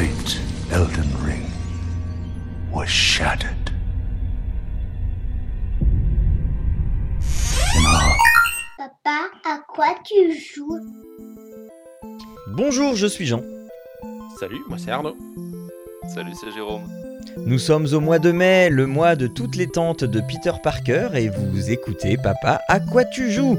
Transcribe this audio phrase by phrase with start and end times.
[0.00, 0.40] great
[0.72, 1.44] Elden Ring
[2.72, 3.70] was shattered.
[8.78, 10.80] Papa, à quoi tu joues?
[12.56, 13.42] Bonjour, je suis Jean.
[14.38, 15.16] Salut, moi c'est Arnaud.
[16.14, 16.88] Salut, c'est Jérôme.
[17.36, 21.10] Nous sommes au mois de mai, le mois de toutes les tantes de Peter Parker,
[21.14, 23.58] et vous écoutez Papa, à quoi tu joues?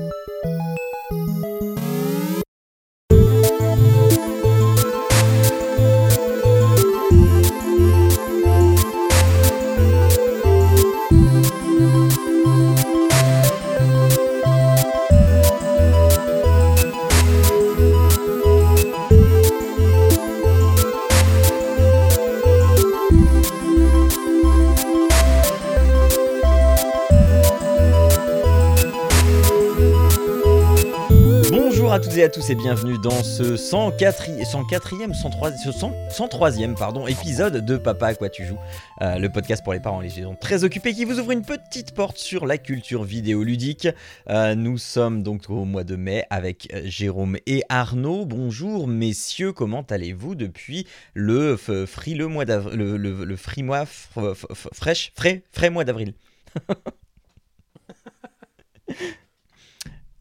[32.51, 38.15] Et bienvenue dans ce 104, 104e, 103, ce 100 103e pardon, épisode de Papa à
[38.15, 38.57] quoi tu joues,
[39.01, 42.17] euh, le podcast pour les parents légers très occupés qui vous ouvre une petite porte
[42.17, 43.87] sur la culture vidéoludique.
[44.29, 48.25] Euh, nous sommes donc au mois de mai avec euh, Jérôme et Arnaud.
[48.25, 55.13] Bonjour messieurs, comment allez-vous depuis le f- frileux mois d'avril, le, le, le mois fraîche,
[55.15, 56.13] frais, frais mois d'avril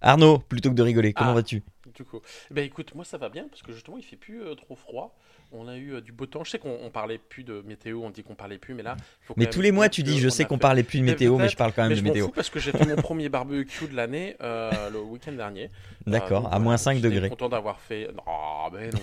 [0.03, 1.35] Arnaud, plutôt que de rigoler, comment Ah.
[1.35, 1.63] vas-tu?
[2.01, 4.43] Du coup, eh ben écoute, moi ça va bien parce que justement il fait plus
[4.43, 5.15] euh, trop froid.
[5.53, 6.45] On a eu euh, du beau temps.
[6.45, 8.97] Je sais qu'on on parlait plus de météo, on dit qu'on parlait plus, mais là.
[9.21, 11.01] faut quand Mais même tous les mois, tu dis, je sais qu'on fait- parlait plus
[11.01, 12.27] de météo, mais je parle quand même mais de je météo.
[12.27, 15.71] fous parce que j'ai fait mon premier barbecue de l'année euh, le week-end dernier.
[16.07, 17.29] D'accord, Euh, à moins voilà, 5 j'étais degrés.
[17.29, 18.09] content d'avoir fait.
[18.17, 19.01] Non, mais non.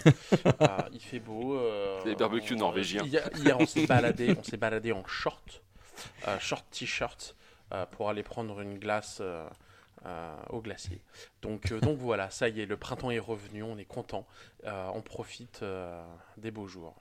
[0.60, 1.56] Ah, il fait beau.
[1.60, 3.04] euh, Les barbecues on- norvégiens.
[3.04, 5.62] Hier, hier, on s'est baladé, on s'est baladé en short,
[6.28, 7.36] euh, short t-shirt,
[7.74, 9.22] euh, pour aller prendre une glace
[10.50, 11.02] au glacier.
[11.42, 14.26] Donc, euh, donc voilà, ça y est, le printemps est revenu, on est content,
[14.66, 16.02] euh, on profite euh,
[16.38, 16.96] des beaux jours.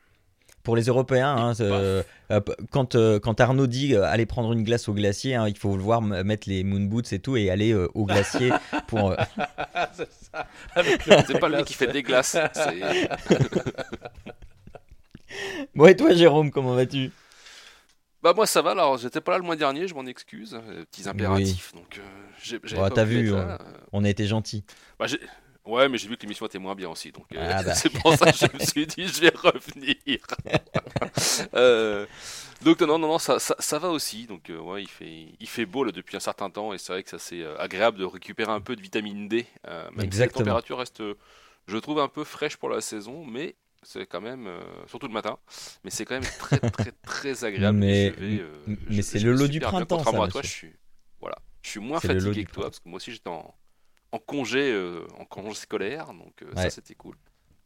[0.62, 2.40] Pour les Européens, hein, euh, euh,
[2.72, 5.76] quand, euh, quand Arnaud dit euh, aller prendre une glace au glacier, hein, il faut
[5.76, 8.50] le voir mettre les moon boots et tout et aller euh, au glacier
[8.88, 9.12] pour.
[9.12, 9.16] euh,
[9.94, 12.36] c'est pas lui qui fait des glaces.
[15.74, 17.10] Bon, et toi, Jérôme, comment vas-tu?
[18.26, 20.54] Bah moi ça va, alors j'étais pas là le mois dernier, je m'en excuse.
[20.54, 22.02] euh, petits impératifs, donc euh,
[22.42, 22.58] j'ai...
[22.58, 23.58] pas t'as vu, euh, là,
[23.92, 24.64] On a été gentils.
[24.98, 25.06] bah,
[25.64, 27.74] Ouais, mais j'ai vu que l'émission était moins bien aussi, donc Ah bah.
[27.76, 30.26] c'est pour ça que je me suis dit je vais revenir.
[32.64, 34.26] Donc non, non, non, ça, ça, ça va aussi.
[34.26, 37.04] Donc ouais, il fait, il fait beau là, depuis un certain temps et c'est vrai
[37.04, 39.46] que ça c'est agréable de récupérer un peu de vitamine D.
[39.64, 40.40] même si Exactement.
[40.40, 41.00] la température reste,
[41.68, 45.12] je trouve, un peu fraîche pour la saison, mais c'est quand même, euh, surtout le
[45.12, 45.38] matin,
[45.84, 47.78] mais c'est quand même très, très, très agréable.
[47.78, 50.72] Mais- vais, euh, mais c'est le lot du printemps, Contrairement ça, à toi, je suis,
[51.20, 52.62] voilà, je suis moins fatigué que toi printemps.
[52.68, 53.54] parce que moi aussi j'étais en,
[54.12, 56.62] en congé, euh, en congé scolaire, donc Ouais.
[56.62, 57.16] ça c'était cool.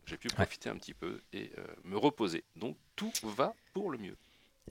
[0.07, 1.53] J'ai pu profiter un petit peu et
[1.85, 2.43] me reposer.
[2.57, 4.17] Donc tout va pour le mieux.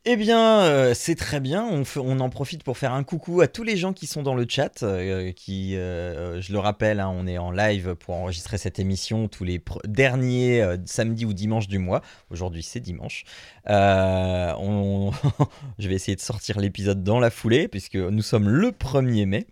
[0.06, 1.66] Eh bien, euh, c'est très bien.
[1.66, 4.24] On, fait- on en profite pour faire un coucou à tous les gens qui sont
[4.24, 4.82] dans le chat.
[4.84, 9.28] euh, qui, euh, je le rappelle, hein, on est en live pour enregistrer cette émission
[9.28, 12.02] tous les derniers samedis ou dimanches du mois.
[12.30, 13.24] Aujourd'hui, c'est dimanche.
[13.68, 15.12] On-
[15.80, 19.48] je vais essayer de sortir l'épisode dans la foulée, puisque nous sommes le 1er mai.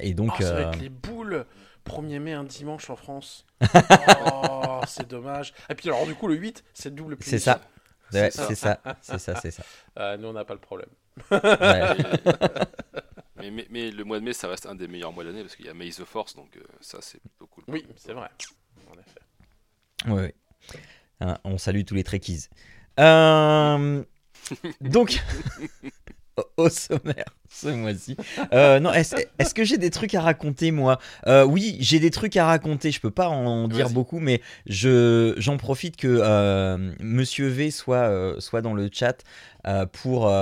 [0.00, 1.44] Et donc, Oh, ça va être les boules
[1.84, 3.44] 1er mai, un dimanche en France.
[4.32, 5.52] oh, c'est dommage.
[5.68, 7.52] Et puis alors du coup, le 8, c'est double c'est punition.
[7.52, 7.66] Ouais, ça.
[8.12, 9.62] C'est ça, c'est ça, c'est ça.
[9.98, 10.88] Euh, nous, on n'a pas le problème.
[11.30, 11.40] Ouais.
[13.36, 15.42] mais, mais, mais le mois de mai, ça reste un des meilleurs mois de l'année
[15.42, 17.64] parce qu'il y a May the Force, donc euh, ça c'est plutôt cool.
[17.68, 18.28] Oui, c'est vrai.
[18.90, 20.12] En effet.
[20.12, 20.34] Ouais, ouais.
[21.20, 22.48] Hein, on salue tous les trekkies.
[22.98, 24.02] Euh,
[24.80, 25.22] donc,
[26.56, 28.16] au- sommaire ce mois-ci.
[28.52, 30.98] Euh, non, est-ce que j'ai des trucs à raconter moi?
[31.26, 32.90] Euh, Oui, j'ai des trucs à raconter.
[32.90, 33.94] Je peux pas en dire Vas-y.
[33.94, 39.22] beaucoup, mais je j'en profite que euh, Monsieur V soit soit dans le chat
[39.92, 40.32] pour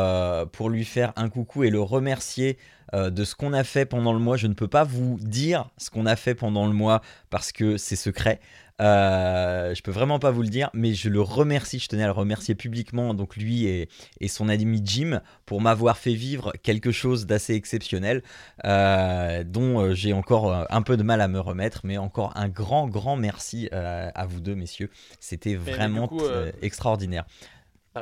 [0.52, 2.58] pour lui faire un coucou et le remercier.
[2.92, 5.90] de ce qu'on a fait pendant le mois, je ne peux pas vous dire ce
[5.90, 8.40] qu'on a fait pendant le mois parce que c'est secret.
[8.80, 11.78] Euh, je peux vraiment pas vous le dire, mais je le remercie.
[11.78, 13.88] Je tenais à le remercier publiquement, donc lui et,
[14.20, 18.22] et son ami Jim, pour m'avoir fait vivre quelque chose d'assez exceptionnel,
[18.64, 22.32] euh, dont euh, j'ai encore euh, un peu de mal à me remettre, mais encore
[22.36, 24.90] un grand, grand merci euh, à vous deux, messieurs.
[25.20, 26.22] C'était vraiment coup,
[26.62, 27.24] extraordinaire.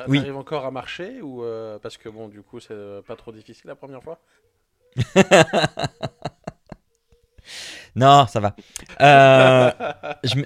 [0.06, 0.18] Oui.
[0.18, 1.42] T'arrives encore à marcher ou
[1.82, 2.74] parce que bon, du coup, c'est
[3.06, 4.20] pas trop difficile la première fois?
[7.96, 8.54] Non, ça va.
[9.00, 9.70] Euh,
[10.24, 10.36] je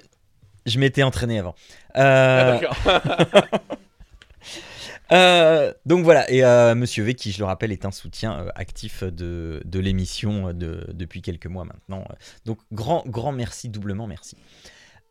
[0.67, 1.55] je m'étais entraîné avant.
[1.97, 3.51] Euh, Ah.
[5.13, 8.49] Euh, donc voilà, et euh, Monsieur V, qui je le rappelle est un soutien euh,
[8.55, 12.05] actif de, de l'émission de, depuis quelques mois maintenant.
[12.47, 14.39] Donc grand, grand merci, doublement merci.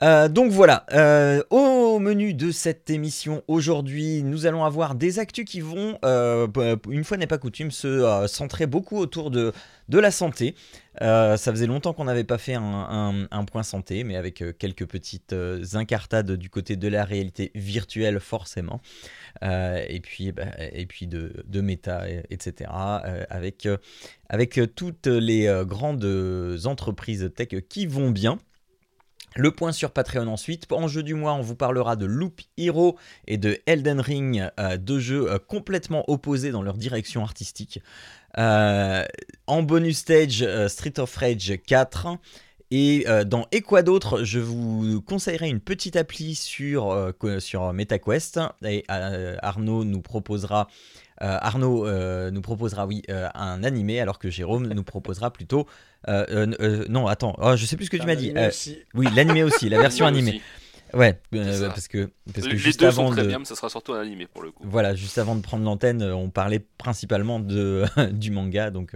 [0.04, 5.46] Euh, donc voilà, euh, au menu de cette émission aujourd'hui, nous allons avoir des actus
[5.46, 6.48] qui vont, euh,
[6.90, 9.54] une fois n'est pas coutume, se centrer beaucoup autour de,
[9.90, 10.56] de la santé.
[11.00, 15.36] ça faisait longtemps qu'on n'avait pas fait un, point santé, mais avec quelques petites
[15.74, 18.82] incartades du côté de la réalité virtuelle forcément.
[19.44, 22.72] et puis, bah, et puis de, de méta, etc.
[23.30, 23.68] avec,
[24.30, 26.06] avec toutes les grandes
[26.66, 28.40] entreprises tech qui vont bien.
[29.36, 30.70] Le point sur Patreon ensuite.
[30.72, 32.98] En jeu du mois, on vous parlera de Loop Hero
[33.28, 37.80] et de Elden Ring, euh, deux jeux euh, complètement opposés dans leur direction artistique.
[38.38, 39.06] Euh,
[39.48, 42.08] en bonus stage, Street of Rage 4.
[42.74, 48.40] Et dans Et quoi d'autre, je vous conseillerai une petite appli sur, sur MetaQuest.
[48.64, 50.70] Et Arnaud nous proposera
[51.22, 55.68] Arnaud euh, nous proposera, oui, euh, un animé, alors que Jérôme nous proposera plutôt.
[56.08, 58.34] non, attends, oh, je sais plus ce que tu m'as dit.
[58.94, 60.42] oui, l'animé aussi, la version animée.
[60.94, 63.28] Ouais, parce que, parce que juste avant sont très de...
[63.28, 64.64] bien, mais ça sera surtout un animé pour le coup.
[64.68, 68.96] Voilà, juste avant de prendre l'antenne, on parlait principalement de, du manga, donc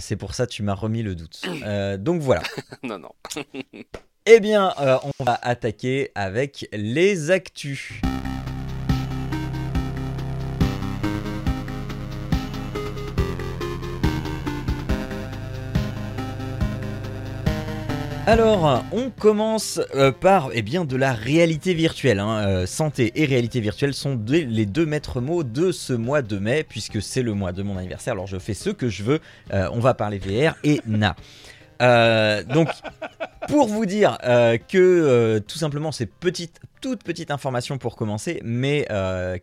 [0.00, 1.42] c'est pour ça que tu m'as remis le doute.
[1.98, 2.42] donc voilà.
[2.82, 3.10] non, non.
[4.26, 8.00] eh bien, on va attaquer avec les actus.
[18.26, 22.20] Alors, on commence euh, par eh bien, de la réalité virtuelle.
[22.20, 22.46] Hein.
[22.46, 26.62] Euh, santé et réalité virtuelle sont les deux maîtres mots de ce mois de mai,
[26.62, 28.12] puisque c'est le mois de mon anniversaire.
[28.12, 29.20] Alors, je fais ce que je veux.
[29.52, 31.16] Euh, on va parler VR et na.
[32.44, 32.68] donc,
[33.48, 34.18] pour vous dire
[34.68, 36.10] que tout simplement, c'est
[36.82, 38.86] toute petite information pour commencer, mais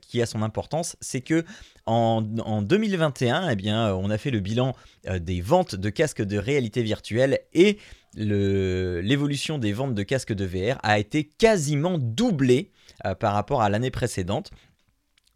[0.01, 1.43] qui a son importance, c'est que
[1.87, 4.75] en, 2021, eh on a fait le bilan
[5.19, 7.79] des ventes de casques de réalité virtuelle et
[8.17, 12.71] l'évolution des ventes de casques de VR a été quasiment doublée
[13.05, 14.51] euh, par rapport à l'année précédente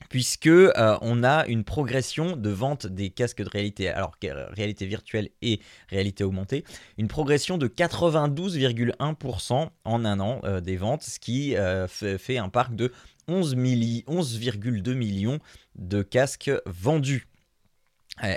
[0.09, 5.29] puisque euh, on a une progression de vente des casques de réalité, alors réalité virtuelle
[5.41, 6.65] et réalité augmentée,
[6.97, 11.55] une progression de 92,1% en un an euh, des ventes, ce qui
[11.87, 12.91] fait un parc de
[13.29, 15.39] 11,2 millions
[15.75, 17.29] de casques vendus.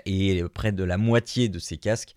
[0.07, 2.15] et près de la moitié de ces casques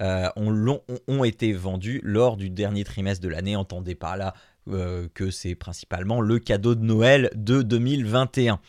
[0.00, 3.56] euh, ont, été vendus lors du dernier trimestre de l'année.
[3.56, 4.34] Entendez par là
[4.68, 8.60] euh, que c'est principalement le cadeau de Noël de 2021.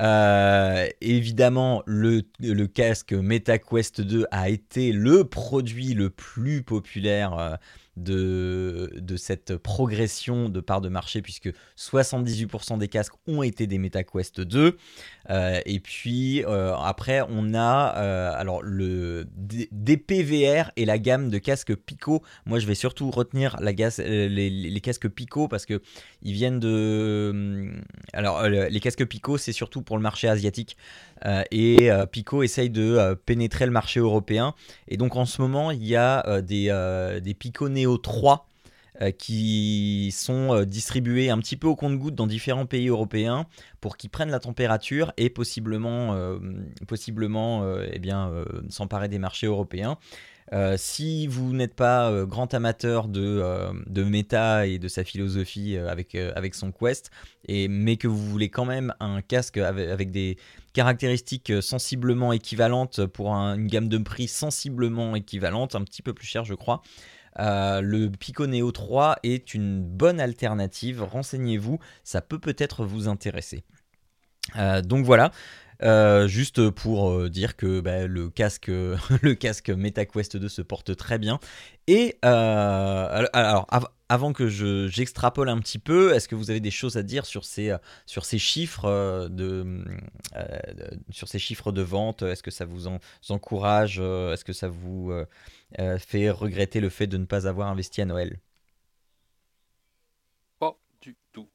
[0.00, 7.58] Euh, évidemment, le, le, casque MetaQuest 2 a été le produit le plus populaire
[8.02, 14.40] de, cette progression de part de marché, puisque 78% des casques ont été des MetaQuest
[14.40, 14.76] 2.
[15.30, 19.26] Euh, et puis euh, après, on a euh, alors le
[19.72, 22.22] DPVR et la gamme de casques Pico.
[22.46, 25.82] Moi, je vais surtout retenir les, casques Pico parce que
[26.22, 27.72] ils viennent de.
[28.12, 30.76] Alors, les casques Pico, c'est surtout pour le marché asiatique.
[31.50, 34.54] Et Pico essaye de pénétrer le marché européen.
[34.88, 38.48] Et donc, en ce moment, il y a des, des Pico Neo 3
[39.00, 43.46] euh, qui sont euh, distribués un petit peu au compte-goutte dans différents pays européens
[43.80, 46.40] pour qu'ils prennent la température et possiblement, euh,
[46.88, 48.32] possiblement eh bien,
[48.68, 49.98] s'emparer des marchés européens.
[50.76, 53.44] si vous n'êtes pas grand amateur de,
[53.86, 57.10] de méta et de sa philosophie avec, avec son Quest,
[57.48, 60.38] mais que vous voulez quand même un casque avec, des
[60.78, 66.44] caractéristiques sensiblement équivalentes pour une gamme de prix sensiblement équivalente, un petit peu plus cher
[66.44, 66.82] je crois,
[67.40, 71.02] euh, le Pico Neo 3 est une bonne alternative.
[71.02, 73.64] Renseignez-vous, ça peut peut-être vous intéresser.
[74.54, 75.32] Euh, donc voilà.
[75.82, 78.68] Euh, juste pour dire que bah, le casque,
[79.22, 81.40] le casque MetaQuest 2 se porte très bien.
[81.88, 83.66] Et alors,
[84.08, 84.48] avant que
[84.88, 88.24] j'extrapole un petit peu, est-ce que vous avez des choses à dire sur ces, sur
[88.24, 89.84] ces chiffres de,
[91.10, 92.22] sur ces chiffres de vente?
[92.22, 92.86] Est-ce que ça vous,
[93.28, 95.12] encourage Est-ce que ça vous
[95.78, 98.40] euh, fait regretter le fait de ne pas avoir investi à Noël?
[100.58, 101.48] Pas du tout.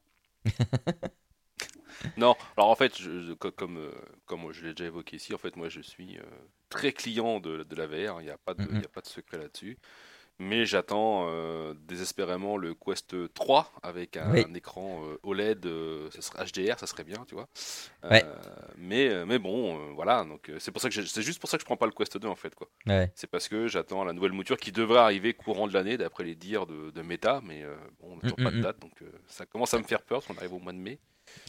[2.16, 3.92] non, alors en fait, je, comme, euh,
[4.26, 6.22] comme je l'ai déjà évoqué ici, en fait, moi je suis euh,
[6.68, 9.38] très client de, de la VR, il n'y a, pas de, a pas de secret
[9.38, 9.78] là-dessus
[10.38, 16.44] mais j'attends euh, désespérément le Quest 3 avec un, écran euh, OLED, euh, ça serait
[16.44, 17.48] HDR, ça serait bien, tu vois.
[18.76, 21.66] mais, mais bon, voilà, donc c'est pour ça que c'est juste pour ça que je
[21.66, 22.68] prends pas le Quest 2 en fait, quoi.
[23.14, 26.34] C'est parce que j'attends la nouvelle mouture qui devrait arriver courant de l'année d'après les
[26.34, 27.64] dires de, de Meta, mais
[28.00, 28.62] bon, on n'a toujours mm, pas de mm, mm.
[28.62, 30.98] date, donc ça commence à me faire peur parce qu'on arrive au mois de mai.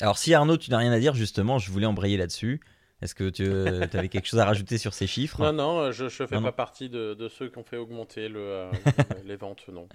[0.01, 2.61] Alors si Arnaud, tu n'as rien à dire, justement, je voulais embrayer là-dessus.
[3.01, 6.05] Est-ce que tu euh, avais quelque chose à rajouter sur ces chiffres Non, non, je
[6.05, 8.71] ne fais pas partie de, ceux qui ont fait augmenter le, euh,
[9.25, 9.87] les ventes, non.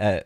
[0.00, 0.20] Euh,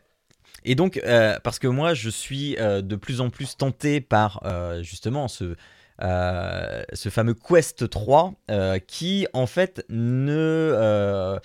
[0.65, 4.43] et donc, euh, parce que moi, je suis euh, de plus en plus tenté par
[4.81, 5.55] justement ce,
[6.01, 8.35] ce fameux Quest 3
[8.87, 11.39] qui, en fait, ne.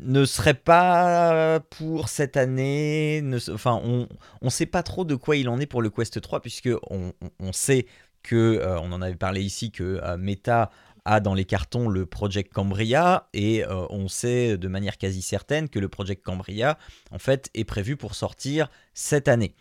[0.00, 4.08] ne serait pas pour cette année, ne, enfin on
[4.40, 7.12] ne sait pas trop de quoi il en est pour le Quest 3 puisque on,
[7.40, 7.86] on sait
[8.22, 10.70] que, on en avait parlé ici, que Meta
[11.04, 15.68] a dans les cartons le Project Cambria et euh, on sait de manière quasi certaine
[15.68, 16.78] que le Project Cambria
[17.10, 19.54] en fait est prévu pour sortir cette année.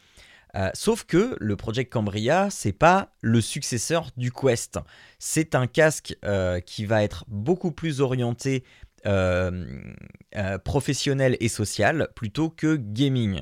[0.55, 4.79] Euh, sauf que le Project Cambria, c'est pas le successeur du Quest.
[5.17, 8.63] C'est un casque euh, qui va être beaucoup plus orienté
[10.63, 13.41] professionnel et social plutôt que gaming.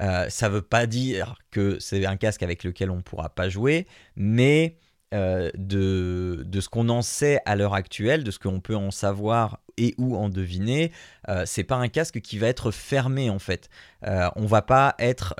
[0.00, 3.86] Ça veut pas dire que c'est un casque avec lequel on ne pourra pas jouer,
[4.16, 4.76] mais
[5.14, 8.90] euh, de, de, ce qu'on en sait à l'heure actuelle, de ce qu'on peut en
[8.90, 10.92] savoir et ou en deviner,
[11.28, 13.68] euh, c'est pas un casque qui va être fermé en fait.
[14.06, 15.34] Euh, on va pas être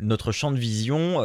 [0.00, 1.20] notre champ de vision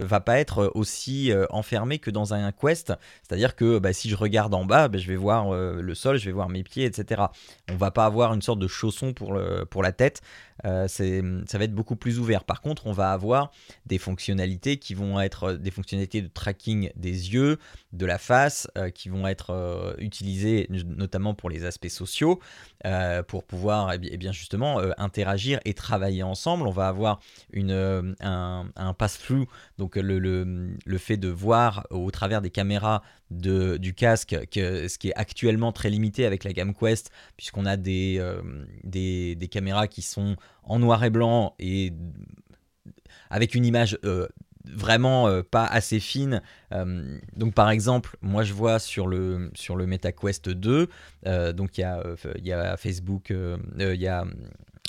[0.00, 2.92] va pas être aussi enfermé que dans un quest.
[3.22, 6.24] C'est-à-dire que bah, si je regarde en bas, bah, je vais voir le sol, je
[6.24, 7.22] vais voir mes pieds, etc.
[7.70, 10.22] On va pas avoir une sorte de chausson pour, le, pour la tête.
[10.64, 12.44] Euh, ça va être beaucoup plus ouvert.
[12.44, 13.50] Par contre, on va avoir
[13.86, 17.58] des fonctionnalités qui vont être des fonctionnalités de tracking des yeux,
[17.92, 22.40] de la face, euh, qui vont être euh, utilisées notamment pour les aspects sociaux,
[23.26, 26.66] pour pouvoir eh bien justement interagir et travailler ensemble.
[26.66, 27.20] On va avoir
[27.52, 29.46] une, un, pass-through,
[29.78, 34.98] donc le, le, fait de voir au travers des caméras de, du casque, que, ce
[34.98, 38.22] qui est actuellement très limité avec la gamme Quest, puisqu'on a des,
[38.84, 41.92] des, des, caméras qui sont en noir et blanc et
[43.32, 44.28] avec une image euh,
[44.64, 46.42] vraiment euh, pas assez fine.
[46.72, 50.88] Euh, donc par exemple, moi je vois sur le, sur le MetaQuest 2,
[51.52, 53.32] donc il y, y a Facebook,
[53.78, 54.24] il y a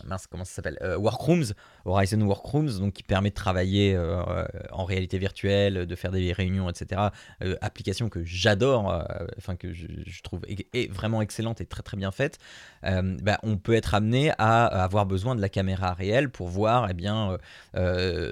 [0.05, 1.53] mince, comment ça s'appelle euh, Workrooms,
[1.85, 6.69] Horizon Workrooms, donc qui permet de travailler euh, en réalité virtuelle, de faire des réunions,
[6.69, 7.01] etc.
[7.43, 9.05] Euh, application que j'adore,
[9.37, 9.87] enfin que je,
[10.23, 12.37] trouve est, vraiment excellente et très très bien faite.
[12.83, 16.93] Bah, on peut être amené à, avoir besoin de la caméra réelle pour voir eh
[16.93, 17.37] bien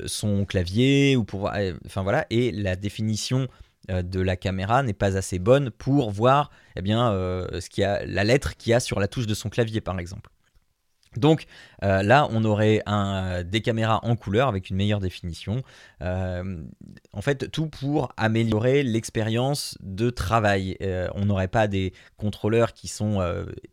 [0.06, 3.48] son clavier ou pour voir, enfin voilà, et la définition
[3.90, 8.56] de la caméra n'est pas assez bonne pour voir eh bien, ce a, la lettre
[8.58, 10.30] qu'il y a sur la touche de son clavier par exemple.
[11.18, 11.46] Donc
[11.84, 15.64] euh, là, on aurait un, des caméras en couleur avec une meilleure définition.
[16.02, 16.64] Euh,
[17.14, 20.78] en fait, tout pour améliorer l'expérience de travail.
[20.82, 23.20] Euh, on n'aurait pas des contrôleurs qui sont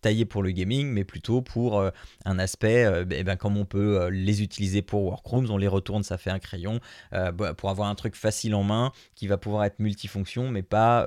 [0.01, 1.83] taillés pour le gaming, mais plutôt pour
[2.25, 6.19] un aspect, eh ben, comme on peut les utiliser pour Workrooms, on les retourne, ça
[6.19, 6.81] fait un crayon,
[7.13, 11.07] bah, pour avoir un truc facile en main qui va pouvoir être multifonction, mais pas,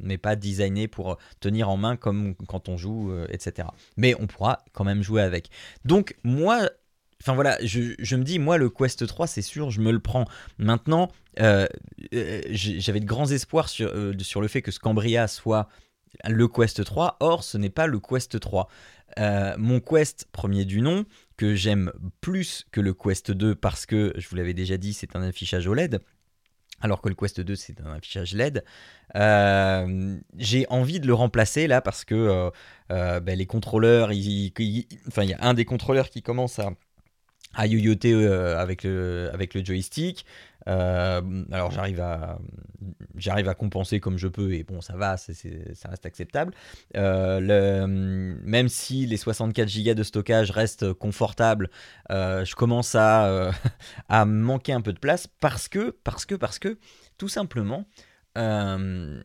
[0.00, 3.68] mais pas designé pour tenir en main comme quand on joue, etc.
[3.96, 5.50] Mais on pourra quand même jouer avec.
[5.84, 6.68] Donc moi,
[7.22, 10.26] enfin voilà, je, me dis, moi le Quest 3, c'est sûr, je me le prends.
[10.58, 11.66] Maintenant, euh,
[12.12, 15.68] euh, j'avais de grands espoirs sur, euh, sur le fait que Scambria soit
[16.28, 18.68] le Quest 3, or ce n'est pas le Quest 3.
[19.56, 21.04] mon Quest premier du nom,
[21.36, 25.14] que j'aime plus que le Quest 2 parce que, je vous l'avais déjà dit, c'est
[25.14, 26.00] un affichage OLED,
[26.80, 28.64] alors que le Quest 2 c'est un affichage LED.
[29.14, 32.50] Euh, j'ai envie de le remplacer là parce que euh,
[32.90, 34.10] euh, ben, les contrôleurs,
[35.08, 36.70] enfin il y a un des contrôleurs qui commence à,
[37.54, 40.26] à yoyoter avec, le, avec le joystick.
[40.66, 42.38] Alors j'arrive à,
[43.16, 46.52] j'arrive à compenser comme je peux et bon ça va, ça reste acceptable.
[46.94, 51.70] le, même si les 64 Go de stockage restent confortables,
[52.10, 53.50] je commence à,
[54.08, 56.78] à manquer un peu de place parce que, parce que, parce que,
[57.18, 57.86] tout simplement,
[58.36, 59.22] euh,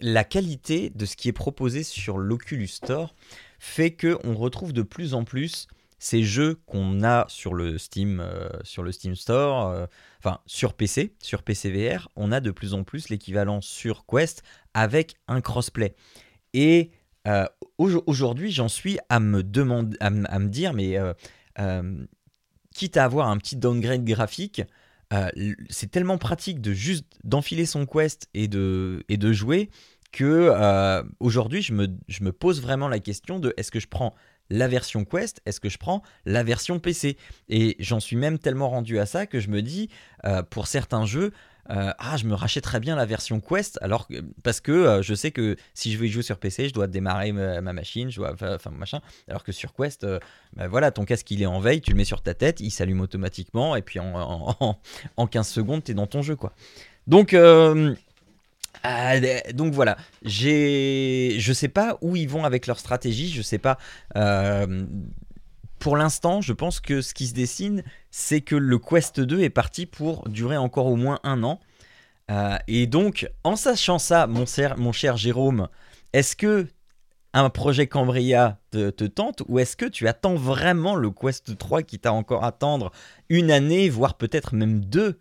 [0.00, 3.14] la qualité de ce qui est proposé sur l'Oculus Store
[3.58, 5.68] fait que on retrouve de plus en plus
[6.02, 9.86] ces jeux qu'on a sur le Steam, euh, sur le Steam Store, euh,
[10.18, 14.42] enfin sur PC, sur PC VR, on a de plus en plus l'équivalent sur Quest
[14.74, 15.94] avec un crossplay.
[16.54, 16.90] Et
[17.78, 20.98] aujourd'hui, j'en suis à me demander, à, me dire, mais
[22.74, 24.62] quitte à avoir un petit downgrade graphique,
[25.12, 25.30] euh,
[25.68, 29.70] c'est tellement pratique de juste d'enfiler son quest et de, et de jouer
[30.10, 33.88] que euh, aujourd'hui je me, je me pose vraiment la question de est-ce que je
[33.88, 34.14] prends
[34.52, 37.16] la version Quest, est-ce que je prends la version PC
[37.48, 39.88] Et j'en suis même tellement rendu à ça que je me dis,
[40.26, 41.32] euh, pour certains jeux,
[41.70, 44.08] euh, ah, je me rachèterais bien la version Quest, alors
[44.42, 47.32] parce que euh, je sais que si je veux jouer sur PC, je dois démarrer
[47.32, 50.06] ma, machine, je dois, enfin machin, alors que sur Quest,
[50.54, 52.70] bah, voilà, ton casque il est en veille, tu le mets sur ta tête, il
[52.70, 54.76] s'allume automatiquement, et puis en,
[55.16, 56.52] en, 15 secondes, tu es dans ton jeu, quoi.
[57.06, 57.34] Donc,
[58.82, 59.14] ah,
[59.52, 63.78] donc voilà, j'ai, je sais pas où ils vont avec leur stratégie, je sais pas
[65.82, 69.50] pour l'instant, je pense que ce qui se dessine, c'est que le Quest 2 est
[69.50, 71.58] parti pour durer encore au moins un an.
[72.30, 74.44] Euh, et donc, en sachant ça, mon,
[74.76, 75.66] mon cher Jérôme,
[76.12, 76.68] est-ce que
[77.32, 81.98] un projet Cambria te, tente ou est-ce que tu attends vraiment le Quest 3 qui
[81.98, 82.92] t'a encore à attendre
[83.28, 85.18] une année, voire peut-être même deux?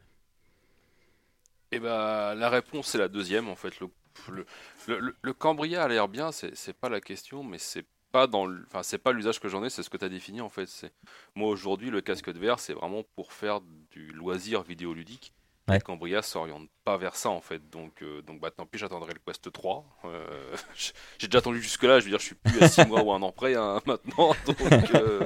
[1.72, 3.74] Eh ben, la réponse est la deuxième en fait.
[3.80, 8.84] Le, le, Cambria a l'air bien, c'est pas la question, mais c'est pas dans enfin
[8.84, 10.68] c'est pas l'usage que j'en ai, c'est ce que tu as défini en fait.
[10.68, 10.92] C'est
[11.36, 13.62] moi aujourd'hui le casque de verre, c'est vraiment pour faire
[13.92, 15.34] du loisir vidéoludique.
[15.68, 15.80] Ouais.
[15.80, 19.20] Cambria s'oriente pas vers ça en fait, donc euh, donc bah tant pis, j'attendrai le
[19.26, 19.86] Quest 3.
[20.06, 20.56] Euh,
[21.20, 23.12] j'ai déjà attendu jusque là, je veux dire, je suis plus à 6 mois ou
[23.14, 24.60] un an près hein, maintenant, donc
[24.96, 25.26] euh,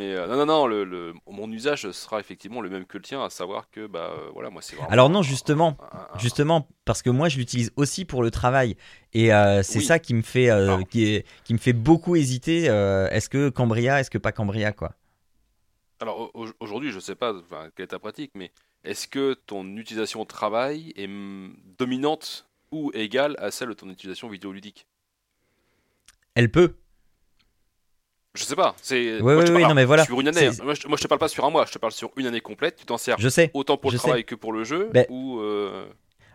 [0.00, 3.22] mais euh, non, non, non, le, mon usage sera effectivement le même que le tien,
[3.22, 4.90] à savoir que, bah, euh, voilà, moi, c'est vraiment.
[4.90, 5.76] Alors, non, justement,
[6.18, 8.78] justement, parce que moi, je l'utilise aussi pour le travail.
[9.12, 10.48] Et euh, c'est ça qui me, fait,
[10.88, 12.64] qui, qui, me fait beaucoup hésiter.
[12.64, 14.94] est-ce que Cambria, est-ce que pas Cambria, quoi?
[16.00, 17.34] Alors, aujourd'hui, je sais pas
[17.76, 18.52] quelle est ta pratique, mais
[18.84, 21.10] est-ce que ton utilisation au travail est
[21.78, 24.86] dominante ou égale à celle de ton utilisation vidéoludique?
[26.34, 26.74] Elle peut.
[28.34, 28.74] Je sais pas.
[28.80, 29.20] C'est.
[29.20, 30.04] Oui, oui, non, mais voilà.
[30.04, 30.50] Sur une année.
[30.62, 31.66] Moi je, moi je, te parle pas sur un mois.
[31.66, 32.76] Je te parle sur une année complète.
[32.76, 33.18] Tu t'en sers.
[33.18, 33.50] Je sais.
[33.54, 34.90] Autant pour le travail que pour le jeu.
[34.92, 35.40] Ben, ou.
[35.40, 35.86] Euh,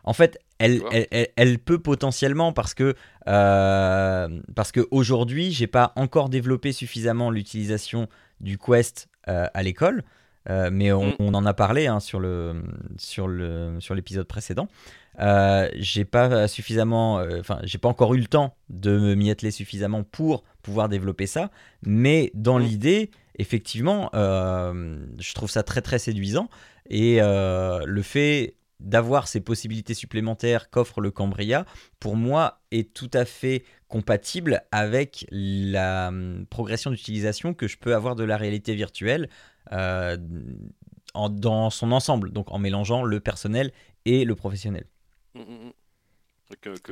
[0.03, 2.93] en fait, elle, elle, elle, peut potentiellement parce que
[3.27, 8.07] euh, parce que aujourd'hui, j'ai pas encore développé suffisamment l'utilisation
[8.39, 10.03] du Quest euh, à l'école.
[10.49, 11.15] Euh, mais on, mm.
[11.19, 12.63] on, en a parlé hein, sur le
[12.97, 14.67] sur le sur l'épisode précédent.
[15.19, 19.51] Euh, j'ai pas suffisamment, euh, enfin, j'ai pas encore eu le temps de m'y atteler
[19.51, 21.51] suffisamment pour pouvoir développer ça.
[21.83, 22.63] Mais dans mm.
[22.63, 26.49] l'idée, effectivement, euh, je trouve ça très très séduisant.
[26.89, 31.65] Et le fait d'avoir ces possibilités supplémentaires qu'offre le Cambria,
[31.99, 37.95] pour moi, est tout à fait compatible avec la hum, progression d'utilisation que je peux
[37.95, 39.29] avoir de la réalité virtuelle
[39.71, 43.71] dans son ensemble, donc en mélangeant le personnel
[44.05, 44.85] et le professionnel.
[45.33, 45.71] Mm, mm, mm.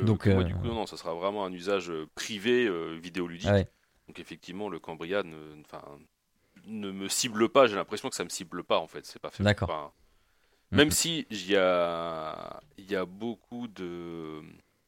[0.03, 3.49] Donc, moi, du coup, non, ça sera vraiment un usage euh, privé euh, vidéoludique.
[4.07, 5.37] Donc, effectivement, le Cambria ne,
[6.65, 7.67] ne me cible pas.
[7.67, 9.05] J'ai l'impression que ça me cible pas, en fait.
[9.05, 9.43] C'est pas fait.
[9.43, 9.93] D'accord.
[10.71, 14.41] Même si il y a, y a beaucoup de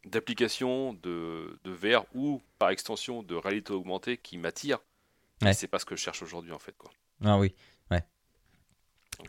[0.06, 4.84] d'applications de, de VR ou par extension de réalité augmentée qui m'attirent.
[5.41, 5.54] Ouais.
[5.54, 6.91] C'est pas ce que je cherche aujourd'hui en fait quoi.
[7.24, 7.56] Ah oui.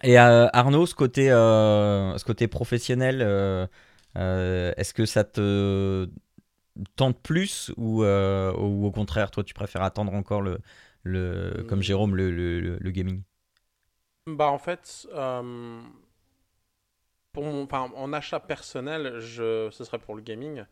[0.02, 3.66] Et euh, Arnaud, ce côté, ce côté professionnel, euh,
[4.76, 6.08] est-ce que ça te
[6.96, 10.60] tente plus ou, euh, ou, au contraire, toi, tu préfères attendre encore le,
[11.02, 13.22] le comme Jérôme, le, le, le gaming?
[14.26, 15.80] Bah en fait, euh,
[17.32, 20.64] pour en achat personnel, je, ce serait pour le gaming.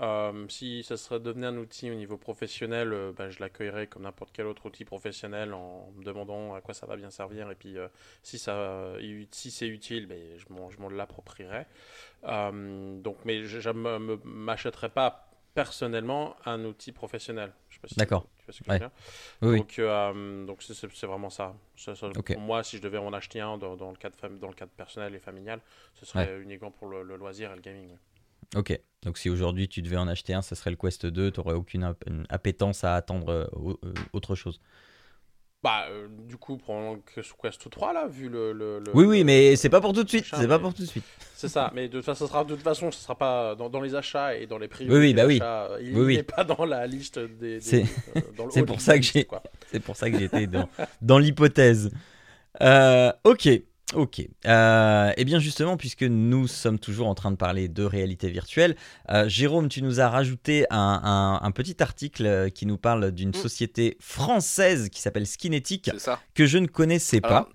[0.00, 4.02] Euh, si ça serait devenu un outil au niveau professionnel, euh, ben, je l'accueillerais comme
[4.02, 7.54] n'importe quel autre outil professionnel en me demandant à quoi ça va bien servir et
[7.54, 7.86] puis euh,
[8.22, 8.94] si, ça,
[9.30, 11.66] si c'est utile, ben, je m'en l'approprierais.
[12.24, 17.52] donc, mais je ne m'achèterais pas personnellement un outil professionnel.
[17.96, 18.90] D'accord.
[19.40, 19.80] Donc,
[20.46, 21.54] donc c'est vraiment ça.
[22.34, 25.14] Pour moi, si je devais en acheter un dans, le, cadre, dans le cadre personnel
[25.14, 25.60] et familial,
[25.94, 27.96] ce serait uniquement pour le, loisir et le gaming.
[28.56, 31.40] Ok, donc si aujourd'hui tu devais en acheter un, ce serait le Quest 2, tu
[31.40, 31.94] n'aurais aucune
[32.28, 33.46] appétence à attendre euh,
[33.84, 34.60] euh, autre chose
[35.62, 38.52] bah, euh, du coup, prenons que Quest 3 là, vu le.
[38.52, 40.26] le, oui, oui, mais c'est pas pour tout de suite.
[40.30, 41.04] C'est pas pour tout de suite.
[41.34, 43.80] C'est ça, mais de toute façon, sera, de toute façon, ce sera pas dans, dans
[43.80, 44.86] les achats et dans les prix.
[44.86, 45.40] Oui, oui, bah oui.
[45.80, 47.62] il n'est pas dans la liste des.
[47.62, 47.86] c'est
[48.66, 49.26] pour, ça que j'ai.
[49.72, 50.68] C'est pour ça que j'étais dans,
[51.00, 51.90] dans l'hypothèse.
[52.60, 53.48] ok.
[53.92, 54.20] Ok.
[54.46, 58.30] Euh, et eh bien justement, puisque nous sommes toujours en train de parler de réalité
[58.30, 58.76] virtuelle,
[59.10, 63.34] euh, Jérôme, tu nous as rajouté un, petit article euh, qui nous parle d'une mm.
[63.34, 65.90] société française qui s'appelle Skinetic,
[66.34, 67.48] que je ne connaissais pas.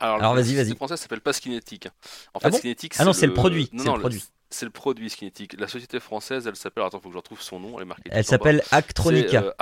[0.00, 0.70] Alors, vas-y, vas-y.
[0.70, 1.88] La française s'appelle pas Skinetic.
[2.32, 3.34] En fait, ah, ah non, c'est le...
[3.34, 3.70] produit.
[3.76, 4.24] c'est le produit.
[4.50, 5.58] C'est le produit Skinetic.
[5.60, 6.84] La société française, elle s'appelle.
[6.84, 7.78] Attends, faut que je retrouve son nom.
[7.78, 9.54] Elle est Elle s'appelle Actronica.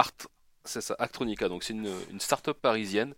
[0.64, 1.48] C'est ça, Actronica.
[1.48, 3.14] Donc c'est une, une start-up parisienne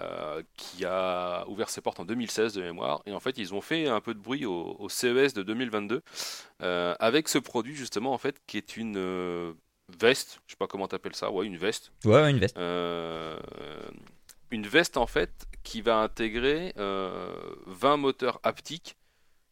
[0.00, 3.02] euh, qui a ouvert ses portes en 2016 de mémoire.
[3.06, 6.02] Et en fait, ils ont fait un peu de bruit au, CES de 2022
[6.62, 9.52] euh, avec ce produit justement en fait qui est une euh,
[10.00, 10.40] veste.
[10.46, 11.30] Je sais pas comment t'appelles ça.
[11.30, 11.92] Ouais, une veste.
[12.04, 12.56] Ouais, une veste.
[14.50, 18.96] une veste en fait qui va intégrer 20 moteurs haptiques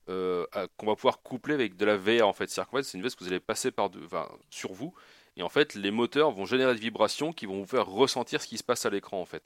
[0.07, 2.49] qu'on va pouvoir coupler avec de la VR en fait.
[2.49, 4.01] C'est-à-dire fait, c'est une veste que vous allez passer par de,
[4.49, 4.95] sur vous.
[5.37, 8.49] Et en fait, les moteurs vont générer des vibrations qui vont vous faire ressentir ce
[8.49, 9.43] qui se passe à l'écran en fait.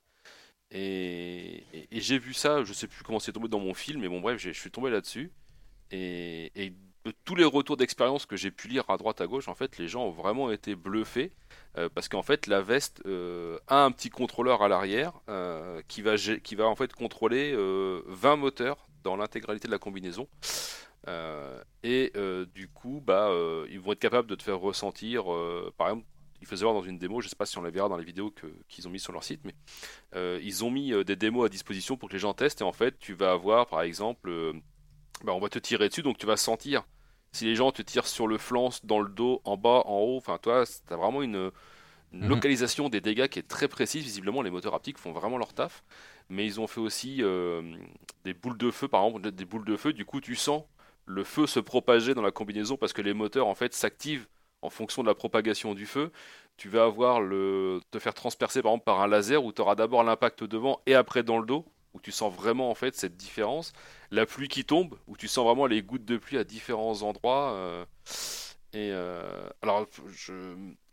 [0.72, 4.20] Et, j'ai vu ça, je sais plus comment c'est tombé dans mon film, mais bon
[4.20, 5.30] bref, je suis tombé là-dessus.
[5.90, 6.72] Et,
[7.04, 9.76] de tous les retours d'expérience que j'ai pu lire à droite à gauche, en fait,
[9.78, 11.32] les gens ont vraiment été bluffés
[11.76, 16.00] euh, parce qu'en fait, la veste euh, a un petit contrôleur à l'arrière euh, qui
[16.00, 17.56] va qui va en fait contrôler
[18.06, 20.28] 20 moteurs dans l'intégralité de la combinaison.
[21.82, 22.12] et
[22.54, 23.32] du coup, bah,
[23.68, 25.24] ils vont être capables de te faire ressentir,
[25.76, 26.06] par exemple,
[26.42, 27.96] ils faisaient voir dans une démo, je ne sais pas si on la verra dans
[27.96, 28.34] les vidéos
[28.68, 29.54] qu'ils ont mis sur leur site, mais
[30.42, 32.60] ils ont mis des démos à disposition pour que les gens testent.
[32.60, 34.52] Et en fait, tu vas avoir, par exemple,
[35.24, 36.84] bah, on va te tirer dessus, donc tu vas sentir
[37.32, 40.16] si les gens te tirent sur le flanc, dans le dos, en bas, en haut.
[40.18, 41.50] Enfin, toi, tu as vraiment une,
[42.12, 42.28] mhm.
[42.28, 44.04] localisation des dégâts qui est très précise.
[44.04, 45.82] Visiblement, les moteurs haptiques font vraiment leur taf.
[46.28, 47.62] Mais ils ont fait aussi euh,
[48.24, 49.92] des boules de feu, par exemple, des boules de feu.
[49.92, 50.64] Du coup, tu sens
[51.04, 54.28] le feu se propager dans la combinaison parce que les moteurs, en fait, s'activent
[54.62, 56.10] en fonction de la propagation du feu.
[56.56, 59.74] Tu vas avoir le te faire transpercer par exemple par un laser où tu auras
[59.74, 63.16] d'abord l'impact devant et après dans le dos où tu sens vraiment en fait cette
[63.16, 63.72] différence.
[64.10, 67.52] La pluie qui tombe, où tu sens vraiment les gouttes de pluie à différents endroits.
[67.52, 67.84] Euh,
[68.72, 69.22] et euh,
[69.62, 70.32] alors, je,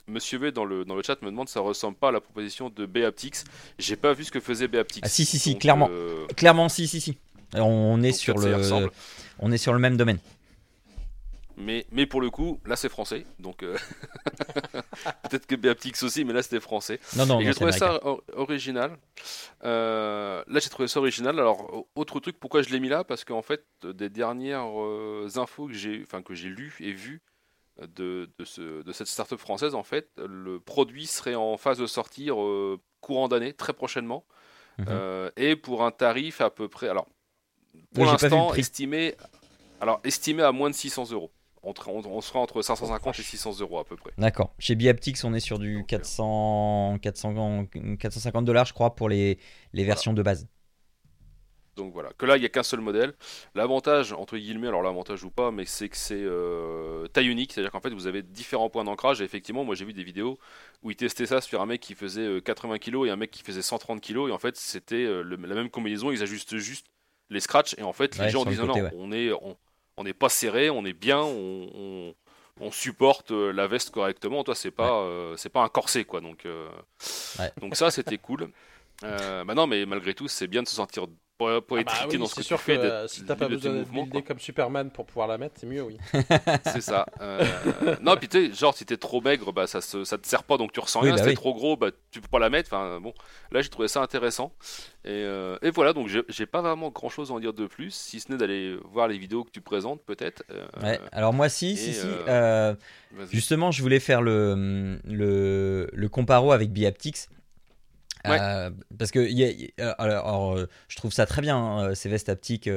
[0.08, 2.69] Monsieur V dans le, dans le chat me demande ça ressemble pas à la proposition
[2.69, 3.43] de Beaptix.
[3.77, 5.01] J'ai pas vu ce que faisait Beaptix.
[5.03, 7.17] Ah si si si, clairement, euh, clairement si si si.
[7.53, 8.89] On est sur le,
[9.39, 10.19] on est sur le même domaine.
[11.59, 13.77] Mais, mais pour le coup, là c'est français, donc euh,
[15.29, 17.01] peut-être que Beaptix aussi, mais là c'était français.
[17.17, 17.99] Non, non, Et j'ai trouvé ça
[18.33, 18.97] original.
[19.65, 21.37] Euh, là j'ai trouvé ça original.
[21.37, 23.03] Alors, autre truc, pourquoi je l'ai mis là?
[23.03, 27.21] Parce qu'en fait, des dernières euh, infos que j'ai enfin, que lues et vues
[27.81, 31.87] de, de, ce, de cette startup française, en fait, le produit serait en phase de
[31.87, 32.37] sortir
[33.01, 34.25] courant d'année, très prochainement.
[34.77, 35.31] Mhm.
[35.35, 36.87] et pour un tarif à peu près.
[36.87, 37.09] Alors,
[37.93, 39.15] pour l'instant, estimé,
[39.81, 43.85] alors, estimé à moins de 600 euros on, sera entre 550 et 600 euros à
[43.85, 44.11] peu près.
[44.17, 44.53] D'accord.
[44.59, 47.65] Chez Biaptix, on est sur du 400, 400
[47.99, 49.39] 450 dollars, je crois, pour les,
[49.73, 50.47] les versions de base.
[51.79, 53.13] Donc voilà, que là il n'y a qu'un seul modèle.
[53.55, 57.71] L'avantage, entre guillemets, alors l'avantage ou pas, mais c'est que c'est euh, taille unique, c'est-à-dire
[57.71, 59.21] qu'en fait vous avez différents points d'ancrage.
[59.21, 60.37] Et effectivement, moi j'ai vu des vidéos
[60.83, 63.31] où ils testaient ça sur un mec qui faisait 80 euh, kg et un mec
[63.31, 64.27] qui faisait 130 kg.
[64.27, 66.87] Et en fait, c'était euh, la même combinaison, ils ajustent juste
[67.29, 67.75] les scratchs.
[67.77, 69.55] Et en fait, les gens disent non, on est on
[70.03, 72.13] n'est pas serré, on est bien, on,
[72.71, 74.43] supporte euh, la veste correctement.
[74.43, 76.21] Toi, c'est pas, euh, c'est pas un corset, quoi.
[76.21, 76.69] Donc, euh,
[77.62, 78.49] donc ça, c'était cool.
[79.01, 81.07] bah non, mais malgré tout, c'est bien de se sentir
[81.39, 82.78] pour, être ah bah dans ce que tu fais.
[82.78, 85.82] De, si t'as pas besoin d'être buildé comme Superman pour pouvoir la mettre, c'est mieux,
[85.82, 85.97] oui.
[86.65, 87.06] c'est ça.
[87.21, 87.45] Euh,
[88.02, 90.58] non, puis tu sais, genre si t'es trop maigre, bah ça, ça te sert pas,
[90.58, 91.13] donc tu ressens rien.
[91.13, 92.73] Bah si t'es trop gros, bah tu peux pas la mettre.
[92.73, 93.13] Enfin bon,
[93.54, 94.52] là j'ai trouvé ça intéressant.
[95.06, 97.91] Et, euh, et voilà, donc j'ai pas vraiment grand chose à en dire de plus,
[97.91, 100.43] si ce n'est d'aller voir les vidéos que tu présentes peut-être.
[100.52, 102.06] Euh, ouais, alors moi si, si, si.
[103.32, 107.30] justement, je voulais faire le, le, le comparo avec Biaptix.
[108.27, 112.69] Euh, parce que euh, alors, euh, je trouve ça très bien hein, ces vestes haptiques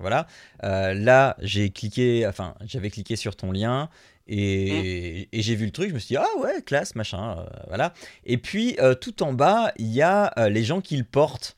[0.00, 0.26] voilà.
[0.62, 3.88] Là j'ai cliqué enfin j'avais cliqué sur ton lien
[4.26, 5.36] et, mm.
[5.36, 7.92] et j'ai vu le truc je me suis dit ah ouais classe machin voilà.
[8.24, 11.56] Et puis tout en bas il y a les gens qui le portent.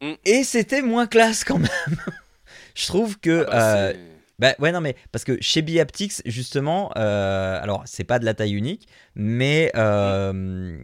[0.00, 0.12] Mm.
[0.24, 1.96] et c'était moins classe quand même.
[2.74, 3.98] Je trouve que ah bah,
[4.38, 8.34] bah ouais, non, mais parce que chez Biaptix, justement, euh, alors c'est pas de la
[8.34, 10.78] taille unique, mais euh,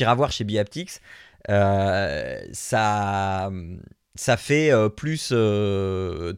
[0.00, 1.00] à voir chez Biaptix,
[1.48, 3.50] euh, ça,
[4.14, 5.28] ça fait euh, plus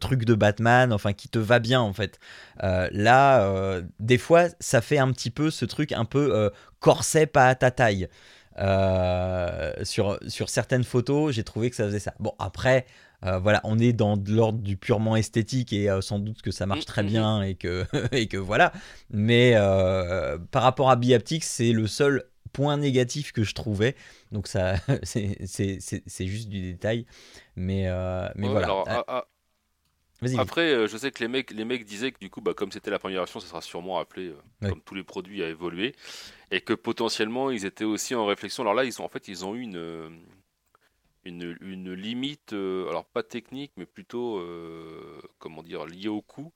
[0.00, 2.20] truc de Batman, enfin qui te va bien en fait.
[2.62, 7.54] là, des fois, ça fait un petit peu ce truc un peu corset pas à
[7.56, 8.08] ta taille.
[9.82, 12.14] sur, sur certaines photos, j'ai trouvé que ça faisait ça.
[12.20, 12.86] Bon, après,
[13.24, 16.66] euh, voilà, on est dans l'ordre du purement esthétique et euh, sans doute que ça
[16.66, 18.72] marche très bien et que, et que voilà.
[19.10, 23.94] Mais euh, par rapport à Biaptix, c'est le seul point négatif que je trouvais.
[24.32, 25.38] Donc ça, c'est
[26.18, 27.06] juste du détail.
[27.56, 27.88] Mais,
[28.36, 28.84] mais voilà.
[28.86, 29.26] Ah, ah,
[30.36, 32.90] après, je sais que les mecs, les mecs disaient que du coup, bah, comme c'était
[32.90, 35.94] la première version, ça sera sûrement appelé, comme tous les produits, à évoluer.
[36.50, 38.62] Et que potentiellement, ils étaient aussi en réflexion.
[38.62, 40.20] Alors là, ils ont, en fait, ils ont eu une,
[41.24, 46.52] une, une limite, euh, alors pas technique, mais plutôt, euh, comment dire, liée au coût.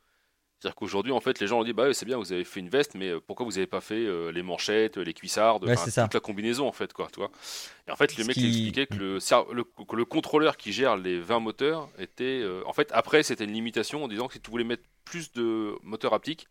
[0.59, 2.70] C'est-à-dire qu'aujourd'hui, en fait, les gens ont dit, bah c'est bien, vous avez fait une
[2.70, 6.66] veste, mais euh, pourquoi vous n'avez pas fait les manchettes, les cuissardes, toute la combinaison,
[6.66, 9.18] en fait, quoi, tu Et en fait, le mec expliquait que le,
[9.64, 14.05] que le contrôleur qui gère les 20 moteurs était, en fait, après, c'était une limitation
[14.05, 16.48] en disant que si tu voulais mettre plus de moteurs haptiques,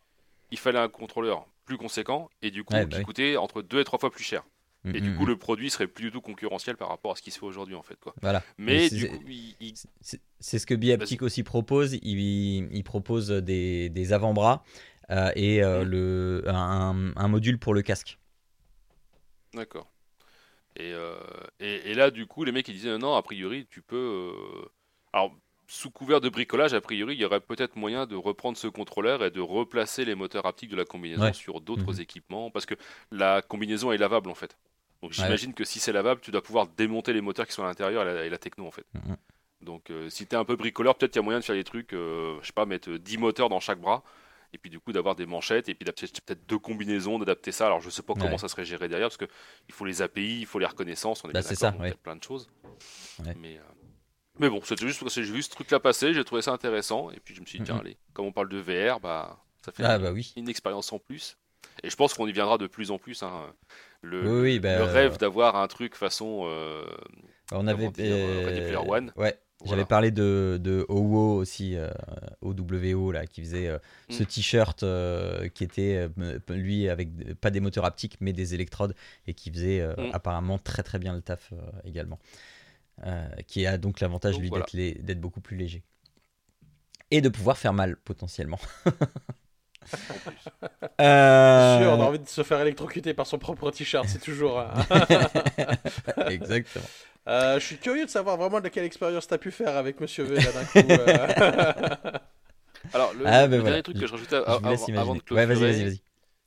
[0.52, 3.84] il fallait un contrôleur plus conséquent et du coup, qui bah coûtait entre 2 et
[3.84, 4.44] 3 fois plus cher.
[4.92, 7.30] Et du coup, le produit serait plus du tout concurrentiel par rapport à ce qui
[7.30, 7.98] se fait aujourd'hui, en fait.
[8.00, 8.14] Quoi.
[8.20, 8.42] Voilà.
[8.58, 8.88] Mais
[10.40, 11.94] c'est ce que Biaptic aussi propose.
[12.02, 14.62] Il, il propose des, des avant-bras
[15.10, 15.88] euh, et euh, mm.
[15.88, 18.18] le, un, un, module pour le casque.
[19.54, 19.90] D'accord.
[20.76, 21.16] Et, euh,
[21.60, 24.32] et, et, là, du coup, les mecs ils disaient non, a priori, tu peux.
[25.12, 25.34] Alors,
[25.66, 29.24] sous couvert de bricolage, a priori, il y aurait peut-être moyen de reprendre ce contrôleur
[29.24, 32.00] et de replacer les moteurs haptiques de la combinaison sur d'autres mhm.
[32.00, 32.74] équipements, parce que
[33.10, 34.56] la combinaison est lavable en fait.
[35.04, 37.66] Donc j'imagine que si c'est lavable, tu dois pouvoir démonter les moteurs qui sont à
[37.66, 38.86] l'intérieur et, la techno en fait.
[38.94, 39.16] Mhm.
[39.60, 41.54] Donc euh, si tu es un peu bricoleur, peut-être il y a moyen de faire
[41.54, 44.02] des trucs, euh, je sais pas, mettre 10 moteurs dans chaque bras,
[44.54, 47.66] et puis du coup d'avoir des manchettes, et puis peut-être deux combinaisons, d'adapter ça.
[47.66, 50.46] Alors je sais pas comment ça serait géré derrière, parce qu'il faut les API, il
[50.46, 52.50] faut les reconnaissances, on est bah, bien d'accord, il y a plein de choses.
[53.36, 53.58] Mais...
[53.58, 53.62] Euh,
[54.40, 57.10] mais bon, c'était juste parce que j'ai vu ce truc-là passer, j'ai trouvé ça intéressant,
[57.10, 59.70] et puis je me suis dit, tiens, allez, comme on parle de VR, bah, ça
[59.70, 60.32] fait ah, bah oui.
[60.36, 61.36] une, expérience en plus.
[61.82, 63.22] Et je pense qu'on y viendra de plus en plus.
[63.22, 63.52] Hein.
[64.02, 66.42] Le, bah, rêve d'avoir un truc façon.
[66.44, 66.84] Euh,
[67.52, 67.90] on avait.
[67.98, 69.12] Euh, One.
[69.16, 69.38] Ouais.
[69.64, 71.88] J'avais parlé de, de OWO aussi, euh,
[72.42, 73.78] OWO, là, qui faisait euh,
[74.10, 74.26] ce mm.
[74.26, 74.84] t-shirt
[75.54, 76.08] qui était,
[76.48, 77.08] lui, avec
[77.40, 78.94] pas des moteurs haptiques, mais des électrodes,
[79.26, 80.10] et qui faisait mm.
[80.12, 82.18] apparemment très très bien le taf également.
[83.46, 85.82] qui a donc l'avantage, lui, d'être beaucoup plus léger.
[87.10, 88.58] Et de pouvoir faire mal, potentiellement.
[91.00, 91.80] Euh...
[91.80, 94.60] Sûr, on a envie de se faire électrocuter par son propre t-shirt, c'est toujours.
[94.60, 94.66] Euh,
[96.28, 96.84] Exactement.
[97.26, 100.00] Euh, je suis curieux de savoir vraiment de quelle expérience tu as pu faire avec
[100.00, 100.88] Monsieur V là d'un coup.
[100.90, 102.18] Euh.
[102.92, 105.58] Alors, le, ah, ben dernier truc que je rajoutais avant, avant, de ouais, vas -y,
[105.58, 106.00] vas -y, vas -y.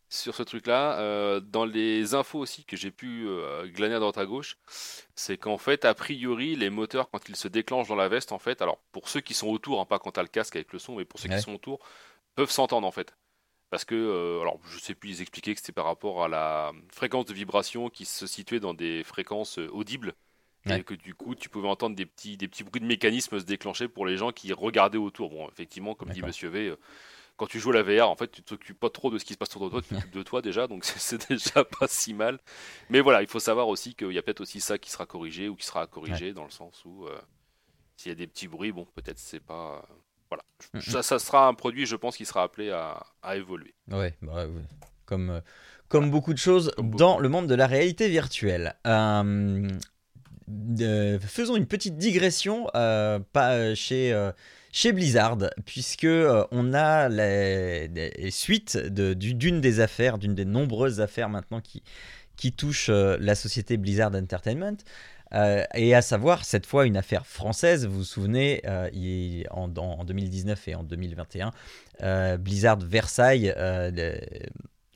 [0.08, 3.28] sur ce truc-là, dans les infos aussi que j'ai pu
[3.74, 4.58] glaner à droite à gauche,
[5.16, 8.40] c'est qu'en fait, a priori, les moteurs, quand ils se déclenchent dans la veste, en
[8.40, 10.72] fait, alors pour ceux qui sont autour, hein, pas quand tu as le casque avec
[10.72, 11.80] le son, mais pour ceux qui sont autour,
[12.36, 13.16] peuvent s'entendre en fait.
[13.70, 16.72] Parce que, euh, alors je sais plus les expliquer que c'était par rapport à la
[16.92, 20.14] fréquence de vibration qui se situait dans des fréquences euh, audibles.
[20.70, 23.46] Et que du coup, tu pouvais entendre des petits, des petits bruits de mécanismes se
[23.46, 25.30] déclencher pour les gens qui regardaient autour.
[25.30, 26.76] Bon, effectivement, comme dit Monsieur V, euh,
[27.38, 29.32] quand tu joues à la VR, en fait, tu t'occupes pas trop de ce qui
[29.32, 32.14] se passe autour de toi, tu t'occupes de toi déjà, donc c'est déjà pas si
[32.14, 32.38] mal.
[32.90, 35.48] Mais voilà, il faut savoir aussi qu'il y a peut-être aussi ça qui sera corrigé
[35.48, 37.08] ou qui sera corrigé dans le sens où
[37.96, 39.88] s'il y a des petits bruits, bon, peut-être c'est pas
[40.30, 40.44] voilà.
[40.74, 41.02] Mm, mm.
[41.04, 43.74] Ça, sera un produit, je pense, qui sera appelé à, évoluer.
[43.92, 44.46] Ouais, bah,
[45.06, 45.42] comme, euh,
[45.88, 48.76] comme beaucoup de choses dans le monde de la réalité virtuelle.
[48.86, 49.68] Euh,
[51.20, 54.16] faisons une petite digression euh, pas chez,
[54.72, 56.08] chez Blizzard, puisque
[56.52, 61.84] on a les, suites d'une des affaires, d'une des nombreuses affaires maintenant qui,
[62.38, 64.78] qui touchent la société Blizzard Entertainment.
[65.34, 67.86] Euh, et à savoir, cette fois, une affaire française.
[67.86, 71.52] Vous vous souvenez, euh, en, 2019 et en 2021,
[72.04, 73.54] euh, Blizzard Versailles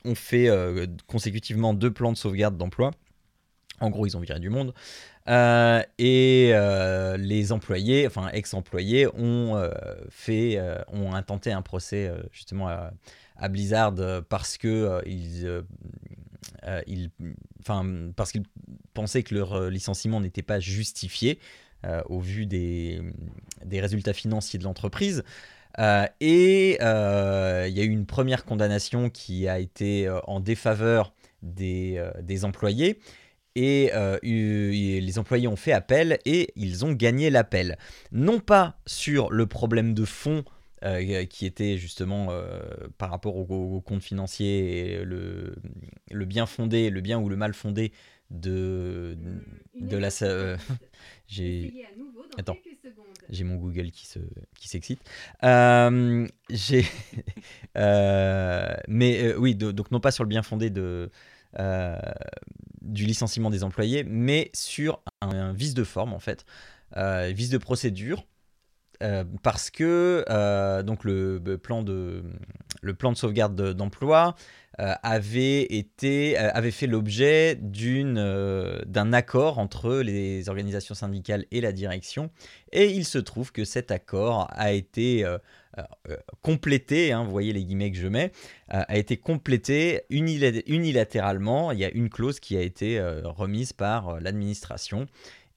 [0.04, 0.48] ont fait
[1.06, 2.92] consécutivement deux plans de sauvegarde d'emploi.
[3.80, 4.74] En gros, ils ont viré du monde.
[5.28, 6.52] et
[7.18, 9.70] les employés, enfin ex-employés, ont
[10.08, 12.92] fait, ont intenté un procès justement à,
[13.36, 13.94] à Blizzard
[14.28, 15.62] parce que ils
[16.68, 18.44] euh, parce qu'ils
[18.94, 21.38] pensaient que leur euh, licenciement n'était pas justifié
[21.84, 23.00] euh, au vu des,
[23.70, 25.24] résultats financiers de l'entreprise.
[26.20, 33.00] et il y a eu une première condamnation qui a été en défaveur des employés.
[33.54, 33.90] Et,
[34.22, 37.76] les employés ont fait appel et ils ont gagné l'appel.
[38.12, 40.44] Non pas sur le problème de fond
[40.84, 42.60] euh, qui était justement euh,
[42.98, 45.54] par rapport au, compte financier et le,
[46.10, 47.92] le, bien fondé, le bien ou le mal fondé
[48.30, 49.16] de,
[49.78, 50.08] de la...
[50.22, 50.56] Euh,
[51.28, 51.72] j'ai...
[52.36, 52.56] Attends.
[53.28, 54.18] J'ai mon Google qui, se,
[54.58, 55.00] qui s'excite.
[56.50, 56.84] j'ai,
[58.88, 61.10] mais oui, donc non pas sur le bien fondé de,
[62.80, 66.44] du licenciement des employés, mais sur un, vice de forme en fait,
[66.96, 68.26] vice de procédure
[69.02, 72.22] euh, parce que euh, donc le, plan de,
[72.82, 74.36] le plan de sauvegarde d'emploi
[74.80, 75.68] euh, avait,
[76.36, 82.30] avait fait l'objet d'un accord entre les organisations syndicales et la direction.
[82.70, 85.26] Et il se trouve que cet accord a été
[86.42, 88.32] complété, hein, vous voyez les guillemets que je mets,
[88.68, 91.72] a été complété unilatéralement.
[91.72, 95.06] Il y a une clause qui a été remise par l'administration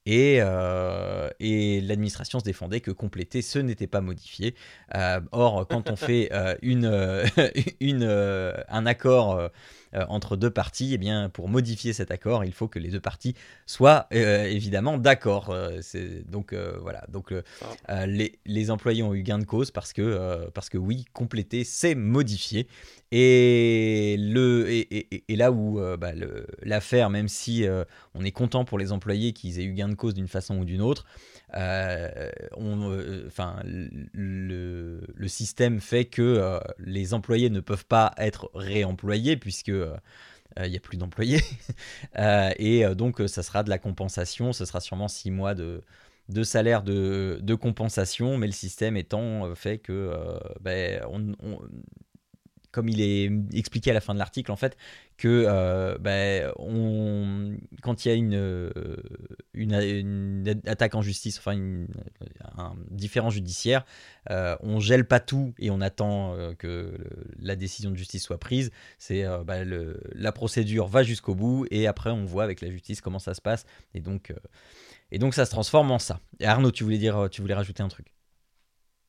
[0.06, 4.54] et, euh, et l'administration se défendait que compléter, ce n'était pas modifié.
[4.94, 6.90] Euh, or, quand on fait euh, une,
[7.80, 8.04] une,
[8.68, 9.50] un accord
[10.08, 13.34] entre deux parties, eh bien, pour modifier cet accord, il faut que les deux parties
[13.66, 15.54] soient évidemment d'accord.
[16.26, 17.32] donc voilà, donc
[17.86, 18.06] ah.
[18.06, 21.94] les, les, employés ont eu gain de cause parce que, parce que oui, compléter, c'est
[21.94, 22.66] modifier.
[23.12, 26.12] Et, le, et, et, là où bah,
[26.62, 27.64] l'affaire, même si
[28.14, 30.64] on est content pour les employés qu'ils aient eu gain de cause d'une façon ou
[30.64, 31.06] d'une autre.
[31.54, 39.36] Euh, euh, enfin, le, système fait que euh, les employés ne peuvent pas être réemployés
[39.36, 41.40] puisque il n'y a plus d'employés.
[42.58, 44.52] et donc, ça sera de la compensation.
[44.52, 45.82] Ce sera sûrement six mois de,
[46.42, 50.12] salaire de, de compensation, mais le système étant fait que
[50.60, 51.58] ben, on,
[52.76, 54.76] comme il est expliqué à la fin de l'article, en fait,
[55.16, 58.70] que euh, ben, on, quand il y a une, euh,
[59.54, 61.56] une, attaque en justice, enfin
[62.58, 63.86] un différent judiciaire,
[64.28, 66.92] euh, on gèle pas tout et on attend que
[67.38, 68.70] la décision de justice soit prise.
[68.98, 69.66] C'est ben,
[70.14, 73.40] la procédure va jusqu'au bout et après on voit avec la justice comment ça se
[73.40, 74.34] passe et donc
[75.32, 76.20] ça se transforme en ça.
[76.42, 78.15] Arnaud, tu voulais dire, tu voulais rajouter un truc?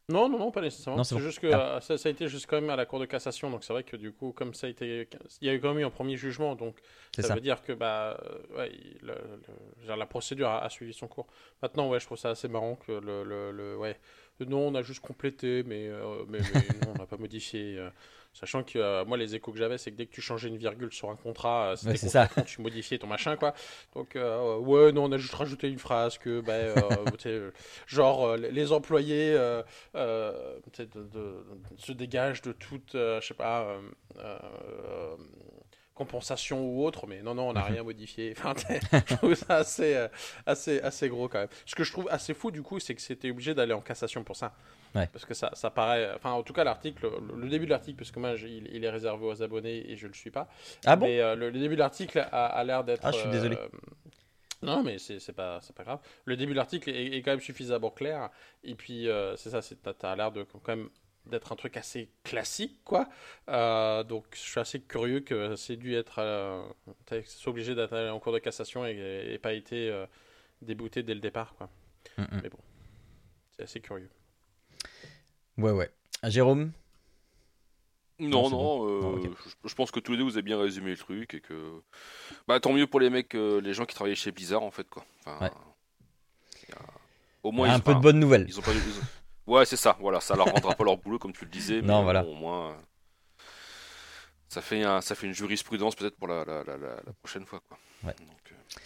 [0.09, 1.03] Non, non, non, pas nécessairement.
[1.03, 1.75] C'est juste que ah.
[1.77, 3.83] euh, ça, a été juste quand même à la Cour de cassation, donc c'est vrai
[3.83, 5.05] que du coup, comme ça a été,
[5.41, 6.77] il y a eu quand même eu un premier jugement, donc
[7.19, 8.17] ça, veut dire que bah,
[8.55, 8.69] euh,
[9.85, 11.27] la procédure a, suivi son cours.
[11.61, 13.99] Maintenant, ouais, je trouve ça assez marrant que le, le, ouais,
[14.39, 16.39] non, on a juste complété, mais, euh, mais,
[16.85, 17.77] non, on n'a pas modifié.
[18.33, 20.57] Sachant que euh, moi, les échos que j'avais, c'est que dès que tu changeais une
[20.57, 22.29] virgule sur un contrat, euh, c'était ça.
[22.45, 23.53] tu modifiais ton machin, quoi.
[23.95, 26.75] Donc, euh, ouais, non, on a juste rajouté une phrase que, ben,
[27.87, 29.35] genre, les employés
[29.95, 33.75] se dégagent de toute, je sais pas,
[35.95, 38.33] compensation ou autre, mais non, non, on n'a rien modifié.
[38.37, 38.53] Enfin,
[39.07, 40.07] je trouve ça assez,
[40.45, 41.49] assez, assez gros quand même.
[41.65, 44.23] Ce que je trouve assez fou, du coup, c'est que c'était obligé d'aller en cassation
[44.23, 44.53] pour ça.
[44.93, 46.11] Parce que ça, ça paraît.
[46.15, 49.25] Enfin, en tout cas, l'article, le, début de l'article, parce que moi, il, est réservé
[49.25, 50.47] aux abonnés et je ne le suis pas.
[50.85, 51.05] Ah bon?
[51.05, 53.01] Mais euh, le, début de l'article a, l'air d'être.
[53.03, 53.55] Ah, je suis désolé.
[53.55, 53.67] Euh,
[54.63, 55.99] non, mais c'est pas, pas grave.
[56.25, 58.29] Le début de l'article est, quand même suffisamment clair.
[58.63, 60.89] Et puis, euh, c'est ça, tu as, l'air de quand même
[61.27, 63.09] d'être un truc assez classique, quoi.
[64.03, 66.21] donc, je suis assez curieux que c'est dû être.
[67.09, 70.05] c'est obligé d'être en cours de cassation et, pas été
[70.61, 71.69] débouté dès le départ, quoi.
[72.17, 72.39] Mm.
[72.43, 72.57] Mais bon,
[73.51, 74.09] c'est assez curieux.
[75.57, 75.89] Ouais, ouais.
[76.21, 76.71] Ah, Jérôme?
[78.19, 79.29] Non, non, euh,
[79.63, 81.83] je, pense que tous les deux vous avez bien résumé le truc et que.
[82.47, 84.89] Bah, tant mieux pour les mecs, euh, les gens qui travaillaient chez Blizzard en fait,
[84.89, 85.05] quoi.
[85.27, 85.51] Enfin,
[87.43, 88.45] Au moins, un peu de bonnes nouvelles.
[88.47, 88.71] Ils ont pas...
[89.45, 91.87] Ouais, c'est ça, voilà, ça leur rendra pas leur boulot comme tu le disais, mais
[91.87, 92.25] non, voilà.
[92.25, 92.75] au moins.
[94.49, 95.01] Ça fait, un...
[95.01, 97.77] ça fait une jurisprudence peut-être pour la, la, la, prochaine fois, quoi.
[98.03, 98.15] Ouais.
[98.19, 98.79] Donc, euh,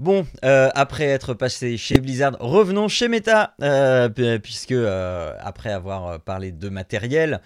[0.00, 4.08] Bon, euh, après être passé chez Blizzard, revenons chez Meta, euh,
[4.40, 7.40] puisque euh, après avoir parlé de matériel,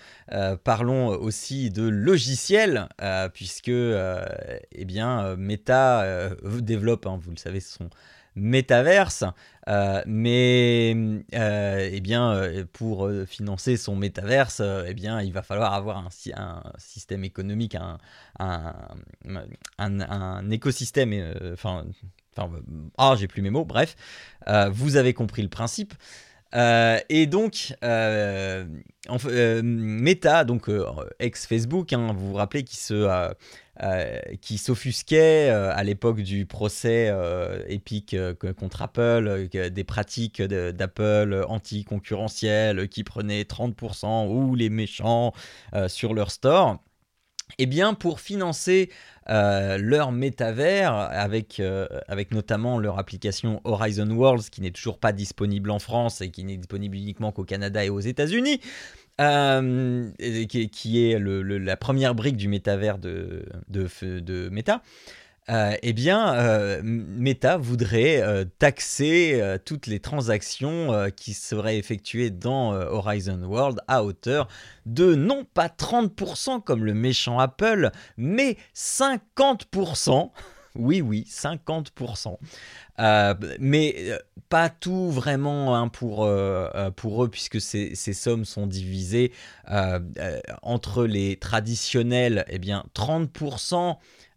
[0.64, 2.88] parlons aussi de logiciel,
[3.34, 7.90] puisque eh bien Meta développe, hein, vous le savez, son
[8.34, 9.24] métaverse,
[10.06, 10.96] mais
[11.32, 17.74] eh bien pour financer son métaverse, eh bien il va falloir avoir un, système économique,
[17.74, 17.98] un,
[18.38, 18.72] un,
[19.78, 21.12] un écosystème,
[21.52, 21.84] enfin
[22.98, 23.96] ah, j'ai plus mes mots, bref,
[24.48, 25.94] euh, vous avez compris le principe.
[26.55, 28.64] Euh, et donc, euh,
[29.62, 30.70] Meta, donc
[31.18, 33.35] ex-Facebook, hein, vous vous rappelez, qui se,
[34.40, 37.14] qui s'offusquait à l'époque du procès
[37.68, 38.16] épique
[38.59, 45.33] contre Apple, des pratiques d'Apple anti-concurrentielles qui prenaient 30% ou les méchants
[45.87, 46.79] sur leur store.
[47.56, 48.90] Eh bien, pour financer
[49.30, 55.12] euh, leur métavers, avec, euh, avec notamment leur application Horizon Worlds, qui n'est toujours pas
[55.12, 58.61] disponible en France et qui n'est disponible uniquement qu'au Canada et aux États-Unis,
[59.20, 60.11] euh,
[60.46, 64.82] qui, est la première brique du métavers de, de Meta.
[65.50, 72.72] Euh, eh bien, euh, Meta voudrait euh, taxer toutes les transactions qui seraient effectuées dans
[72.72, 74.48] Horizon World à hauteur
[74.87, 80.30] de non pas 30% comme le méchant Apple, mais 50%.
[80.74, 82.37] Oui, oui, 50%.
[83.58, 84.12] mais
[84.48, 89.32] pas tout vraiment hein, pour, eux, puisque ces, ces, sommes sont divisées
[90.62, 93.96] entre les traditionnels, eh bien, 30%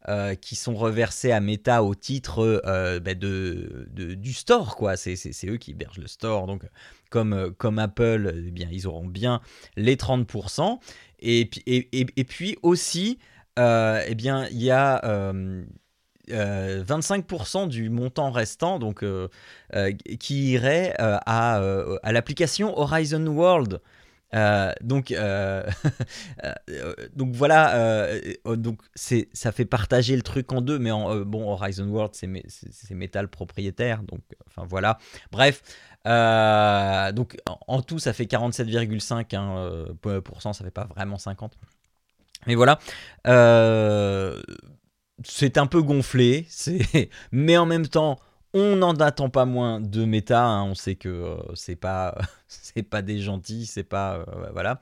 [0.10, 4.98] euh, qui sont reversés à Meta au titre euh, bah, de, du store, quoi.
[4.98, 6.64] C'est, eux qui hébergent le store, donc
[7.12, 9.42] comme, euh, comme Apple, eh bien, ils auront bien
[9.76, 10.80] les 30%.
[11.20, 13.20] Et, et, et, puis aussi,
[13.60, 15.34] eh il y a
[16.28, 19.06] 25% du montant restant, donc
[20.20, 21.62] qui irait à,
[22.02, 23.82] à l'application Horizon World.
[24.34, 25.64] Euh, donc, euh,
[26.44, 28.10] euh, donc voilà,
[28.46, 32.30] donc c'est, ça fait partager le truc en deux, mais en, bon, Horizon World, c'est,
[32.48, 34.98] c'est, Metal propriétaire, donc enfin voilà.
[35.32, 35.62] Bref,
[36.06, 41.58] donc en, tout, ça fait 47,5%, hein, ça fait pas vraiment 50.
[42.48, 42.80] Mais voilà,
[45.24, 47.10] c'est un peu gonflé, c'est...
[47.32, 48.20] mais en même temps,
[48.54, 50.44] On n'en attend pas moins de méta.
[50.46, 50.64] hein.
[50.66, 54.82] On sait que euh, c'est pas, c'est pas des gentils, c'est pas, euh, voilà.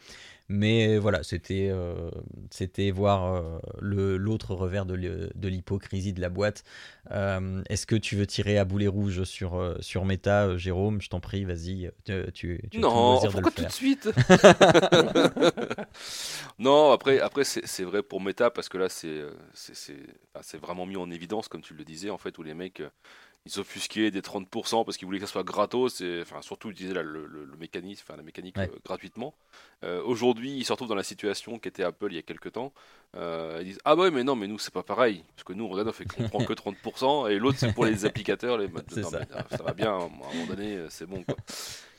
[0.52, 2.10] Mais voilà, c'était, euh,
[2.50, 3.44] c'était voir
[3.82, 6.64] le, l'autre revers de, l'hy- de l'hypocrisie de la boîte.
[7.70, 11.02] Est-ce que tu veux tirer à boulet rouge sur, sur euh, Jérôme?
[11.02, 11.92] Je t'en prie, vas-y.
[12.06, 14.10] Tu, tu, Non, pourquoi tout de suite?
[16.60, 20.86] Non, après, après c'est c'est vrai pour Meta parce que là, c'est c'est c'est- vraiment
[20.86, 22.82] mis en évidence, comme tu le disais, en fait, où les mecs
[23.46, 26.94] ils offusquaient des 30% parce qu'ils voulaient que ça soit gratos, et enfin, surtout utiliser
[26.94, 28.70] la- le, le- le mécanisme, enfin, la mécanique Ouais.
[28.72, 29.34] euh, gratuitement.
[29.84, 32.74] Euh, Aujourd'hui, ils se retrouvent dans la situation qu'était Apple il y a quelques temps.
[33.16, 35.24] Euh, ils disent Ah, bah ouais, mais non, mais nous, c'est pas pareil.
[35.36, 37.86] Parce que nous, on regarde, on fait qu'on prend que 30%, et l'autre, c'est pour
[37.86, 38.58] les applicateurs.
[38.58, 38.68] Les...
[38.90, 39.20] C'est non, ça.
[39.20, 41.24] mais, ça va bien, à un moment donné, c'est bon.
[41.24, 41.36] Quoi.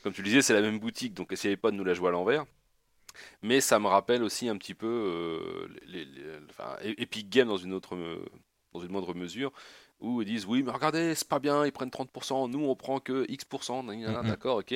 [0.03, 2.09] Comme tu le disais, c'est la même boutique, donc essayez pas de nous la jouer
[2.09, 2.45] à l'envers.
[3.41, 7.97] Mais ça me rappelle aussi un petit peu les, les- Epic Games dans une autre,
[8.73, 9.51] dans une moindre mesure,
[10.01, 12.99] où ils disent oui, mais regardez, c'est pas bien, ils prennent 30%, nous on prend
[12.99, 14.27] que X%, Mhm.
[14.27, 14.73] d'accord, ok.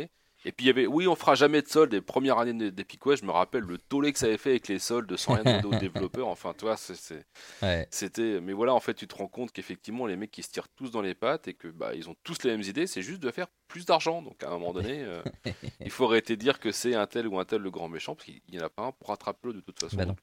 [0.47, 1.91] Et puis il y avait oui, on fera jamais de soldes.
[1.93, 4.51] Les premières années d'E- d'Epic West, je me rappelle le tollé que ça avait fait
[4.51, 5.79] avec les soldes sans rien demander aux
[6.11, 6.27] développeurs.
[6.27, 7.25] Enfin, toi, c'est- c'est
[7.63, 7.87] Ouais.
[7.89, 10.69] c'était, mais voilà, en fait, tu te rends compte qu'effectivement, les mecs qui se tirent
[10.75, 13.21] tous dans les pattes et que bah, ils ont tous les mêmes idées, c'est juste
[13.23, 14.21] de faire plus d'argent.
[14.21, 15.23] Donc à un moment donné, euh,
[15.79, 18.13] il faut arrêter de dire que c'est un tel ou un tel le grand méchant,
[18.13, 19.97] parce qu'il n'y en a pas un pour rattraper l'autre de toute façon.
[19.97, 20.15] Bah non.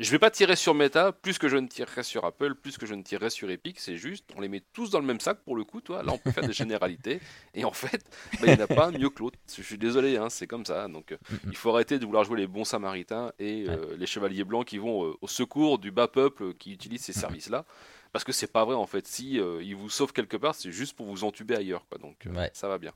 [0.00, 2.86] Je vais pas tirer sur Meta, plus que je ne tirerai sur Apple, plus que
[2.86, 5.38] je ne tirerai sur Epic, c'est juste, on les met tous dans le même sac
[5.44, 6.02] pour le coup, toi.
[6.02, 7.20] Là, on peut faire des généralités,
[7.54, 8.02] et en fait,
[8.40, 9.38] bah, il n'y en a pas mieux que l'autre.
[9.54, 10.88] Je suis désolé, hein, c'est comme ça.
[10.88, 14.44] Donc, euh, il faut arrêter de vouloir jouer les bons samaritains et euh, les chevaliers
[14.44, 17.64] blancs qui vont euh, au secours du bas peuple qui utilise ces services-là.
[18.12, 19.06] Parce que c'est pas vrai en fait.
[19.06, 21.86] Si ils vous sauvent quelque part, c'est juste pour vous entuber ailleurs.
[21.88, 21.96] Quoi.
[21.96, 22.50] Donc Ouais.
[22.52, 22.92] ça va bien.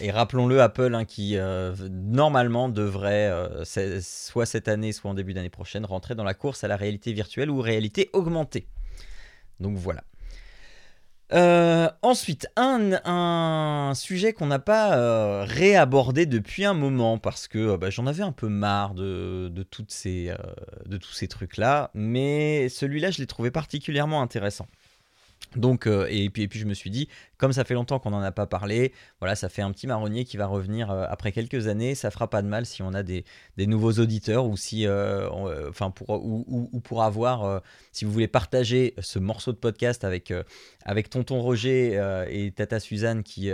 [0.00, 3.64] Et rappelons-le, Apple, hein, qui euh, normalement devrait, euh,
[4.00, 7.12] soit cette année, soit en début d'année prochaine, rentrer dans la course à la réalité
[7.12, 8.68] virtuelle ou réalité augmentée.
[9.58, 10.04] Donc voilà.
[11.32, 18.06] Euh, ensuite, un, sujet qu'on n'a pas réabordé depuis un moment parce que bah, j'en
[18.06, 20.32] avais un peu marre de, toutes ces,
[20.86, 24.68] de tous ces trucs-là, mais celui-là, je l'ai trouvé particulièrement intéressant.
[25.56, 28.32] Donc, euh, et, puis, je me suis dit, comme ça fait longtemps qu'on n'en a
[28.32, 31.94] pas parlé, voilà, ça fait un petit marronnier qui va revenir euh, après quelques années.
[31.94, 33.24] Ça fera pas de mal si on a des,
[33.58, 35.28] nouveaux auditeurs ou si, euh,
[35.68, 40.04] enfin, pour ou, ou- ou pour avoir, si vous voulez partager ce morceau de podcast
[40.04, 40.32] avec
[40.84, 42.00] avec Tonton Roger
[42.30, 43.50] et Tata Suzanne qui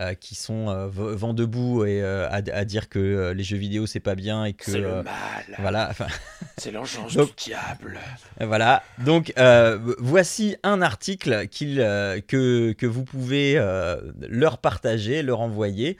[0.00, 3.86] euh, qui sont euh, vent debout et euh, à, à dire que les jeux vidéo
[3.86, 5.44] c'est pas bien et que C'est le mal.
[5.58, 6.06] voilà, enfin,
[6.56, 7.98] C'est l'engeance du diable.
[8.40, 9.32] voilà, donc
[9.98, 13.54] voici un article que, que vous pouvez
[14.20, 15.96] leur partager, leur envoyer.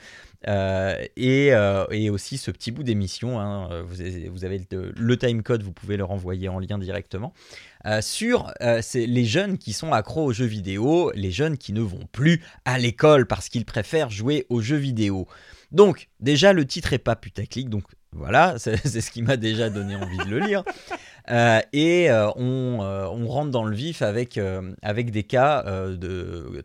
[0.46, 5.16] Euh, et, euh, et aussi ce petit bout d'émission, hein, euh, vous avez, le, le
[5.16, 7.32] timecode, vous pouvez leur envoyer en lien directement,
[8.00, 12.06] sur euh, les jeunes qui sont accros aux jeux vidéo, les jeunes qui ne vont
[12.12, 15.26] plus à l'école parce qu'ils préfèrent jouer aux jeux vidéo.
[15.72, 19.96] Donc déjà le titre est pas putaclic, donc voilà, c'est ce qui m'a déjà donné
[19.96, 20.64] envie de le lire.
[21.30, 24.40] Euh, et euh, on, euh, on rentre dans le vif avec,
[24.82, 25.64] avec des cas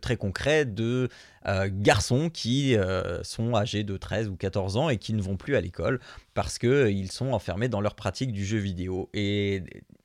[0.00, 1.08] très concrets de
[1.66, 2.76] garçons qui
[3.22, 6.00] sont âgés de 13 ou 14 ans et qui ne vont plus à l'école
[6.34, 9.08] parce qu'ils sont enfermés dans leur pratique du jeu vidéo.
[9.14, 9.62] Et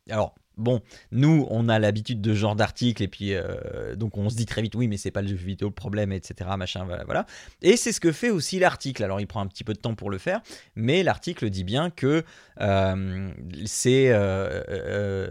[0.10, 0.82] alors, bon,
[1.12, 4.46] nous, on a l'habitude de ce genre d'articles et puis euh, donc on se dit
[4.46, 6.50] très vite, oui, mais c'est pas le jeu vidéo le problème, etc.
[6.58, 7.26] Machin, voilà.
[7.62, 9.04] Et c'est ce que fait aussi l'article.
[9.04, 10.42] Alors, il prend un petit peu de temps pour le faire,
[10.76, 12.24] mais l'article dit bien que
[12.62, 13.30] euh,
[13.66, 15.30] c'est euh,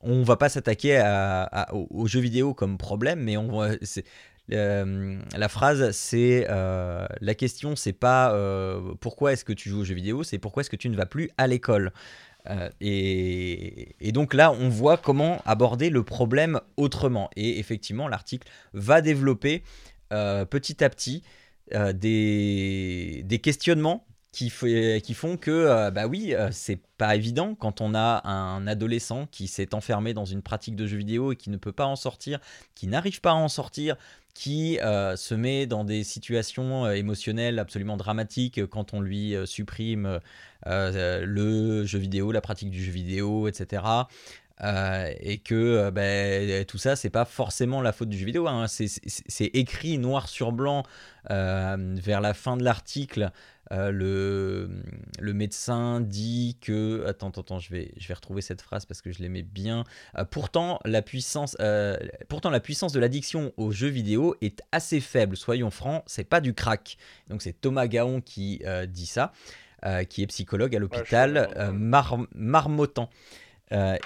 [0.00, 1.02] on va pas s'attaquer
[1.72, 3.70] aux, jeux vidéo comme problème, mais on va,
[4.48, 8.34] la phrase c'est la question c'est pas
[9.00, 11.06] pourquoi est-ce que tu joues aux jeux vidéo, c'est pourquoi est-ce que tu ne vas
[11.06, 11.92] plus à l'école.
[12.48, 17.30] Euh, et, donc là, on voit comment aborder le problème autrement.
[17.36, 19.62] Et effectivement, l'article va développer
[20.12, 21.22] euh, petit à petit
[21.74, 28.66] euh, des, questionnements qui, font que, bah oui, c'est pas évident quand on a un
[28.68, 31.86] adolescent qui s'est enfermé dans une pratique de jeu vidéo et qui ne peut pas
[31.86, 32.38] en sortir,
[32.76, 33.96] qui n'arrive pas à en sortir,
[34.40, 39.44] qui euh, se met dans des situations euh, émotionnelles absolument dramatiques quand on lui euh,
[39.44, 40.18] supprime euh,
[40.66, 43.82] euh, le jeu vidéo, la pratique du jeu vidéo, etc.
[44.62, 48.48] Euh, et que euh, ben, tout ça, c'est pas forcément la faute du jeu vidéo.
[48.48, 48.66] hein.
[48.66, 50.84] C'est- écrit noir sur blanc
[51.30, 53.32] euh, vers la fin de l'article.
[53.72, 54.68] Euh, le,
[55.20, 57.04] le médecin dit que.
[57.06, 59.84] Attends, attends, attends, je vais, je vais retrouver cette phrase parce que je l'aimais bien.
[60.18, 61.96] Euh, pourtant, la puissance, euh,
[62.28, 65.36] pourtant, la puissance de l'addiction aux jeux vidéo est assez faible.
[65.36, 66.96] Soyons francs, c'est pas du crack.
[67.28, 69.32] Donc, c'est Thomas Gaon qui dit ça,
[70.08, 72.26] qui est psychologue à l'hôpital ouais.
[72.34, 73.08] Marmottan.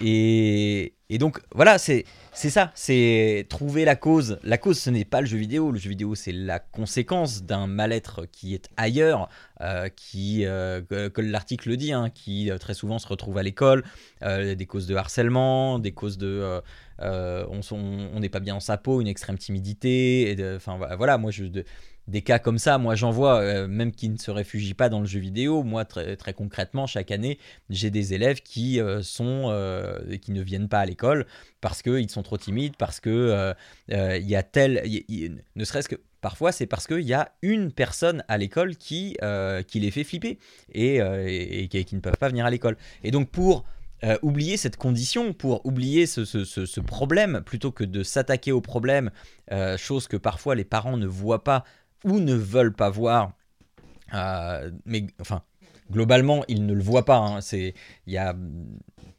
[0.00, 4.40] Et, Et donc voilà, c'est c'est ça, c'est trouver la cause.
[4.42, 5.70] La cause, ce n'est pas le jeu vidéo.
[5.70, 9.28] Le jeu vidéo, c'est la conséquence d'un mal-être qui est ailleurs,
[9.60, 13.44] euh, qui, euh, que, l'article le dit, hein, qui euh, très souvent se retrouve à
[13.44, 13.84] l'école,
[14.22, 16.60] des causes de harcèlement, des causes de
[16.98, 20.36] on n'est pas bien en sa peau, une extrême timidité.
[20.56, 21.44] Enfin voilà, moi je
[22.07, 25.00] des cas comme ça, moi j'en vois, euh, même qui ne se réfugient pas dans
[25.00, 25.62] le jeu vidéo.
[25.62, 27.38] Moi, très, très concrètement, chaque année,
[27.70, 31.26] j'ai des élèves qui euh, sont, euh, qui ne viennent pas à l'école
[31.61, 33.55] parce qu'ils sont trop timides, parce que
[33.88, 34.82] il y a tel,
[35.57, 39.16] ne serait-ce que parfois, c'est parce qu'il y a une personne à l'école qui,
[39.66, 40.38] qui les fait flipper
[40.72, 42.76] et, qui, ne peuvent pas venir à l'école.
[43.02, 43.64] Et donc pour
[44.20, 49.11] oublier cette condition, pour oublier ce, ce, problème, plutôt que de s'attaquer au problème,
[49.78, 51.64] chose que parfois les parents ne voient pas
[52.05, 53.32] ou ne veulent pas voir.
[54.12, 55.42] Euh, mais enfin,
[55.90, 57.18] globalement, ils ne le voient pas.
[57.18, 57.40] Hein.
[57.40, 57.74] C'est,
[58.07, 58.18] il y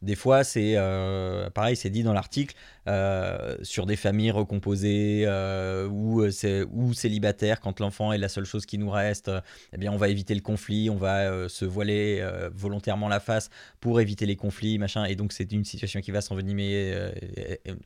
[0.05, 2.55] des fois, c'est euh, pareil, c'est dit dans l'article.
[2.87, 8.45] Euh, sur des familles recomposées euh, ou, euh, ou célibataires, quand l'enfant est la seule
[8.45, 9.31] chose qui nous reste,
[9.73, 13.49] eh bien on va éviter le conflit, on va se voiler volontairement la face
[13.79, 15.05] pour éviter les conflits, machin.
[15.05, 16.95] Et donc c'est une situation qui va s'envenimer.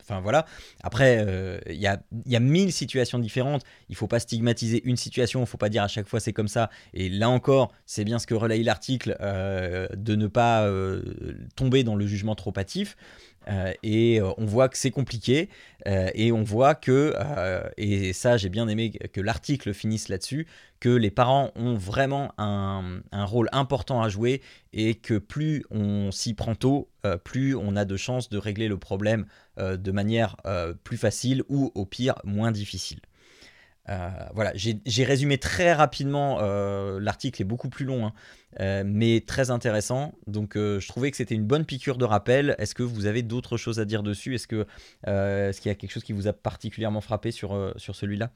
[0.00, 0.44] enfin voilà.
[0.82, 3.62] Après, il y a, y, a, mille situations différentes.
[3.88, 5.40] Il faut pas stigmatiser une situation.
[5.40, 6.68] Il faut pas dire à chaque fois c'est comme ça.
[6.92, 10.70] Et là encore, c'est bien ce que relaye l'article de ne pas
[11.56, 12.96] tomber dans le jugement trop hâtif.
[13.48, 15.48] Euh, et euh, on voit que c'est compliqué
[15.86, 17.14] euh, et on voit que,
[17.78, 20.46] et ça j'ai bien aimé que l'article finisse là-dessus,
[20.78, 24.42] que les parents ont vraiment un, rôle important à jouer
[24.72, 26.90] et que plus on s'y prend tôt,
[27.24, 29.26] plus on a de chances de régler le problème
[29.58, 30.36] de manière
[30.84, 33.00] plus facile ou au pire moins difficile.
[33.88, 36.38] Euh, voilà, j'ai résumé très rapidement.
[36.40, 38.12] Euh, l'article est beaucoup plus long, hein,
[38.60, 40.14] euh, mais très intéressant.
[40.26, 42.54] Donc, je trouvais que c'était une bonne piqûre de rappel.
[42.58, 44.34] Est-ce que vous avez d'autres choses à dire dessus?
[44.34, 44.58] Est-ce qu'il
[45.06, 48.30] y a quelque chose qui vous a particulièrement frappé sur, sur celui-là?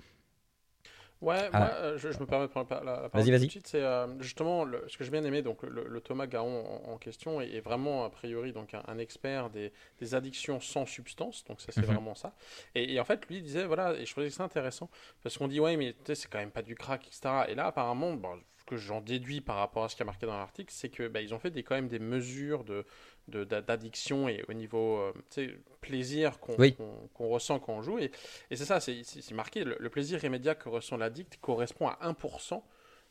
[1.24, 1.58] Ouais, ah.
[1.58, 3.66] moi, euh, je, me permets de prendre la, la parole tout de suite.
[3.66, 5.40] C'est euh, justement ce que j'ai bien aimé.
[5.40, 10.14] Donc, le, Thomas Gaon en, question est, vraiment, a priori, donc un, expert des, des,
[10.14, 11.44] addictions sans substance.
[11.44, 11.86] Donc, ça, c'est mhm.
[11.86, 12.34] vraiment ça.
[12.74, 14.90] Et, en fait, lui, il disait, voilà, et je trouvais que c'est intéressant
[15.22, 17.44] parce qu'on dit, ouais, mais c'est quand même pas du crack, etc.
[17.48, 20.26] Et là, apparemment, bon, ce que j'en déduis par rapport à ce qui a marqué
[20.26, 22.84] dans l'article, c'est que bah, ils ont fait des, quand même des mesures de
[23.28, 25.48] d'addiction et au niveau euh,
[25.80, 27.98] plaisir qu'on ressent quand on joue.
[27.98, 28.10] Et,
[28.50, 32.62] et c'est ça, c'est marqué, le, plaisir immédiat que ressent l'addict correspond à 1%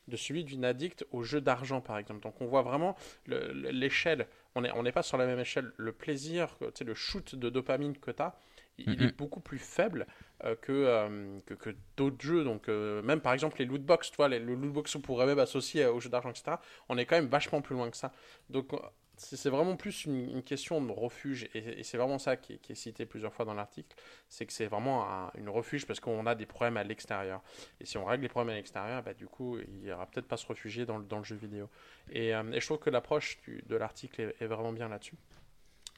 [0.10, 2.22] de celui d'une addict au jeu d'argent, par exemple.
[2.22, 2.96] Donc on voit vraiment
[3.28, 5.72] l'échelle, on n'est on pas sur la même échelle.
[5.78, 8.36] Le plaisir, le shoot de dopamine que tu as,
[8.80, 10.08] il, est beaucoup plus faible
[10.44, 12.44] euh, euh, que, que, d'autres jeux.
[12.44, 16.00] Donc, même par exemple les lootbox, toi, les, le lootbox, on pourrait même associer au
[16.00, 16.58] jeu d'argent, etc.
[16.90, 18.12] On est quand même vachement plus loin que ça.
[18.50, 18.74] Donc,
[19.16, 23.34] c'est vraiment plus une, question de refuge, et, c'est vraiment ça qui, est cité plusieurs
[23.34, 23.96] fois dans l'article,
[24.28, 27.42] c'est que c'est vraiment un, une refuge parce qu'on a des problèmes à l'extérieur.
[27.80, 30.28] Et si on règle les problèmes à l'extérieur, bah, du coup, il n'y aura peut-être
[30.28, 31.70] pas se réfugier dans, le jeu vidéo.
[32.12, 35.18] Et, euh, je trouve que l'approche de l'article est, vraiment bien là-dessus.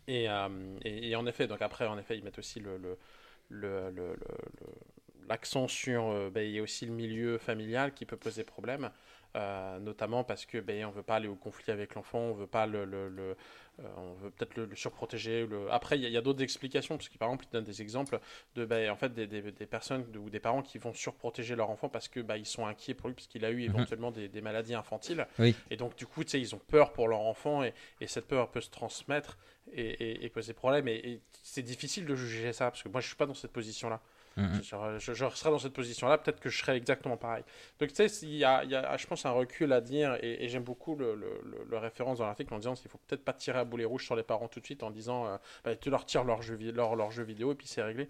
[0.07, 2.61] Et, euh, et, en effet, donc après, en effet, ils mettent aussi
[5.27, 8.91] l'accent sur euh, bah, il y a aussi le milieu familial qui peut poser problème
[9.35, 12.47] euh, notamment parce que ben, on veut pas aller au conflit avec l'enfant, on veut
[12.47, 13.35] pas le, le, le
[13.79, 15.45] euh, on veut peut-être le, surprotéger.
[15.45, 15.69] Le...
[15.71, 18.19] Après, il y a, d'autres explications, parce que par exemple, il donne des exemples
[18.55, 21.69] de ben, en fait, des, des, des, personnes ou des parents qui vont surprotéger leur
[21.69, 23.75] enfant parce que ben, ils sont inquiets pour lui, parce qu'il a eu mhm.
[23.75, 25.27] éventuellement des, des, maladies infantiles.
[25.69, 28.61] Et donc, du coup, ils ont peur pour leur enfant et, et, cette peur peut
[28.61, 29.37] se transmettre
[29.73, 30.87] et, et poser problème.
[30.87, 34.01] Et, c'est difficile de juger ça, parce que moi, je suis pas dans cette position-là.
[34.37, 34.61] Mhm.
[34.99, 37.43] Je, serais dans cette position-là, peut-être que je serais exactement pareil.
[37.79, 40.95] Donc, tu sais, il y a, je pense, un recul à dire, et, j'aime beaucoup
[40.95, 41.17] le,
[41.77, 44.23] référence dans l'article en disant qu'il faut peut-être pas tirer à boulet rouge sur les
[44.23, 47.55] parents tout de suite en disant euh, bah, tu leur tires leur jeu, vidéo et
[47.55, 48.09] puis c'est réglé.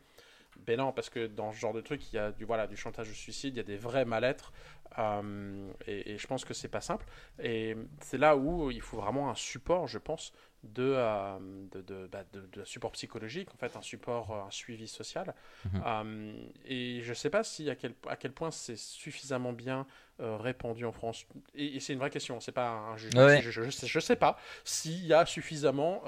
[0.66, 2.78] Ben non, parce que dans ce genre de truc, il y a du, voilà, du
[2.78, 4.54] chantage de suicide, il y a des vrais mal-être,
[4.98, 7.06] euh, et, et, je pense que c'est pas simple.
[7.40, 10.32] Et c'est là où il faut vraiment un support, je pense,
[10.80, 11.38] euh,
[11.72, 15.34] de, de, bah, de, de, support psychologique, en fait, un support, euh, un suivi social.
[15.66, 15.84] Mhm.
[15.86, 16.34] Euh,
[16.66, 19.86] et je ne sais pas si à quel, à quel point c'est suffisamment bien
[20.18, 21.26] répandu en France.
[21.56, 23.28] Et, c'est une vraie question, c'est pas un jugement.
[23.42, 26.04] Je ne sais, sais pas s'il y a suffisamment,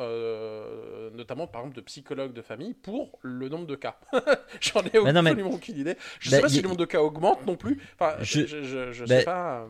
[1.13, 3.99] notamment par exemple, de psychologues de famille pour le nombre de cas.
[4.61, 5.97] J'en ai absolument aucune idée.
[6.21, 7.81] Je ne sais bah, pas si le nombre de cas augmente non plus.
[7.99, 9.67] Enfin, je ne bah, sais pas.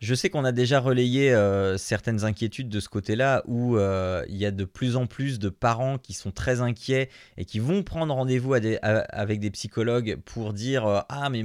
[0.00, 4.36] Je sais qu'on a déjà relayé euh, certaines inquiétudes de ce côté-là, où euh, il
[4.36, 7.82] y a de plus en plus de parents qui sont très inquiets et qui vont
[7.82, 11.42] prendre rendez-vous avec des psychologues pour dire euh, Ah, mais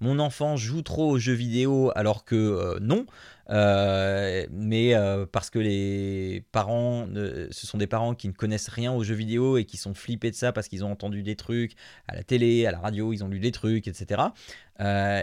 [0.00, 3.06] mon enfant joue trop aux jeux vidéo, alors que non.
[3.50, 7.06] Euh, mais euh, parce que les parents,
[7.50, 10.30] ce sont des parents qui ne connaissent rien aux jeux vidéo et qui sont flippés
[10.30, 11.74] de ça parce qu'ils ont entendu des trucs
[12.06, 14.22] à la télé, à la radio, ils ont lu des trucs, etc.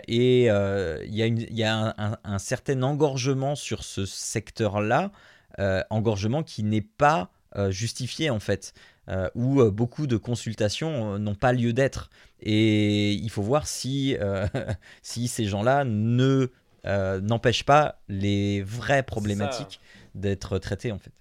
[0.07, 5.11] et il y a, un, certain engorgement sur ce secteur-là,
[5.89, 7.32] engorgement qui n'est pas
[7.69, 8.73] justifié en fait.
[9.36, 12.09] où beaucoup de consultations n'ont pas lieu d'être.
[12.41, 14.17] Et il faut voir si
[15.01, 16.51] ces gens-là ne
[16.86, 19.80] euh, n'empêche pas les vraies problématiques
[20.15, 21.11] d'être traitées en fait.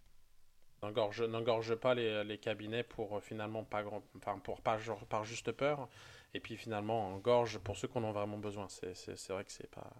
[0.83, 5.25] N'engorge pas les, les, cabinets pour euh, finalement pas grand, enfin pour pas genre, par
[5.25, 5.89] juste peur,
[6.33, 8.69] et puis finalement engorge pour ceux qu'on en ont vraiment besoin.
[8.69, 9.91] C'est vrai que c'est pas.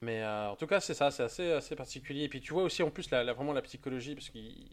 [0.00, 2.24] Mais euh, en tout cas, c'est ça, c'est assez, assez particulier.
[2.24, 4.70] Et puis tu vois aussi en plus la, vraiment la psychologie, parce qu'il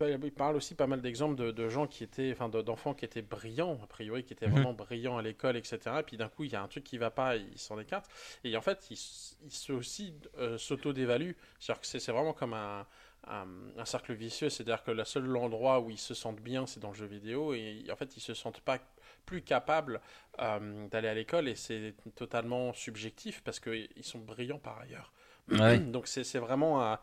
[0.00, 3.78] il parle aussi pas mal d'exemples de, gens qui étaient, enfin d'enfants qui étaient brillants,
[3.82, 4.52] a priori, qui étaient mhm.
[4.52, 5.78] vraiment brillants à l'école, etc.
[6.00, 8.10] Et puis d'un coup, il y a un truc qui va pas, ils s'en écartent.
[8.44, 11.36] Et en fait, ils, se aussi euh, s'auto-dévaluent.
[11.58, 12.86] C'est-à-dire que c'est vraiment comme un,
[13.26, 14.50] un, cercle vicieux.
[14.50, 17.54] C'est-à-dire que le seul endroit où ils se sentent bien, c'est dans le jeu vidéo.
[17.54, 18.78] Et en fait, ils se sentent pas
[19.26, 20.00] plus capables
[20.40, 21.48] euh, d'aller à l'école.
[21.48, 25.12] Et c'est totalement subjectif parce qu'ils sont brillants par ailleurs.
[25.48, 26.98] Donc c'est vraiment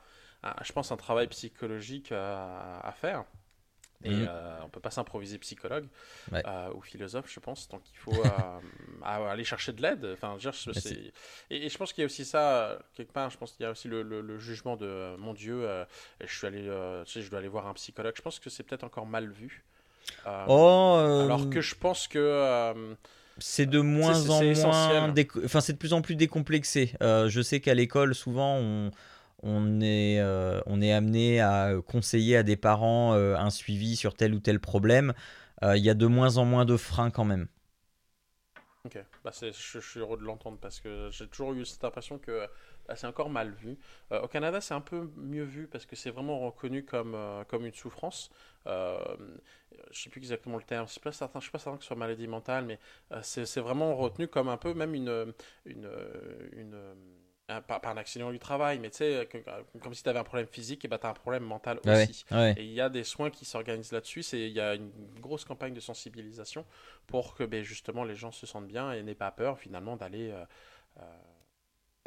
[0.63, 3.25] je pense, un travail psychologique à, faire.
[4.03, 4.27] Et mhm.
[4.29, 5.87] euh, on peut pas s'improviser psychologue
[6.33, 7.67] euh, ou philosophe, je pense.
[7.69, 8.59] Donc il faut euh,
[9.03, 10.05] aller chercher de l'aide.
[10.13, 10.37] Enfin,
[11.49, 13.29] et, et, je pense qu'il y a aussi ça quelque part.
[13.29, 15.67] Je pense qu'il y a aussi le, jugement de mon Dieu.
[16.21, 16.69] je suis allé,
[17.05, 18.13] tu sais, je dois aller voir un psychologue.
[18.15, 19.63] Je pense que c'est peut-être encore mal vu.
[20.47, 22.73] oh, alors que je pense que
[23.37, 26.93] c'est de moins en moins, enfin c'est de plus en plus décomplexé.
[27.01, 28.91] je sais qu'à l'école souvent on
[29.45, 34.15] on est, euh, on est amené à conseiller à des parents euh, un suivi sur
[34.15, 35.13] tel ou tel problème.
[35.63, 37.47] Euh, il y a de moins en moins de freins quand même.
[38.85, 42.19] Ok, bah je, je, suis heureux de l'entendre parce que j'ai toujours eu cette impression
[42.19, 42.47] que
[42.87, 43.77] bah, c'est encore mal vu.
[44.11, 47.17] au Canada, c'est un peu mieux vu parce que c'est vraiment reconnu comme,
[47.47, 48.29] comme une souffrance.
[48.65, 51.95] je ne sais plus exactement le terme, je ne suis, pas certain que ce soit
[51.95, 52.79] maladie mentale, mais
[53.23, 55.33] c'est vraiment retenu comme un peu même une,
[55.65, 56.77] une
[57.47, 59.29] Hein, pas, un accident du travail, mais tu sais,
[59.79, 62.25] comme si tu avais un problème physique, et bah, tu as un problème mental aussi.
[62.31, 64.21] Et il y a des soins qui s'organisent là-dessus.
[64.33, 66.65] Il y a une grosse campagne de sensibilisation
[67.05, 70.31] pour que ben, justement les gens se sentent bien et n'aient pas peur finalement d'aller
[70.31, 70.45] euh,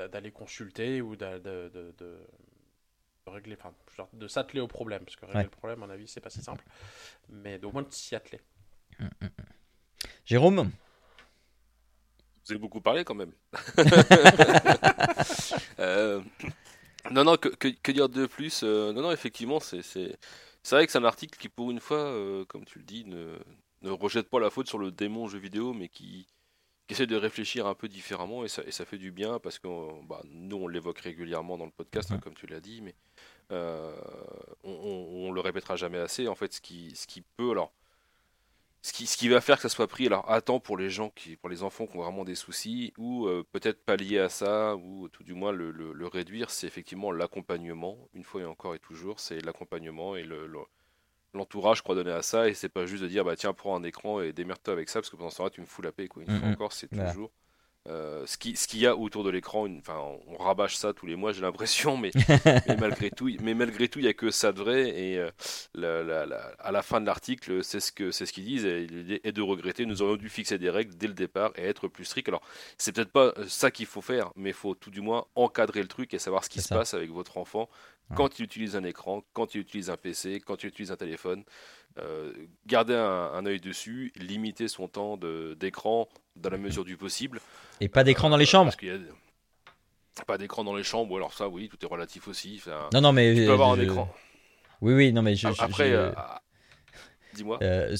[0.01, 2.19] euh, d'aller consulter ou de, de, de,
[3.27, 3.73] régler, enfin,
[4.15, 5.05] de s'atteler au problème.
[5.05, 6.65] Parce que régler le problème, à mon avis, c'est pas si simple.
[7.29, 8.41] Mais au moins de s'y atteler.
[8.99, 9.45] Hum, hum, hum.
[10.25, 10.71] Jérôme?
[12.49, 13.33] Vous avez beaucoup parlé quand même.
[15.81, 16.21] Euh,
[17.13, 19.81] non, non, que, dire de plus euh, Non, non, effectivement, c'est
[20.71, 23.37] vrai que c'est un article qui, pour une fois, euh, comme tu le dis, ne,
[23.83, 26.27] ne, rejette pas la faute sur le démon jeu vidéo, mais qui,
[26.89, 29.69] essaie de réfléchir un peu différemment, et ça, et ça fait du bien, parce que
[30.09, 32.95] bah, nous, on l'évoque régulièrement dans le podcast, hein, comme tu l'as dit, mais
[33.51, 36.27] on, on, le répétera jamais assez.
[36.27, 37.53] En fait, ce qui, ce qui peut...
[37.53, 37.73] Alors,
[38.83, 40.89] ce qui, ce qui, va faire que ça soit pris alors à temps pour les
[40.89, 44.29] gens qui pour les enfants qui ont vraiment des soucis ou euh, peut-être pallier à
[44.29, 48.75] ça ou tout du moins le, le, réduire c'est effectivement l'accompagnement une fois et encore
[48.75, 50.49] et toujours c'est l'accompagnement et le,
[51.35, 53.83] l'entourage croit donner à ça et c'est pas juste de dire bah tiens prends un
[53.83, 56.07] écran et démerde-toi avec ça parce que pendant ce temps-là tu me fous la paix
[56.07, 56.23] quoi.
[56.23, 57.33] Une fois encore c'est toujours
[57.87, 61.17] euh, ce qu'il ce y a autour de l'écran, enfin, on rabâche ça tous les
[61.17, 62.11] mois, j'ai l'impression, mais,
[62.79, 64.89] malgré tout, mais malgré tout, il y a que ça de vrai.
[64.89, 69.33] Et euh, à la fin de l'article, c'est ce que c'est ce qu'ils disent, et,
[69.33, 69.87] de regretter.
[69.87, 72.29] Nous aurions dû fixer des règles dès le départ et être plus strict.
[72.29, 72.43] Alors,
[72.77, 75.89] c'est peut-être pas ça qu'il faut faire, mais il faut tout du moins encadrer le
[75.89, 77.69] truc et savoir ce qui se passe avec votre enfant
[78.15, 81.45] quand il utilise un écran, quand il utilise un PC, quand il utilise un téléphone.
[81.99, 82.33] Euh,
[82.67, 85.17] garder un, un œil dessus, limiter son temps
[85.57, 86.09] d'écran
[86.41, 87.41] dans la mesure du possible.
[87.81, 88.73] Et pas d'écran dans les chambres
[90.27, 92.63] Pas d'écran dans les chambres, ou alors ça, oui, tout est relatif aussi.
[92.93, 93.35] non, non, mais.
[93.35, 94.13] Tu peux avoir un écran.
[94.81, 95.49] Oui, oui, non, mais je.
[95.59, 96.13] Après, euh,
[97.35, 97.59] dis-moi.
[97.63, 97.97] Euh,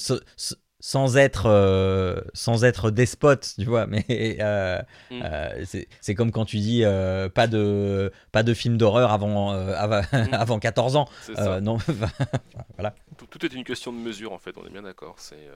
[0.81, 4.05] sans être euh, sans être despote tu vois mais
[5.11, 5.65] mm.
[5.99, 6.83] c'est comme quand tu dis
[7.35, 10.29] pas de pas de film d'horreur avant avant, mm.
[10.31, 11.09] avant, 14 ans
[11.61, 11.79] non
[12.77, 15.49] voilà tout, tout, est une question de mesure en fait on est bien d'accord c'est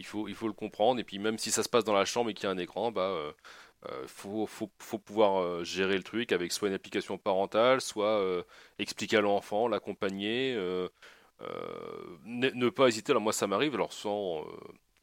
[0.00, 0.98] il faut, il faut le comprendre.
[1.00, 2.58] Et puis même si ça se passe dans la chambre et qu'il y a un
[2.58, 3.32] écran, bah, euh,
[3.86, 8.20] euh faut, faut, faut, pouvoir euh, gérer le truc avec soit une application parentale, soit
[8.78, 10.54] expliquer à l'enfant, l'accompagner.
[12.24, 13.12] Ne, pas hésiter.
[13.12, 14.44] Alors moi ça m'arrive, alors sans,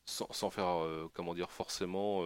[0.06, 0.84] sans, sans, faire,
[1.14, 2.24] comment dire, forcément...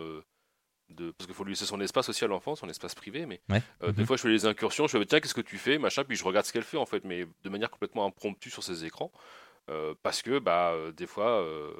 [0.89, 1.11] De...
[1.11, 3.61] parce qu'il faut lui laisser son espace aussi à l'enfant, son espace privé, mais des
[4.01, 4.05] mhm.
[4.05, 6.24] fois je fais des incursions, je fais tiens qu'est-ce que tu fais, machin, puis je
[6.26, 9.09] regarde ce qu'elle fait en fait, mais de manière complètement impromptue sur ses écrans.
[9.70, 11.74] Euh, parce que bah, euh, des fois, euh,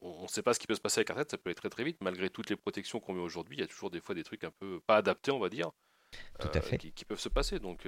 [0.00, 1.68] on ne sait pas ce qui peut se passer avec Internet, ça peut aller très
[1.68, 1.98] très vite.
[2.00, 4.44] Malgré toutes les protections qu'on met aujourd'hui, il y a toujours des fois des trucs
[4.44, 5.70] un peu pas adaptés, on va dire.
[6.40, 6.78] Tout à fait.
[6.78, 7.60] Qui, qui, peuvent se passer.
[7.60, 7.86] Donc,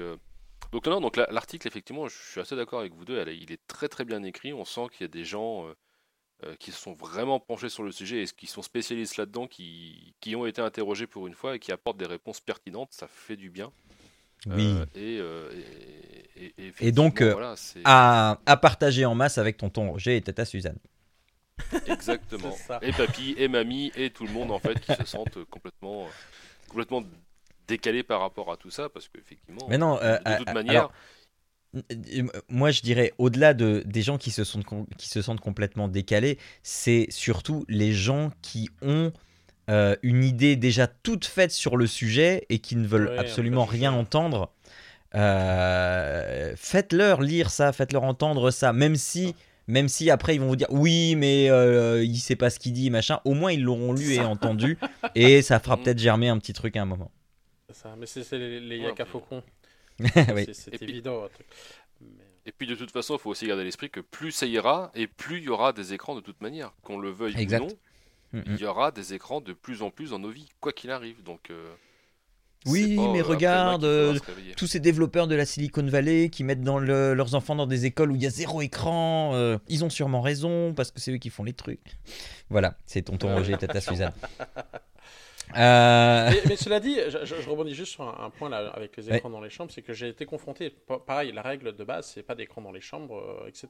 [0.71, 3.21] donc non, donc l'article, effectivement, je suis assez d'accord avec vous deux.
[3.33, 4.53] il est très très bien écrit.
[4.53, 5.67] On sent qu'il y a des gens
[6.61, 10.37] qui se sont vraiment penchés sur le sujet et qui sont spécialistes là-dedans, qui, qui,
[10.37, 12.93] ont été interrogés pour une fois et qui apportent des réponses pertinentes.
[12.93, 13.73] Ça fait du bien.
[14.47, 14.77] Oui.
[14.95, 15.21] et,
[16.37, 20.79] et, et, donc, voilà, à, à, partager en masse avec tonton Roger et tata Suzanne.
[21.87, 22.57] Exactement.
[22.83, 26.07] et papy, et mamie, et tout le monde en fait qui se sentent complètement,
[26.69, 27.03] complètement
[27.67, 30.91] décalés par rapport à tout ça, parce qu'effectivement, Mais non, euh, de toute manière.
[32.49, 34.63] moi, je dirais, au-delà de, des gens qui se, sont,
[34.99, 39.13] qui se sentent complètement décalés, c'est surtout les gens qui ont
[39.71, 43.93] euh, une idée déjà toute faite sur le sujet et qui ne veulent absolument rien
[43.93, 44.53] entendre.
[45.15, 49.35] Euh, faites-leur lire ça, faites-leur entendre ça, même si
[49.69, 52.73] même si après ils vont vous dire oui, mais euh, il sait pas ce qu'il
[52.73, 53.21] dit, machin.
[53.25, 54.79] Au moins ils l'auront lu et entendu,
[55.15, 57.11] et ça fera peut-être germer un petit truc à un moment.
[57.71, 59.43] Ça, mais c'est les, les yaka faucons.
[60.53, 61.29] C'est évident.
[62.45, 64.91] Et puis de toute façon, il faut aussi garder à l'esprit que plus ça ira,
[64.95, 67.69] et plus il y aura des écrans de toute manière, qu'on le veuille ou non.
[68.33, 68.45] Mm, mm.
[68.49, 71.23] Il y aura des écrans de plus en plus dans nos vies, quoi qu'il arrive.
[71.23, 71.51] Donc.
[71.51, 71.75] Euh,
[72.67, 74.19] oui, mais euh, regarde, euh,
[74.57, 78.13] tous ces développeurs de la Silicon Valley qui mettent dans leurs enfants dans des écoles
[78.13, 81.19] où il y a zéro écran, euh, ils ont sûrement raison parce que c'est eux
[81.19, 81.99] qui font les trucs.
[82.51, 84.13] Voilà, c'est tonton Roger et tata Suzanne.
[85.55, 89.51] Mais, cela dit, je, rebondis juste sur un, point là avec les écrans dans les
[89.51, 90.75] chambres, c'est que j'ai été confronté,
[91.07, 93.69] pareil, la règle de base, c'est pas d'écran dans les chambres, etc.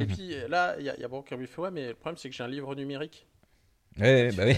[0.00, 0.12] Et mhm.
[0.12, 2.16] puis là, il y a, y a beaucoup qui me fait ouais, mais le problème
[2.16, 3.26] c'est que j'ai un livre numérique.
[3.98, 4.56] Oui, bah oui.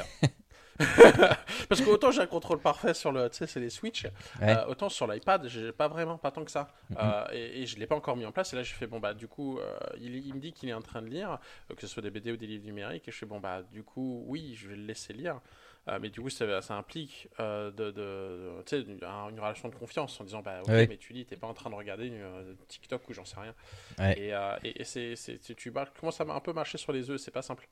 [1.68, 4.06] Parce que autant j'ai un contrôle parfait sur le, tu sais, c'est les Switch,
[4.42, 6.68] euh, autant sur l'iPad, j'ai pas vraiment, pas tant que ça.
[6.98, 8.52] Euh, et, je l'ai pas encore mis en place.
[8.52, 10.82] Et là, je fais bon bah du coup, euh, il, me dit qu'il est en
[10.82, 13.06] train de lire, que ce soit des BD ou des livres numériques.
[13.08, 15.40] Et je fais bon bah du coup, oui, je vais le laisser lire.
[16.00, 20.24] mais du coup, ça, ça implique de, de, sais une, une, relation de confiance en
[20.24, 22.12] disant bah ok, mais tu dis, t'es pas en train de regarder
[22.66, 23.54] TikTok ou j'en sais rien.
[24.16, 24.32] Et,
[24.64, 27.68] et, c'est, tu commences à un peu marcher sur les œufs, c'est pas simple.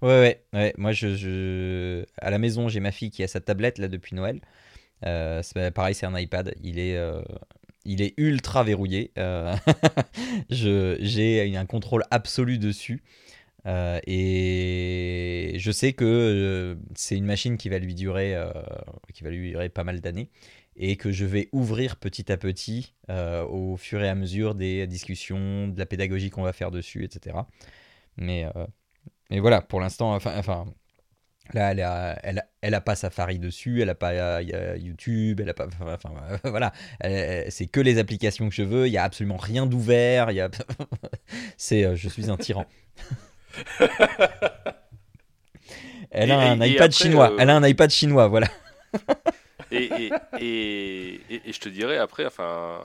[0.00, 0.74] Ouais, ouais, ouais.
[0.78, 4.40] Moi, je, à la maison, j'ai ma fille qui a sa tablette là depuis Noël.
[5.04, 5.42] Euh,
[5.74, 6.54] pareil, c'est un iPad.
[6.62, 7.22] Il est, euh,
[7.84, 9.12] il est ultra verrouillé.
[9.18, 9.54] Euh,
[10.50, 13.02] j'ai un contrôle absolu dessus.
[13.66, 18.36] Euh, et je sais que c'est une machine qui va lui durer,
[19.14, 20.30] qui va lui durer pas mal d'années
[20.74, 25.68] et que je vais ouvrir petit à petit au fur et à mesure des discussions,
[25.68, 27.36] de la pédagogie qu'on va faire dessus, etc.
[28.16, 28.46] Mais
[29.32, 30.66] mais voilà, pour l'instant, enfin, enfin
[31.54, 35.54] là, elle a, elle, elle a pas Safari dessus, elle a pas YouTube, elle a
[35.54, 36.10] pas, enfin,
[36.44, 36.74] voilà,
[37.48, 38.88] c'est que les applications que je veux.
[38.88, 40.30] Il y a absolument rien d'ouvert.
[40.32, 40.50] Il y a,
[41.56, 42.66] c'est, euh, je suis un tyran.
[46.10, 47.32] elle a un iPad chinois.
[47.32, 48.48] Euh, elle a un iPad chinois, voilà.
[49.70, 52.82] et, et, et, je te dirais après, enfin,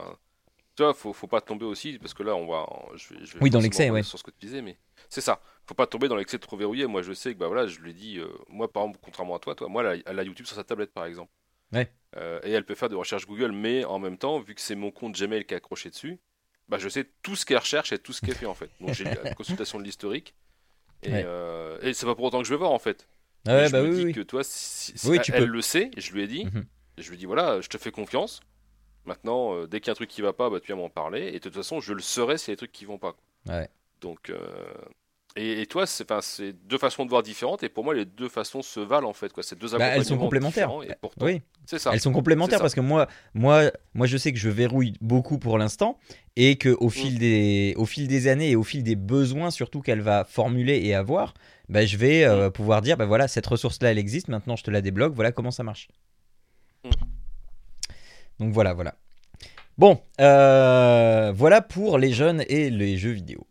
[0.76, 2.64] tu vois, faut, faut pas tomber aussi parce que là, on va,
[2.96, 4.02] je vais, je oui, dans l'excès, ouais.
[4.02, 4.78] Sur ce que tu disais, mais
[5.08, 6.86] c'est ça faut pas tomber dans l'excès de trop verrouillé.
[6.86, 9.38] Moi, je sais que, bah voilà, je lui dis, euh, moi, par exemple, contrairement à
[9.38, 11.30] toi, toi, moi, elle a, YouTube sur sa tablette, par exemple.
[11.72, 11.92] Ouais.
[12.16, 14.74] Euh, et elle peut faire des recherches Google, mais en même temps, vu que c'est
[14.74, 16.18] mon compte Gmail qui est accroché dessus,
[16.68, 18.70] bah, je sais tout ce qu'elle recherche et tout ce qu'elle fait, en fait.
[18.80, 20.34] Donc, j'ai la consultation de l'historique.
[21.02, 23.06] Et, euh, et c'est pas pour autant que je vais voir, en fait.
[23.46, 24.12] ouais, je bah me oui, dis oui.
[24.14, 25.44] que toi, si, elle, tu peux.
[25.44, 26.64] le sait, je lui ai dit, mhm.
[26.96, 28.40] je lui ai dit, voilà, je te fais confiance.
[29.04, 31.28] Maintenant, dès qu'il y a un truc qui va pas, bah, tu vas m'en parler.
[31.28, 33.16] Et de toute façon, je le saurai s'il y a des trucs qui vont pas.
[33.46, 33.68] Ouais.
[34.00, 34.32] Donc,
[35.40, 38.80] et, toi, c'est deux façons de voir différentes, et pour moi, les deux façons se
[38.80, 39.32] valent en fait.
[39.32, 39.42] Quoi.
[39.42, 40.70] C'est deux bah, elles sont complémentaires.
[40.82, 41.90] Et pourtant, oui, c'est ça.
[41.92, 45.56] Elles sont complémentaires parce que moi, moi, moi, je sais que je verrouille beaucoup pour
[45.58, 45.98] l'instant,
[46.34, 47.18] et que au fil mm.
[47.18, 50.94] des, au fil des années et au fil des besoins surtout qu'elle va formuler et
[50.94, 51.34] avoir,
[51.68, 52.52] bah, je vais euh, mm.
[52.52, 54.28] pouvoir dire, bah voilà, cette ressource-là, elle existe.
[54.28, 55.14] Maintenant, je te la débloque.
[55.14, 55.88] Voilà comment ça marche.
[56.84, 56.90] Mm.
[58.40, 58.94] Donc voilà, voilà.
[59.76, 63.46] Bon, euh, voilà pour les jeunes et les jeux vidéo.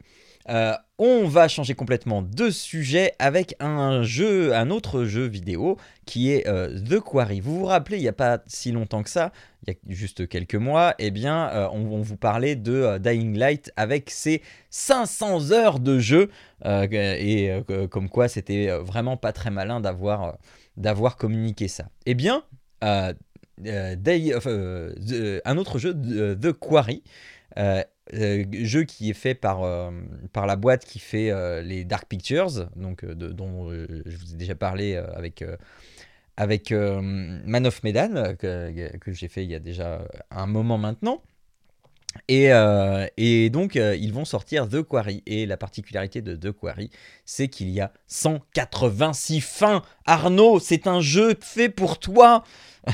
[0.49, 6.31] Euh, on va changer complètement de sujet avec un jeu, un autre jeu vidéo qui
[6.31, 7.39] est euh, The Quarry.
[7.41, 9.31] Vous vous rappelez, il n'y a pas si longtemps que ça,
[9.67, 13.71] il y a juste quelques mois, eh bien, euh, on, vous parlait de Dying Light
[13.75, 16.29] avec ses 500 heures de jeu
[16.65, 17.51] et
[17.91, 20.37] comme quoi c'était vraiment pas très malin d'avoir
[20.77, 21.89] d'avoir communiqué ça.
[22.05, 22.43] Eh bien,
[22.81, 23.13] un
[25.57, 27.03] autre jeu, The Quarry.
[28.13, 29.91] Euh, jeu qui est fait par, euh,
[30.31, 34.55] par la boîte qui fait euh, les Dark Pictures, donc, dont je vous ai déjà
[34.55, 35.43] parlé avec,
[36.37, 41.21] avec Man of Medan, que, que j'ai fait il y a déjà un moment maintenant.
[42.29, 42.49] Et,
[43.17, 45.21] et donc, ils vont sortir The Quarry.
[45.25, 46.89] Et la particularité de The Quarry,
[47.25, 49.83] c'est qu'il y a 186 fins.
[50.05, 52.43] Arnaud, c'est un jeu fait pour toi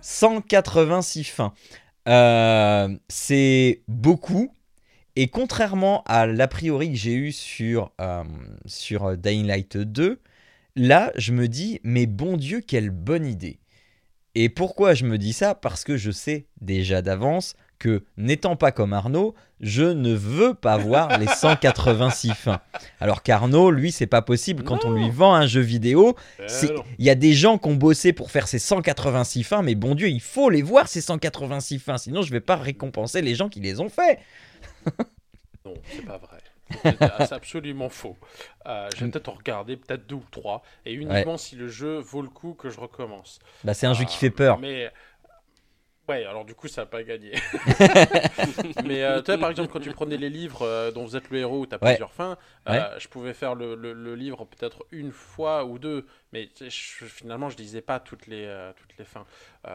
[0.00, 1.52] 186 fins.
[2.08, 4.54] Euh, c'est beaucoup.
[5.14, 8.24] Et contrairement à l'a priori que j'ai eu sur, euh,
[8.66, 10.20] sur Dying Light 2,
[10.74, 13.58] là, je me dis, mais bon Dieu, quelle bonne idée.
[14.34, 15.54] Et pourquoi je me dis ça?
[15.54, 20.76] Parce que je sais déjà d'avance que, n'étant pas comme Arnaud, je ne veux pas
[20.76, 22.60] voir les 186 fins.
[23.00, 24.62] Alors qu'Arnaud, lui, c'est pas possible.
[24.62, 26.84] Quand on lui vend un jeu vidéo, non.
[26.98, 29.96] il y a des gens qui ont bossé pour faire ces 186 fins, mais bon
[29.96, 33.48] Dieu, il faut les voir ces 186 fins, sinon je vais pas récompenser les gens
[33.48, 34.20] qui les ont fait.
[35.64, 36.38] Non, c'est pas vrai.
[37.18, 38.16] C'est absolument faux.
[38.66, 41.98] Euh, je vais peut-être en regarder peut-être deux ou trois, et uniquement si le jeu
[41.98, 43.38] vaut le coup que je recommence.
[43.62, 44.58] Bah, c'est un jeu qui Ah, fait peur.
[44.58, 44.90] Mais
[46.12, 47.32] ouais, alors du coup, ça n'a pas gagné.
[48.84, 51.30] mais euh, tu vois, par exemple, quand tu prenais les livres euh, dont vous êtes
[51.30, 51.90] le héros, où tu as Ouais.
[51.92, 52.36] plusieurs fins,
[52.68, 57.04] euh, je pouvais faire le, le- le livre peut-être une fois ou deux, mais je-
[57.06, 59.24] finalement, je lisais pas toutes les, euh, toutes les fins.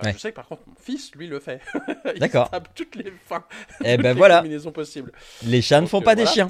[0.03, 0.13] Ouais.
[0.13, 1.61] Je sais que par contre, mon fils, lui, le fait.
[2.13, 2.49] Il D'accord.
[2.49, 3.43] tape toutes les fins,
[3.83, 5.11] Eh toutes ben les voilà, combinaisons possibles.
[5.43, 6.33] les chats ne font pas des voilà.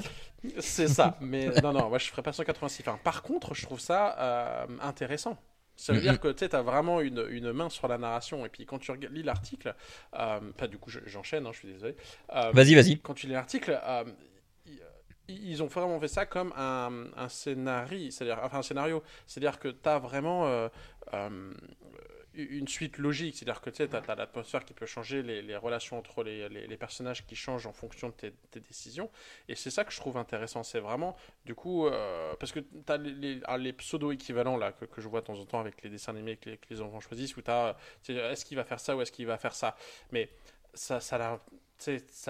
[0.60, 2.98] C'est ça, mais non, non, moi je ferais pas 186 fins.
[3.02, 5.36] Par contre, je trouve ça intéressant.
[5.80, 6.04] Ça veut Mhm.
[6.04, 8.44] dire que tu as vraiment une, une main sur la narration.
[8.44, 9.74] Et puis quand tu lis l'article,
[10.14, 11.94] euh, pas du coup, je- j'enchaîne, hein, je suis désolé.
[12.34, 12.98] Euh, Vas-y, vas-y.
[12.98, 14.04] Quand tu lis l'article, euh,
[15.28, 19.68] ils- ont vraiment fait ça comme un, un scénario, c'est-à-dire enfin un scénario, c'est-à-dire que
[19.68, 20.68] tu as vraiment euh,
[21.14, 21.52] euh,
[22.38, 26.22] une suite logique, c'est-à-dire que tu sais, as, l'atmosphère qui peut changer, les, relations entre
[26.22, 29.10] les, personnages qui changent en fonction de tes, décisions,
[29.48, 32.92] et c'est ça que je trouve intéressant, c'est vraiment, du coup, euh, parce que tu
[32.92, 36.12] as les, les- ah, pseudo-équivalents que, je vois de temps en temps avec les dessins
[36.12, 37.76] animés que les, enfants choisissent, où tu as,
[38.08, 39.76] est-ce qu'il va faire ça ou est-ce qu'il va faire ça,
[40.12, 40.30] mais
[40.74, 41.40] ça, ça,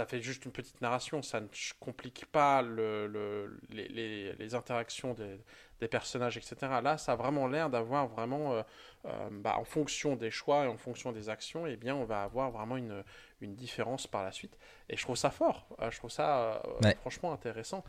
[0.07, 1.49] fait juste une petite narration, ça ne
[1.81, 5.39] complique pas le, le- les, les- les interactions des,
[5.81, 6.57] des personnages, etc.
[6.83, 8.63] Là, ça a vraiment l'air d'avoir vraiment, euh,
[9.07, 12.23] euh, bah, en fonction des choix et en fonction des actions, eh bien, on va
[12.25, 13.05] avoir vraiment une,
[13.41, 14.59] une différence par la suite.
[14.89, 16.95] Et je trouve ça fort, Euh, je trouve ça euh, Ouais.
[16.97, 17.85] franchement intéressant.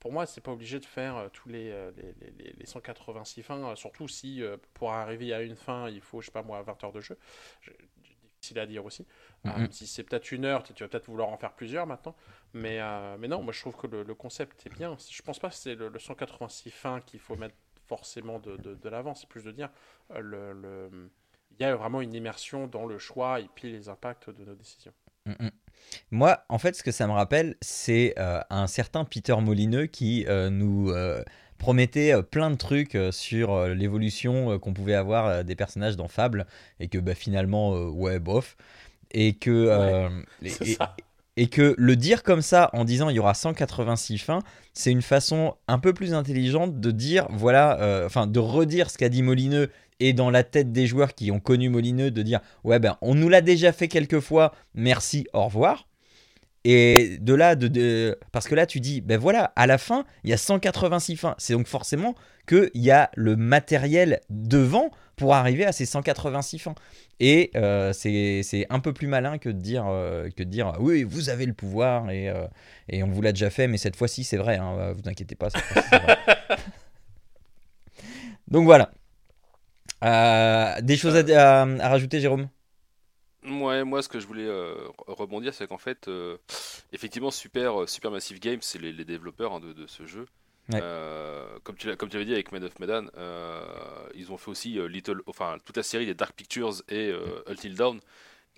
[0.00, 3.76] Pour moi, c'est pas obligé de faire tous les, les, les- les- les 186 fins,
[3.76, 4.42] surtout si
[4.74, 7.16] pour arriver à une fin, il faut, je sais pas moi, 20 heures de jeu.
[7.60, 7.70] Je-
[8.40, 9.06] difficile à dire aussi.
[9.48, 9.68] Euh, Mhm.
[9.72, 12.14] si c'est peut-être une heure, tu vas peut-être vouloir en faire plusieurs maintenant.
[12.54, 14.96] Mais, euh, mais non, moi je trouve que le, le concept est bien.
[15.10, 17.56] Je pense pas que c'est le, le 186 fins qu'il faut mettre
[17.88, 19.14] forcément de, de, de l'avant.
[19.14, 19.70] C'est plus de dire,
[20.12, 21.10] euh, le, le-
[21.58, 24.54] il y a vraiment une immersion dans le choix et puis les impacts de nos
[24.54, 24.92] décisions.
[25.26, 25.50] Mm, mm.
[26.12, 30.26] Moi, en fait, ce que ça me rappelle, c'est euh, un certain Peter Molineux qui
[30.28, 31.22] euh, nous euh,
[31.58, 36.46] promettait plein de trucs sur l'évolution qu'on pouvait avoir des personnages dans Fable
[36.80, 38.56] et que bah, finalement, ouais, bof.
[39.12, 40.08] Et que, euh,
[40.42, 40.96] et- C'est et- ça.
[41.36, 44.40] et que le dire comme ça en disant il y aura 186 fins,
[44.74, 48.98] c'est une façon un peu plus intelligente de dire, voilà, euh, enfin de redire ce
[48.98, 52.40] qu'a dit Molineux et dans la tête des joueurs qui ont connu Molineux de dire,
[52.64, 55.86] ouais ben on nous l'a déjà fait quelques fois, merci, au revoir.
[56.64, 60.04] Et de là, de, de- parce que là tu dis, ben voilà, à la fin,
[60.22, 61.34] il y a 186 fins.
[61.38, 62.14] C'est donc forcément
[62.46, 66.74] qu'il y a le matériel devant pour arriver à ces 186 fins.
[67.20, 71.04] Et euh, c'est un peu plus malin que de dire, euh, que de dire oui,
[71.04, 72.46] vous avez le pouvoir et, euh,
[72.88, 75.48] et on vous l'a déjà fait, mais cette fois-ci c'est vrai, hein, vous inquiétez pas.
[78.48, 78.92] Donc voilà.
[80.82, 82.48] Des choses à, à- rajouter, Jérôme?
[83.44, 86.08] Ouais, moi, ce que je voulais re- rebondir, c'est qu'en fait,
[86.92, 90.26] effectivement, Super, euh, Supermassive Games, c'est les, les développeurs hein, de, de ce jeu.
[90.70, 90.78] Ouais.
[90.82, 93.64] Euh, comme tu comme tu l'avais dit avec Man of Medan, euh,
[94.14, 97.42] ils ont fait aussi euh, Little, enfin toute la série des Dark Pictures et euh,
[97.48, 98.00] Until Dawn.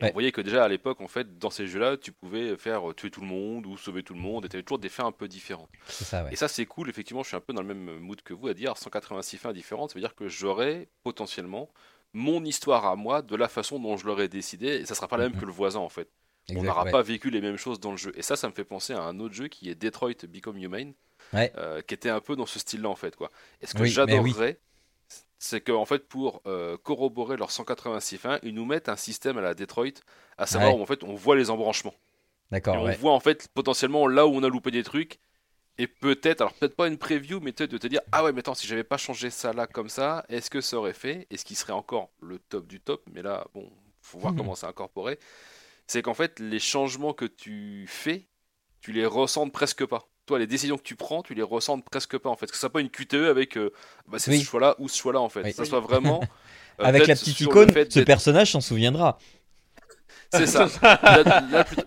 [0.03, 0.11] Ouais.
[0.11, 3.11] On voyait que déjà à l'époque, en fait, dans ces jeux-là, tu pouvais faire tuer
[3.13, 5.13] tout le monde ou sauver tout le monde, et tu avais toujours des fins un
[5.13, 5.71] peu différentes.
[5.87, 6.33] C'est ça, ouais.
[6.33, 6.91] Et ça, c'est cool.
[6.91, 9.53] Effectivement, je suis un peu dans le même mood que vous à dire 186 fins
[9.53, 9.91] différentes.
[9.91, 11.71] Ça veut dire que j'aurai potentiellement
[12.13, 14.67] mon histoire à moi de la façon dont je l'aurais décidé.
[14.67, 15.41] Et ça sera pas la même Mhm.
[15.41, 16.09] que le voisin, en fait.
[16.51, 18.13] On n'aura pas vécu les mêmes choses dans le jeu.
[18.17, 20.93] Et ça, ça me fait penser à un autre jeu qui est Detroit Become Human,
[21.35, 21.53] Ouais.
[21.57, 23.17] euh, qui était un peu dans ce style-là, en fait.
[23.17, 23.31] Quoi.
[23.61, 24.31] Et ce que Oui, mais oui.
[24.31, 24.59] j'adorerais,
[25.39, 29.37] c'est qu'en en fait, pour euh, corroborer leurs 186 fins, ils nous mettent un système
[29.39, 29.89] à la Detroit,
[30.39, 30.81] à savoir Ouais.
[30.81, 31.95] où en fait on voit les embranchements.
[32.51, 35.19] D'accord, on voit en fait potentiellement là où on a loupé des trucs.
[35.77, 38.41] Et peut-être, alors peut-être pas une preview, mais peut-être de te dire Ah ouais, mais
[38.41, 41.27] attends, si j'avais pas changé ça là comme ça, est-ce que ça aurait fait?
[41.31, 43.71] Et ce qui serait encore le top du top, mais là, bon,
[44.01, 44.39] faut voir Mhm.
[44.39, 45.19] comment c'est incorporé.
[45.89, 48.29] C'est qu'en fait, les changements que tu fais,
[48.81, 50.09] tu les ressentes presque pas.
[50.27, 52.47] Toi, les décisions que tu prends, tu les ressentes presque pas en fait.
[52.47, 53.73] Que ce soit pas une QTE avec euh,
[54.09, 54.41] bah, c'est Oui.
[54.41, 55.43] ce choix-là ou ce choix-là en fait.
[55.43, 55.53] Oui.
[55.53, 56.21] Ça soit vraiment.
[56.81, 59.19] euh, Avec la petite icône, ce personnage s'en souviendra.
[60.33, 60.67] c'est ça.
[60.83, 61.83] Là, là, plutôt-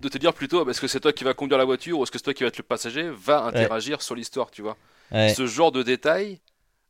[0.00, 2.10] de te dire plutôt, est-ce que c'est toi qui vas conduire la voiture ou est-ce
[2.10, 4.76] que c'est toi qui vas être le passager, va interagir sur l'histoire, tu vois.
[5.12, 5.32] Ouais.
[5.32, 6.40] Ce genre de détail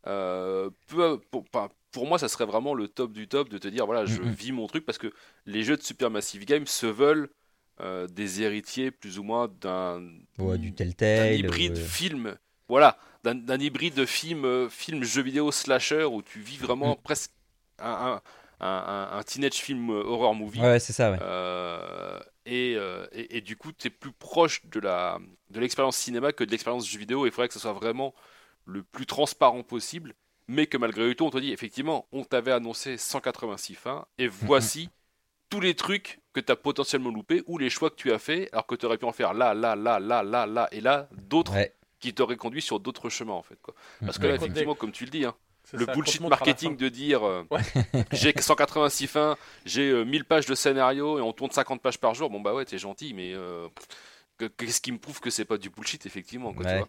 [0.07, 4.07] euh, peut, pour- moi, ça serait vraiment le top du top de te dire voilà,
[4.07, 5.13] je vis mon truc parce que
[5.45, 7.29] les jeux de Supermassive Game se veulent
[7.81, 10.03] euh, des héritiers plus ou moins d'un
[10.39, 11.35] Ouais, du Telltale.
[11.37, 12.37] hybride euh, film.
[12.69, 17.03] Voilà, d'un hybride de film, euh, film jeu vidéo slasher où tu vis vraiment Mm.
[17.03, 17.33] presque
[17.79, 18.21] un,
[18.61, 20.61] un, un- un teenage film horror movie.
[20.61, 21.19] Ouais, c'est ça, ouais.
[21.21, 22.73] Euh, et,
[23.13, 25.19] et, et du coup, tu es plus proche de la
[25.51, 27.27] de l'expérience cinéma que de l'expérience jeu vidéo.
[27.27, 28.15] Il faudrait que ce soit vraiment
[28.65, 30.15] le plus transparent possible.
[30.49, 34.89] Mais que malgré tout, on te dit effectivement, on t'avait annoncé 186 fins, et voici
[35.51, 38.49] tous les trucs que tu as potentiellement loupés ou les choix que tu as fait,
[38.53, 41.09] alors que tu aurais pu en faire là, là, là, là, là, là, et là,
[41.13, 41.75] d'autres Ouais.
[42.01, 43.59] qui t'auraient conduit sur d'autres chemins en fait.
[43.63, 43.75] Quoi.
[44.05, 45.35] Parce que là, effectivement, comme tu le dis, hein,
[45.73, 47.61] le ça, bullshit marketing de dire euh, Ouais.
[48.13, 52.15] j'ai 186 fins, j'ai euh, 1000 pages de scénario et on tourne 50 pages par
[52.15, 53.69] jour, bon bah ouais, t'es gentil, mais euh,
[54.39, 56.79] que- qu'est-ce qui me prouve que c'est pas du bullshit, effectivement, quoi, tu Ouais.
[56.79, 56.89] vois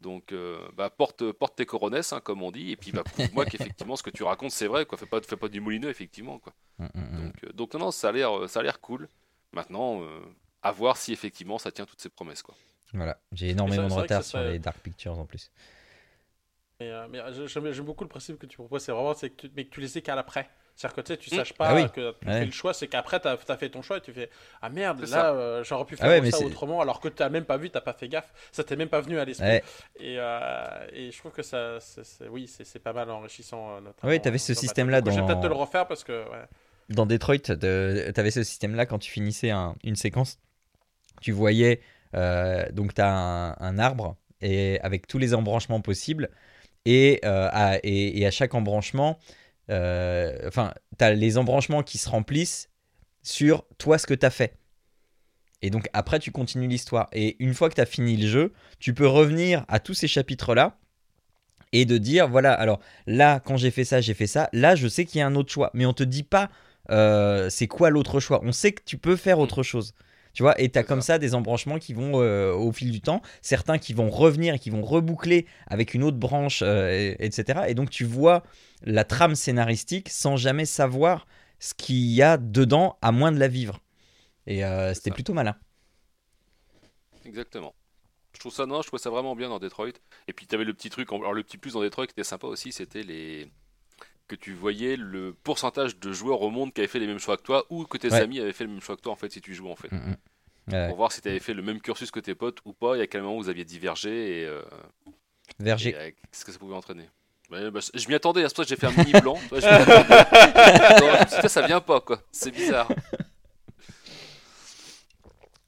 [0.00, 3.44] donc, euh, bah, porte, porte tes coronesses, hein, comme on dit, et puis bah, prouve-moi
[3.46, 4.98] qu'effectivement ce que tu racontes c'est vrai, quoi.
[4.98, 6.52] Fais pas, fais pas du moulineux, effectivement, quoi.
[6.78, 7.22] Mm, mm, mm.
[7.24, 9.08] Donc, euh, donc non, non, ça a l'air, ça a l'air cool.
[9.52, 10.20] Maintenant, euh,
[10.62, 12.54] à voir si effectivement ça tient toutes ses promesses, quoi.
[12.92, 15.50] Voilà, j'ai énormément de retard sur serait- les Dark Pictures en plus.
[16.80, 19.66] Mais, mais j'aime beaucoup le principe que tu proposes, c'est vraiment c'est que tu, mais
[19.66, 20.48] que tu les sais qu'à l'après.
[20.76, 21.36] C'est-à-dire que tu sais, tu Mm.
[21.38, 21.90] saches pas Ah oui.
[21.90, 22.38] que tu Ouais.
[22.40, 24.30] fais le choix, c'est qu'après tu as, fait ton choix et tu fais
[24.62, 25.30] Ah merde, là ça.
[25.32, 27.70] euh, j'aurais pu Ah faire ouais, mais ça autrement alors que tu même pas vu,
[27.70, 29.46] tu pas fait gaffe, ça t'est même pas venu à l'esprit.
[29.46, 29.64] Ouais.
[29.98, 31.78] Et, euh, et je trouve que ça,
[32.30, 33.80] oui, c'est pas mal enrichissant.
[33.80, 35.86] notamment, Ouais, t'avais ce euh, dans système-là coup, Je vais dans- peut-être te le refaire
[35.86, 36.12] parce que.
[36.30, 36.44] ouais.
[36.88, 40.38] Dans Detroit, de- t'avais ce système-là quand tu finissais un- une séquence.
[41.20, 41.80] Tu voyais,
[42.14, 46.30] euh, donc t'as un, un arbre et avec tous les embranchements possibles.
[46.86, 49.18] Et, euh, à, et, et à chaque embranchement,
[49.70, 52.68] euh, enfin, t'as les embranchements qui se remplissent
[53.22, 54.56] sur toi ce que t'as fait.
[55.62, 57.08] Et donc après, tu continues l'histoire.
[57.12, 60.78] Et une fois que t'as fini le jeu, tu peux revenir à tous ces chapitres-là
[61.72, 64.48] et de dire voilà, alors là, quand j'ai fait ça, j'ai fait ça.
[64.52, 65.70] Là, je sais qu'il y a un autre choix.
[65.74, 66.50] Mais on te dit pas
[66.90, 68.40] euh, c'est quoi l'autre choix.
[68.42, 69.94] On sait que tu peux faire autre chose.
[70.32, 71.14] Tu vois, et tu as comme ça.
[71.14, 72.22] ça des embranchements qui vont au,
[72.68, 76.18] au fil du temps, certains qui vont revenir et qui vont reboucler avec une autre
[76.18, 77.68] branche, euh, et- etc.
[77.68, 78.42] Et donc tu vois
[78.84, 81.26] la trame scénaristique sans jamais savoir
[81.58, 83.80] ce qu'il y a dedans, à moins de la vivre.
[84.46, 85.56] Et euh, c'était plutôt malin.
[87.24, 87.74] Exactement.
[88.34, 89.92] Je trouve ça non, je trouve ça vraiment bien dans Detroit.
[90.28, 92.24] Et puis tu avais le petit truc, alors le petit plus dans Detroit qui était
[92.24, 93.50] sympa aussi, c'était les
[94.30, 97.36] que tu voyais le pourcentage de joueurs au monde qui avaient fait les mêmes choix
[97.36, 98.20] que toi ou que tes Ouais.
[98.20, 99.90] amis avaient fait le même choix que toi en fait si tu joues en fait.
[99.90, 99.96] Mm,
[100.68, 100.72] mm.
[100.72, 100.86] Ouais.
[100.86, 103.00] Pour voir si tu avais fait le même cursus que tes potes ou pas, et
[103.00, 104.62] à quel moment vous aviez divergé et, euh,
[105.66, 107.08] euh, qu'est-ce que ça pouvait entraîner.
[107.50, 107.58] Bah,
[107.92, 109.36] je m'y attendais, à ce point j'ai fait un mini blanc.
[109.50, 109.60] dit,
[111.48, 112.88] ça vient pas quoi, c'est bizarre.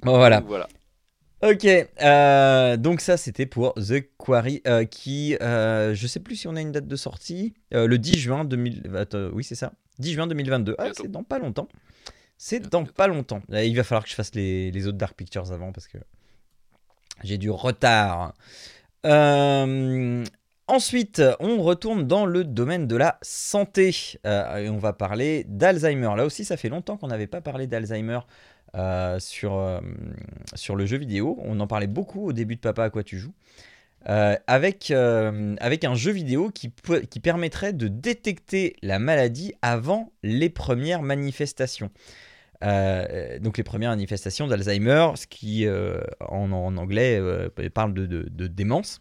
[0.02, 0.38] Bon voilà.
[0.38, 0.68] Donc, voilà.
[1.42, 6.46] Ok, euh, donc ça c'était pour The Quarry euh, qui, euh, je sais plus si
[6.46, 9.72] on a une date de sortie, euh, le 10 juin 2000, attends, oui c'est ça,
[9.98, 11.66] 10 juin 2022, ah, c'est dans pas longtemps,
[12.38, 15.16] c'est dans pas longtemps, Là, il va falloir que je fasse les, les autres Dark
[15.16, 15.98] Pictures avant parce que
[17.24, 18.34] j'ai du retard.
[20.68, 23.90] Ensuite, on retourne dans le domaine de la santé
[24.24, 26.14] et on va parler d'Alzheimer.
[26.16, 28.20] Là aussi, ça fait longtemps qu'on n'avait pas parlé d'Alzheimer
[28.74, 29.80] euh, sur, euh,
[30.54, 31.38] sur le jeu vidéo.
[31.42, 33.34] On en parlait beaucoup au début de Papa à quoi tu joues.
[34.08, 36.72] Euh, avec, avec un jeu vidéo qui,
[37.10, 41.90] qui permettrait de détecter la maladie avant les premières manifestations.
[42.62, 45.66] Donc les premières manifestations d'Alzheimer, ce qui
[46.20, 47.20] en, anglais
[47.74, 49.00] parle de, démence.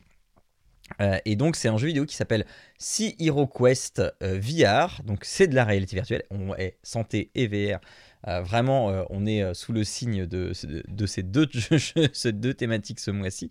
[1.25, 2.45] Et donc c'est un jeu vidéo qui s'appelle
[2.77, 7.79] Sea Hero Quest VR, donc c'est de la réalité virtuelle, on est santé et VR.
[8.27, 11.47] Euh, vraiment, euh, on est euh, sous le signe de, ces, deux,
[12.13, 13.49] ces deux thématiques ce mois-ci.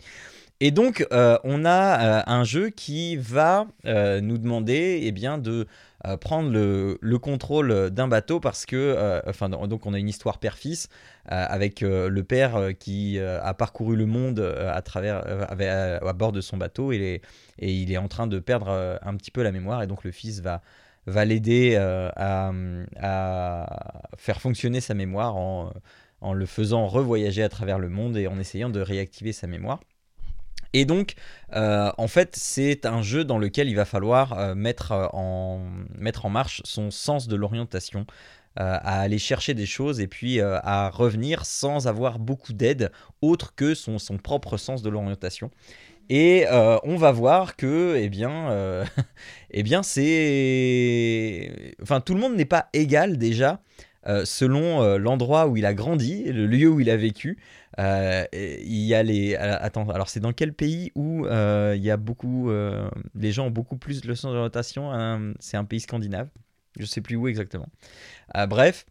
[0.63, 5.67] Et donc, on a un jeu qui va nous demander eh bien, de
[6.21, 10.91] prendre le, le contrôle d'un bateau parce que, enfin, donc on a une histoire père-fils
[11.25, 16.93] avec le père qui a parcouru le monde à travers, à, bord de son bateau
[16.93, 17.23] et,
[17.57, 20.41] il est en train de perdre un petit peu la mémoire et donc le fils
[20.41, 20.61] va
[21.07, 22.53] va l'aider euh, à,
[23.01, 25.73] à faire fonctionner sa mémoire en,
[26.21, 29.81] en le faisant revoyager à travers le monde et en essayant de réactiver sa mémoire.
[30.73, 31.15] Et donc,
[31.55, 35.61] euh, en fait, c'est un jeu dans lequel il va falloir euh, mettre, euh, en,
[35.99, 38.07] mettre en marche son sens de l'orientation,
[38.59, 42.91] euh, à aller chercher des choses et puis euh, à revenir sans avoir beaucoup d'aide
[43.21, 45.51] autre que son, son propre sens de l'orientation.
[46.11, 48.85] Et euh, on va voir que, eh bien, euh,
[49.53, 51.77] eh bien c'est...
[51.81, 53.63] Enfin, tout le monde n'est pas égal déjà
[54.09, 57.39] euh, selon euh, l'endroit où il a grandi, le lieu où il a vécu.
[57.79, 59.37] Il y a les.
[59.37, 62.51] Attends, alors c'est dans quel pays où il y a beaucoup.
[63.15, 66.29] les gens ont beaucoup plus de sens de rotation hein, C'est un pays scandinave.
[66.79, 67.69] Je sais plus où exactement.
[68.49, 68.85] bref.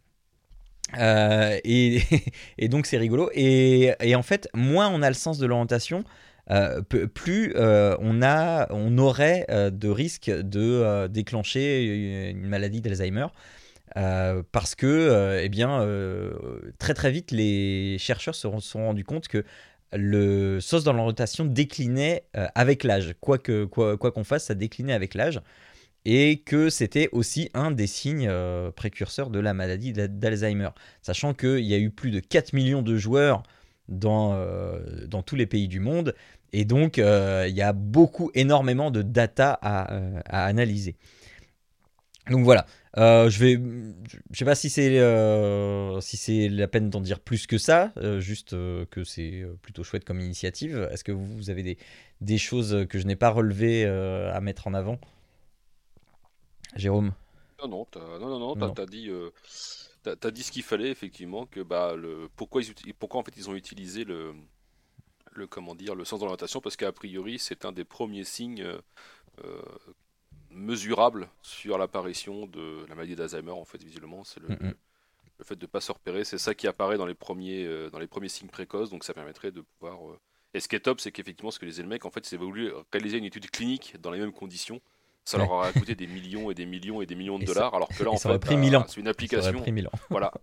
[0.97, 2.01] Et,
[2.69, 3.29] donc c'est rigolo.
[3.35, 6.03] Et, en fait, moins on a le sens de l'orientation,
[7.13, 13.27] plus on, a, on aurait de risques de déclencher une maladie d'Alzheimer.
[13.97, 16.33] Euh, parce que, euh, eh bien, euh,
[16.77, 19.43] très très vite, les chercheurs se sont rendus compte que
[19.93, 23.15] le sauce dans l'orientation déclinait avec l'âge.
[23.21, 25.41] Quoi qu'on quoi, fasse, ça déclinait avec l'âge.
[26.05, 28.31] Et que c'était aussi un des signes
[28.75, 30.69] précurseurs de la maladie d'Alzheimer.
[31.01, 33.41] Sachant qu'il y a eu plus de 4 millions de joueurs
[33.87, 36.13] dans tous les pays du monde.
[36.53, 40.95] Et donc, il y a beaucoup, énormément de data à, à analyser.
[42.29, 43.59] Donc voilà, euh, je vais,
[44.31, 47.91] je sais pas si c'est euh, si c'est la peine d'en dire plus que ça,
[47.97, 50.87] euh, juste que c'est plutôt chouette comme initiative.
[50.91, 51.77] Est-ce que vous avez des,
[52.21, 54.99] des choses que je n'ai pas relevées à mettre en avant,
[56.75, 57.13] Jérôme?
[57.63, 57.87] Non non,
[58.19, 59.09] non non non, t'as dit
[60.03, 63.49] t'as dit ce qu'il fallait effectivement que bah le pourquoi ils pourquoi en fait ils
[63.49, 64.33] ont utilisé le
[65.39, 68.65] le comment dire le sens d'orientation parce qu'a priori c'est un des premiers signes
[70.51, 74.23] mesurable sur l'apparition de la maladie d'Alzheimer, en fait, visuellement.
[74.23, 76.23] C'est le, le, fait de ne pas se repérer.
[76.23, 79.13] C'est ça qui apparaît dans les, premiers, euh, dans les premiers signes précoces, donc ça
[79.13, 80.09] permettrait de pouvoir.
[80.09, 80.19] Euh,
[80.53, 82.71] et ce qui est top, c'est qu'effectivement, ce que les mecs, en fait, c'est voulu
[82.91, 84.81] réaliser une étude clinique dans les mêmes conditions.
[85.25, 87.89] Ça leur aura coûté des millions et des millions et des millions de dollars, alors
[87.89, 89.63] que là, en fait, pris bah, c'est une application.
[90.09, 90.31] Voilà.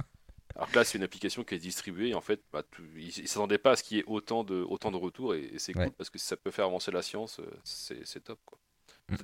[0.57, 2.09] Alors que là, c'est une application qui est distribuée.
[2.09, 2.63] Et en fait, bah,
[2.97, 5.35] ils ne s'attendaient pas à ce qu'il y ait autant de, autant de retours.
[5.35, 8.39] Et, c'est cool parce que si ça peut faire avancer la science, euh, c'est top.
[8.45, 8.59] Quoi.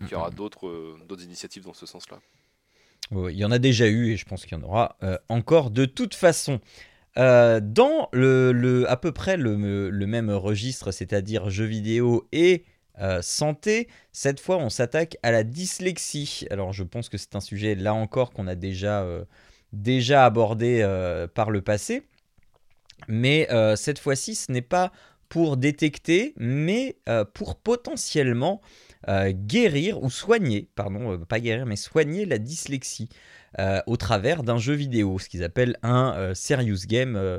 [0.02, 2.20] Il y aura d'autres euh, d'autres initiatives dans ce sens-là.
[3.10, 5.70] il y en a déjà eu et je pense qu'il y en aura euh, encore
[5.70, 6.60] de toute façon.
[7.18, 9.56] Euh, dans le, à peu près le,
[10.06, 12.64] même registre, c'est-à-dire jeux vidéo et
[13.20, 16.46] santé, cette fois on s'attaque à la dyslexie.
[16.50, 19.04] Alors je pense que c'est un sujet là encore qu'on a déjà,
[19.72, 20.86] déjà abordé
[21.34, 22.02] par le passé.
[23.08, 24.92] Mais cette fois-ci ce n'est pas
[25.28, 26.96] pour détecter, mais
[27.34, 28.60] pour potentiellement
[29.08, 33.08] euh, guérir ou soigner, pardon, euh, pas guérir, mais soigner la dyslexie
[33.58, 37.38] euh, au travers d'un jeu vidéo, ce qu'ils appellent un serious game,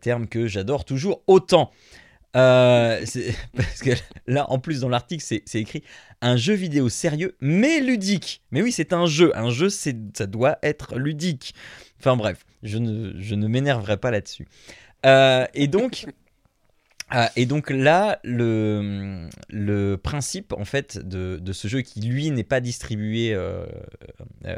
[0.00, 1.70] terme que j'adore toujours autant.
[2.32, 3.90] parce que
[4.26, 5.82] là, en plus, dans l'article, c'est écrit
[6.20, 8.42] un jeu vidéo sérieux, mais ludique.
[8.50, 9.36] Mais oui, c'est un jeu.
[9.36, 9.92] Un jeu, ça
[10.26, 11.54] doit être ludique.
[12.00, 14.46] Enfin bref, je ne, je ne m'énerverai pas là-dessus.
[15.04, 16.06] et donc,
[17.10, 22.30] ah, et donc là, le, le principe en fait de, de ce jeu qui lui
[22.30, 23.66] n'est pas distribué euh,
[24.44, 24.56] euh,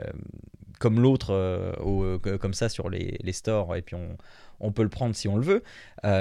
[0.81, 4.17] comme l'autre, euh, comme ça sur les, les, stores, et puis on,
[4.59, 5.63] on, peut le prendre si on le veut.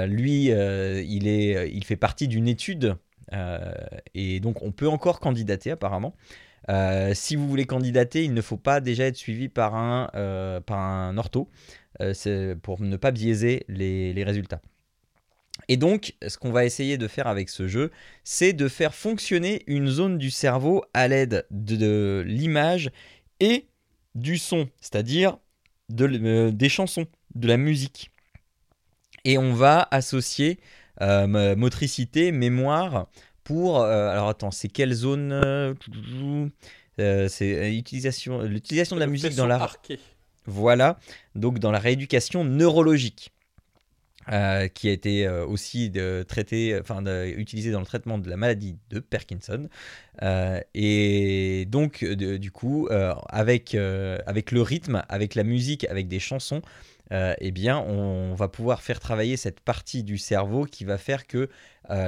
[0.06, 2.96] lui, il, est, il fait partie d'une étude,
[4.14, 6.14] et donc on peut encore candidater apparemment.
[7.14, 11.18] si vous voulez candidater, il ne faut pas déjà être suivi par un, par un
[11.18, 11.48] ortho,
[12.62, 14.60] pour ne pas biaiser les, les résultats.
[15.68, 17.90] Et donc, ce qu'on va essayer de faire avec ce jeu,
[18.24, 22.90] c'est de faire fonctionner une zone du cerveau à l'aide de, l'image
[23.40, 23.66] et
[24.14, 25.38] du son, c'est-à-dire
[26.00, 28.10] euh, des chansons, de la musique.
[29.24, 30.58] Et on va associer
[31.00, 33.08] euh, motricité, mémoire
[33.44, 33.80] pour...
[33.80, 35.76] Euh, alors attends, c'est quelle zone
[36.96, 39.70] C'est l'utilisation de la musique dans la...
[40.46, 40.98] Voilà,
[41.34, 43.30] donc dans la rééducation neurologique.
[44.28, 49.68] Euh, qui a été euh, aussi utilisé dans le traitement de la maladie de Parkinson.
[50.22, 52.86] Euh, et donc, du coup,
[53.28, 56.60] avec, avec le rythme, avec la musique, avec des chansons,
[57.10, 61.48] eh bien, on va pouvoir faire travailler cette partie du cerveau qui va faire que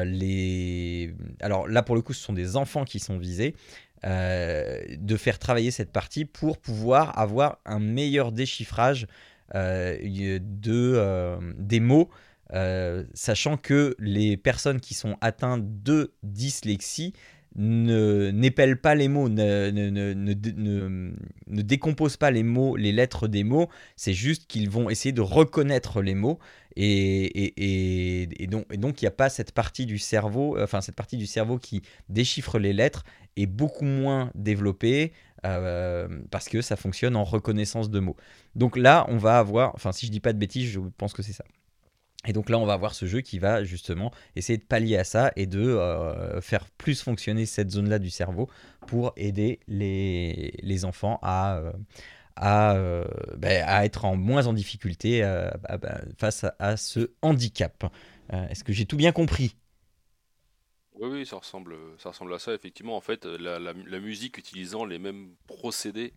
[0.05, 1.15] les...
[1.41, 3.55] Alors là, pour le coup, ce sont des enfants qui sont visés.
[4.05, 9.07] de faire travailler cette partie pour pouvoir avoir un meilleur déchiffrage
[9.55, 12.08] de, euh, des mots,
[12.53, 17.12] euh, sachant que les personnes qui sont atteintes de dyslexie
[17.54, 23.29] ne n'épellent pas les mots, ne, ne, ne, ne, décomposent pas les mots, les lettres
[23.29, 26.38] des mots, c'est juste qu'ils vont essayer de reconnaître les mots
[26.76, 31.58] et, donc il n'y a pas cette partie du cerveau, enfin cette partie du cerveau
[31.58, 33.04] qui déchiffre les lettres
[33.36, 35.12] est beaucoup moins développée,
[35.44, 38.16] euh, parce que ça fonctionne en reconnaissance de mots.
[38.54, 41.22] Donc là, on va avoir, enfin si je dis pas de bêtises, je pense que
[41.22, 41.44] c'est ça.
[42.24, 45.03] Et donc là, on va avoir ce jeu qui va justement essayer de pallier à
[45.03, 48.49] ça et de euh, faire plus fonctionner cette zone-là du cerveau
[48.86, 51.72] pour aider les, enfants à, euh,
[52.37, 52.76] à,
[53.37, 57.84] ben, à être en moins en difficulté ben, face à, ce handicap.
[58.30, 59.57] Est-ce que j'ai tout bien compris?
[60.95, 62.54] Oui, oui, ça ressemble, ça ressemble à ça.
[62.54, 66.13] Effectivement, en fait, la, la, musique utilisant les mêmes procédés,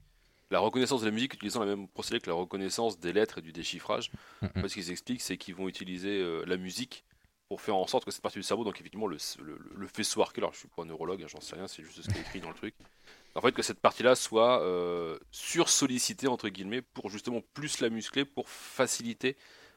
[0.52, 3.42] la reconnaissance de la musique utilisant les mêmes procédés que la reconnaissance des lettres et
[3.42, 4.12] du déchiffrage.
[4.42, 7.06] En fait, ce qu'ils expliquent, c'est qu'ils vont utiliser la musique
[7.48, 10.22] pour faire en sorte que cette partie du cerveau, donc effectivement le, le, le faisceau
[10.22, 12.22] arculaire, je suis pas un neurologue, hein, j'en sais rien, c'est juste ce qui est
[12.22, 12.76] écrit dans le truc,
[13.36, 18.26] en fait que cette partie-là soit euh, sur-sollicitée entre guillemets pour justement plus la muscler,
[18.26, 19.36] pour faciliter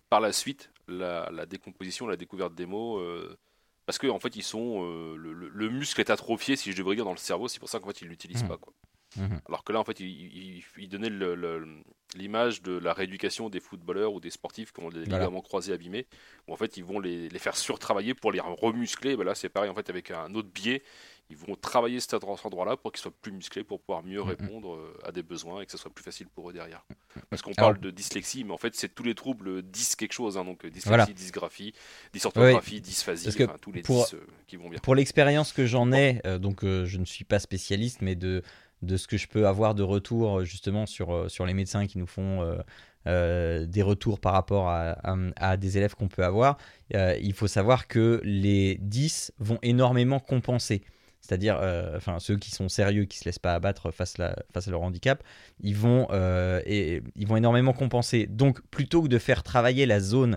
[0.08, 3.36] par la suite la, la décomposition, la découverte des mots, euh,
[3.84, 7.04] parce qu'en en fait ils sont, euh, le, muscle est atrophié si je devrais dire
[7.04, 8.48] dans le cerveau, c'est pour ça qu'en fait ils l'utilisent mmh.
[8.48, 8.72] pas quoi.
[9.16, 9.36] Mmh.
[9.46, 11.10] Alors que là, en fait, il, il, donnait
[12.14, 16.06] l'image de la rééducation des footballeurs ou des sportifs qui ont des ligaments croisés abîmés,
[16.46, 19.16] où en fait, ils vont les, les faire surtravailler pour les remuscler.
[19.16, 20.82] Ben là, c'est pareil, en fait, avec un autre biais,
[21.30, 24.74] ils vont travailler cet endroit-là pour qu'ils soient plus musclés, pour pouvoir mieux mmh, répondre
[24.74, 26.86] euh, à des besoins et que ce soit plus facile pour eux derrière.
[27.28, 30.38] Parce qu'on parle de dyslexie, mais en fait, c'est tous les troubles dys quelque chose,
[30.38, 31.74] hein, donc euh, dyslexie, dysgraphie,
[32.12, 34.78] dysorthographie, dysphasie, tous les pour, euh, qui vont bien.
[34.78, 38.42] Pour l'expérience que j'en ai, donc je ne suis pas spécialiste, mais de
[38.82, 41.98] de ce que je peux avoir de retour justement sur, euh, sur les médecins qui
[41.98, 42.58] nous font euh,
[43.06, 46.58] euh, des retours par rapport à, des élèves qu'on peut avoir,
[46.92, 50.82] il faut savoir que les 10 vont énormément compenser.
[51.20, 51.58] C'est-à-dire,
[51.96, 54.14] enfin, ceux qui sont sérieux, qui ne se laissent pas abattre face,
[54.52, 55.22] face à leur handicap,
[55.60, 56.06] ils vont,
[56.66, 58.26] et, ils vont énormément compenser.
[58.26, 60.36] Donc, plutôt que de faire travailler la zone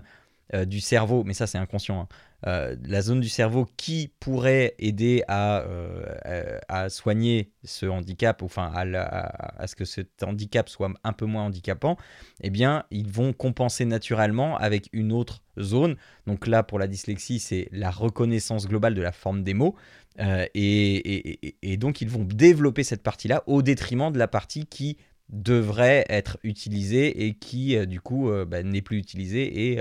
[0.66, 2.08] du cerveau, mais ça c'est inconscient, hein,
[2.46, 8.72] euh, la zone du cerveau qui pourrait aider à, euh, à soigner ce handicap, enfin
[8.74, 11.96] à, ce que cet handicap soit un peu moins handicapant,
[12.40, 15.96] eh bien, ils vont compenser naturellement avec une autre zone.
[16.26, 19.76] Donc là, pour la dyslexie, c'est la reconnaissance globale de la forme des mots.
[20.18, 24.96] Euh, et, donc, ils vont développer cette partie-là au détriment de la partie qui
[25.28, 29.80] devrait être utilisée et qui, du coup, bah, n'est plus utilisée et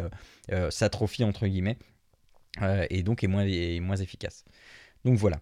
[0.69, 1.77] s'atrophie, entre guillemets.
[2.61, 3.45] Euh, et donc est moins,
[3.82, 4.44] moins efficace.
[5.06, 5.40] Donc voilà.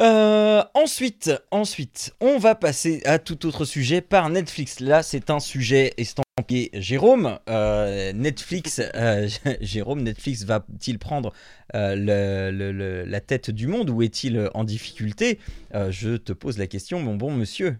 [0.00, 4.80] Euh, ensuite, ensuite, on va passer à tout autre sujet par Netflix.
[4.80, 7.38] Là, c'est un sujet estampillé Jérôme.
[7.48, 8.80] Euh, Netflix,
[9.60, 11.32] Jérôme, Netflix va-t-il prendre
[11.72, 15.38] la tête du monde ou est-il en difficulté?
[15.72, 17.78] Je te pose la question, mon bon monsieur.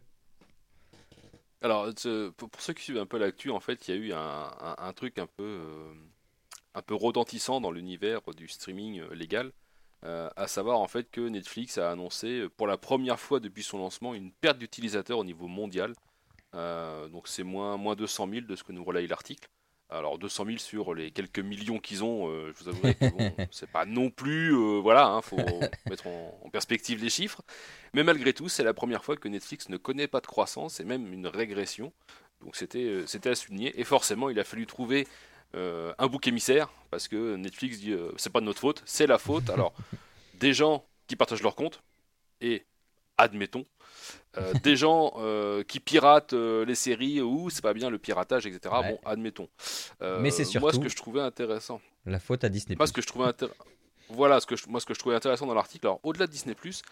[1.60, 1.88] Alors,
[2.36, 5.18] pour ceux qui suivent un peu l'actu, en fait, il y a eu un truc
[5.18, 5.60] un peu
[6.74, 9.52] un peu retentissant dans l'univers du streaming euh, légal.
[10.04, 13.64] Euh, à savoir en fait que Netflix a annoncé euh, pour la première fois depuis
[13.64, 15.92] son lancement une perte d'utilisateurs au niveau mondial.
[16.52, 19.48] donc c'est moins, moins 200 000 de ce que nous relaye l'article.
[19.90, 23.70] Alors 200 000 sur les quelques millions qu'ils ont, je vous avouerai que bon, c'est
[23.70, 25.38] pas non plus, voilà, hein, faut
[25.88, 27.40] mettre en, en, perspective les chiffres.
[27.94, 30.84] Mais malgré tout, c'est la première fois que Netflix ne connaît pas de croissance et
[30.84, 31.92] même une régression.
[32.42, 33.80] Donc c'était, c'était à souligner.
[33.80, 35.08] Et forcément, il a fallu trouver
[35.54, 39.06] euh, un bouc émissaire, parce que Netflix dit euh, c'est pas de notre faute, c'est
[39.06, 39.48] la faute.
[39.50, 39.72] Alors,
[40.40, 41.82] des gens qui partagent leur compte,
[42.40, 42.64] et
[43.16, 43.64] admettons,
[44.36, 45.14] euh, des gens
[45.66, 48.74] qui piratent les séries ou c'est pas bien le piratage, etc.
[48.82, 49.48] Bon, admettons.
[50.00, 50.66] Mais c'est surtout.
[50.66, 51.80] Moi, ce que je trouvais intéressant.
[52.06, 52.76] La faute à Disney.
[52.76, 53.64] Moi, ce que je trouvais intéressant.
[54.10, 56.54] Voilà, ce que moi ce que je trouvais intéressant dans l'article, alors au-delà de Disney⁇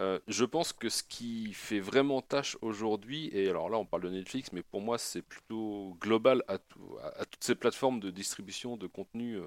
[0.00, 4.04] euh, je pense que ce qui fait vraiment tâche aujourd'hui, et alors là on parle
[4.04, 8.86] de Netflix, mais pour moi c'est plutôt global à, toutes ces plateformes de distribution de
[8.86, 9.44] contenu euh,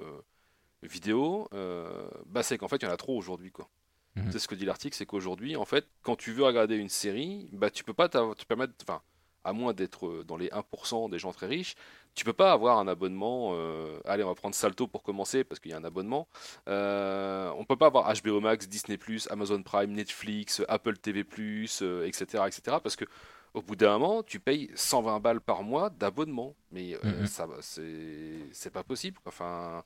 [0.83, 3.51] vidéo, euh, bah, c'est qu'en fait il y en a trop aujourd'hui.
[3.51, 3.67] quoi.
[4.15, 4.31] Mhm.
[4.31, 7.49] C'est ce que dit l'article, c'est qu'aujourd'hui, en fait, quand tu veux regarder une série,
[7.51, 9.01] bah, tu peux pas te permettre, enfin,
[9.45, 11.75] à moins d'être dans les 1% des gens très riches,
[12.15, 13.51] tu peux pas avoir un abonnement.
[13.53, 16.27] Euh, allez, on va prendre Salto pour commencer parce qu'il y a un abonnement.
[16.69, 18.97] Euh, on peut pas avoir HBO Max, Disney
[19.29, 22.77] Amazon Prime, Netflix, Apple TV etc., etc.
[22.81, 23.05] Parce que
[23.53, 26.55] au bout d'un moment, tu payes 120 balles par mois d'abonnement.
[26.71, 27.25] Mais euh, mm-hmm.
[27.27, 29.19] ça, c'est pas possible.
[29.25, 29.83] Enfin,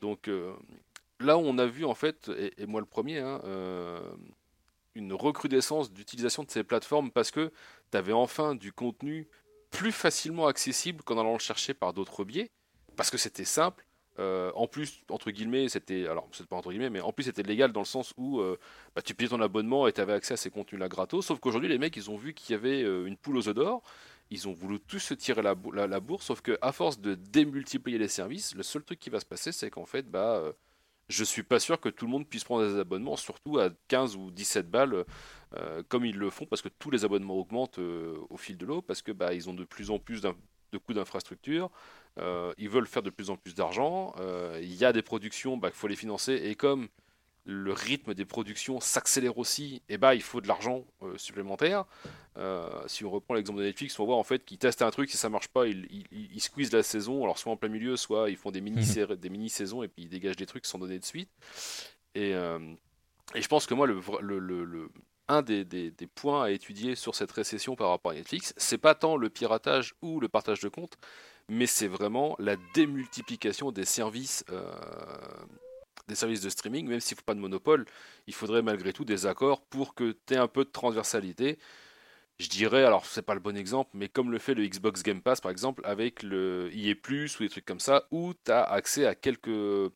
[0.00, 0.54] donc euh,
[1.20, 3.40] là, on a vu en fait, et, moi le premier, hein,
[4.94, 7.52] une recrudescence d'utilisation de ces plateformes parce que
[7.90, 9.28] tu avais enfin du contenu
[9.70, 12.50] plus facilement accessible qu'en allant le chercher par d'autres biais,
[12.96, 13.84] parce que c'était simple.
[14.18, 16.06] Euh, en plus, entre guillemets, c'était.
[16.06, 18.58] Alors, c'est pas entre guillemets, mais en plus, c'était légal dans le sens où euh,
[18.94, 21.24] bah, tu payais ton abonnement et tu avais accès à ces contenus-là gratos.
[21.24, 23.54] Sauf qu'aujourd'hui, les mecs, ils ont vu qu'il y avait euh, une poule aux œufs
[23.54, 23.82] d'or.
[24.30, 25.54] Ils ont voulu tous se tirer la,
[25.86, 26.26] la, bourse.
[26.26, 29.70] Sauf qu'à force de démultiplier les services, le seul truc qui va se passer, c'est
[29.70, 30.52] qu'en fait, bah.
[31.10, 34.16] Je suis pas sûr que tout le monde puisse prendre des abonnements, surtout à 15
[34.16, 35.04] ou 17 balles
[35.56, 38.64] euh, comme ils le font, parce que tous les abonnements augmentent euh, au fil de
[38.64, 41.68] l'eau, parce que bah, ils ont de plus en plus de coûts d'infrastructure,
[42.18, 44.14] euh, ils veulent faire de plus en plus d'argent,
[44.60, 46.88] il y a des productions, il bah, faut les financer, et comme
[47.44, 51.84] le rythme des productions s'accélère aussi, et bah il faut de l'argent euh, supplémentaire.
[52.36, 55.10] Euh, si on reprend l'exemple de Netflix, on voit en fait qu'ils testent un truc,
[55.10, 58.30] si ça marche pas, ils, ils, squeezent la saison, alors soit en plein milieu, soit
[58.30, 59.16] ils font des mini, mhm.
[59.16, 61.30] des mini saisons et puis ils dégagent des trucs sans donner de suite.
[62.14, 62.58] Et, euh,
[63.34, 64.90] et je pense que moi, le, le, le,
[65.28, 68.78] un des, des, des, points à étudier sur cette récession par rapport à Netflix, c'est
[68.78, 70.98] pas tant le piratage ou le partage de comptes,
[71.48, 74.44] mais c'est vraiment la démultiplication des services
[76.10, 77.86] des services de streaming, même s'il ne faut pas de monopole,
[78.26, 81.58] il faudrait malgré tout des accords pour que tu aies un peu de transversalité.
[82.38, 85.22] Je dirais, alors c'est pas le bon exemple, mais comme le fait le Xbox Game
[85.22, 88.62] Pass par exemple, avec le EA Plus ou des trucs comme ça, où tu as
[88.62, 89.92] accès à quelques,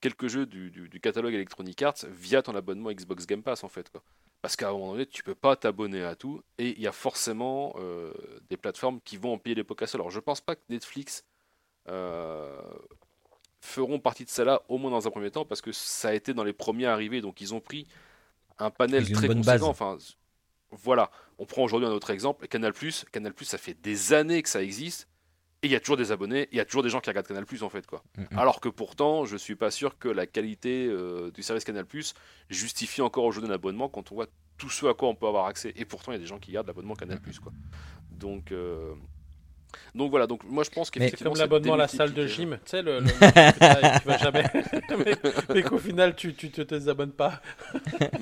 [0.00, 3.90] quelques jeux du, catalogue Electronic Arts via ton abonnement Xbox Game Pass en fait.
[3.90, 4.02] Quoi.
[4.42, 6.92] Parce qu'à un moment donné, tu peux pas t'abonner à tout, et il y a
[6.92, 8.12] forcément euh,
[8.48, 11.24] des plateformes qui vont en payer les pots Alors je pense pas que Netflix
[11.88, 12.60] euh,
[13.60, 16.34] feront partie de cela au moins dans un premier temps parce que ça a été
[16.34, 17.86] dans les premiers arrivés donc ils ont pris
[18.58, 19.68] un panel très conséquent.
[19.68, 19.98] enfin
[20.70, 21.10] voilà.
[21.38, 22.72] On prend aujourd'hui un autre exemple Canal
[23.12, 25.08] Canal ça fait des années que ça existe
[25.62, 27.26] et il y a toujours des abonnés il y a toujours des gens qui regardent
[27.26, 28.02] Canal en fait quoi.
[28.16, 28.38] Mm, mm.
[28.38, 31.86] alors que pourtant je suis pas sûr que la qualité euh, du service Canal
[32.48, 35.46] justifie encore aujourd'hui un abonnement quand on voit tout ce à quoi on peut avoir
[35.46, 35.72] accès.
[35.76, 37.52] Et pourtant il y a des gens qui gardent l'abonnement Canal quoi.
[38.10, 38.94] Donc euh,
[39.94, 41.34] donc voilà, donc moi je pense qu'effectivement.
[41.34, 43.06] C'est comme l'abonnement à la salle de gym, tu sais, le, le
[44.00, 44.44] tu vas jamais.
[45.54, 47.40] mais, qu'au final, tu, tu te désabonnes pas.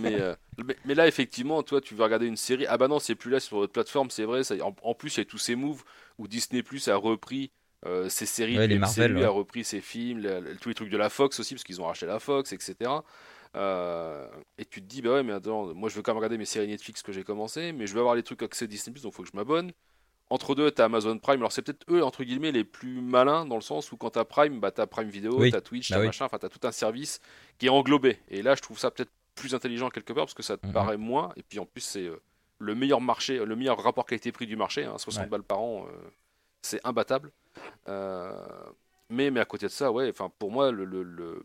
[0.07, 2.65] Euh, mais, mais, là, effectivement, toi, tu veux regarder une série.
[2.69, 4.45] Ah bah non, c'est plus là sur votre plateforme, c'est vrai.
[4.45, 5.83] Ça, en, plus, il y a tous ces moves
[6.19, 7.51] où Disney Plus a repris
[7.85, 10.23] euh, ses séries, les Marvel, a repris ses films,
[10.61, 12.91] tous les trucs de la Fox aussi, parce qu'ils ont racheté la Fox, etc.
[13.57, 14.29] Euh,
[14.59, 16.45] et tu te dis, bah ouais, mais attends, moi je veux quand même regarder mes
[16.45, 19.13] séries Netflix que j'ai commencé, mais je veux avoir les trucs accès Disney Plus, donc
[19.13, 19.73] il faut que je m'abonne.
[20.29, 21.37] Entre deux, tu as Amazon Prime.
[21.39, 24.19] Alors, c'est peut-être eux, entre guillemets, les plus malins dans le sens où quand tu
[24.19, 26.47] as Prime, bah, tu as Prime Vidéo, tu as Twitch, bah tu machin, enfin, tu
[26.47, 27.21] as tout un service
[27.59, 28.19] qui est englobé.
[28.29, 30.97] Et là, je trouve ça peut-être plus intelligent quelque part parce que ça te paraît
[30.97, 31.33] moins.
[31.37, 32.21] Et puis, en plus, c'est euh,
[32.59, 34.89] le meilleur marché, le meilleur rapport qualité-prix du marché.
[34.97, 36.09] 60 hein, balles par an, euh,
[36.63, 37.31] c'est imbattable.
[37.89, 38.33] Euh,
[39.09, 41.43] mais, mais à côté de ça, ouais, pour moi, le, le, le,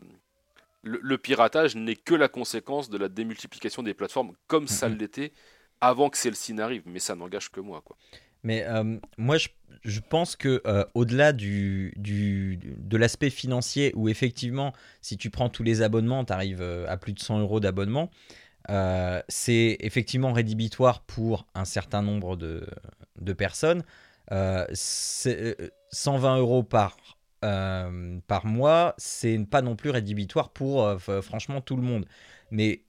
[0.81, 5.33] le piratage n'est que la conséquence de la démultiplication des plateformes comme ça l'était
[5.81, 6.81] avant que celle-ci n'arrive.
[6.87, 7.95] Mais ça n'engage que moi, quoi.
[8.43, 15.17] Mais euh, moi, je, pense que euh, au-delà du, de l'aspect financier, où effectivement, si
[15.17, 18.09] tu prends tous les abonnements, tu arrives euh, à plus de 100 euros d'abonnement,
[19.27, 22.65] c'est effectivement rédhibitoire pour un certain nombre de,
[23.19, 23.83] de personnes.
[24.31, 26.95] 120 euros par,
[27.41, 30.89] par mois, c'est pas non plus rédhibitoire pour
[31.21, 32.05] franchement tout le monde.
[32.49, 32.83] Mais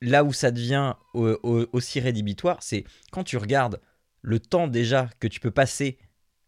[0.00, 2.82] là où ça devient aussi rédhibitoire, c'est
[3.12, 3.78] quand tu regardes
[4.22, 5.98] le temps déjà que tu peux passer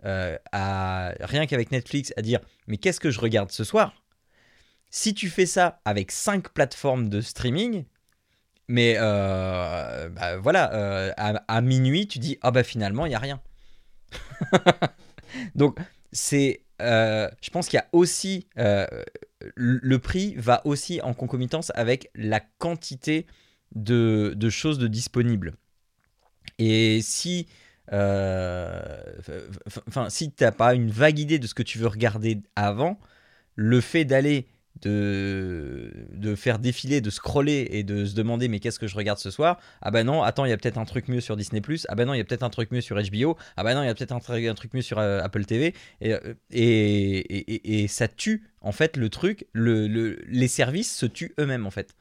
[0.05, 3.95] euh, à rien qu'avec Netflix à dire mais qu'est-ce que je regarde ce soir?
[4.89, 7.85] Si tu fais ça avec 5 plateformes de streaming,
[8.67, 13.19] mais euh, bah, voilà, euh, à, minuit tu dis ah bah finalement il y a
[13.19, 13.41] rien.
[15.55, 15.79] Donc
[16.13, 18.49] c'est, je pense qu'il y a aussi
[19.55, 23.27] le prix va aussi en concomitance avec la quantité
[23.75, 25.55] de, choses disponibles.
[26.59, 27.47] Et si
[27.93, 29.01] euh,
[29.89, 32.99] enfin, si tu n'as pas une vague idée de ce que tu veux regarder avant,
[33.57, 34.47] le fait d'aller
[34.83, 39.19] de, de faire défiler, de scroller et de se demander mais qu'est-ce que je regarde
[39.19, 39.59] ce soir?
[39.83, 42.05] Ah bah non, attends, il y a peut-être un truc mieux sur Disney⁇ Ah bah
[42.05, 43.37] non, il y a peut-être un truc mieux sur HBO.
[43.57, 45.75] Ah bah non, il y a peut-être un, truc mieux sur euh, Apple TV.
[46.05, 51.07] Euh, et, et, et, ça tue en fait le truc, le, le, les services se
[51.07, 51.95] tuent eux-mêmes en fait.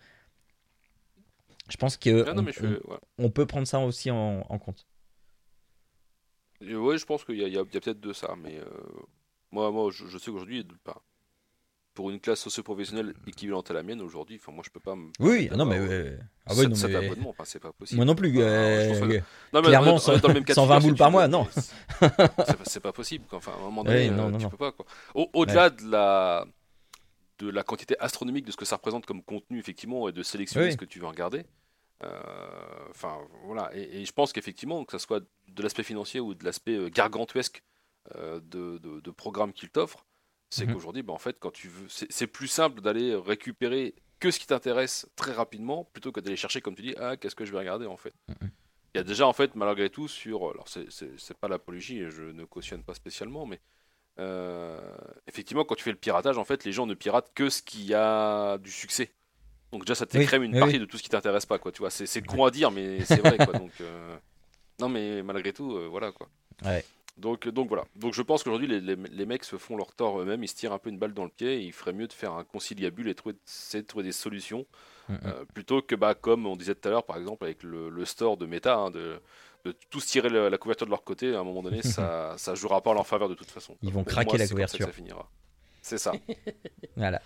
[1.70, 2.26] Je pense que
[3.18, 4.86] on, peut prendre ça aussi en compte.
[6.62, 8.66] Oui, je pense qu'il y a, peut-être de ça, mais euh,
[9.52, 10.68] moi, moi, je, sais qu'aujourd'hui,
[11.94, 15.10] pour une classe socio-professionnelle équivalente à la mienne aujourd'hui, enfin moi je peux pas me
[15.20, 15.80] Oui, non mais
[16.46, 17.98] ah ouais, non, cet abonnement, c'est pas possible.
[17.98, 18.32] Moi non plus.
[18.38, 19.22] Euh,
[19.52, 21.48] clairement, dans, le même 120 boules par mois, non.
[22.66, 23.26] c'est pas possible.
[23.32, 24.74] Enfin, à un moment donné, non, euh, tu peux pas.
[25.14, 26.46] Au-delà de la
[27.40, 30.72] de la quantité astronomique de ce que ça représente comme contenu effectivement et de sélectionner
[30.72, 31.46] ce que tu veux regarder.
[32.92, 36.46] Enfin voilà, et, et je pense qu'effectivement que ça soit de l'aspect financier ou de
[36.46, 37.64] l'aspect euh, gargantuesque
[38.16, 40.06] euh, de, de, programmes qu'il t'offre,
[40.50, 40.74] c'est mhm.
[40.74, 44.48] qu'aujourd'hui, bah, en fait, quand tu veux, c'est plus simple d'aller récupérer que ce qui
[44.48, 47.60] t'intéresse très rapidement plutôt que d'aller chercher, comme tu dis, ah, qu'est-ce que je vais
[47.60, 48.14] regarder en fait.
[48.28, 48.50] Mhm.
[48.96, 50.50] Il y a déjà, en fait, malgré tout, sur.
[50.50, 53.60] Alors, c'est pas l'apologie, je ne cautionne pas spécialement, mais
[54.20, 54.80] euh,
[55.28, 57.94] effectivement, quand tu fais le piratage, en fait, les gens ne piratent que ce qui
[57.94, 59.12] a du succès.
[59.72, 61.72] Donc, déjà, ça t'écrème une partie de tout ce qui t'intéresse pas, quoi.
[61.72, 63.54] Tu vois, c'est con à dire, mais c'est vrai, quoi.
[63.54, 63.72] Donc.
[64.80, 66.30] Non, mais malgré tout, euh, voilà quoi.
[66.64, 66.84] Ouais.
[67.18, 67.84] Donc, donc voilà.
[67.98, 70.56] Donc je pense qu'aujourd'hui les, les, les mecs se font leur tort eux-mêmes, ils se
[70.56, 71.56] tirent un peu une balle dans le pied.
[71.56, 74.66] Et il ferait mieux de faire un conciliabule et trouver, de trouver des solutions
[75.10, 75.20] Mm, mm.
[75.26, 78.06] euh, plutôt que bah comme on disait tout à l'heure par exemple avec le, le
[78.06, 79.20] store de Meta hein, de,
[79.66, 81.36] de tous tirer la couverture de leur côté.
[81.36, 83.76] À un moment donné, ça ça jouera pas en leur faveur de toute façon.
[83.82, 84.86] Ils vont craquer moi, la comme ça couverture.
[84.88, 85.30] ça finira.
[85.82, 86.14] C'est ça.
[86.96, 87.22] Voilà.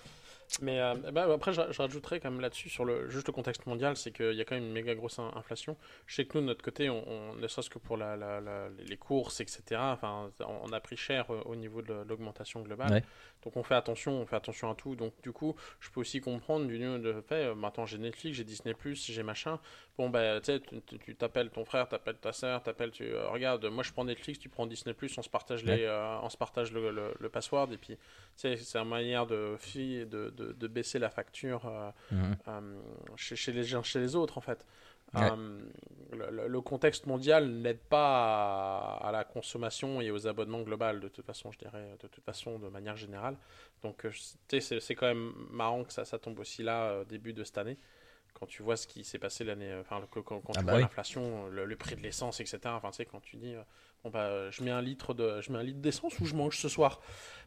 [0.61, 3.65] Mais euh, bah, après, je, je rajouterais quand même là-dessus, sur le, juste le contexte
[3.65, 5.75] mondial, c'est qu'il y a quand même une méga grosse in- inflation.
[6.05, 8.39] Je sais que nous, de notre côté, on, on- ne serait-ce que pour la, la-
[8.39, 12.91] la- les courses, etc., enfin, on, a pris cher euh, au niveau de l'augmentation globale.
[12.91, 13.03] Ouais.
[13.43, 14.95] Donc on fait attention, on fait attention à tout.
[14.95, 18.37] Donc du coup, je peux aussi comprendre du lieu de fait, euh, maintenant j'ai Netflix,
[18.37, 19.59] j'ai Disney+, j'ai machin.
[19.97, 20.61] Bon, bah, tu sais,
[21.03, 23.03] tu- t'appelles ton frère, t'appelles ta soeur, t'appelles, tu...
[23.03, 25.85] euh, regarde, moi je prends Netflix, tu prends Disney+, on se partage, les, Ouais.
[25.85, 28.01] euh, on se partage le, le, le password, et puis, tu
[28.35, 32.35] sais, c'est une manière de, fi- de, de, de baisser la facture euh, Mhm.
[32.47, 32.81] euh,
[33.15, 34.65] chez, chez les uns chez les autres en fait.
[35.13, 35.21] Ouais.
[35.31, 35.59] Euh,
[36.47, 41.25] le, contexte mondial n'aide pas à, à la consommation et aux abonnements globaux de toute
[41.25, 43.37] façon, je dirais, de toute façon, de manière générale.
[43.83, 44.07] Donc,
[44.49, 47.77] c'est quand même marrant que ça, ça tombe aussi là, début de cette année,
[48.33, 50.77] quand tu vois ce qui s'est passé l'année, enfin, quand, quand Ah tu bah vois
[50.77, 50.81] oui.
[50.81, 52.59] l'inflation, le, le prix de l'essence, etc.
[52.65, 53.53] Enfin, tu sais, quand tu dis,
[54.03, 56.57] bon bah, je mets un litre de, je mets un litre d'essence ou je mange
[56.57, 57.01] ce soir?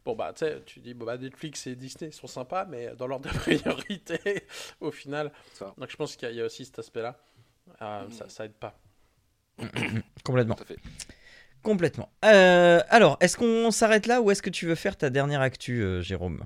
[0.05, 3.07] Bon bah, tu sais, tu dis, bon bah, Netflix et Disney sont sympas, mais dans
[3.07, 4.45] l'ordre de priorité,
[4.81, 5.31] au final.
[5.53, 5.73] Ça.
[5.77, 7.19] Donc, je pense qu'il y, a- il y a aussi cet aspect-là.
[7.81, 8.79] Euh, ça, ça aide pas.
[10.23, 10.55] Complètement.
[10.55, 10.77] Tout à fait.
[11.63, 12.09] Complètement.
[12.25, 15.81] Euh, alors, est-ce qu'on s'arrête là ou est-ce que tu veux faire ta dernière actu,
[15.83, 16.45] euh, Jérôme?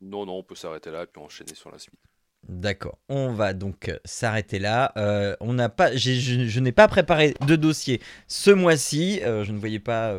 [0.00, 1.98] Non, non, on peut s'arrêter là et puis enchaîner sur la suite.
[2.46, 4.92] D'accord, on va donc euh, s'arrêter là.
[4.96, 9.20] Euh, on n'a pas, je, je n'ai pas préparé de dossier ce mois-ci.
[9.22, 10.14] Euh, je ne voyais pas,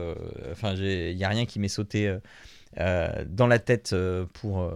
[0.52, 2.16] enfin, il n'y a rien qui m'est sauté
[2.78, 3.96] dans la tête
[4.34, 4.72] pour,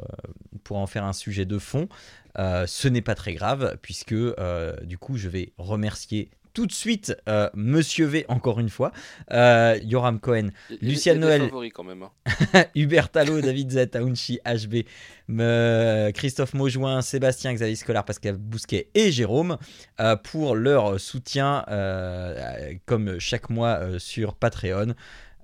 [0.63, 1.87] pour en faire un sujet de fond.
[2.37, 4.15] Ce n'est pas très grave puisque
[4.83, 8.91] du coup, je vais remercier tout de suite euh, Monsieur V encore une fois,
[9.31, 11.41] euh, Yoram Cohen, Il il Lucien Noël.
[11.41, 12.03] favoris quand même.
[12.03, 12.63] hein.
[12.75, 14.85] Hubert Talot, David Z, Aounchi, HB,
[15.27, 19.57] me- Christophe Maujoin, Sébastien, Xavier Scolar, Pascal Bousquet et Jérôme
[19.99, 24.93] euh, pour leur soutien euh, comme chaque mois euh, sur Patreon.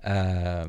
[0.06, 0.64] Euh,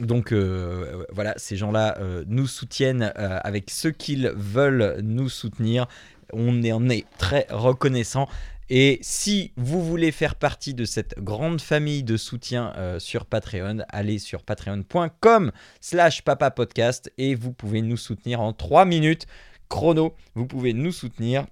[0.00, 5.86] donc euh, voilà, ces gens-là euh, nous soutiennent euh, avec ce qu'ils veulent nous soutenir.
[6.32, 8.28] On est- en est très reconnaissant.
[8.70, 13.78] Et si vous voulez faire partie de cette grande famille de soutien euh, sur Patreon,
[13.88, 19.26] allez sur patreon.com slash papa podcast et vous pouvez nous soutenir en 3 minutes
[19.70, 20.14] chrono.
[20.34, 21.46] Vous pouvez nous soutenir.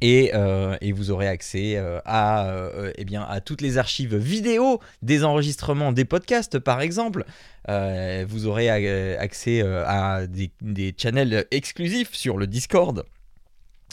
[0.00, 2.52] Et, euh, vous aurez accès euh, à,
[2.96, 7.24] eh bien, à toutes les archives vidéo des enregistrements des podcasts, par exemple.
[7.68, 8.68] Vous aurez
[9.16, 13.04] accès à des, des channels exclusifs sur le Discord.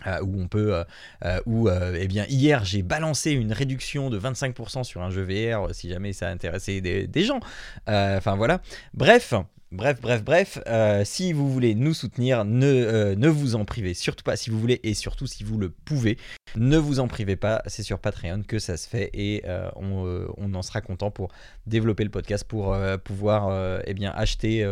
[0.08, 0.84] Euh, où on peut, euh,
[1.26, 5.24] euh, où euh, eh bien hier j'ai balancé une réduction de 25% sur un jeu
[5.24, 7.40] VR si jamais ça intéressait des, des gens.
[7.88, 8.62] Enfin voilà.
[8.94, 9.34] Bref,
[9.72, 10.60] bref, bref, bref.
[10.68, 14.50] euh, si vous voulez nous soutenir, ne, euh, ne vous en privez surtout pas si
[14.50, 16.18] vous voulez et surtout si vous le pouvez.
[16.56, 20.28] Ne vous en privez pas, c'est sur Patreon que ça se fait et euh, on,
[20.38, 21.32] on en sera content pour
[21.66, 24.68] développer le podcast, pour pouvoir eh bien, acheter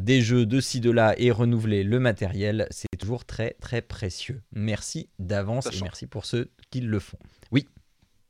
[0.00, 2.68] des jeux de ci, de là et renouveler le matériel.
[2.70, 4.42] C'est toujours très très précieux.
[4.52, 7.18] Merci d'avance et merci pour ceux qui le font.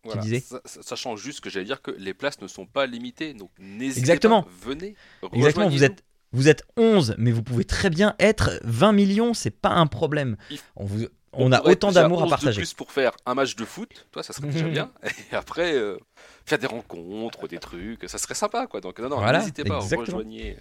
[0.05, 0.23] Voilà.
[0.23, 4.01] disais Sachant juste que j'allais dire que les places ne sont pas limitées, donc n'hésitez
[4.01, 4.43] Exactement.
[4.43, 4.97] pas, venez.
[5.33, 9.51] Exactement, vous êtes, vous êtes 11, mais vous pouvez très bien être 20 millions, c'est
[9.51, 10.37] pas un problème.
[10.77, 12.61] On, vous, on, a autant d'amour à 11 de partager.
[12.61, 14.91] plus pour faire un match de foot, toi ça serait déjà bien.
[15.31, 15.99] Et après euh,
[16.47, 18.81] faire des rencontres, des trucs, ça serait sympa quoi.
[18.81, 20.57] Donc non non, Voilà, n'hésitez pas, rejoignez.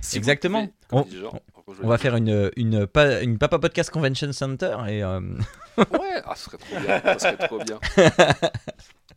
[0.00, 0.68] Si vous Exactement.
[0.88, 1.22] pouvez,
[1.82, 5.20] On- va faire une, une, pa- une Papa Podcast Convention Center et euh,
[5.78, 7.00] Ouais, ah, ce serait trop bien.
[7.02, 7.78] Ça serait trop bien.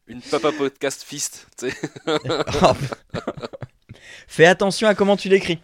[0.07, 1.77] Une papa podcast fist, tu sais.
[2.05, 2.73] oh,
[4.27, 5.60] fais attention à comment tu l'écris.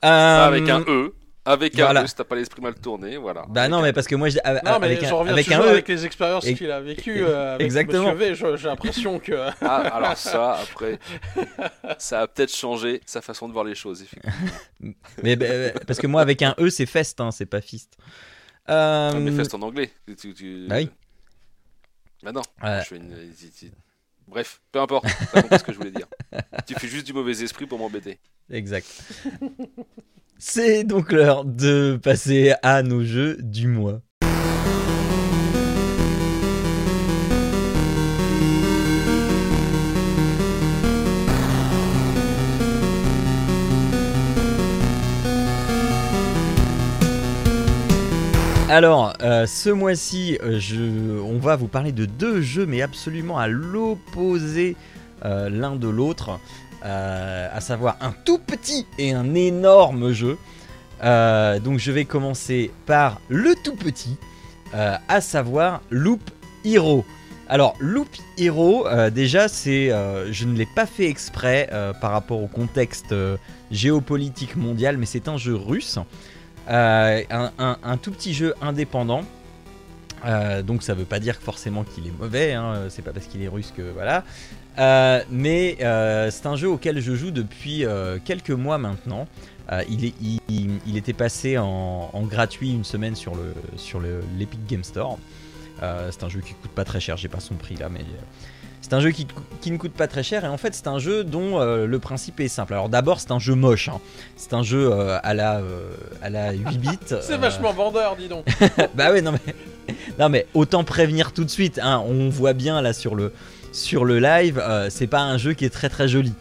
[0.00, 1.14] Avec Euh, un E.
[1.44, 2.00] Avec voilà.
[2.02, 3.44] un E, si t'as pas l'esprit mal tourné, voilà.
[3.48, 5.54] Bah non, mais parce que moi, je- avec, Non, mais avec je un, avec E,
[5.54, 8.12] avec les expériences Et- qu'il a vécues euh, avec Exactement.
[8.14, 8.34] Monsieur V.
[8.36, 9.32] je- J'ai l'impression que.
[9.60, 11.00] Ah, alors ça, après,
[11.98, 14.02] ça a peut-être changé sa façon de voir les choses.
[14.02, 14.36] effectivement.
[15.24, 15.46] mais, bah,
[15.84, 17.96] parce que moi, avec un E, c'est fest, hein, c'est pas fist.
[18.70, 19.90] Euh, Ah, mais fest en anglais.
[20.16, 20.90] Tu- tu- Bah oui.
[22.22, 22.42] Bah non.
[22.62, 23.16] Je fais une-
[24.28, 25.06] Bref, peu importe.
[25.32, 26.06] Compris ce que je voulais dire.
[26.68, 28.20] Tu fais juste du mauvais esprit pour m'embêter.
[28.48, 28.86] Exact.
[30.44, 34.00] C'est donc l'heure de passer à nos jeux du mois.
[48.68, 53.46] Alors, euh, ce mois-ci, euh, on va vous parler de deux jeux, mais absolument à
[53.46, 54.74] l'opposé
[55.24, 56.40] euh, l'un de l'autre,
[56.84, 60.36] euh, à savoir un tout petit et un énorme jeu.
[61.04, 64.16] Euh, donc je vais commencer par le tout petit,
[64.74, 66.20] euh, à savoir Loop
[66.64, 67.04] Hero.
[67.48, 69.90] Alors Loop Hero, déjà c'est,
[70.30, 71.68] je ne l'ai pas fait exprès
[72.00, 73.14] par rapport au contexte
[73.70, 75.98] géopolitique mondial, mais c'est un jeu russe,
[76.68, 79.22] un, tout petit jeu indépendant.
[80.64, 83.48] Donc ça veut pas dire forcément qu'il est mauvais, hein, c'est pas parce qu'il est
[83.48, 84.24] russe que voilà.
[84.78, 89.26] Euh, mais euh, c'est un jeu auquel je joue depuis euh, quelques mois maintenant.
[89.88, 94.00] Il, est, il, il- il était passé en, en gratuit une semaine sur le sur
[94.00, 95.18] le- l'Epic Game Store.
[96.10, 98.00] C'est un jeu qui coûte pas très cher, j'ai pas son prix là, mais
[98.82, 99.26] c'est un jeu qui,
[99.62, 102.38] qui ne coûte pas très cher et en fait c'est un jeu dont le principe
[102.40, 102.74] est simple.
[102.74, 103.98] Alors d'abord c'est un jeu moche, hein.
[104.36, 105.62] c'est un jeu à la
[106.20, 106.88] à la 8 bits.
[107.22, 108.44] C'est vachement vendeur, dis donc.
[108.94, 109.54] bah ouais, non mais,
[110.18, 111.80] non mais autant prévenir tout de suite.
[111.82, 113.32] hein, on voit bien là sur le,
[113.72, 116.34] sur le live, euh, c'est pas un jeu qui est très très joli.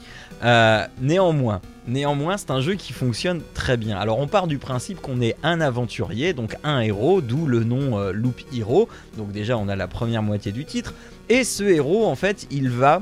[0.43, 3.97] Euh, néanmoins, néanmoins, c'est un jeu qui fonctionne très bien.
[3.97, 7.97] Alors on part du principe qu'on est un aventurier, donc un héros, d'où le nom
[7.97, 8.89] euh, Loop Hero.
[9.17, 10.93] Donc déjà on a la première moitié du titre.
[11.29, 13.01] Et ce héros, en fait, il va,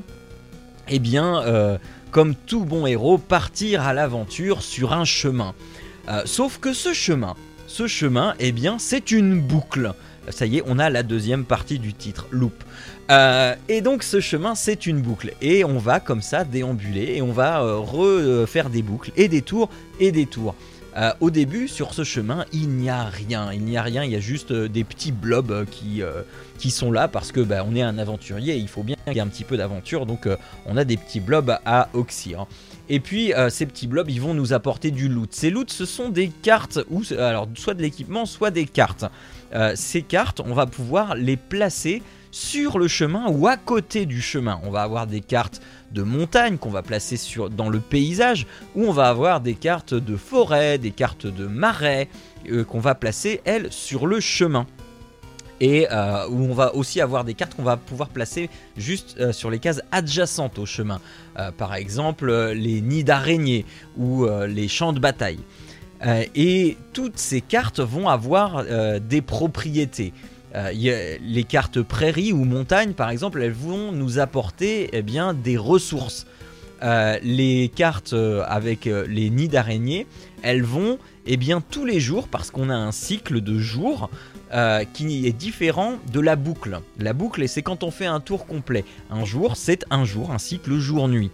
[0.87, 1.79] eh bien,
[2.11, 5.55] comme tout bon héros, partir à l'aventure sur un chemin.
[6.25, 7.35] Sauf que ce chemin,
[7.69, 9.93] ce chemin, eh bien, c'est une boucle.
[10.29, 12.63] Ça y est, on a la deuxième partie du titre, Loop.
[13.11, 15.33] Euh, et donc ce chemin, c'est une boucle.
[15.39, 19.43] Et on va comme ça déambuler et on va euh, refaire des boucles et des
[19.43, 19.69] tours
[19.99, 20.55] et des tours.
[20.99, 23.53] Euh, au début, sur ce chemin, il n'y a rien.
[23.53, 24.03] Il n'y a rien.
[24.03, 25.65] Il y a juste euh, des petits blobs euh,
[26.57, 28.57] qui, sont là parce que bah, on est un aventurier.
[28.57, 30.05] Il faut bien qu'il y ait un petit peu d'aventure.
[30.05, 30.27] Donc
[30.65, 32.47] on a des petits blobs à oxyre.
[32.89, 35.33] Et puis ces petits blobs, ils vont nous apporter du loot.
[35.33, 39.05] Ces loots, ce sont des cartes ou alors soit de l'équipement, soit des cartes.
[39.75, 44.59] Ces cartes, on va pouvoir les placer sur le chemin ou à côté du chemin.
[44.63, 48.45] On va avoir des cartes de montagne qu'on va placer sur, dans le paysage,
[48.75, 52.07] ou on va avoir des cartes de forêt, des cartes de marais,
[52.49, 54.65] euh, qu'on va placer, elles, sur le chemin.
[55.61, 59.33] Et euh, où on va aussi avoir des cartes qu'on va pouvoir placer juste euh,
[59.33, 61.01] sur les cases adjacentes au chemin.
[61.57, 63.65] Par exemple, les nids d'araignées
[63.97, 65.39] ou les champs de bataille.
[66.35, 68.65] Et toutes ces cartes vont avoir
[68.99, 70.11] des propriétés.
[70.55, 70.71] Euh,
[71.21, 76.25] les cartes prairie ou montagne, par exemple, elles vont nous apporter eh bien, des ressources.
[76.81, 80.07] Euh, les cartes euh, avec les nids d'araignées,
[80.41, 80.97] elles vont
[81.27, 84.09] eh bien, tous les jours, parce qu'on a un cycle de jours
[84.93, 86.79] qui est différent de la boucle.
[86.97, 88.83] La boucle, c'est quand on fait un tour complet.
[89.11, 91.29] Un jour, c'est un jour, un cycle jour-nuit.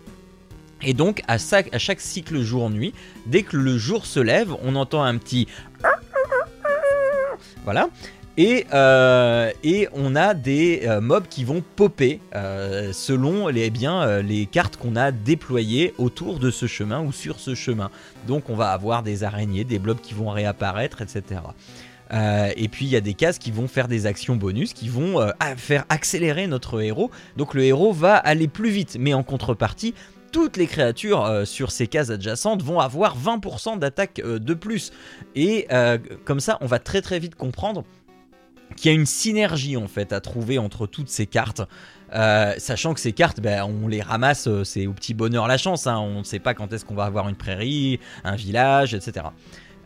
[0.82, 2.94] Et donc, à chaque, à chaque cycle jour-nuit,
[3.26, 5.48] dès que le jour se lève, on entend un petit.
[7.64, 7.90] Voilà.
[8.38, 13.70] Et, euh, et on a des euh, mobs qui vont popper euh, selon les, eh
[13.70, 17.90] bien, les cartes qu'on a déployées autour de ce chemin ou sur ce chemin.
[18.28, 21.42] Donc on va avoir des araignées, des blobs qui vont réapparaître, etc.
[22.12, 25.28] Et puis il y a des cases qui vont faire des actions bonus, qui vont
[25.58, 27.10] faire accélérer notre héros.
[27.36, 29.96] Donc le héros va aller plus vite, mais en contrepartie,
[30.32, 34.92] toutes les créatures sur ces cases adjacentes vont avoir 20% d'attaque de plus.
[35.36, 35.68] Et
[36.26, 37.84] comme ça, on va très très vite comprendre
[38.76, 41.62] qu'il y a une synergie en fait à trouver entre toutes ces cartes.
[42.14, 45.58] Euh, sachant que ces cartes, ben, on les ramasse, euh, c'est au petit bonheur la
[45.58, 45.88] chance.
[45.88, 45.98] hein.
[45.98, 49.28] On ne sait pas quand est-ce qu'on va avoir une prairie, un village, etc.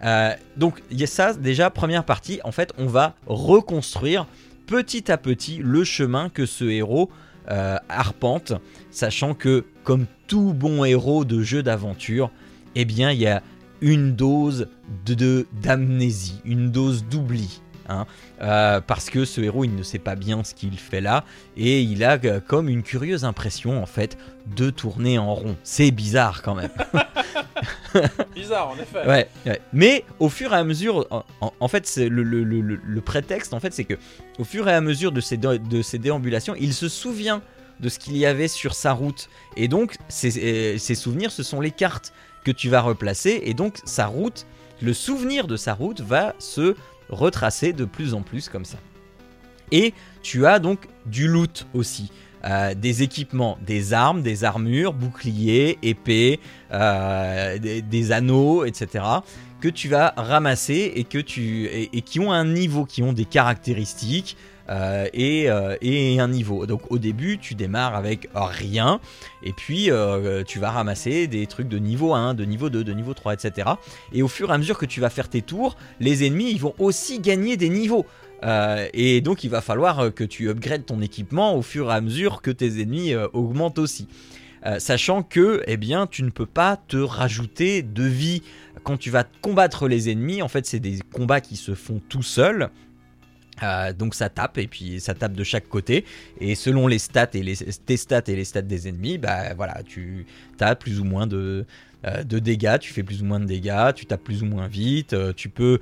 [0.03, 2.39] Euh, donc il y a ça déjà première partie.
[2.43, 4.27] En fait, on va reconstruire
[4.67, 7.09] petit à petit le chemin que ce héros
[7.89, 8.53] arpente,
[8.91, 12.29] sachant que comme tout bon héros de jeu d'aventure,
[12.75, 13.41] eh il y a
[13.81, 14.67] une dose
[15.05, 17.61] de d'amnésie, une dose d'oubli.
[17.89, 18.05] Hein.
[18.41, 21.25] Euh, parce que ce héros il ne sait pas bien ce qu'il fait là
[21.57, 24.17] et il a euh, comme une curieuse impression en fait
[24.55, 25.55] de tourner en rond.
[25.63, 26.71] C'est bizarre quand même.
[28.35, 29.05] Bizarre, en effet.
[29.07, 29.59] Ouais, ouais.
[29.73, 31.07] Mais au fur et à mesure,
[31.41, 33.95] en, fait, c'est le, le- le- le- le prétexte, en fait, c'est que
[34.37, 37.41] au fur et à mesure de ces, dé- de ces déambulations, il se souvient
[37.79, 39.29] de ce qu'il y avait sur sa route.
[39.57, 40.37] Et donc, ces,
[40.75, 42.13] euh, ces souvenirs, ce sont les cartes
[42.43, 43.41] que tu vas replacer.
[43.45, 44.45] Et donc, sa route,
[44.81, 46.75] le souvenir de sa route va se
[47.09, 48.77] retracer de plus en plus comme ça.
[49.71, 52.11] Et tu as donc du loot aussi.
[52.45, 56.39] Euh, des équipements, des armes, des armures, boucliers, épées,
[56.71, 59.03] euh, des, anneaux, etc.
[59.59, 63.25] que tu vas ramasser et que tu et qui ont un niveau, qui ont des
[63.25, 64.37] caractéristiques
[64.69, 66.65] euh, et, euh, et un niveau.
[66.65, 68.99] Donc au début, tu démarres avec rien
[69.41, 72.93] et puis euh, tu vas ramasser des trucs de niveau 1, de niveau 2, de
[72.93, 73.69] niveau 3, etc.
[74.13, 76.59] Et au fur et à mesure que tu vas faire tes tours, les ennemis ils
[76.59, 78.05] vont aussi gagner des niveaux.
[78.93, 82.41] Et donc il va falloir que tu upgrades ton équipement au fur et à mesure
[82.41, 84.07] que tes ennemis augmentent aussi.
[84.77, 88.41] Sachant que, eh bien, tu ne peux pas te rajouter de vie
[88.83, 90.41] quand tu vas combattre les ennemis.
[90.41, 92.69] En fait, c'est des combats qui se font tout seuls.
[93.63, 96.05] Euh, donc ça tape et puis ça tape de chaque côté.
[96.39, 99.81] Et selon les stats et les tes stats et les stats des ennemis bah voilà
[99.83, 100.25] tu
[100.59, 101.65] as plus ou moins de,
[102.05, 104.67] euh, de dégâts tu fais plus ou moins de dégâts tu tapes plus ou moins
[104.67, 105.79] vite euh, tu peux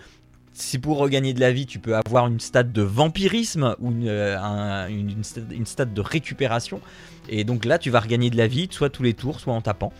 [0.53, 5.23] si pour regagner de la vie tu peux avoir une stat de vampirisme ou une,
[5.23, 6.81] stat, une stat de récupération.
[7.29, 9.61] Et donc là tu vas regagner de la vie soit tous les tours soit en
[9.61, 9.93] tapant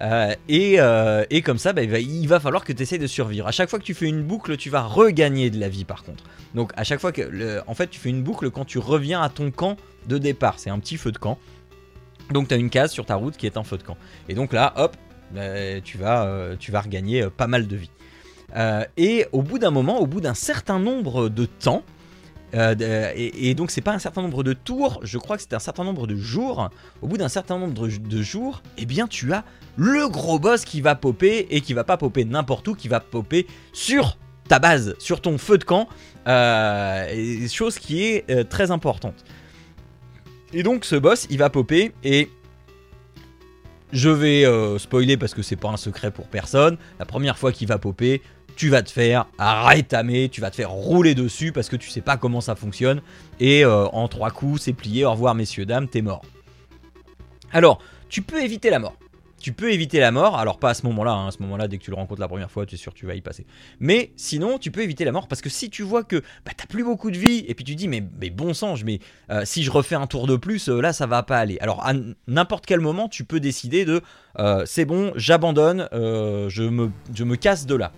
[0.00, 3.46] euh, euh, et, comme ça, bah, il, va, falloir que tu essaies de survivre.
[3.46, 6.02] À chaque fois que tu fais une boucle, tu vas regagner de la vie par
[6.02, 6.24] contre.
[6.54, 7.60] Donc à chaque fois que...
[7.66, 9.76] en fait, tu fais une boucle quand tu reviens à ton camp
[10.08, 10.58] de départ.
[10.58, 11.38] C'est un petit feu de camp.
[12.30, 13.96] Donc tu as une case sur ta route qui est un feu de camp.
[14.28, 14.96] Et donc là, hop,
[15.32, 17.90] bah, tu, vas, euh, tu vas regagner pas mal de vie.
[18.96, 21.82] et au bout d'un moment, au bout d'un certain nombre de temps,
[22.54, 25.58] et, et, donc c'est pas un certain nombre de tours, je crois que c'est un
[25.58, 26.70] certain nombre de jours.
[27.02, 29.44] Au bout d'un certain nombre de jours, eh bien tu as
[29.76, 33.00] le gros boss qui va popper et qui va pas popper n'importe où, qui va
[33.00, 34.16] popper sur
[34.48, 35.88] ta base, sur ton feu de camp,
[36.26, 39.24] euh, chose qui est euh, très importante.
[40.52, 42.30] Et donc ce boss, il va popper et
[43.92, 46.76] je vais euh, spoiler parce que c'est pas un secret pour personne.
[46.98, 48.22] La première fois qu'il va popper,
[48.56, 52.00] tu vas te faire rétamer, tu vas te faire rouler dessus parce que tu sais
[52.00, 53.02] pas comment ça fonctionne.
[53.40, 55.04] Et en trois coups, c'est plié.
[55.04, 56.22] Au revoir, messieurs, dames, t'es mort.
[57.52, 58.96] Alors, tu peux éviter la mort
[59.44, 60.38] tu peux éviter la mort.
[60.38, 61.28] Alors pas à ce moment-là, hein.
[61.28, 62.98] à ce moment-là, dès que tu le rencontres la première fois, tu es sûr que
[62.98, 63.44] tu vas y passer.
[63.78, 66.64] Mais sinon, tu peux éviter la mort parce que si tu vois que bah, t'as
[66.64, 69.70] plus beaucoup de vie et puis tu dis mais, bon sang, mais euh, si je
[69.70, 71.58] refais un tour de plus, euh, là ça va pas aller.
[71.60, 71.92] Alors à
[72.26, 74.00] n'importe quel moment, tu peux décider de
[74.38, 76.62] euh, c'est bon, j'abandonne, je
[77.24, 77.92] me casse de là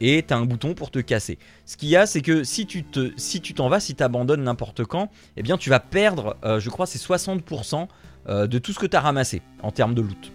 [0.00, 1.38] et tu as un bouton pour te casser.
[1.66, 4.02] Ce qu'il y a, c'est que si tu te, si tu t'en vas, si tu
[4.02, 7.88] abandonnes n'importe quand, eh bien tu vas perdre, je crois, c'est 60%
[8.28, 10.32] de tout ce que tu as ramassé en termes de loot.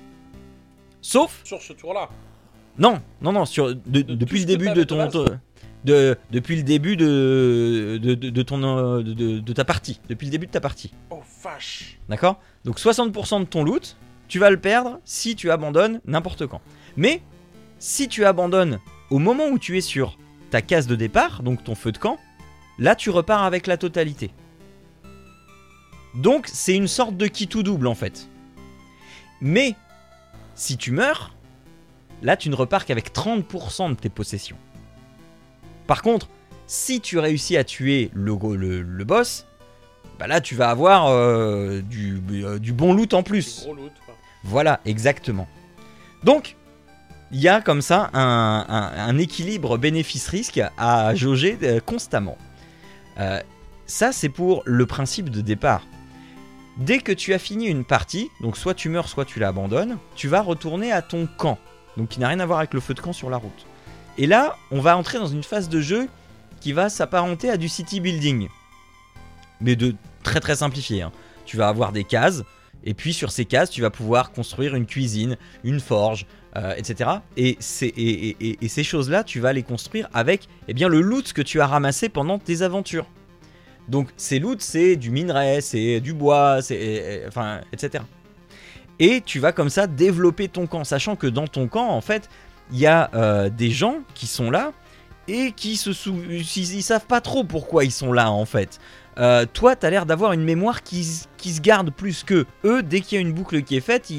[1.02, 1.42] Sauf.
[1.44, 2.10] Sur ce tour-là
[2.78, 5.10] Non, non, non, sur, depuis le début de ton.
[5.86, 10.02] De, depuis le début de, de, ton, de, ta partie.
[10.10, 10.92] Depuis le début de ta partie.
[11.10, 12.42] Oh vache D'accord?
[12.66, 13.96] Donc 60% de ton loot,
[14.28, 16.60] tu vas le perdre si tu abandonnes n'importe quand.
[16.98, 17.22] Mais
[17.78, 18.80] si tu abandonnes
[19.10, 20.18] au moment où tu es sur
[20.52, 22.18] ta case de départ, donc ton feu de camp,
[22.78, 24.32] là tu repars avec la totalité.
[26.16, 28.28] Donc c'est une sorte de qui tout double en fait.
[29.42, 29.76] Mais
[30.56, 31.34] si tu meurs,
[32.22, 34.58] là tu ne repars qu'avec 30% de tes possessions.
[35.88, 36.28] Par contre,
[36.68, 39.48] si tu réussis à tuer le, le, boss,
[40.20, 43.68] bah là tu vas avoir euh, du, euh, du, bon loot en plus.
[44.44, 45.48] Voilà, exactement.
[46.24, 46.56] Donc,
[47.32, 52.38] il y a comme ça un, équilibre bénéfice-risque à jauger euh, constamment.
[53.86, 55.84] ça, c'est pour le principe de départ.
[56.80, 60.30] Dès que tu as fini une partie, donc soit tu meurs, soit tu l'abandonnes, tu
[60.30, 61.58] vas retourner à ton camp,
[61.98, 63.66] donc qui n'a rien à voir avec le feu de camp sur la route.
[64.18, 66.08] Et là, on va entrer dans une phase de jeu
[66.62, 68.48] qui va s'apparenter à du city building,
[69.60, 69.94] mais de
[70.24, 71.02] très très simplifié.
[71.02, 71.12] Hein.
[71.46, 72.44] Tu vas avoir des cases,
[72.86, 75.36] et puis sur ces cases, tu vas pouvoir construire une cuisine,
[75.66, 77.10] une forge, euh, etc.
[77.38, 81.68] Et, ces choses-là, tu vas les construire avec eh bien, le loot que tu as
[81.68, 83.06] ramassé pendant tes aventures.
[83.88, 88.04] Donc ces loots, c'est du minerai, c'est du bois, c'est enfin etc.
[89.00, 92.30] Et tu vas comme ça développer ton camp, sachant que dans ton camp, en fait,
[92.72, 94.74] il y a euh, des gens qui sont là
[95.28, 96.16] et qui se sou...
[96.30, 98.80] ils, savent pas trop pourquoi ils sont là en fait.
[99.20, 102.82] Euh, toi, tu as l'air d'avoir une mémoire qui, se garde plus que eux.
[102.84, 104.12] Dès qu'il y a une boucle qui est faite,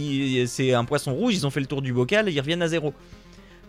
[0.47, 2.69] c'est un poisson rouge, ils ont fait le tour du bocal et ils reviennent à
[2.69, 2.93] zéro.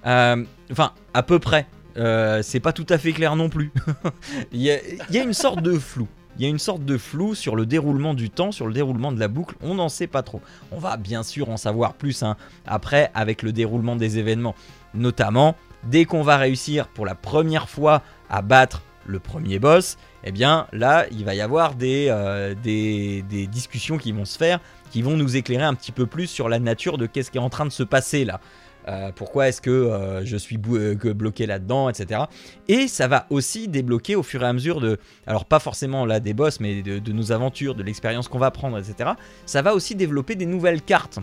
[0.06, 1.68] Euh, enfin, à peu près.
[1.98, 3.72] Euh, c'est pas tout à fait clair non plus.
[4.52, 6.08] il, y a, une sorte de flou.
[6.38, 9.12] Il y a une sorte de flou sur le déroulement du temps, sur le déroulement
[9.12, 9.56] de la boucle.
[9.62, 10.42] On n'en sait pas trop.
[10.72, 14.56] On va bien sûr en savoir plus hein, après avec le déroulement des événements.
[14.94, 20.32] Notamment, dès qu'on va réussir pour la première fois à battre le premier boss, eh
[20.32, 24.60] bien là, il va y avoir des, euh, des, discussions qui vont se faire,
[24.92, 27.42] qui vont nous éclairer un petit peu plus sur la nature de qu'est-ce qui est
[27.42, 28.40] en train de se passer là.
[28.88, 32.22] Euh, pourquoi est-ce que euh, je suis bloqué là-dedans, etc.
[32.68, 36.20] Et ça va aussi débloquer au fur et à mesure de, alors pas forcément là
[36.20, 39.12] des boss, mais de, nos aventures, de l'expérience qu'on va prendre, etc.
[39.46, 41.20] Ça va aussi développer des nouvelles cartes.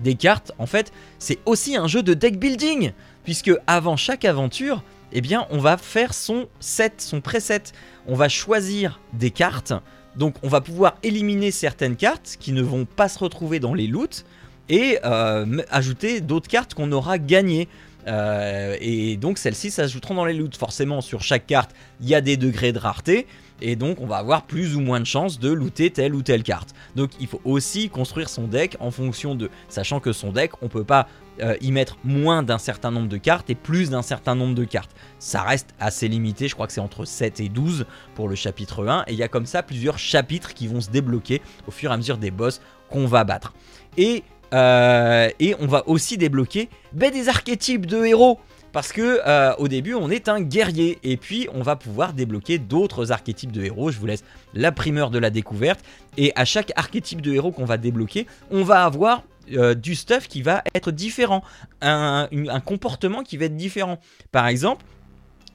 [0.00, 2.92] Des cartes, en fait, c'est aussi un jeu de deck building,
[3.24, 7.62] puisque avant chaque aventure, eh bien, on va faire son set, son preset.
[8.06, 9.72] On va choisir des cartes.
[10.16, 13.86] Donc, on va pouvoir éliminer certaines cartes qui ne vont pas se retrouver dans les
[13.86, 14.24] loots
[14.68, 17.68] et euh, ajouter d'autres cartes qu'on aura gagnées.
[18.06, 20.56] Euh, et donc celles-ci s'ajouteront dans les loots.
[20.56, 23.26] Forcément, sur chaque carte, il y a des degrés de rareté.
[23.60, 26.42] et donc on va avoir plus ou moins de chances de looter telle ou telle
[26.42, 26.74] carte.
[26.96, 30.68] Donc il faut aussi construire son deck en fonction de, sachant que son deck, on
[30.68, 31.08] peut pas
[31.40, 34.64] euh, y mettre moins d'un certain nombre de cartes et plus d'un certain nombre de
[34.64, 34.90] cartes.
[35.18, 38.86] Ça reste assez limité, je crois que c'est entre 7 et 12 pour le chapitre
[38.86, 41.90] 1, et il y a comme ça plusieurs chapitres qui vont se débloquer au fur
[41.90, 43.54] et à mesure des boss qu'on va battre.
[43.96, 44.24] Et,
[44.54, 48.38] euh, et on va aussi débloquer ben, des archétypes de héros.
[48.72, 52.58] Parce que euh, au début on est un guerrier et puis on va pouvoir débloquer
[52.58, 53.90] d'autres archétypes de héros.
[53.90, 54.24] Je vous laisse
[54.54, 55.80] la primeur de la découverte.
[56.16, 59.22] Et à chaque archétype de héros qu'on va débloquer, on va avoir
[59.52, 61.42] euh, du stuff qui va être différent,
[61.80, 62.28] un,
[62.64, 63.98] comportement qui va être différent.
[64.32, 64.84] Par exemple,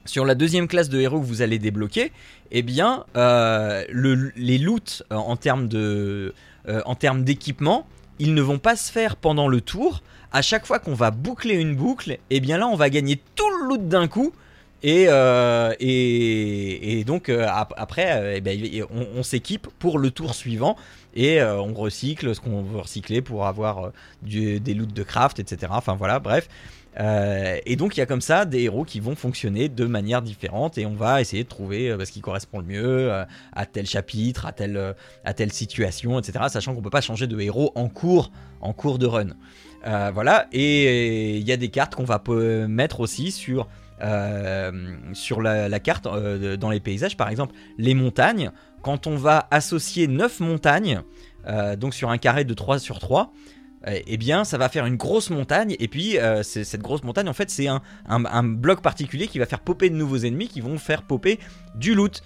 [0.04, 2.12] sur la deuxième classe de héros que vous allez débloquer,
[2.50, 3.84] eh bien, euh,
[4.36, 6.34] les loots en termes de,
[6.84, 7.86] en termes d'équipement,
[8.18, 10.02] ils ne vont pas se faire pendant le tour,
[10.32, 13.48] à chaque fois qu'on va boucler une boucle, eh bien là on va gagner tout
[13.60, 14.32] le loot d'un coup.
[14.86, 18.60] Et, euh, et, donc euh, après, euh, eh ben,
[19.16, 20.76] on, s'équipe pour le tour suivant
[21.14, 25.72] et on recycle ce qu'on veut recycler pour avoir des loots de craft, etc.
[25.74, 26.48] Enfin voilà, bref.
[26.98, 30.76] et donc il y a comme ça des héros qui vont fonctionner de manière différente
[30.76, 33.10] et on va essayer de trouver ce qui correspond le mieux
[33.54, 34.94] à tel chapitre, à telle,
[35.24, 36.44] à telle situation, etc.
[36.48, 39.28] Sachant qu'on peut pas changer de héros en cours, en cours de run.
[40.12, 42.22] Voilà, et il y a des cartes qu'on va
[42.68, 43.68] mettre aussi sur,
[45.12, 48.50] sur la, carte euh, dans les paysages, par exemple les montagnes.
[48.82, 51.02] Quand on va associer 9 montagnes,
[51.78, 53.32] donc sur un carré de 3 sur 3,
[53.86, 57.48] eh bien ça va faire une grosse montagne et puis cette grosse montagne en fait
[57.48, 61.02] c'est un, un, bloc particulier qui va faire popper de nouveaux ennemis qui vont faire
[61.02, 61.38] popper
[61.74, 62.22] du loot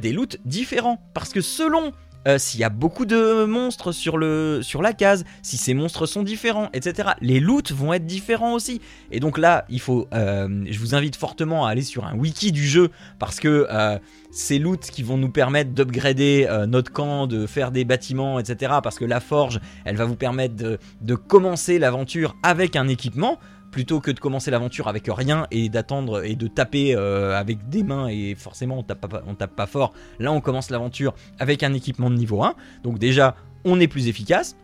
[0.00, 1.92] des loots différents parce que selon
[2.28, 6.68] euh, s'il y a beaucoup de monstres sur, la case, si ces monstres sont différents,
[6.72, 7.10] etc.
[7.20, 8.80] Les loots vont être différents aussi.
[9.10, 12.52] Et donc là, il faut, euh, je vous invite fortement à aller sur un wiki
[12.52, 13.98] du jeu parce que euh,
[14.30, 18.74] ces loots qui vont nous permettre d'upgrader notre camp, de faire des bâtiments, etc.
[18.82, 23.38] Parce que la forge, elle va vous permettre de commencer l'aventure avec un équipement
[23.70, 27.82] plutôt que de commencer l'aventure avec rien et d'attendre et de taper euh, avec des
[27.82, 29.92] mains et forcément on tape, pas, tape pas fort.
[30.18, 32.54] Là on commence l'aventure avec un équipement de niveau 1.
[32.82, 34.56] Donc déjà on est plus efficace.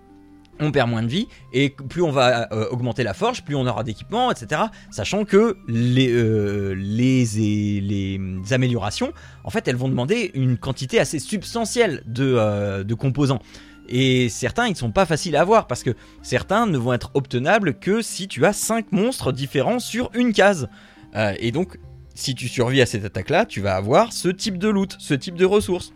[0.58, 3.66] On perd moins de vie et plus on va euh, augmenter la forge, plus on
[3.66, 4.62] aura d'équipement, etc.
[4.90, 9.12] Sachant que les, euh, les, améliorations,
[9.44, 13.42] en fait, elles vont demander une quantité assez substantielle de composants.
[13.88, 15.90] Et certains, ils ne sont pas faciles à avoir parce que
[16.22, 20.68] certains ne vont être obtenables que si tu as 5 monstres différents sur une case.
[21.14, 21.78] Euh, et donc,
[22.14, 25.36] si tu survis à cette attaque-là, tu vas avoir ce type de loot, ce type
[25.36, 25.92] de ressources.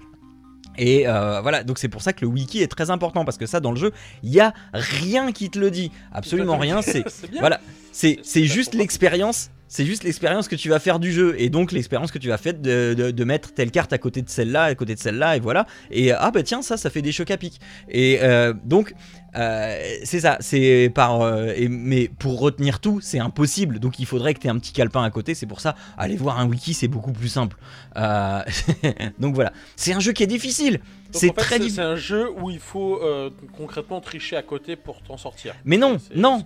[0.79, 3.47] Et euh, voilà, donc c'est pour ça que le wiki est très important parce que
[3.47, 3.93] ça dans le jeu,
[4.23, 6.81] il y a rien qui te le dit, absolument rien.
[6.81, 7.05] C'est
[7.41, 7.61] voilà,
[7.93, 12.11] c'est juste l'expérience c'est juste l'expérience que tu vas faire du jeu et donc l'expérience
[12.11, 15.01] que tu vas faire de, mettre telle carte à côté de celle-là, à côté de
[15.01, 15.65] celle-là et voilà.
[15.93, 17.61] Et ah bah tiens ça, ça fait des chocs à pic.
[17.89, 18.95] Et euh, donc
[19.37, 21.21] euh, c'est ça, c'est par.
[21.21, 23.79] Euh, mais pour retenir tout, c'est impossible.
[23.79, 25.35] Donc il faudrait que tu aies un petit calepin à côté.
[25.35, 27.57] C'est pour ça, aller voir un wiki, c'est beaucoup plus simple.
[27.97, 28.43] Euh,
[29.19, 30.81] donc voilà, c'est un jeu qui est difficile.
[31.13, 31.77] C'est très difficile.
[31.77, 33.01] C'est un jeu où il faut
[33.57, 35.55] concrètement tricher à côté pour t'en sortir.
[35.65, 36.45] Mais non, non,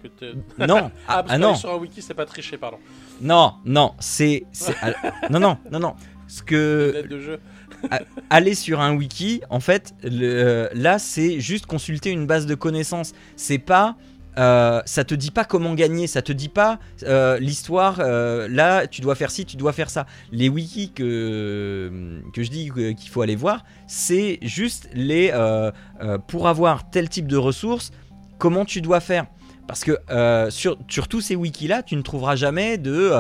[0.59, 0.91] non.
[1.09, 1.55] ah, ah, ah non.
[1.55, 2.79] sur un wiki, c'est pas tricher, pardon.
[3.21, 4.45] Non, non, c'est.
[5.31, 5.95] non, non, non, non.
[6.27, 7.07] Ce que.
[7.09, 7.41] De jeu
[8.31, 13.13] aller sur un wiki, en fait, le, là, c'est juste consulter une base de connaissances.
[13.37, 13.97] C'est pas.
[14.39, 17.99] Euh, ça te dit pas comment gagner, ça te dit pas euh, l'histoire.
[18.01, 20.07] Euh, là, tu dois faire ci, tu dois faire ça.
[20.33, 25.33] Les wikis que, que je dis qu'il faut aller voir, c'est juste les
[26.29, 27.93] pour avoir tel type de ressources,
[28.39, 29.27] comment tu dois faire.
[29.67, 30.77] Parce que euh, sur,
[31.09, 33.13] tous ces wikis-là, tu ne trouveras jamais de...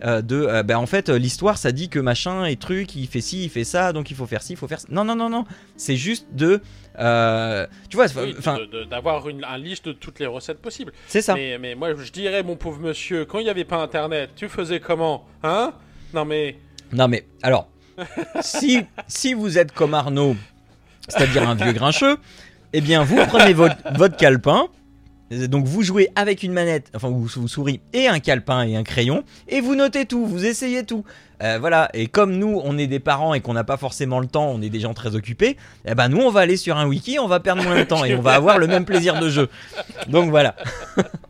[0.00, 3.50] De ben en fait, l'histoire, ça dit que machin et truc, il fait ci, il
[3.50, 4.86] fait ça, donc il faut faire ci, il faut faire ça.
[4.92, 5.44] Non, non, non, non.
[5.76, 6.60] C'est juste de...
[6.98, 8.06] tu vois,
[8.38, 8.58] enfin...
[8.90, 10.92] D'avoir une, liste de toutes les recettes possibles.
[11.06, 11.34] C'est ça.
[11.34, 14.48] Mais, mais, moi, je dirais, mon pauvre monsieur, quand il n'y avait pas Internet, tu
[14.48, 15.72] faisais comment Hein?
[16.12, 16.56] Non, mais...
[16.92, 17.26] Non, mais...
[17.42, 17.68] Alors,
[18.40, 20.36] si, si vous êtes comme Arnaud,
[21.08, 22.16] c'est-à-dire un vieux grincheux,
[22.72, 24.68] eh bien, vous prenez votre, votre calepin
[25.30, 28.82] donc vous jouez avec une manette, enfin vous, vous souris et un calepin et un
[28.82, 31.04] crayon, et vous notez tout, vous essayez tout.
[31.42, 34.26] Euh, voilà, et comme nous on est des parents et qu'on n'a pas forcément le
[34.26, 35.56] temps, on est des gens très occupés,
[35.86, 38.04] eh ben nous on va aller sur un wiki, on va perdre moins de temps
[38.04, 39.48] et on va avoir le même plaisir de jeu.
[40.08, 40.56] Donc voilà.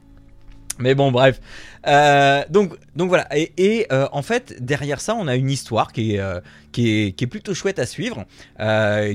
[0.78, 1.40] Mais bon, bref.
[1.86, 3.28] Euh, donc, donc voilà.
[3.32, 6.40] Et, euh, en fait, derrière ça, on a une histoire qui est, euh,
[6.72, 8.24] qui est, qui est plutôt chouette à suivre.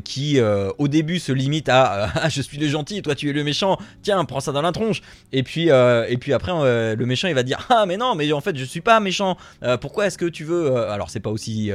[0.03, 3.43] qui, au début, se limite à Ah, je suis le gentil, toi tu es le
[3.43, 3.77] méchant.
[4.01, 5.01] Tiens, prends ça dans la tronche.
[5.31, 8.41] Et puis, et puis après, le méchant, il va dire Ah, mais non, mais en
[8.41, 9.37] fait, je suis pas méchant.
[9.81, 11.71] Pourquoi est-ce que tu veux Alors, c'est pas aussi,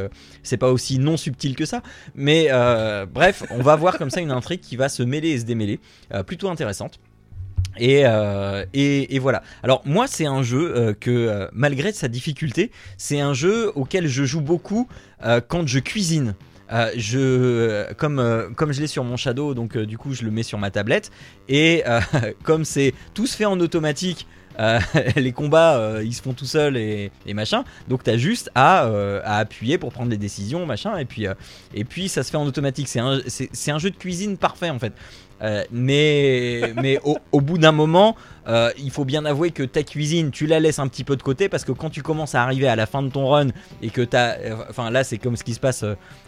[0.58, 1.82] pas aussi non subtil que ça.
[2.14, 2.48] Mais
[3.12, 5.80] bref, on va voir comme ça une intrigue qui va se mêler et se démêler.
[6.26, 6.98] plutôt intéressante.
[7.78, 9.42] Et, euh, et, et voilà.
[9.62, 14.06] Alors moi c'est un jeu euh, que euh, malgré sa difficulté, c'est un jeu auquel
[14.06, 14.88] je joue beaucoup
[15.48, 16.34] quand je cuisine.
[16.96, 20.58] Je, comme, comme je l'ai sur mon Shadow, donc du coup je le mets sur
[20.58, 21.10] ma tablette.
[21.48, 21.82] Et
[22.44, 24.26] comme c'est tout se fait en automatique,
[25.16, 27.64] les combats ils se font tout seuls et, machin.
[27.88, 28.82] Donc t'as juste à,
[29.24, 30.96] à appuyer pour prendre les décisions, machin.
[30.98, 31.26] Et puis,
[31.74, 32.86] et puis ça se fait en automatique.
[32.86, 34.92] C'est un, c'est un jeu de cuisine parfait en fait.
[35.42, 38.16] Euh, mais mais au, bout d'un moment,
[38.48, 41.22] euh, il faut bien avouer que ta cuisine, tu la laisses un petit peu de
[41.22, 43.48] côté parce que quand tu commences à arriver à la fin de ton run
[43.82, 45.84] et que t'as, euh, enfin là c'est comme ce qui se passe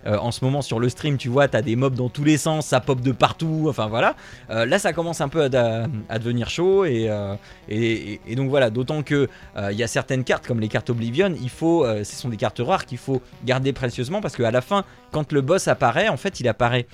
[0.07, 2.67] en ce moment sur le stream, tu vois, t'as des mobs dans tous les sens,
[2.67, 4.15] ça pop de partout, enfin voilà.
[4.49, 7.11] Là ça commence un peu à, devenir chaud et,
[8.37, 8.71] donc voilà.
[8.71, 9.29] D'autant que
[9.71, 12.61] il y a certaines cartes comme les cartes Oblivion, il faut, ce sont des cartes
[12.65, 16.41] rares qu'il faut garder précieusement parce qu'à la fin, quand le boss apparaît, en fait
[16.41, 16.87] il apparaît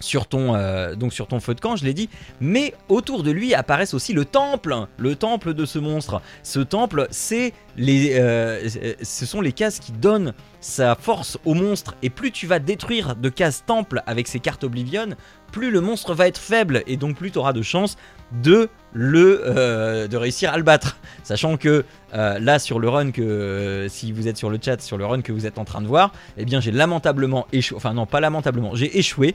[0.00, 2.08] sur ton, euh, donc sur ton feu de camp, je l'ai dit,
[2.40, 6.20] mais autour de lui apparaissent aussi le temple, le temple de ce monstre.
[6.42, 8.68] Ce temple, c'est euh,
[9.02, 13.14] ce sont les cases qui donnent sa force au monstre, et plus tu vas détruire
[13.14, 15.08] de cases temple avec ces cartes Oblivion,
[15.52, 17.96] plus le monstre va être faible, et donc plus tu auras de chance
[18.42, 20.96] de le euh, de réussir à le battre.
[21.22, 21.84] Sachant que
[22.14, 25.22] euh, là sur le run que si vous êtes sur le chat sur le run
[25.22, 27.76] que vous êtes en train de voir, eh bien j'ai lamentablement échoué.
[27.76, 29.34] Enfin non pas lamentablement, j'ai échoué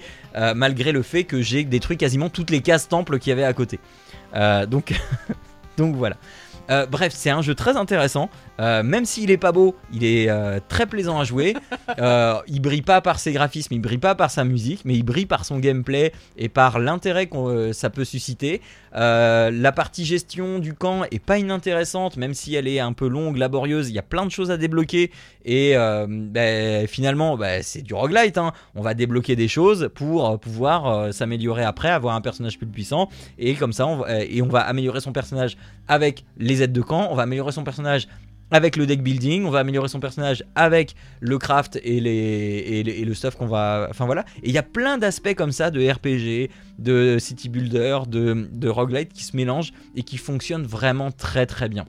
[0.56, 3.54] malgré le fait que j'ai détruit quasiment toutes les cases temple qu'il y avait à
[3.54, 3.80] côté.
[4.68, 4.94] Donc
[5.78, 6.18] donc voilà.
[6.72, 8.30] Euh, bref, c'est un jeu très intéressant.
[8.62, 11.56] Euh, même s'il est pas beau, il est euh, très plaisant à jouer.
[12.00, 15.04] Euh, il brille pas par ses graphismes, il brille pas par sa musique, mais il
[15.04, 18.62] brille par son gameplay et par l'intérêt que euh, ça peut susciter.
[18.94, 23.38] La partie gestion du camp est pas inintéressante, même si elle est un peu longue,
[23.38, 23.90] laborieuse.
[23.90, 25.12] Il y a plein de choses à débloquer
[25.44, 25.76] et
[26.08, 28.38] ben, finalement, ben, c'est du roguelite.
[28.38, 28.54] hein.
[28.76, 33.56] On va débloquer des choses pour pouvoir s'améliorer après, avoir un personnage plus puissant et
[33.56, 35.58] comme ça, on va, et on va améliorer son personnage
[35.88, 37.08] avec les aides de camp.
[37.12, 38.08] On va améliorer son personnage
[38.52, 43.36] avec le deck building, on va améliorer son personnage avec le craft et, le stuff
[43.36, 43.88] qu'on va...
[43.90, 44.26] Enfin voilà.
[44.44, 49.14] Et il y a plein d'aspects comme ça de RPG, de city builder, de, roguelite
[49.14, 51.86] qui se mélangent et qui fonctionnent vraiment très très bien.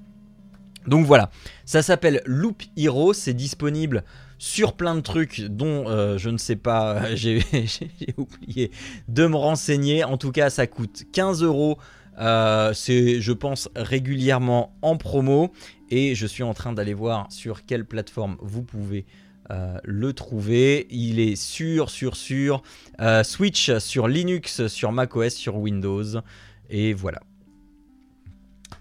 [0.86, 1.30] Donc voilà,
[1.64, 4.02] ça s'appelle Loop Hero, c'est disponible
[4.38, 8.72] sur plein de trucs dont euh, je ne sais pas, j'ai j'ai oublié
[9.06, 10.02] de me renseigner.
[10.02, 11.78] En tout cas, ça coûte 15 euros.
[12.18, 15.52] Euh, c'est, je pense, régulièrement en promo
[15.90, 19.06] et je suis en train d'aller voir sur quelle plateforme vous pouvez
[19.50, 20.86] euh, le trouver.
[20.90, 22.62] Il est sur, sur, sur
[23.00, 26.20] euh, Switch, sur Linux, sur macOS, sur Windows
[26.68, 27.20] et voilà.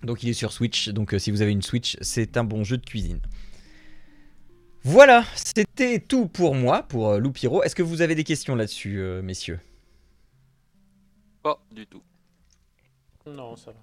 [0.03, 2.77] Donc il est sur Switch, donc si vous avez une Switch, c'est un bon jeu
[2.77, 3.19] de cuisine.
[4.83, 7.61] Voilà, c'était tout pour moi, pour Hero.
[7.61, 9.59] Est-ce que vous avez des questions là-dessus, messieurs?
[11.43, 12.01] Pas du tout.
[13.27, 13.77] Non, ça va.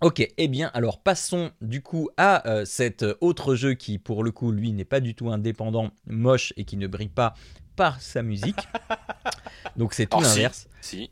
[0.00, 4.32] Ok, eh bien alors passons du coup à euh, cet autre jeu qui pour le
[4.32, 7.34] coup lui n'est pas du tout indépendant, moche et qui ne brille pas
[7.76, 8.68] par sa musique.
[9.76, 10.68] Donc c'est tout Oh, l'inverse.
[10.80, 11.10] Si.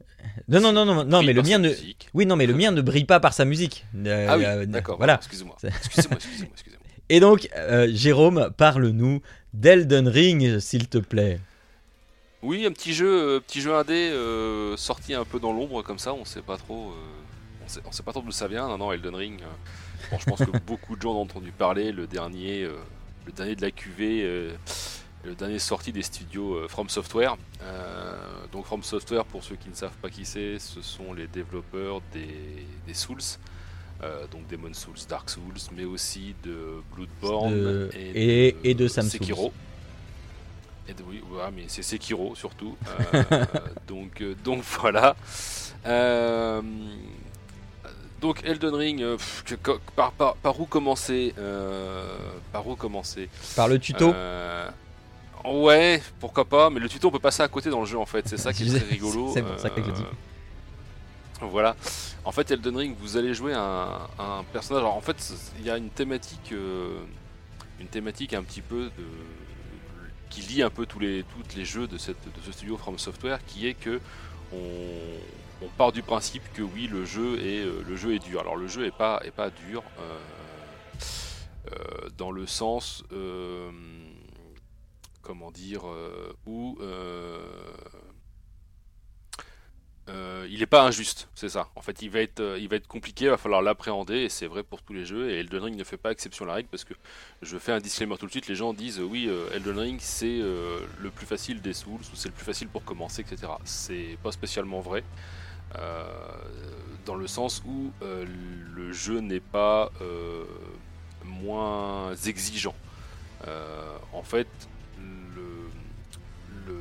[0.48, 2.08] Non non non non non mais le mien ne musique.
[2.12, 3.86] Oui non mais le mien ne brille pas par sa musique.
[3.96, 4.98] Euh, Ah oui, euh, d'accord.
[4.98, 5.14] Voilà.
[5.14, 5.56] Excusez-moi.
[5.62, 6.86] Excusez-moi, excusez-moi, excusez-moi.
[7.08, 9.22] Et donc euh, Jérôme, parle-nous
[9.54, 11.40] d'Elden Ring s'il te plaît.
[12.42, 15.98] Oui, un petit jeu, euh, petit jeu indé euh, sorti un peu dans l'ombre comme
[15.98, 16.12] ça.
[16.12, 16.92] On sait pas trop.
[17.64, 18.68] On, sait, on sait pas trop d'où ça vient.
[18.68, 19.40] Non, non, Elden Ring.
[19.42, 19.46] euh,
[20.10, 21.92] bon, je pense que beaucoup de gens ont entendu parler.
[21.92, 22.76] Le dernier, euh,
[23.26, 24.22] le dernier de la QV.
[24.22, 24.52] euh,
[25.24, 27.36] le dernier sorti des studios euh, From Software.
[28.50, 32.00] Donc From Software, pour ceux qui ne savent pas qui c'est, ce sont les développeurs
[32.12, 33.20] des, des Souls.
[34.32, 39.08] Donc Demon Souls, Dark Souls, mais aussi de Bloodborne De- et, et- et de Sam
[39.08, 39.52] Sekiro.
[40.88, 42.76] Et de- oui, ouais, mais c'est Sekiro surtout.
[43.86, 45.14] Donc, donc voilà.
[45.86, 46.60] Euh,
[48.22, 52.16] donc Elden Ring, euh, pff, que- que- par, par, par où commencer euh,
[52.52, 54.12] Par où commencer Par le tuto.
[54.14, 54.68] Euh,
[55.44, 58.06] Ouais, pourquoi pas, mais le tuto on peut passer à côté dans le jeu en
[58.06, 59.32] fait, c'est ça qui est très rigolo.
[59.34, 60.04] C'est ça que je le dis.
[61.40, 61.74] Voilà.
[62.24, 63.88] En fait, Elden Ring, vous allez jouer un,
[64.20, 64.82] un personnage.
[64.84, 65.16] Alors, en fait,
[65.58, 66.52] il y a une thématique,
[67.80, 69.04] une thématique un petit peu de
[70.30, 72.96] qui lie un peu tous les tous les jeux de cette de ce studio From
[72.98, 74.00] Software, qui est que
[74.52, 74.56] on,
[75.64, 78.40] on part du principe que oui, le jeu est, le jeu est dur.
[78.40, 79.82] Alors le jeu est pas, est pas dur
[82.18, 83.04] dans le sens,
[85.22, 85.84] comment dire,
[86.46, 86.78] où
[90.08, 91.68] euh, il n'est pas injuste, c'est ça.
[91.76, 94.28] En fait, il va être, euh, il va être compliqué, il va falloir l'appréhender, et
[94.28, 95.30] c'est vrai pour tous les jeux.
[95.30, 96.94] Et Elden Ring ne fait pas exception à la règle parce que
[97.40, 98.48] je fais un disclaimer tout de suite.
[98.48, 102.28] Les gens disent oui, euh, Elden Ring c'est le plus facile des Souls ou c'est
[102.28, 103.52] le plus facile pour commencer, etc.
[103.64, 105.04] C'est pas spécialement vrai,
[107.04, 109.90] dans le sens où le jeu n'est pas
[111.24, 112.74] moins exigeant.
[114.12, 114.48] en fait,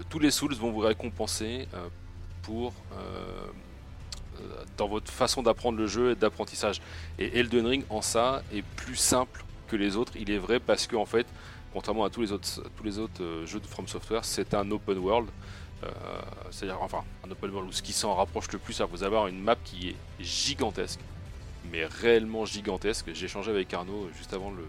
[0.10, 1.68] tous les Souls vont vous récompenser
[2.42, 3.48] pour euh,
[4.40, 6.82] euh, dans votre façon d'apprendre le jeu et d'apprentissage.
[7.20, 10.88] Et Elden Ring en ça est plus simple que les autres, il est vrai parce
[10.88, 11.26] que en fait,
[11.74, 14.70] contrairement à tous les autres, tous les autres euh, jeux de From Software, c'est un
[14.72, 15.30] open world.
[16.52, 19.28] C'est-à-dire, enfin, un open world où ce qui s'en rapproche le plus, à vous avoir
[19.28, 21.00] une map qui est gigantesque,
[21.72, 23.12] mais réellement gigantesque.
[23.14, 24.66] J'ai échangé avec Arnaud juste avant le,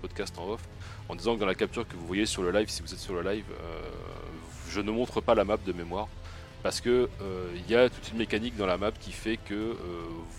[0.00, 0.60] podcast en off,
[1.08, 2.98] en disant que dans la capture que vous voyez sur le live, si vous êtes
[2.98, 3.44] sur le live,
[4.68, 6.08] je ne montre pas la map de mémoire
[6.64, 9.52] parce que il euh, y a toute une mécanique dans la map qui fait que
[9.52, 9.76] euh,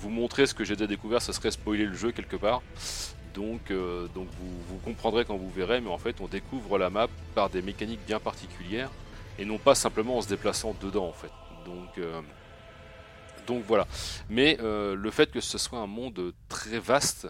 [0.02, 2.64] vous montrer ce que j'ai déjà découvert, ça serait spoiler le jeu quelque part.
[3.36, 7.08] Donc, euh, donc vous, comprendrez quand vous verrez, mais en fait on découvre la map
[7.36, 8.90] par des mécaniques bien particulières
[9.38, 11.32] et non pas simplement en se déplaçant dedans en fait.
[11.66, 12.00] Donc,
[13.48, 13.88] donc voilà.
[14.30, 17.28] Mais le fait que ce soit un monde très vaste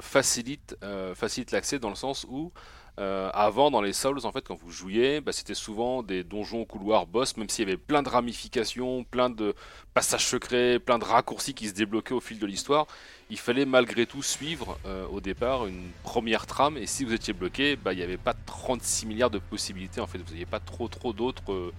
[0.00, 0.76] facilite,
[1.14, 2.52] facilite l'accès dans le sens où
[3.00, 6.64] euh, avant, dans les Souls, en fait, quand vous jouiez, bah, c'était souvent des donjons,
[6.64, 9.54] couloirs, boss, même s'il y avait plein de ramifications, plein de
[9.94, 12.86] passages secrets, plein de raccourcis qui se débloquaient au fil de l'histoire.
[13.30, 17.32] Il fallait malgré tout suivre euh, au départ une première trame, et si vous étiez
[17.32, 20.60] bloqué, bah, il n'y avait pas 36 milliards de possibilités, en fait, vous n'aviez pas
[20.60, 21.72] trop trop d'autres euh,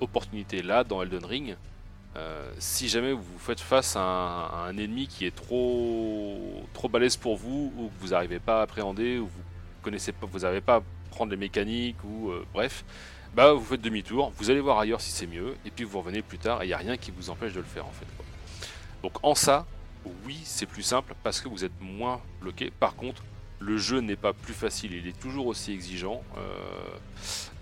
[0.00, 0.62] opportunités.
[0.62, 1.56] Là, dans Elden Ring,
[2.58, 7.72] si jamais vous faites face à un, ennemi qui est trop trop balèze pour vous,
[7.76, 9.42] ou que vous n'arrivez pas à appréhender, ou vous
[10.22, 12.84] vous n'avez pas à prendre les mécaniques ou euh, bref,
[13.34, 16.22] bah vous faites demi-tour, vous allez voir ailleurs si c'est mieux, et puis vous revenez
[16.22, 18.06] plus tard et il n'y a rien qui vous empêche de le faire en fait.
[19.02, 19.66] Donc en ça,
[20.24, 22.70] oui c'est plus simple parce que vous êtes moins bloqué.
[22.70, 23.22] Par contre,
[23.60, 26.40] le jeu n'est pas plus facile, il est toujours aussi exigeant euh,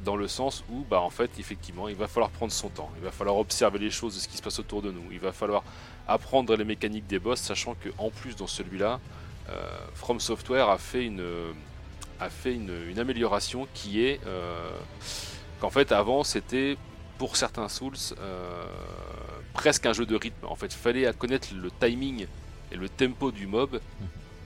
[0.05, 3.03] dans le sens où bah en fait effectivement il va falloir prendre son temps, il
[3.03, 5.33] va falloir observer les choses de ce qui se passe autour de nous, il va
[5.33, 5.65] falloir
[6.07, 9.01] apprendre les mécaniques des boss, sachant que en plus dans celui-là,
[9.49, 11.23] euh, From Software a fait une
[12.21, 14.71] a fait une, amélioration qui est euh,
[15.61, 16.77] qu'en fait avant c'était
[17.19, 18.65] pour certains Souls euh,
[19.55, 20.47] presque un jeu de rythme.
[20.47, 22.27] En fait, il fallait connaître le timing
[22.73, 23.81] et le tempo du mob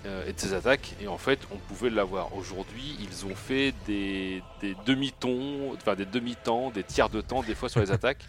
[0.07, 2.35] euh, et de ses attaques et en fait on pouvait l'avoir.
[2.37, 4.43] Aujourd'hui ils ont fait des,
[4.87, 8.25] demi-tons, enfin des demi-temps, des tiers de temps des fois sur les attaques.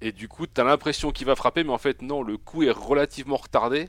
[0.00, 2.62] et du coup, tu as l'impression qu'il va frapper, mais en fait, non, le coup
[2.62, 3.88] est relativement retardé.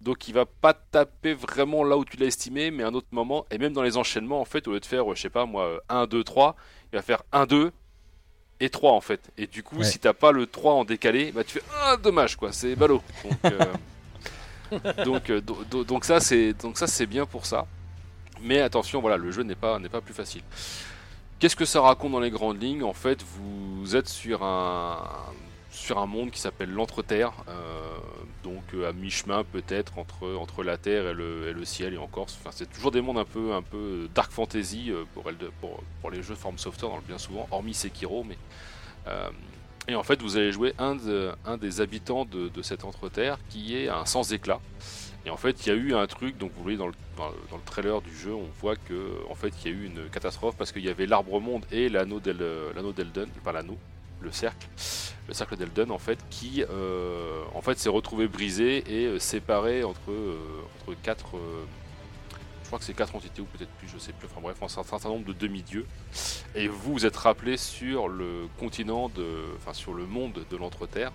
[0.00, 3.08] Donc il va pas taper vraiment là où tu l'as estimé, mais à un autre
[3.10, 5.44] moment, et même dans les enchaînements, en fait, au lieu de faire, je sais pas
[5.44, 6.56] moi, 1, 2, 3,
[6.92, 7.72] il va faire 1, 2
[8.60, 9.20] et 3 en fait.
[9.36, 12.36] Et du coup, si t'as pas le 3 en décalé, bah tu fais ah dommage
[12.36, 13.02] quoi, c'est ballot.
[15.04, 17.66] Donc, euh, donc, donc, ça c'est donc ça c'est bien pour ça.
[18.42, 20.42] Mais attention, voilà, le jeu n'est pas n'est pas plus facile.
[21.38, 22.82] Qu'est-ce que ça raconte dans les grandes lignes?
[22.82, 24.98] En fait, vous êtes sur un
[25.70, 27.98] sur un monde qui s'appelle l'Entreterre, euh,
[28.42, 31.98] donc euh, à mi-chemin peut-être entre, entre la Terre et le, et le ciel et
[31.98, 32.24] encore.
[32.24, 36.34] Enfin, c'est toujours des mondes un peu, un peu dark fantasy euh, pour, les jeux
[36.34, 38.24] Form Software bien souvent, hormis Sekiro.
[38.24, 38.36] Mais,
[39.88, 40.96] et en fait, vous allez jouer un,
[41.56, 44.60] des habitants de, de cette Entreterre qui est un sans éclat.
[45.26, 47.28] Et en fait, il y a eu un truc, donc vous voyez dans le, dans
[47.28, 50.56] le, trailer du jeu, on voit que en fait, il y a eu une catastrophe
[50.56, 53.76] parce qu'il y avait l'arbre monde et l'anneau d'Elden, enfin l'anneau,
[54.20, 54.68] le cercle,
[55.28, 59.84] le cercle d'Elden en fait, qui euh, en fait s'est retrouvé brisé et euh, séparé
[59.84, 60.36] entre, euh,
[60.80, 61.36] entre quatre,
[62.62, 64.28] je crois que c'est quatre entités ou peut-être plus, je sais plus.
[64.30, 65.86] Enfin bref, un certain nombre de demi-dieux.
[66.54, 71.12] Et vous vous êtes rappelé sur le continent de, enfin sur le monde de l'Entreterre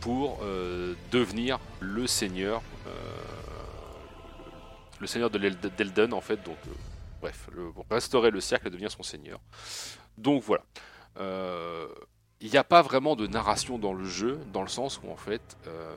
[0.00, 0.40] pour
[1.12, 2.62] devenir le seigneur,
[4.98, 6.42] le seigneur de d'Elden en fait.
[6.42, 6.56] Donc
[7.20, 9.38] bref, pour restaurer le cercle et devenir son seigneur.
[10.18, 10.64] Donc voilà
[12.40, 15.16] il n'y a pas vraiment de narration dans le jeu, dans le sens où en
[15.16, 15.94] fait, euh,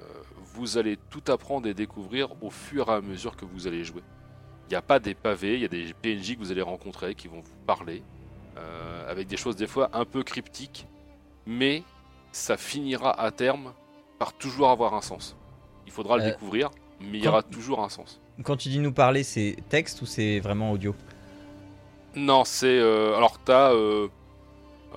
[0.53, 4.01] vous allez tout apprendre et découvrir au fur et à mesure que vous allez jouer.
[4.67, 7.15] Il n'y a pas des pavés, il y a des PNJ que vous allez rencontrer
[7.15, 8.03] qui vont vous parler,
[8.57, 10.85] euh, avec des choses des fois un peu cryptiques,
[11.45, 11.83] mais
[12.33, 13.73] ça finira à terme
[14.19, 15.37] par toujours avoir un sens.
[15.85, 18.19] Il faudra le euh, découvrir, mais il y aura toujours un sens.
[18.43, 20.93] Quand tu dis nous parler, c'est texte ou c'est vraiment audio?
[22.15, 22.79] Non, c'est...
[22.79, 23.71] alors, tu as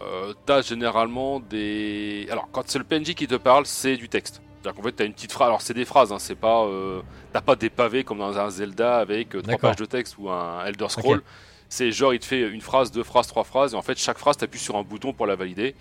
[0.03, 2.27] euh, t'as généralement des.
[2.31, 4.43] Alors, quand c'est le PNJ qui te parle, c'est du texte.
[4.63, 5.49] C'est-à-dire qu'en fait, t'as une petite phrase.
[5.49, 6.65] Alors, c'est des phrases, hein, c'est pas.
[6.65, 7.01] euh,
[7.33, 10.31] T'as pas des pavés comme dans un Zelda avec euh, trois pages de texte ou
[10.31, 11.23] un Elder Scroll.
[11.69, 14.19] C'est genre, il te fait une phrase, deux phrases, trois phrases, et en fait, chaque
[14.19, 15.75] phrase, t'appuies sur un bouton pour la valider.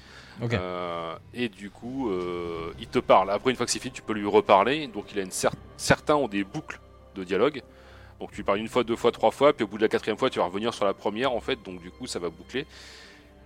[0.59, 2.11] Euh, et du coup,
[2.79, 3.29] il te parle.
[3.31, 4.87] Après, une fois que c'est fini, tu peux lui reparler.
[4.87, 6.79] Donc, il a une cer- certains ont des boucles
[7.15, 7.61] de dialogue.
[8.19, 9.87] Donc, tu lui parles une fois, deux fois, trois fois, puis au bout de la
[9.89, 11.59] quatrième fois, tu vas revenir sur la première, en fait.
[11.63, 12.65] Donc, du coup, ça va boucler.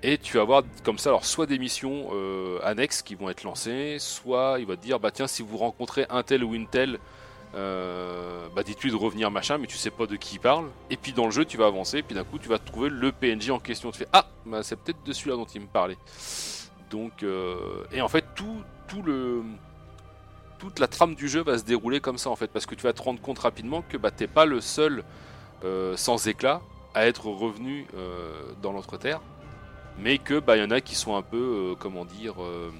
[0.01, 3.43] Et tu vas avoir comme ça, alors soit des missions euh, annexes qui vont être
[3.43, 6.67] lancées, soit il va te dire, bah tiens, si vous rencontrez un tel ou une
[6.67, 6.99] telle,
[7.53, 10.69] euh, bah dites-lui de revenir machin, mais tu sais pas de qui il parle.
[10.89, 13.11] Et puis dans le jeu, tu vas avancer, puis d'un coup, tu vas trouver le
[13.11, 13.91] PNJ en question.
[13.91, 15.97] Tu fais, ah, bah c'est peut-être de celui-là dont il me parlait.
[16.89, 19.43] Donc, euh, et en fait, tout, tout le,
[20.59, 22.83] toute la trame du jeu va se dérouler comme ça en fait, parce que tu
[22.83, 25.03] vas te rendre compte rapidement que bah t'es pas le seul
[25.97, 26.61] sans éclat
[26.95, 27.85] à être revenu
[28.61, 29.19] dans l'autre terre,
[30.01, 32.71] mais que bah y en a qui sont un peu, euh, comment dire, euh,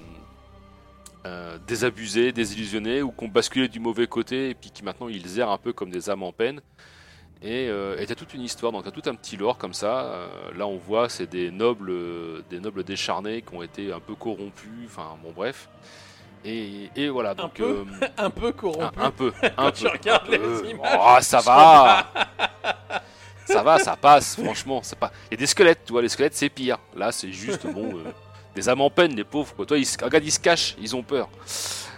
[1.26, 5.38] euh, désabusés, désillusionnés ou qui ont basculé du mauvais côté et puis qui maintenant ils
[5.38, 6.60] errent un peu comme des âmes en peine.
[7.42, 10.04] Et euh, t'as toute une histoire, donc t'as tout un petit lore comme ça.
[10.04, 14.00] Euh, là on voit c'est des nobles, euh, des nobles décharnés qui ont été un
[14.00, 14.86] peu corrompus.
[14.86, 15.68] Enfin bon bref.
[16.44, 17.84] Et, et voilà donc peu
[18.18, 18.98] Un peu un, corrompu.
[19.00, 22.06] un peu, un tu peu, regardes un les images, Oh, ça va.
[23.50, 24.36] ça va, ça passe.
[24.36, 25.12] Franchement, c'est pas.
[25.30, 26.02] Il y a des squelettes, tu vois.
[26.02, 26.78] Les squelettes c'est pire.
[26.96, 27.96] Là c'est juste bon.
[27.96, 28.10] euh,
[28.54, 29.54] des âmes en peine, les pauvres.
[29.54, 29.66] Quoi.
[29.66, 31.28] Toi, ils, regarde, ils se cachent, ils ont peur.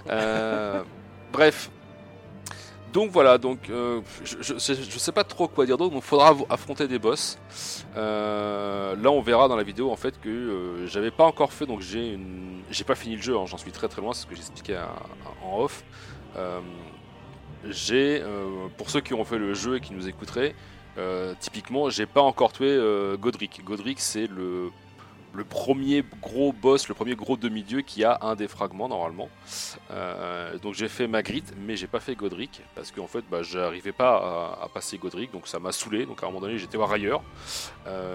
[0.09, 0.83] Euh,
[1.33, 1.71] bref.
[2.93, 6.87] Donc voilà, donc euh, je, je, sais pas trop quoi dire d'autre, donc faudra affronter
[6.87, 7.39] des boss.
[7.97, 11.81] Là, on verra dans la vidéo en fait que euh, j'avais pas encore fait, donc
[11.81, 12.19] j'ai
[12.71, 14.77] j'ai pas fini le jeu, hein, j'en suis très très loin, c'est ce que j'expliquais
[15.43, 15.83] en off.
[17.65, 18.23] J'ai,
[18.77, 20.55] pour ceux qui ont fait le jeu et qui nous écouteraient,
[20.99, 23.63] euh, typiquement, j'ai pas encore tué euh, Godric.
[23.65, 24.71] Godric, c'est le,
[25.49, 29.31] premier gros boss, le premier gros demi-dieu qui a un des fragments normalement.
[29.91, 33.93] Euh, donc j'ai fait Magritte, mais j'ai pas fait Godric parce qu'en fait, bah, j'arrivais
[33.93, 36.05] pas à, passer Godric, donc ça m'a saoulé.
[36.05, 37.23] Donc à un moment donné, j'étais voir ailleurs.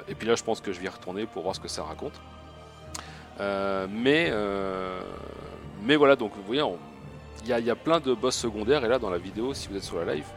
[0.08, 1.84] Et puis là, je pense que je vais y retourner pour voir ce que ça
[1.84, 2.20] raconte.
[3.40, 4.32] Mais,
[5.84, 6.64] mais voilà, donc vous voyez,
[7.44, 8.86] il y, y a plein de boss secondaires.
[8.86, 10.28] Et là, dans la vidéo, si vous êtes sur la live,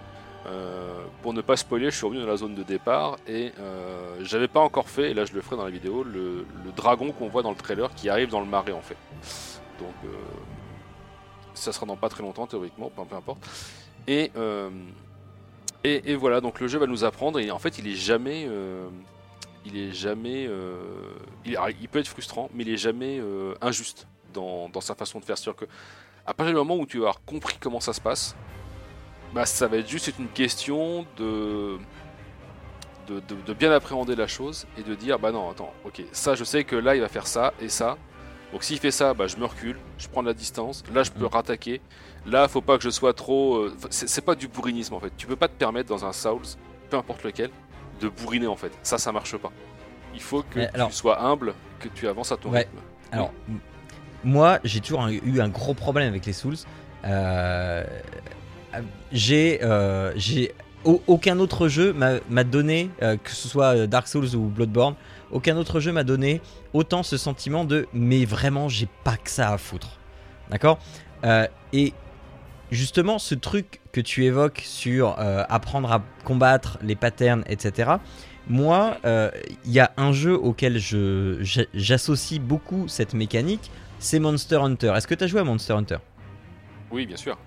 [0.51, 4.17] euh, pour ne pas spoiler, je suis revenu dans la zone de départ et euh,
[4.23, 6.45] j'avais pas encore fait, et là je le ferai dans la vidéo, le,
[6.75, 8.97] dragon qu'on voit dans le trailer qui arrive dans le marais en fait.
[9.79, 10.09] Donc euh,
[11.55, 13.47] ça sera dans pas très longtemps théoriquement, peu, importe.
[14.07, 14.33] Et,
[15.85, 18.49] et, voilà, donc le jeu va nous apprendre et en fait il est jamais.
[19.65, 20.49] il est jamais.
[21.45, 23.21] il, peut être frustrant, mais il est jamais
[23.61, 25.39] injuste dans, dans sa façon de faire.
[25.39, 25.71] C'est-à-dire que
[26.27, 28.37] à partir du moment où tu avoir compris comment ça se passe,
[29.35, 31.79] bah, ça va être juste une question de,
[33.09, 36.35] de, de- de bien appréhender la chose et de dire bah non attends ok ça
[36.35, 37.97] je sais que là il va faire ça et ça.
[38.53, 40.83] Donc s'il fait ça bah je me recule je prends de la distance.
[40.93, 41.29] Là je peux Mm.
[41.35, 41.81] rattaquer.
[42.27, 45.13] Là faut pas que je sois trop euh, c'est pas du bourrinisme en fait.
[45.17, 46.43] Tu peux pas te permettre dans un Souls
[46.91, 47.51] peu importe lequel
[48.01, 48.73] de bourriner en fait.
[48.83, 49.53] Ça ça marche pas.
[50.15, 52.61] Il faut que alors- tu sois humble que tu avances à ton Ouais.
[52.61, 52.79] rythme.
[53.13, 53.33] Alors,
[54.23, 56.57] moi, j'ai toujours eu un gros problème avec les Souls.
[57.05, 57.85] Euh,
[59.13, 60.13] j'ai, euh,
[60.85, 64.95] aucun autre jeu m'a donné, euh, que ce soit euh, Dark Souls ou Bloodborne,
[65.31, 66.41] aucun autre jeu m'a donné
[66.73, 69.99] autant ce sentiment de mais vraiment j'ai pas que ça à foutre.
[70.51, 70.79] D'accord?
[71.73, 71.93] Et
[72.73, 77.93] justement, ce truc que tu évoques sur apprendre à combattre les patterns, etc.
[78.49, 83.71] Moi, il y a un jeu auquel j'associe beaucoup cette mécanique,
[84.01, 84.95] c'est Monster Hunter.
[84.97, 85.99] Est-ce que tu as joué à Monster Hunter?
[86.91, 87.39] Oui bien sûr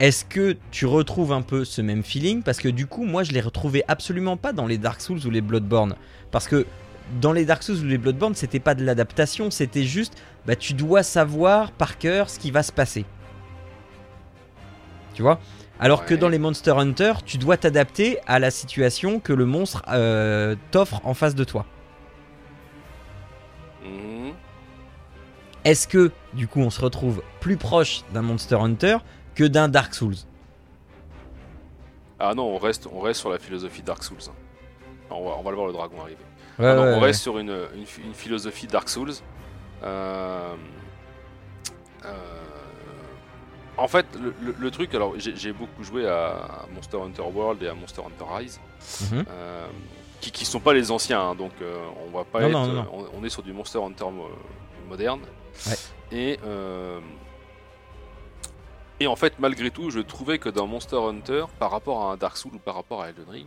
[0.00, 2.42] Est-ce que tu retrouves un peu ce même feeling?
[2.42, 5.30] Parce que du coup, moi, je l'ai retrouvé absolument pas dans les Dark Souls ou
[5.30, 5.94] les Bloodborne.
[6.30, 6.66] Parce que
[7.20, 10.14] dans les Dark Souls ou les Bloodborne, c'était pas de l'adaptation, c'était juste,
[10.46, 13.04] bah, tu dois savoir par cœur ce qui va se passer.
[15.12, 15.38] Tu vois?
[15.78, 19.82] Alors que dans les Monster Hunter, tu dois t'adapter à la situation que le monstre
[19.88, 21.66] euh, t'offre en face de toi.
[23.84, 24.32] Mhm.
[25.66, 28.96] Est-ce que, du coup, on se retrouve plus proche d'un Monster Hunter
[29.40, 30.16] que d'un Dark Souls
[32.18, 34.32] ah non on reste on reste sur la philosophie Dark Souls hein.
[35.10, 36.24] on va, on va le voir le dragon arriver
[36.58, 37.06] Ouais, Ah non, ouais, on ouais.
[37.06, 39.14] reste sur une, une, phi- une philosophie Dark Souls.
[39.82, 40.54] Euh,
[42.04, 42.10] euh,
[43.78, 47.68] en fait, le, le- le truc, alors j'ai beaucoup joué à Monster Hunter World et
[47.68, 48.60] à Monster Hunter Rise,
[49.10, 49.24] Mhm.
[49.30, 49.66] euh,
[50.20, 51.52] qui, qui sont pas les anciens, hein, donc
[52.06, 54.28] on va pas Non, être, non, non, On, on est sur du Monster Hunter mo-
[54.86, 55.20] moderne.
[56.12, 56.38] Et
[59.00, 62.16] et en fait, malgré tout, je trouvais que dans Monster Hunter, par rapport à un
[62.16, 63.46] Dark Souls ou par rapport à Elden Ring,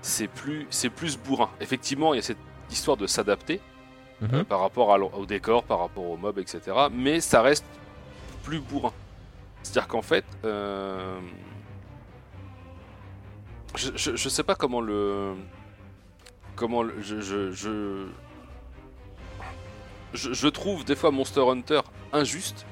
[0.00, 1.50] c'est plus, c'est plus bourrin.
[1.60, 2.38] Effectivement, il y a cette
[2.70, 3.60] histoire de s'adapter,
[4.20, 4.30] Mhm.
[4.34, 6.60] euh, par rapport à au décor, par rapport au mob, etc.
[6.92, 7.66] Mais ça reste
[8.44, 8.92] plus bourrin.
[9.62, 11.18] C'est-à-dire qu'en fait, euh,
[13.74, 15.34] je, je, je sais pas comment le,
[16.54, 18.06] comment le- je, je, je,
[20.14, 21.80] je, je trouve des fois Monster Hunter
[22.12, 22.64] injuste,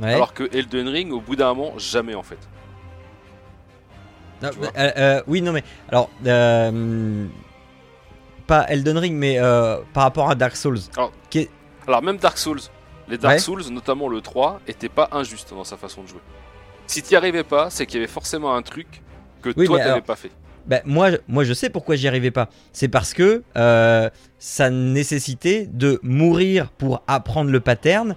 [0.00, 0.14] Ouais.
[0.14, 2.38] alors que Elden Ring, au bout d'un moment, jamais en fait.
[4.42, 7.26] Non, euh, euh, oui, non, mais alors, euh,
[8.46, 10.80] pas Elden Ring, mais euh, par rapport à Dark Souls.
[11.86, 12.60] Alors même Dark Souls,
[13.08, 13.38] les Dark Ouais.
[13.38, 16.20] Souls, notamment le 3, étaient pas injustes dans sa façon de jouer.
[16.86, 19.02] Si t'y arrivais pas, c'est qu'il y avait forcément un truc
[19.42, 20.30] que Oui, toi t'avais pas fait.
[20.66, 22.48] Ben, moi, je- moi, je sais pourquoi j'y arrivais pas.
[22.72, 24.08] C'est parce que euh,
[24.38, 28.16] ça nécessitait de mourir pour apprendre le pattern.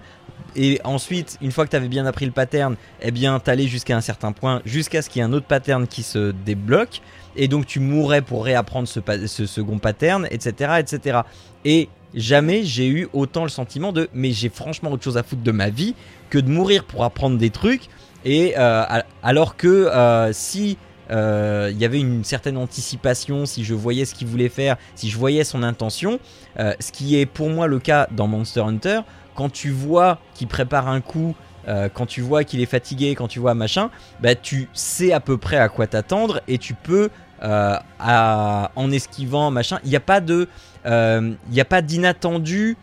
[0.56, 3.96] Et ensuite, une fois que tu avais bien appris le pattern, eh bien, t'allais jusqu'à
[3.96, 7.00] un certain point, jusqu'à ce qu'il y ait un autre pattern qui se débloque.
[7.36, 11.20] Et donc, tu mourrais pour réapprendre ce, second pattern, etc., etc.
[11.64, 15.42] Et jamais j'ai eu autant le sentiment de, mais j'ai franchement autre chose à foutre
[15.42, 15.94] de ma vie
[16.30, 17.88] que de mourir pour apprendre des trucs.
[18.24, 18.84] Et euh,
[19.22, 20.76] alors que euh, si
[21.10, 25.08] euh, il y avait une certaine anticipation, si je voyais ce qu'il voulait faire, si
[25.08, 26.18] je voyais son intention,
[26.58, 29.00] ce qui est pour moi le cas dans Monster Hunter,
[29.38, 31.36] quand tu vois qu'il prépare un coup,
[31.68, 33.88] euh, quand tu vois qu'il est fatigué, quand tu vois machin,
[34.18, 37.08] bah, tu sais à peu près à quoi t'attendre et tu peux,
[37.44, 40.48] euh, en esquivant machin, il n'y a pas de,
[40.86, 42.76] euh, il n'y a pas d'inattendu,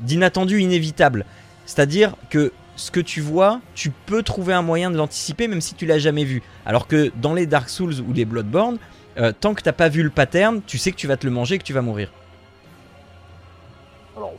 [0.00, 1.24] d'inattendu inévitable.
[1.66, 5.76] C'est-à-dire que ce que tu vois, tu peux trouver un moyen de l'anticiper même si
[5.76, 6.42] tu l'as jamais vu.
[6.66, 8.78] Alors que dans les Dark Souls ou les Bloodborne,
[9.38, 11.54] tant que t'as pas vu le pattern, tu sais que tu vas te le manger
[11.54, 12.10] et que tu vas mourir.
[14.16, 14.34] Alors,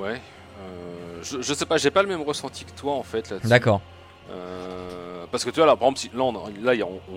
[0.00, 0.20] ouais.
[0.60, 3.48] euh, je, je sais pas, j'ai pas le même ressenti que toi en fait là-dessus.
[3.48, 3.80] D'accord.
[4.30, 6.72] Euh, parce que tu vois là, par exemple, là, on, là,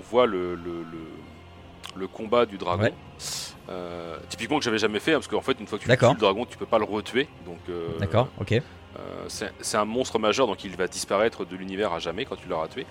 [0.10, 1.06] voit le, le, le,
[1.96, 2.84] le combat du dragon.
[2.84, 2.94] Ouais.
[3.70, 6.06] Euh, typiquement que j'avais jamais fait, hein, parce qu'en fait, une fois que tu tues
[6.06, 7.28] le dragon, tu peux pas le retuer.
[7.46, 7.60] Donc,
[8.00, 8.62] D'accord, ok.
[9.28, 12.68] c'est un monstre majeur, donc il va disparaître de l'univers à jamais quand tu l'auras
[12.68, 12.86] tué.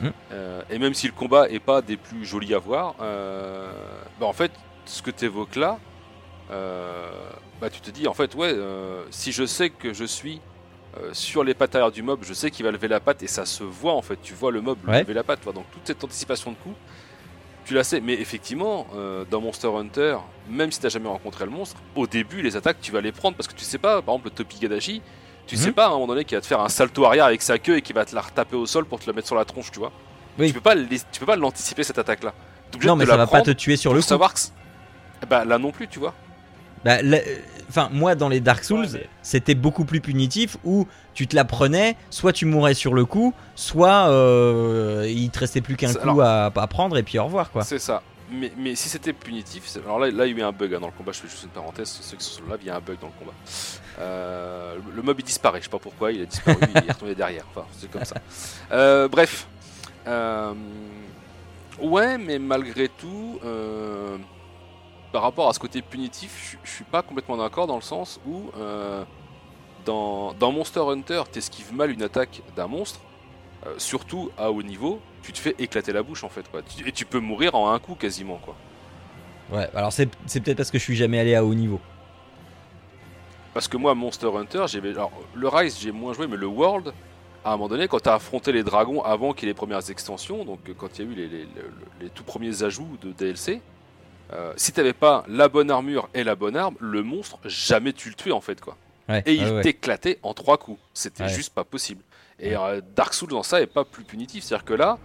[0.00, 0.12] Mhm.
[0.32, 4.32] Euh, et même si le combat est pas des plus jolis à voir, bah, en
[4.32, 4.52] fait,
[4.84, 5.78] ce que tu évoques là,
[7.60, 10.40] bah, tu te dis en fait, ouais, euh, si je sais que je suis
[10.98, 13.26] euh, sur les pattes arrière du mob, je sais qu'il va lever la patte et
[13.28, 15.00] ça se voit en fait, tu vois le mob Ouais.
[15.00, 16.74] lever la patte, donc toute cette anticipation de coup,
[17.64, 18.00] tu la sais.
[18.00, 20.16] Mais effectivement, euh, dans Monster Hunter,
[20.50, 23.36] même si tu jamais rencontré le monstre, au début, les attaques, tu vas les prendre
[23.36, 25.00] parce que tu sais pas, par exemple, le Topi Gadashi,
[25.46, 25.60] tu Mhm.
[25.62, 27.58] sais pas à un moment donné qu'il va te faire un salto arrière avec sa
[27.58, 29.44] queue et qu'il va te la retaper au sol pour te la mettre sur la
[29.44, 29.92] tronche, tu vois.
[30.38, 30.48] Oui.
[30.48, 32.32] Tu peux pas, les- tu peux pas l'anticiper cette attaque-là.
[32.70, 34.06] T'es obligé Non, mais ça va pas te tuer sur le coup.
[34.06, 34.40] savoir que.
[35.28, 36.14] Bah là non plus, tu vois.
[36.84, 36.98] Bah,
[37.68, 41.34] Enfin, moi, dans les Dark Souls, Ouais, mais- c'était beaucoup plus punitif où tu te
[41.34, 45.94] la prenais, soit tu mourais sur le coup, soit euh, il te restait plus qu'un
[45.94, 47.64] coup à, à prendre et puis au revoir, quoi.
[47.64, 48.02] C'est ça.
[48.30, 50.80] Mais, mais si c'était punitif, alors là, là il y a eu un bug hein,
[50.80, 52.66] dans le combat, je fais juste une parenthèse, ceux qui sont sur le live, il
[52.66, 53.32] y a un bug dans le combat.
[53.98, 57.14] Euh, le- mob il disparaît, je sais pas pourquoi, il a disparu, il est retourné
[57.14, 58.16] derrière, enfin c'est comme ça.
[58.70, 59.46] Euh, bref.
[60.06, 60.52] Euh,
[61.80, 63.38] ouais, mais malgré tout,
[65.12, 68.44] par rapport à ce côté punitif, je- suis pas complètement d'accord dans le sens où
[68.58, 69.04] euh,
[69.84, 73.00] dans, dans Monster Hunter, t'esquives mal une attaque d'un monstre,
[73.66, 76.62] euh, surtout à haut niveau, tu te fais éclater la bouche en fait quoi.
[76.62, 78.56] Tu- Et tu peux mourir en un coup quasiment quoi.
[79.52, 81.80] Ouais, alors c'est c'est peut-être parce que je suis jamais allé à haut niveau.
[83.54, 86.92] Parce que moi Monster Hunter, j'ai alors le Rise j'ai moins joué mais le World
[87.44, 89.90] à un moment donné quand t'as affronté les dragons avant qu'il y ait les premières
[89.90, 91.48] extensions, donc quand il y a eu les, les- les-
[92.02, 93.60] les tout premiers ajouts de DLC,
[94.32, 98.08] euh, si t'avais pas la bonne armure et la bonne arme, le monstre jamais tu
[98.08, 98.76] le tuais en fait quoi.
[99.08, 100.80] Ouais, Et il ouais, t'éclatait en trois coups.
[100.94, 102.02] C'était juste pas possible.
[102.38, 104.44] Et euh, Dark Souls dans ça est pas plus punitif.
[104.44, 104.98] C'est-à-dire que là,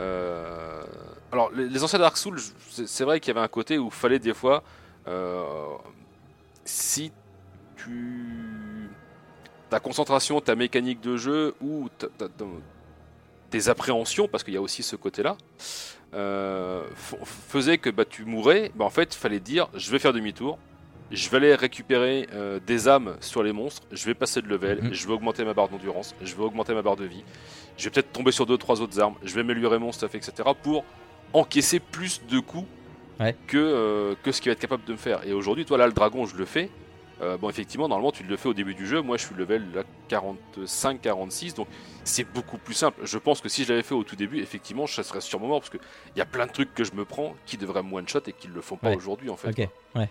[0.00, 0.82] euh,
[1.32, 2.40] alors les, les anciens Dark Souls,
[2.70, 4.62] c'est vrai qu'il y avait un côté où fallait des fois,
[5.06, 5.44] euh,
[6.64, 7.12] si
[7.76, 8.90] tu
[9.70, 12.44] ta concentration, ta mécanique de jeu ou ta- ta- ta-
[13.50, 15.36] tes appréhensions, parce qu'il y a aussi ce côté-là,
[16.14, 18.70] euh, faisait que bah, tu mourais.
[18.74, 20.58] Bah, en fait, il fallait dire, je vais faire demi-tour.
[21.10, 24.80] Je vais aller récupérer euh, des âmes sur les monstres, je vais passer de level,
[24.84, 24.94] Mhm.
[24.94, 27.22] je vais augmenter ma barre d'endurance, je vais augmenter ma barre de vie,
[27.76, 30.32] je vais peut-être tomber sur deux trois autres armes, je vais améliorer mon stuff, etc.
[30.62, 30.82] pour
[31.34, 32.66] encaisser plus de coups
[33.20, 33.36] Ouais.
[33.46, 35.20] que, euh, que ce qu'il va être capable de me faire.
[35.26, 36.70] Et aujourd'hui, toi là, le dragon, je le fais.
[37.22, 39.00] Euh, bon, effectivement, normalement, tu le fais au début du jeu.
[39.00, 41.68] Moi, je suis level là, 45-46, donc
[42.04, 43.00] c'est beaucoup plus simple.
[43.04, 45.60] Je pense que si je l'avais fait au tout début, effectivement, je serais sûrement mort
[45.60, 45.80] parce qu'il
[46.16, 48.48] y a plein de trucs que je me prends qui devraient me one-shot et qui
[48.48, 48.96] ne le font pas Ouais.
[48.96, 49.68] aujourd'hui en fait.
[49.94, 50.08] Ouais.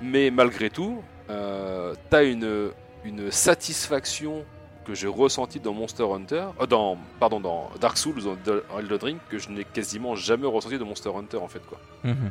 [0.00, 2.70] Mais malgré tout, euh, t'as une,
[3.04, 4.44] une satisfaction
[4.84, 9.18] que j'ai ressentie dans Monster Hunter, euh, dans, pardon, dans Dark Souls, dans Elden Ring,
[9.28, 11.78] que je n'ai quasiment jamais ressenti de Monster Hunter en fait quoi.
[12.04, 12.30] Mhm.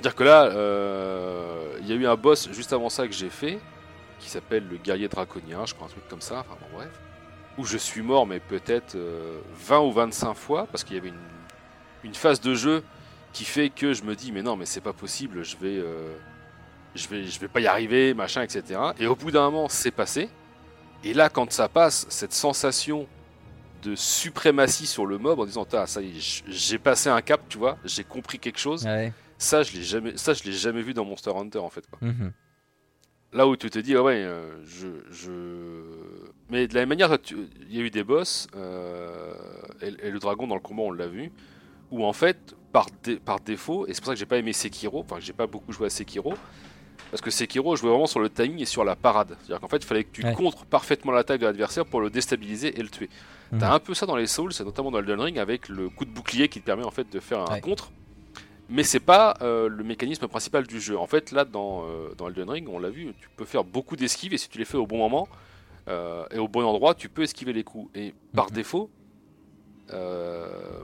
[0.00, 3.30] C'est-à-dire que là, euh, il y a eu un boss juste avant ça que j'ai
[3.30, 3.58] fait,
[4.20, 6.90] qui s'appelle le guerrier draconien, je crois, un truc comme ça, enfin bon, bref.
[7.58, 8.96] Où je suis mort, mais peut-être
[9.66, 11.12] 20 ou 25 fois, parce qu'il y avait
[12.04, 12.84] une, phase de jeu
[13.32, 15.84] qui fait que je me dis, mais non, mais c'est pas possible, je vais,
[16.94, 18.80] je vais, vais pas y arriver, machin, etc.
[19.00, 20.30] Et au bout d'un moment, c'est passé.
[21.02, 23.08] Et là, quand ça passe, cette sensation
[23.82, 26.18] de suprématie sur le mob en disant, ça y
[26.48, 28.86] j'ai passé un cap, tu vois, j'ai compris quelque chose.
[29.38, 31.88] Ça, je l'ai jamais, ça, je l'ai jamais vu dans Monster Hunter en fait.
[31.88, 32.08] Quoi.
[32.08, 32.32] Mhm.
[33.32, 35.30] Là où tu te dis, ah ouais, euh, je, je,
[36.50, 39.34] Mais de la même manière, il y a eu des boss, euh,
[39.82, 41.30] et, le dragon dans le combat, on l'a vu,
[41.90, 42.86] où en fait, par,
[43.24, 45.72] par défaut, et c'est pour ça que j'ai pas aimé Sekiro, enfin, j'ai pas beaucoup
[45.72, 46.34] joué à Sekiro,
[47.10, 49.36] parce que Sekiro jouait vraiment sur le timing et sur la parade.
[49.40, 52.78] C'est-à-dire qu'en fait, il fallait que tu contres parfaitement l'attaque de l'adversaire pour le déstabiliser
[52.78, 53.10] et le tuer.
[53.52, 53.58] Mhm.
[53.60, 56.10] T'as un peu ça dans les Souls, notamment dans Elden Ring, avec le coup de
[56.10, 57.92] bouclier qui te permet en fait de faire un contre.
[58.68, 60.98] Mais c'est pas euh, le mécanisme principal du jeu.
[60.98, 63.96] En fait, là, dans, euh, dans Elden Ring, on l'a vu, tu peux faire beaucoup
[63.96, 65.28] d'esquives et si tu les fais au bon moment
[65.88, 67.90] euh, et au bon endroit, tu peux esquiver les coups.
[67.94, 68.52] Et par mhm.
[68.52, 68.90] défaut,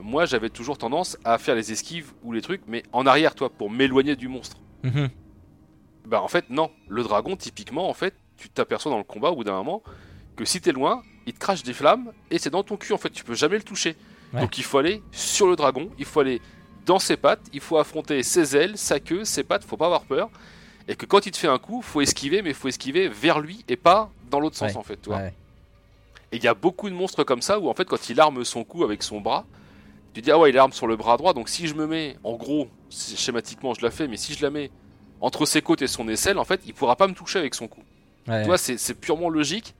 [0.01, 3.49] moi, j'avais toujours tendance à faire les esquives ou les trucs, mais en arrière, toi,
[3.49, 4.57] pour m'éloigner du monstre.
[4.83, 5.09] Mhm.
[6.07, 9.37] Bah en fait non, le dragon typiquement en fait, tu t'aperçois dans le combat au
[9.37, 9.81] bout d'un moment
[10.35, 12.97] que si t'es loin, il te crache des flammes et c'est dans ton cul en
[12.97, 13.95] fait, tu peux jamais le toucher.
[14.33, 16.41] Donc il faut aller sur le dragon, il faut aller
[16.85, 20.03] dans ses pattes, il faut affronter ses ailes, sa queue, ses pattes, faut pas avoir
[20.03, 20.29] peur.
[20.87, 23.65] Et que quand il te fait un coup, faut esquiver, mais faut esquiver vers lui
[23.67, 25.21] et pas dans l'autre sens en fait, toi.
[26.31, 28.43] Et il y a beaucoup de monstres comme ça où en fait quand il arme
[28.43, 29.45] son coup avec son bras,
[30.13, 32.17] tu dis ah ouais il arme sur le bras droit, donc si je me mets,
[32.23, 34.69] en gros, schématiquement je la fais, mais si je la mets
[35.21, 37.67] entre ses côtes et son aisselle, en fait, il pourra pas me toucher avec son
[37.67, 37.83] coup.
[38.25, 39.75] Tu vois, c'est purement logique.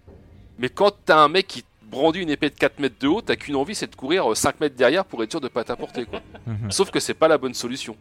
[0.57, 1.65] Mais quand t'as un mec qui
[1.95, 4.59] brandit une épée de 4 mètres de haut, t'as qu'une envie, c'est de courir 5
[4.59, 6.21] mètres derrière pour être sûr de pas t'apporter, quoi.
[6.45, 6.69] Mhm.
[6.69, 7.97] Sauf que c'est pas la bonne solution.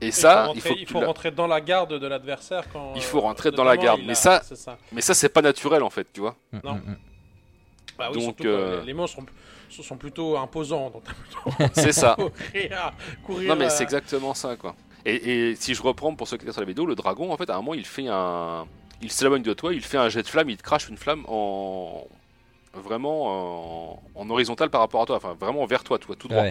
[0.00, 2.92] Et ça, il faut, il faut, rentrer dans la garde de l'adversaire quand.
[2.94, 4.42] Il faut rentrer dans la garde, mais ça,
[4.92, 6.36] mais ça c'est pas naturel en fait, tu vois.
[6.62, 6.80] Non.
[7.96, 9.20] Bah oui, donc euh, les monstres
[9.70, 10.92] sont, plutôt imposants,
[11.74, 12.16] c'est ça.
[13.24, 14.74] courir, non mais c'est exactement ça quoi.
[15.06, 17.50] Et, si je reprends pour ceux qui étaient sur la vidéo, le dragon, en fait,
[17.50, 18.66] à un moment, il fait un.
[19.02, 21.24] Il s'éloigne de toi, il fait un jet de flamme, il te crache une flamme
[21.28, 22.06] en.
[22.76, 26.44] Vraiment en, horizontal par rapport à toi, enfin vraiment vers toi, toi tout droit.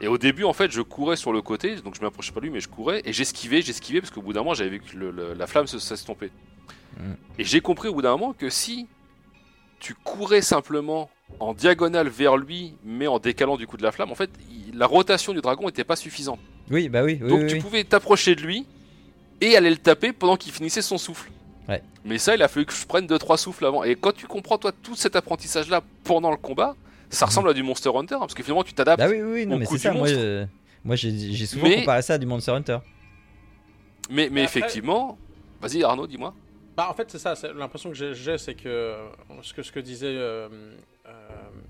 [0.00, 2.46] Et au début, en fait, je courais sur le côté, donc je m'approchais pas de
[2.46, 4.96] lui, mais je courais et j'esquivais, j'esquivais, parce qu'au bout d'un moment, j'avais vu que
[4.96, 6.30] la flamme s'estompait.
[6.96, 7.12] Mm.
[7.38, 8.86] Et j'ai compris au bout d'un moment que si
[9.80, 11.10] tu courais simplement
[11.40, 14.30] en diagonale vers lui, mais en décalant du coup de la flamme, en fait,
[14.72, 16.40] la rotation du dragon n'était pas suffisante.
[16.70, 17.16] Oui, bah oui.
[17.16, 18.66] Donc tu pouvais t'approcher de lui
[19.40, 21.30] et aller le taper pendant qu'il finissait son souffle.
[21.68, 21.82] Ouais.
[22.04, 23.84] Mais ça, il a fallu que je prenne 2-3 souffles avant.
[23.84, 26.74] Et quand tu comprends, toi, tout cet apprentissage-là pendant le combat,
[27.10, 27.28] ça mhm.
[27.28, 28.98] ressemble à du Monster Hunter, hein, parce que finalement, tu t'adaptes.
[28.98, 29.92] Bah oui, oui, non, mais c'est ça.
[29.92, 30.08] Moi,
[30.84, 32.78] moi j'ai souvent comparé ça à du Monster Hunter.
[34.10, 35.18] Mais, mais effectivement,
[35.60, 36.34] vas-y Arnaud, dis-moi.
[36.76, 38.94] Bah en fait c'est ça, l'impression que j'ai c'est que
[39.42, 40.48] ce que ce que disait euh,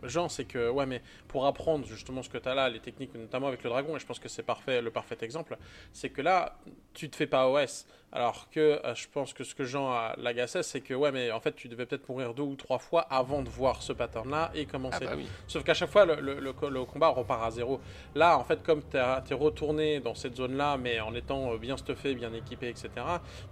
[0.05, 3.15] Jean, c'est que, ouais, mais pour apprendre justement ce que tu as là, les techniques,
[3.15, 5.57] notamment avec le dragon, et je pense que c'est parfait, le parfait exemple,
[5.93, 6.57] c'est que là,
[6.95, 7.87] tu te fais pas OS.
[8.11, 11.41] Alors que euh, je pense que ce que Jean l'agaçait, c'est que, ouais, mais en
[11.41, 14.65] fait, tu devais peut-être mourir deux ou trois fois avant de voir ce pattern-là et
[14.65, 15.05] commencer.
[15.07, 17.81] Ah bah Sauf qu'à chaque fois, le, le, combat repart à zéro.
[18.15, 21.77] Là, en fait, comme tu es retourné dans cette zone-là, mais en étant euh, bien
[21.77, 22.89] stuffé, bien équipé, etc.,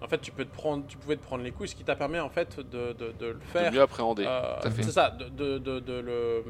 [0.00, 1.96] en fait, tu, peux te prendre, tu pouvais te prendre les coups, ce qui t'a
[1.96, 3.70] permis, en fait, de, de, de le faire.
[3.70, 4.24] De mieux appréhender.
[4.26, 6.44] Euh, c'est ça, de, de le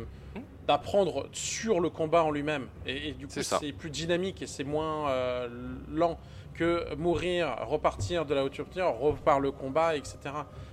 [0.67, 2.67] d'apprendre sur le combat en lui-même.
[2.87, 5.49] Et, du coup, c'est plus dynamique et c'est moins euh,
[5.89, 6.19] lent
[6.57, 8.67] que mourir, repartir de la hauteur,
[8.99, 10.17] repart le combat, etc.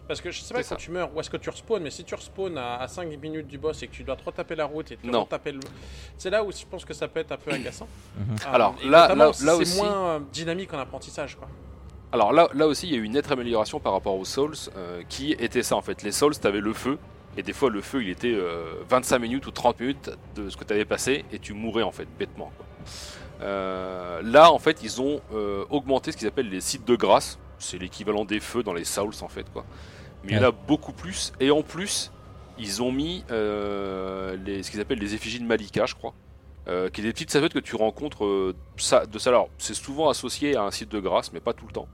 [0.08, 2.04] Parce que je sais pas quand tu meurs, où est-ce que tu respawns, mais si
[2.04, 4.92] tu respawns à, 5 minutes du boss et que tu dois trop taper la route
[4.92, 5.60] et te taper le.
[6.18, 7.88] C'est là où je pense que ça peut être un peu agaçant.
[8.16, 8.36] Mhm.
[8.46, 11.36] Euh, Alors là, là, c'est moins euh, dynamique en apprentissage.
[11.36, 11.48] Quoi.
[12.12, 14.56] Alors là, là aussi, il y a eu une nette amélioration par rapport aux Souls,
[15.10, 16.04] qui était ça en fait.
[16.04, 17.00] Les Souls, tu avais le feu,
[17.38, 18.38] et des fois, le feu, il était
[18.90, 21.84] 25 euh, minutes ou 30 minutes de ce que tu avais passé et tu mourais
[21.84, 22.52] en fait, bêtement.
[23.44, 27.40] Euh, là, en fait, ils ont euh, augmenté ce qu'ils appellent les sites de grâce.
[27.60, 29.66] C'est l'équivalent des feux dans les Souls en fait, quoi.
[30.24, 31.34] Mais il y en a beaucoup plus.
[31.40, 32.12] Et en plus,
[32.58, 36.14] ils ont mis les, ce qu'ils appellent les effigies de Malika, je crois.
[36.66, 39.30] qui est des petites statuettes que tu rencontres ça, de ça.
[39.32, 41.88] Alors, c'est souvent associé à un site de grâce, mais pas tout le temps.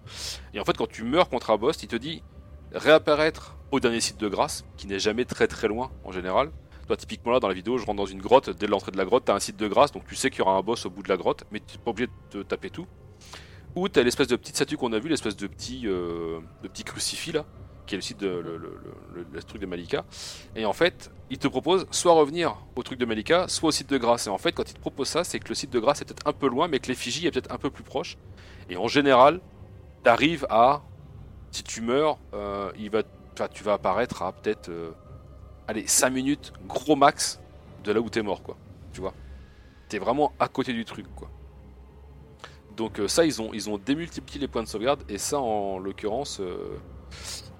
[0.53, 2.21] Et en fait, quand tu meurs contre un boss, il te dit
[2.71, 6.51] réapparaître au dernier site de grâce, qui n'est jamais très très loin en général.
[6.97, 8.49] Typiquement là, dans la vidéo, je rentre dans une grotte.
[8.49, 10.41] Dès l'entrée de la grotte, t'as un site de grâce, donc tu sais qu'il y
[10.41, 12.69] aura un boss au bout de la grotte, mais tu n'es pas obligé de taper
[12.69, 12.87] tout.
[13.75, 16.39] Ou t'as l'espèce de petite statue qu'on a vu, l'espèce de petit, euh,
[16.85, 17.45] crucifix là,
[17.85, 20.05] qui est le site de le, truc de Malika.
[20.55, 23.89] Et en fait, il te propose soit revenir au truc de Malika, soit au site
[23.89, 24.27] de grâce.
[24.27, 26.05] Et en fait, quand il te propose ça, c'est que le site de grâce est
[26.05, 28.17] peut-être un peu loin, mais que l'effigie est peut-être un peu plus proche.
[28.69, 29.39] Et en général,
[30.03, 30.81] t'arrives à,
[31.51, 33.03] si tu meurs, euh, il va,
[33.51, 34.91] tu vas apparaître à peut-être, euh,
[35.69, 37.39] allez, 5 minutes, gros max,
[37.83, 38.57] de là où t'es mort, quoi.
[38.91, 39.13] Tu vois
[39.87, 41.29] T'es vraiment à côté du truc, quoi.
[42.75, 45.77] Donc euh, ça, ils ont, ils ont démultiplié les points de sauvegarde, et ça, en
[45.77, 46.39] l'occurrence...
[46.39, 46.77] euh,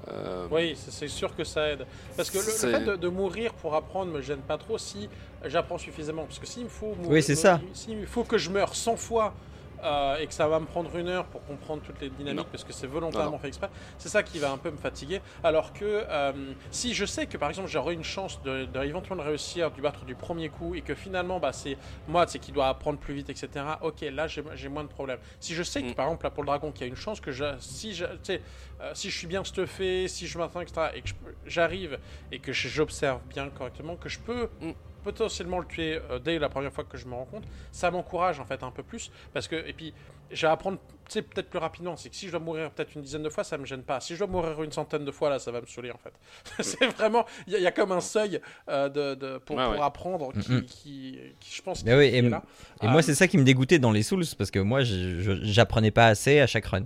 [0.07, 1.85] euh, Oui, c'est sûr que ça aide.
[2.17, 5.07] Parce que le, fait de, de mourir pour apprendre me gêne pas trop si
[5.45, 6.23] j'apprends suffisamment.
[6.23, 7.61] Parce que s'il me faut mourir, Oui, c'est ça.
[7.73, 9.35] S'il faut que je meure 100 fois
[9.83, 12.49] euh, et que ça va me prendre une heure pour comprendre toutes les dynamiques Non.
[12.51, 13.39] parce que c'est volontairement Non, non.
[13.39, 15.21] fait exprès, c'est ça qui va un peu me fatiguer.
[15.43, 19.23] Alors que euh, si je sais que par exemple j'aurai une chance de, de éventuellement
[19.23, 21.77] réussir du battre du premier coup et que finalement bah, c'est
[22.07, 23.49] moi c'est qui doit apprendre plus vite, etc.
[23.81, 25.19] Ok, là j'ai moins de problèmes.
[25.39, 25.93] Si je sais que Mm.
[25.95, 28.05] par exemple là pour le dragon qu'il y a une chance que je, si je,
[28.05, 31.09] euh, si je suis bien stuffé, si je m'attends, etc., et que
[31.45, 31.99] j'arrive
[32.31, 34.71] et que j'observe bien correctement, que je peux Mm.
[35.03, 38.39] Potentiellement le tuer euh, dès la première fois que je me rends compte, ça m'encourage
[38.39, 39.11] en fait un peu plus.
[39.33, 39.93] Parce que, et puis,
[40.31, 40.77] je vais apprendre
[41.11, 41.95] peut-être plus rapidement.
[41.97, 43.99] C'est que si je dois mourir peut-être une dizaine de fois, ça me gêne pas.
[43.99, 46.13] Si je dois mourir une centaine de fois, là, ça va me saouler en fait.
[46.63, 48.39] c'est vraiment, il y, a- il y a comme un seuil
[48.69, 49.81] euh, de, de- pour, Ouais, pour ouais.
[49.81, 50.61] apprendre qui, Mhm.
[50.65, 52.43] qui, qui, je pense, Mais oui, qui et là.
[52.83, 56.05] Et moi, c'est ça qui me dégoûtait dans les Souls, parce que moi, j'apprenais pas
[56.07, 56.85] assez à chaque run.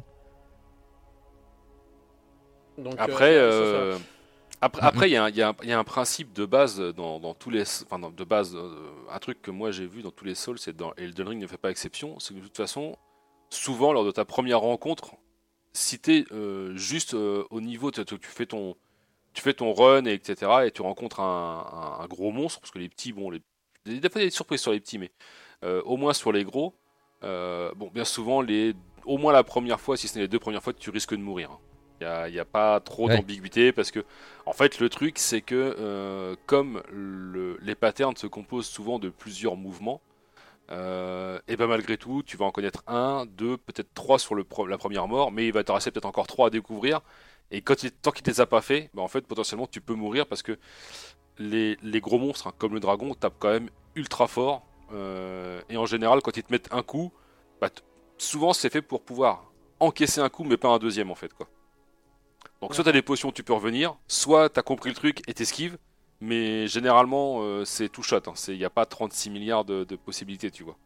[2.78, 3.98] donc, euh, Après, ça- ça- ça- euh,
[4.82, 7.64] après, il y, a un- y y a principe de base dans, dans tous les,
[7.84, 8.70] enfin, de base, euh,
[9.12, 11.48] un truc que moi j'ai vu dans tous les Souls, c'est dans Elden Ring ne
[11.48, 12.96] fait pas exception, c'est que de toute façon,
[13.50, 15.16] souvent lors de ta première rencontre,
[15.74, 18.76] si t'es euh, juste euh, au niveau, tu, tu fais ton,
[19.34, 20.66] tu fais ton run et etc.
[20.66, 23.42] et tu rencontres un, un- un gros monstre, parce que les petits, bon, les,
[23.86, 25.12] des fois il y a des surprises sur les petits, mais
[25.64, 26.76] euh, au moins sur les gros,
[27.22, 28.74] bon, bien souvent les,
[29.06, 31.22] au moins la première fois, si ce n'est les deux premières fois, tu risques de
[31.22, 31.52] mourir.
[31.52, 31.60] hein.
[32.28, 33.18] Il n'y a, pas trop Ouais.
[33.18, 34.04] d'ambiguïté parce que,
[34.46, 39.10] en fait, le truc, c'est que euh, comme le- les patterns se composent souvent de
[39.10, 40.02] plusieurs mouvements,
[40.72, 44.46] euh, et ben malgré tout, tu vas en connaître un, deux, peut-être trois sur le
[44.68, 47.02] la première mort, mais il va te rester peut-être encore trois à découvrir.
[47.52, 49.82] Et quand il, tant qu'il ne les a pas fait, ben en fait, potentiellement, tu
[49.82, 50.58] peux mourir parce que
[51.38, 54.64] les, les gros monstres, hein, comme le dragon, tapent quand même ultra fort.
[54.94, 57.12] euh, et en général, quand ils te mettent un coup,
[57.62, 57.70] bah,
[58.18, 61.34] souvent c'est fait pour pouvoir encaisser un coup, mais pas un deuxième en fait.
[61.34, 61.48] quoi.
[62.64, 65.78] Donc soit t'as des potions, tu peux revenir, soit t'as compris le truc et t'esquives,
[66.22, 70.50] mais généralement euh, c'est tout shot, il n'y a pas 36 milliards de, de possibilités,
[70.52, 70.78] tu vois.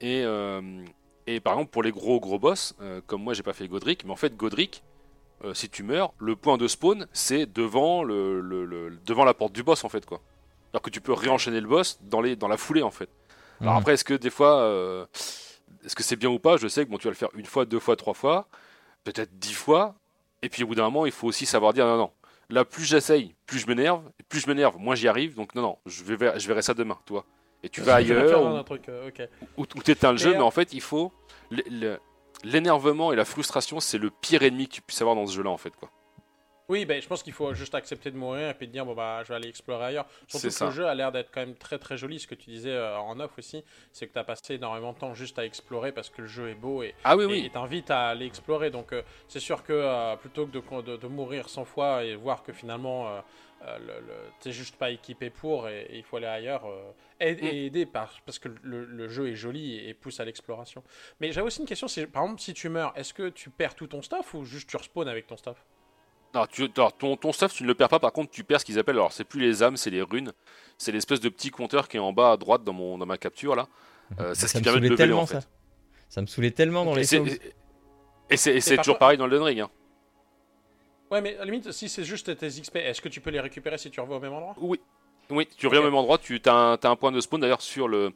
[0.00, 0.84] Et, euh,
[1.26, 4.04] et par exemple pour les gros gros boss, euh, comme moi j'ai pas fait Godric,
[4.04, 4.82] mais en fait Godric,
[5.52, 9.52] si tu meurs, le point de spawn c'est devant, le, le- le- devant la porte
[9.52, 10.20] du boss en fait quoi.
[10.72, 13.10] Alors que tu peux réenchaîner le boss dans, les, dans la foulée en fait.
[13.60, 13.80] Alors Mhm.
[13.80, 15.06] après est-ce que des fois,
[15.84, 16.56] est-ce que c'est bien ou pas?
[16.56, 18.48] Je sais que bon tu vas le faire une fois, deux fois, trois fois,
[19.04, 19.94] peut-être dix fois,
[20.42, 22.10] et puis au bout d'un moment, il faut aussi savoir dire non, non.
[22.48, 24.02] Là, plus j'essaye, plus je m'énerve.
[24.20, 25.34] Et plus je m'énerve, moins j'y arrive.
[25.34, 27.24] Donc non, non, je, vais, ver- je verrai ça demain, toi.
[27.62, 29.28] Et tu vas je vais faire ailleurs, un ou, truc, euh, ok.
[29.56, 31.12] ou, ou t'éteins le jeu, Mais, en fait, il faut...
[32.44, 35.50] L'énervement et la frustration, c'est le pire ennemi que tu puisses avoir dans ce jeu-là,
[35.50, 35.74] en fait.
[35.74, 35.90] quoi.
[36.68, 38.94] Oui, ben, je pense qu'il faut juste accepter de mourir et puis de dire bon
[38.94, 40.06] bah je vais aller explorer ailleurs.
[40.26, 40.64] Surtout que ça.
[40.66, 42.18] le jeu a l'air d'être quand même très très joli.
[42.18, 43.62] Ce que tu disais euh, en off aussi,
[43.92, 46.48] c'est que tu as passé énormément de temps juste à explorer parce que le jeu
[46.50, 47.42] est beau et Ah oui, et- oui.
[47.46, 48.70] et t'invite à aller explorer.
[48.70, 52.16] Donc euh, c'est sûr que euh, plutôt que de, de, de mourir 100 fois et
[52.16, 53.22] voir que finalement
[53.64, 56.64] le, le- t'es juste pas équipé pour et, et il faut aller ailleurs,
[57.20, 57.46] aide- Mm.
[57.46, 60.82] et aider par, parce que le, le jeu est joli et, et pousse à l'exploration.
[61.20, 63.74] Mais j'avais aussi une question, c'est par exemple si tu meurs, est-ce que tu perds
[63.74, 65.56] tout ton stuff ou juste tu respawns avec ton stuff?
[66.36, 67.98] Non, tu, alors, ton, ton stuff, tu ne le perds pas.
[67.98, 68.96] Par contre, tu perds ce qu'ils appellent.
[68.96, 70.32] Alors, c'est plus les âmes, c'est les runes.
[70.78, 73.16] C'est l'espèce de petit compteur qui est en bas à droite dans, mon, dans ma
[73.16, 73.66] capture, là.
[74.20, 75.40] Euh, c'est ce ça qui me permet de saoulait leveler, tellement en ça.
[75.40, 75.48] fait.
[76.10, 77.40] Ça me saoulait tellement dans Et les.
[78.28, 79.60] Et c'est toujours contre- pareil dans le Ring.
[79.60, 79.70] Hein.
[81.10, 83.40] Ouais, mais à la limite, si c'est juste tes XP, est-ce que tu peux les
[83.40, 84.54] récupérer si tu reviens au même endroit?
[84.58, 84.80] Oui.
[85.30, 88.12] Oui, tu reviens au même endroit, tu as un point de spawn d'ailleurs sur le.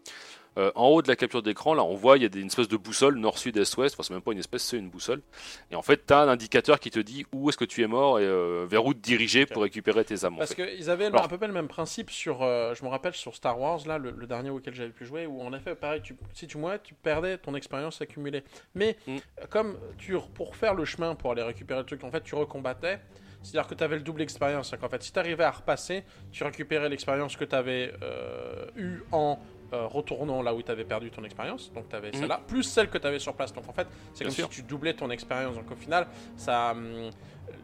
[0.58, 2.48] Euh, en haut de la capture d'écran, là, on voit il y a des- une
[2.48, 3.94] espèce de boussole nord, sud, est, ouest.
[3.94, 5.22] Enfin, c'est même pas une espèce, c'est une boussole.
[5.70, 7.86] Et en fait, tu as un indicateur qui te dit où est-ce que tu es
[7.86, 10.34] mort et euh, vers où te diriger pour récupérer tes âmes.
[10.34, 12.88] en Parce qu'ils avaient Alors- à peu près le même principe sur, euh, je me
[12.88, 15.74] rappelle, sur Star Wars, là, le, le dernier auquel j'avais pu jouer, où en effet,
[15.74, 18.42] pareil, tu, si tu mourais, tu perdais ton expérience accumulée.
[18.74, 19.16] Mais Mm.
[19.50, 22.98] comme tu, pour faire le chemin pour aller récupérer le truc, en fait, tu recombattais.
[23.42, 24.74] C'est-à-dire que tu avais le double expérience.
[24.78, 27.94] Qu'en fait, si tu arrivais à repasser, tu récupérais l'expérience que tu avais
[28.76, 29.38] eue en
[29.72, 31.72] euh, retournant là où tu avais perdu ton expérience.
[31.72, 32.14] Donc tu avais Mhm.
[32.20, 33.52] celle-là, plus celle que tu avais sur place.
[33.52, 34.44] Donc en fait, c'est comme sûr.
[34.46, 35.54] si tu doublais ton expérience.
[35.56, 36.06] Donc au final,
[36.36, 37.10] ça, hum,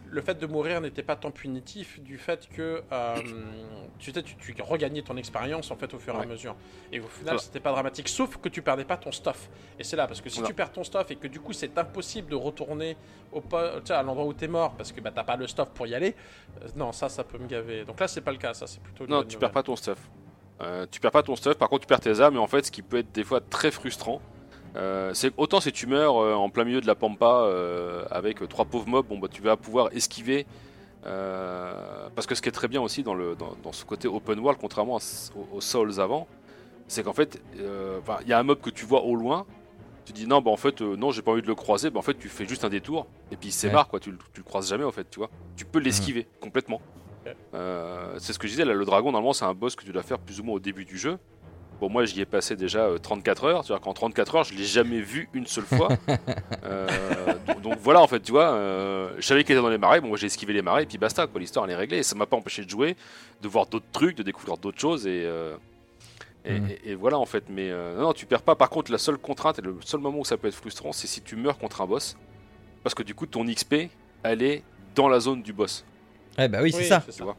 [0.09, 3.17] le fait de mourir n'était pas tant punitif du fait que euh,
[3.99, 6.55] tu, sais, tu, tu regagnais ton expérience en fait au fur et à mesure.
[6.93, 7.39] Et au final, Voilà.
[7.39, 9.49] c'était pas dramatique, sauf que tu perdais pas ton stuff.
[9.79, 10.49] Et c'est là, parce que si Voilà.
[10.49, 12.97] tu perds ton stuff et que du coup c'est impossible de retourner
[13.33, 13.43] au
[13.85, 15.95] tu à l'endroit où t'es mort parce que bah, t'as pas le stuff pour y
[15.95, 16.15] aller,
[16.63, 17.85] euh, non, ça, ça peut me gaver.
[17.85, 19.05] Donc là, c'est pas le cas, ça, c'est plutôt.
[19.05, 19.99] une Non, tu perds pas ton stuff.
[20.63, 22.37] Euh, tu perds pas ton stuff, par contre, tu perds tes âmes.
[22.37, 24.21] Et en fait, ce qui peut être des fois très frustrant,
[24.77, 27.49] Euh, c'est autant si tu meurs euh, en plein milieu de la pampa
[28.11, 30.45] avec trois pauvres mobs, bon bah tu vas pouvoir esquiver.
[32.15, 34.39] parce que ce qui est très bien aussi dans, le, dans, dans ce côté open
[34.39, 35.01] world, contrairement à
[35.35, 36.27] aux, aux Souls avant,
[36.89, 39.47] c'est qu'en fait, il y a un mob que tu vois au loin.
[40.05, 41.91] Tu dis non, bah en fait, non, j'ai pas envie de le croiser.
[41.91, 43.99] Bah en fait, tu fais juste un détour et puis il s'émarre quoi.
[43.99, 45.31] Tu, le- tu le croises jamais en fait, tu vois.
[45.57, 46.81] Tu peux l'esquiver complètement.
[47.55, 48.75] Euh, c'est ce que je disais là.
[48.75, 50.85] Le dragon, normalement, c'est un boss que tu dois faire plus ou moins au début
[50.85, 51.19] du jeu.
[51.81, 53.65] Bon, moi, j'y ai passé déjà euh, 34 heures.
[53.65, 55.89] C'est-à-dire qu'en 34 heures, je l'ai jamais vu une seule fois.
[56.65, 56.87] Euh,
[57.47, 60.01] donc, donc voilà, en fait, tu vois, euh, je savais qu'il était dans les marais.
[60.01, 61.39] Bon, moi, j'ai esquivé les marais et puis basta, quoi.
[61.41, 61.99] L'histoire, elle est réglée.
[61.99, 62.97] Et ça m'a pas empêché de jouer,
[63.41, 65.23] de voir d'autres trucs, de découvrir d'autres choses et.
[65.25, 65.57] euh,
[66.45, 68.55] et, et- et voilà en fait, mais euh, non, non, tu perds pas.
[68.55, 71.09] Par contre, la seule contrainte et le seul moment où ça peut être frustrant, c'est
[71.09, 72.17] si tu meurs contre un boss,
[72.85, 73.89] parce que du coup, ton XP,
[74.23, 74.63] elle est
[74.95, 75.85] dans la zone du boss.
[76.39, 77.03] Ouais, bah oui, c'est Oui, ça.
[77.15, 77.37] Tu vois.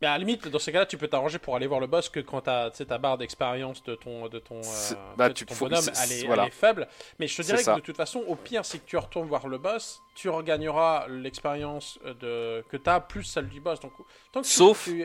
[0.00, 2.08] Mais à la limite, dans ces cas-là, tu peux t'arranger pour aller voir le boss
[2.08, 5.28] que quand t'as tu sais, ta barre d'expérience de ton, de ton, euh, de bah,
[5.28, 6.42] ton tu- faut- bonhomme, elle est, voilà.
[6.42, 6.88] elle est faible.
[7.20, 7.76] Mais je te dirais que ça.
[7.76, 12.64] de toute façon, au pire, si tu retournes voir le boss, tu regagneras l'expérience de...
[12.68, 13.78] que t'as plus celle du boss.
[13.78, 13.92] Donc,
[14.32, 15.04] tant que tu- Sauf- tu-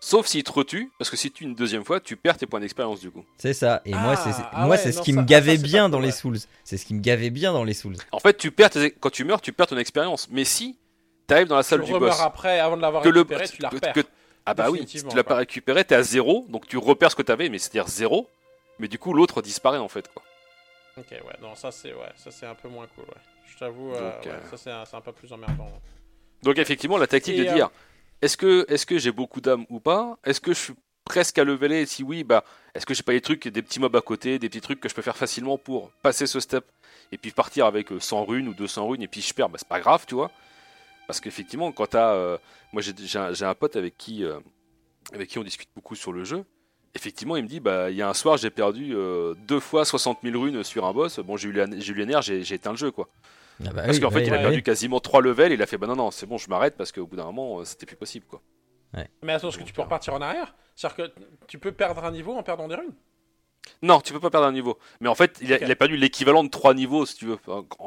[0.00, 2.60] Sauf s'il te retue, parce que si tu une deuxième fois, tu perds tes points
[2.60, 3.24] d'expérience du coup.
[3.38, 3.80] C'est ça.
[3.86, 5.88] Et moi, c'est Ah, ah moi, ouais, c'est ce qui ça- me ça, gavait bien
[5.88, 6.10] dans les.
[6.10, 6.36] Souls.
[6.62, 7.96] C'est ce qui me gavait bien dans les Souls.
[8.12, 10.28] En fait, tu perds tes- quand tu meurs, tu perds ton expérience.
[10.30, 10.76] Mais si
[11.26, 13.48] tu arrives dans la tu salle du remeurs boss, après, avant de l'avoir le récupéré,
[13.48, 13.92] tu la repères.
[13.92, 14.00] que-
[14.46, 17.16] ah bah oui, si tu l'as pas récupéré, t'es à zéro, donc tu repères ce
[17.16, 18.28] que t'avais, mais c'est-à-dire zéro.
[18.78, 20.22] Mais du coup, l'autre disparaît en fait quoi.
[20.98, 23.20] Ok, ouais, non, ça c'est ouais, ça c'est un peu moins cool, ouais.
[23.46, 25.68] Je t'avoue, euh, ouais, euh, ça c'est un, peu plus emmerdant.
[26.42, 27.70] Donc effectivement, la tactique Et, de euh, dire
[28.22, 30.18] est-ce que, est-ce que j'ai beaucoup d'âme ou pas?
[30.24, 30.74] Est-ce que je suis
[31.04, 31.86] presque à leveler?
[31.86, 32.44] Si oui, bah,
[32.74, 34.88] est-ce que j'ai pas des trucs, des petits mobs à côté, des petits trucs que
[34.88, 36.64] je peux faire facilement pour passer ce step?
[37.12, 39.58] Et puis partir avec euh, 100 runes ou 200 runes et puis je perds, bah,
[39.58, 40.30] c'est pas grave, tu vois
[41.06, 42.14] Parce qu'effectivement, quand t'as.
[42.14, 42.38] euh,
[42.72, 44.40] moi, j'ai, j'ai un, j'ai un pote avec qui, euh,
[45.12, 46.44] avec qui on discute beaucoup sur le jeu.
[46.94, 49.84] Effectivement, il me dit bah, il y a un soir, j'ai perdu euh, deux fois
[49.84, 51.18] 60 000 runes sur un boss.
[51.20, 53.08] Bon, j'ai eu, la- j'ai eu les nerfs, j'ai, j'ai éteint le jeu, quoi.
[53.64, 54.62] Ah bah Parce oui, qu'en fait, oui, il a oui, perdu oui.
[54.62, 56.92] quasiment 3 levels et il a fait bah non, non, c'est bon, je m'arrête parce
[56.92, 58.42] qu'au bout d'un moment, c'était plus possible, quoi.
[59.22, 60.54] Mais attends, est-ce que tu peux repartir en arrière?
[60.76, 61.12] C'est-à-dire que
[61.48, 62.94] tu peux perdre un niveau en perdant des runes?
[63.82, 64.78] Non, tu peux pas perdre un niveau.
[65.00, 65.62] Mais en fait, il a, Ok.
[65.64, 67.38] il a perdu l'équivalent de 3 niveaux, si tu veux.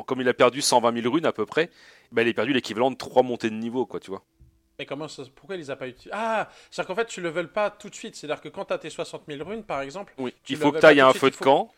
[0.05, 1.69] Comme il a perdu 120 000 runes à peu près,
[2.15, 4.23] il a perdu l'équivalent de 3 montées de niveau, quoi, tu vois.
[4.79, 6.11] Mais comment ça Pourquoi il les a pas utilisés?
[6.13, 8.15] Ah C'est-à-dire qu'en fait, tu le veux pas tout de suite.
[8.15, 10.33] C'est-à-dire que quand tu as tes 60 000 runes, par exemple, Oui.
[10.43, 11.71] Tu il faut que tu ailles un feu de faut- camp,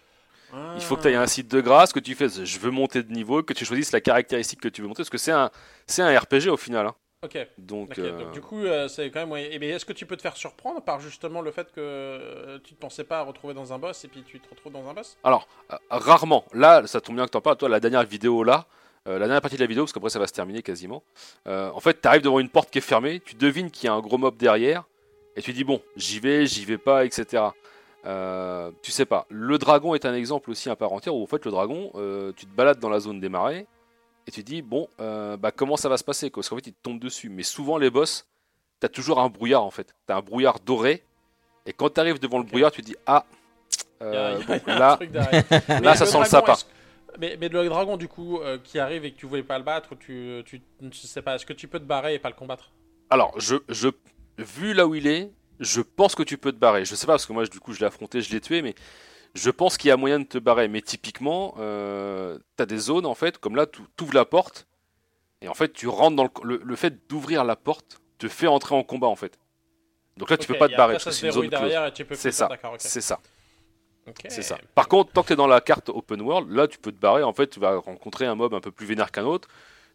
[0.76, 2.72] il faut que tu ailles à un site de grâce, que tu fasses je veux
[2.72, 5.32] monter de niveau, que tu choisisses la caractéristique que tu veux monter, parce que c'est
[5.32, 5.50] un,
[5.88, 6.88] c'est un RPG au final.
[6.88, 6.96] hein.
[7.22, 7.38] Ok.
[7.58, 9.32] Donc, euh, donc du coup, euh, c'est quand même.
[9.32, 9.58] ouais.
[9.60, 12.74] Mais est-ce que tu peux te faire surprendre par justement le fait que euh, tu
[12.74, 15.18] ne pensais pas retrouver dans un boss et puis tu te retrouves dans un boss?
[15.26, 15.46] Alors,
[15.90, 16.46] rarement.
[16.54, 17.58] Là, ça tombe bien que t'en parles.
[17.58, 18.68] Toi, la dernière vidéo là,
[19.06, 21.04] la dernière partie de la vidéo, parce qu'après ça va se terminer quasiment.
[21.46, 24.00] en fait, t'arrives devant une porte qui est fermée, tu devines qu'il y a un
[24.00, 24.84] gros mob derrière,
[25.36, 27.48] et tu dis bon, j'y vais, j'y vais pas, etc.
[28.04, 29.26] Tu sais pas.
[29.30, 31.92] Le dragon est un exemple aussi à part entière où en fait le dragon,
[32.38, 33.66] tu te balades dans la zone des marais
[34.30, 36.42] et tu dis bon, euh, bah comment ça va se passer quoi?
[36.42, 37.30] Parce qu'en fait, il te tombe dessus.
[37.30, 38.28] Mais souvent les boss,
[38.80, 39.96] t'as toujours un brouillard en fait.
[40.06, 41.04] T'as un brouillard doré.
[41.66, 43.26] Et quand t'arrives devant le brouillard, tu dis ah.
[44.02, 45.12] Il y a- euh, il y a bon, un là, truc
[45.82, 46.54] là, ça sent le sapin.
[47.20, 49.64] Mais, mais le dragon, du coup, euh, qui arrive et que tu voulais pas le
[49.64, 52.36] battre, tu, tu, je sais pas, est-ce que tu peux te barrer et pas le
[52.36, 52.70] combattre?
[53.10, 53.90] Alors, je, je,
[54.38, 56.86] vu là où il est, je pense que tu peux te barrer.
[56.86, 58.76] Je sais pas, parce que moi, du coup, je l'ai affronté, je l'ai tué, mais
[59.36, 60.68] je pense qu'il y a moyen de te barrer.
[60.68, 64.68] Mais typiquement, euh, tu as des zones, en fait, comme là, tu ouvres la porte,
[65.42, 66.30] et en fait, tu rentres dans le.
[66.44, 69.40] Le, le fait d'ouvrir la porte te fait entrer en combat, en fait.
[70.18, 71.32] Donc là, tu Ok, peux pas te barrer, après, parce ça que se c'est une
[71.32, 71.72] verrouille zone close.
[71.72, 72.80] derrière et tu peux C'est ça, ok.
[72.86, 73.22] c'est ça,
[74.08, 74.28] Ok.
[74.28, 74.60] c'est ça.
[74.76, 77.00] Par contre, tant que tu es dans la carte open world, là, tu peux te
[77.00, 79.48] barrer, en fait, tu vas rencontrer un mob un peu plus vénère qu'un autre.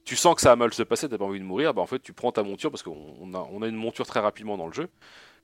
[0.04, 1.86] Tu sens que ça va mal se passer, t'as pas envie de mourir, bah en
[1.86, 4.56] fait tu prends ta monture, parce qu'on on a, on a une monture très rapidement
[4.58, 4.88] dans le jeu.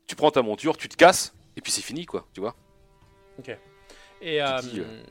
[0.07, 2.57] Tu prends ta monture, tu te casses, et puis c'est fini quoi, tu vois.
[4.21, 5.03] Et euh, euh,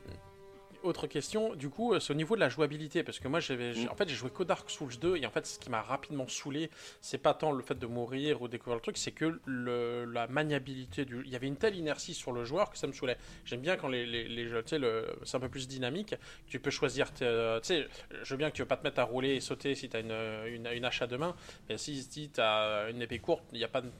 [0.82, 3.74] autre question, du coup, euh, c'est au niveau de la jouabilité, parce que moi, j'avais,
[3.74, 3.90] j'ai- Mm.
[3.90, 6.26] en fait, j'ai joué qu'au Dark Souls 2, et en fait, ce qui m'a rapidement
[6.26, 6.70] saoulé,
[7.02, 10.26] c'est pas tant le fait de mourir ou découvrir le truc, c'est que le, la
[10.28, 13.18] maniabilité du, il y avait une telle inertie sur le joueur que ça me saoulait.
[13.44, 16.14] J'aime bien quand les, les, les jeux, tu sais, le- c'est un peu plus dynamique,
[16.46, 17.24] tu peux choisir, tu
[17.62, 17.86] sais,
[18.22, 20.00] je veux bien que tu veux pas te mettre à rouler et sauter si t'as
[20.00, 20.12] une,
[20.46, 21.36] une, une hache à deux mains,
[21.68, 23.90] mais si, si t'as une épée courte, il n'y a pas de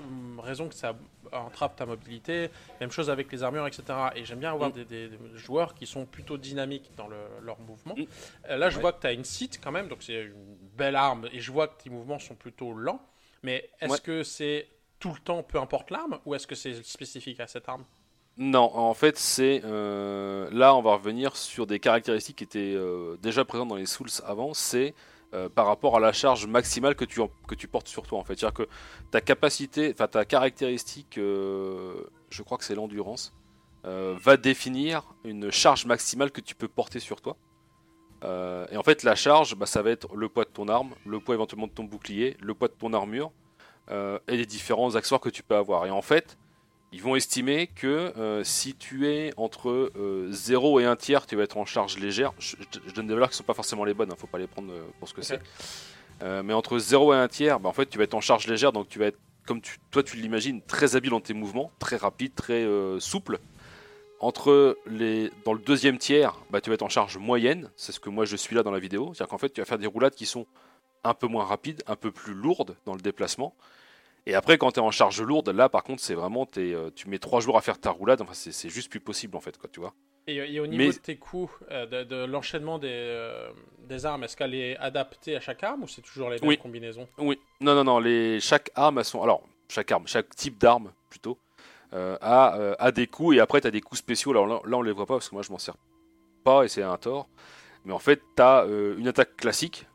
[0.00, 0.96] hum, raison que ça
[1.32, 2.50] entrave ta mobilité.
[2.80, 3.82] Même chose avec les armures, etc.
[4.16, 4.84] Et j'aime bien avoir Mm.
[4.84, 7.94] des, joueurs qui sont plutôt dynamiques dans le- leur mouvement.
[7.96, 8.04] Mm.
[8.50, 8.82] Euh, là, je Ouais.
[8.82, 11.50] vois que tu as une site quand même, donc c'est une belle arme, et je
[11.52, 13.00] vois que tes mouvements sont plutôt lents.
[13.42, 13.98] Mais est-ce Ouais.
[14.00, 14.68] que c'est
[14.98, 17.84] tout le temps, peu importe l'arme, ou est-ce que c'est spécifique à cette arme?
[18.40, 23.16] Non, en fait c'est euh, là on va revenir sur des caractéristiques qui étaient euh,
[23.20, 24.94] déjà présentes dans les Souls avant, c'est
[25.34, 28.24] euh, par rapport à la charge maximale que tu, que tu portes sur toi en
[28.24, 28.38] fait.
[28.38, 28.68] C'est-à-dire que
[29.10, 33.34] ta capacité, enfin ta caractéristique, euh, je crois que c'est l'endurance,
[33.84, 37.36] euh, va définir une charge maximale que tu peux porter sur toi.
[38.72, 41.20] Et en fait, la charge, bah, ça va être le poids de ton arme, le
[41.20, 43.30] poids éventuellement de ton bouclier, le poids de ton armure
[43.90, 45.86] et les différents accessoires que tu peux avoir.
[45.86, 46.36] Et en fait,
[46.92, 49.92] ils vont estimer que si tu es entre
[50.30, 52.32] 0 et 1 tiers, tu vas être en charge légère.
[52.38, 52.56] Je,
[52.94, 54.46] donne des valeurs qui ne sont pas forcément les bonnes, ne hein, faut pas les
[54.46, 55.40] prendre pour ce que c'est.
[56.22, 58.72] mais entre 0 et 1 tiers, bah, en fait, tu vas être en charge légère,
[58.72, 59.60] donc tu vas être, comme
[59.90, 62.66] toi tu l'imagines, très habile dans tes mouvements, très rapide, très
[63.00, 63.38] souple
[64.20, 68.00] entre les, dans le deuxième tiers, bah, tu vas être en charge moyenne, c'est ce
[68.00, 69.86] que moi je suis là dans la vidéo, c'est-à-dire qu'en fait tu vas faire des
[69.86, 70.46] roulades qui sont
[71.04, 73.54] un peu moins rapides, un peu plus lourdes dans le déplacement.
[74.26, 77.08] Et après quand tu es en charge lourde, là par contre c'est vraiment, euh, tu
[77.08, 79.70] mets trois jours à faire ta roulade, enfin c'est juste plus possible en fait, quoi,
[79.72, 79.94] tu vois.
[80.28, 84.54] Et, au niveau de tes coups, euh, de, l'enchaînement des, euh, des, armes, est-ce qu'elle
[84.54, 87.98] est adaptée à chaque arme ou c'est toujours les mêmes combinaisons Oui, non, non, non,
[87.98, 91.38] les, chaque arme, elles sont, alors chaque arme, chaque type d'arme plutôt,
[91.94, 94.32] euh, euh, à, des coups et après tu as des coups spéciaux.
[94.32, 95.76] Alors là, on les voit pas parce que moi je m'en sers
[96.44, 97.26] pas et c'est un tort.
[97.86, 98.66] Mais en fait, tu as
[98.98, 99.86] une attaque classique,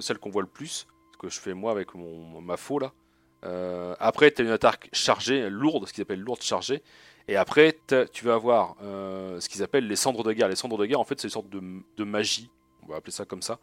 [0.00, 2.92] celle qu'on voit le plus, ce que je fais moi avec mon, ma faux là.
[3.42, 6.82] Après, tu as une attaque chargée, lourde, ce qu'ils appellent lourde chargée.
[7.28, 7.78] Et après,
[8.12, 10.48] tu vas avoir ce qu'ils appellent les cendres de guerre.
[10.48, 12.50] Les cendres de guerre, en fait, c'est une sorte de, magie,
[12.82, 13.58] on va appeler ça comme ça,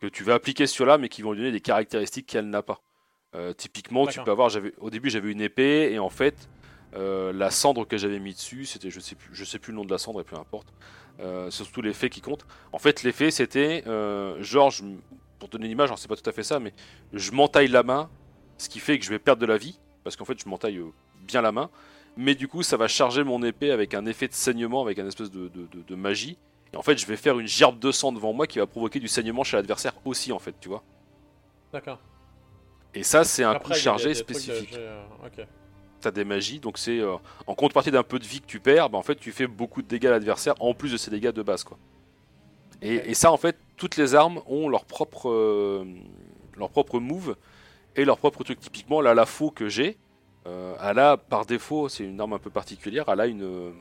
[0.00, 2.62] que tu vas appliquer sur là, mais qui vont lui donner des caractéristiques qu'elle n'a
[2.62, 2.80] pas.
[3.58, 6.48] typiquement, tu peux avoir, au début j'avais une épée, et en fait,
[6.94, 9.76] euh, la cendre que j'avais mis dessus, c'était je sais plus, je sais plus le
[9.76, 10.68] nom de la cendre et peu importe.
[11.20, 12.46] Euh, c'est surtout l'effet qui compte.
[12.72, 14.72] En fait, l'effet c'était euh, genre,
[15.38, 16.72] pour donner une image, c'est pas tout à fait ça, mais
[17.12, 18.08] je m'entaille la main,
[18.58, 20.80] ce qui fait que je vais perdre de la vie parce qu'en fait je m'entaille
[21.26, 21.70] bien la main.
[22.16, 25.06] Mais du coup, ça va charger mon épée avec un effet de saignement, avec un
[25.06, 26.36] espèce de, de, magie.
[26.72, 28.98] Et en fait, je vais faire une gerbe de sang devant moi qui va provoquer
[28.98, 30.82] du saignement chez l'adversaire aussi, en fait, tu vois.
[31.72, 32.00] D'accord.
[32.92, 34.76] Et ça, c'est un coup chargé spécifique
[36.00, 37.16] t'as des magies, donc c'est euh,
[37.46, 39.82] en contrepartie d'un peu de vie que tu perds, bah, en fait tu fais beaucoup
[39.82, 41.78] de dégâts à l'adversaire en plus de ces dégâts de base quoi.
[42.80, 45.84] Et, ça en fait toutes les armes ont leur propre euh,
[46.56, 47.36] leur propre move
[47.98, 48.58] et leur propre truc.
[48.60, 49.98] Typiquement là la faux que j'ai,
[50.46, 53.74] euh, elle a par défaut c'est une arme un peu particulière, elle a une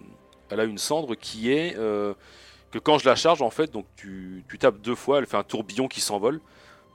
[0.50, 4.44] elle a une cendre qui est que quand je la charge en fait donc tu,
[4.50, 6.42] tu tapes deux fois, elle fait un tourbillon qui s'envole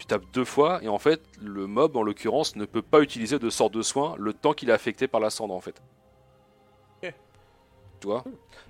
[0.02, 3.38] tu tapes deux fois et en fait le mob en l'occurrence ne peut pas utiliser
[3.38, 5.80] de sort de soin le temps qu'il est affecté par la cendre en fait.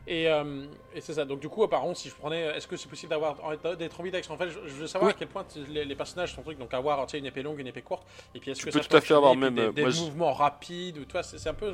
[0.06, 0.64] Et, euh,
[0.94, 1.24] et c'est ça.
[1.24, 3.36] Donc du coup, apparemment, si je prenais, est-ce que c'est possible d'avoir
[3.78, 6.58] d'être ambidex En fait, je, veux savoir à quel point les, personnages sont trucs.
[6.58, 8.06] Donc avoir une épée longue, une épée courte.
[8.34, 11.04] Et puis est-ce que tu peux tout à fait avoir même des, mouvements rapides ou
[11.04, 11.72] toi, c'est un peu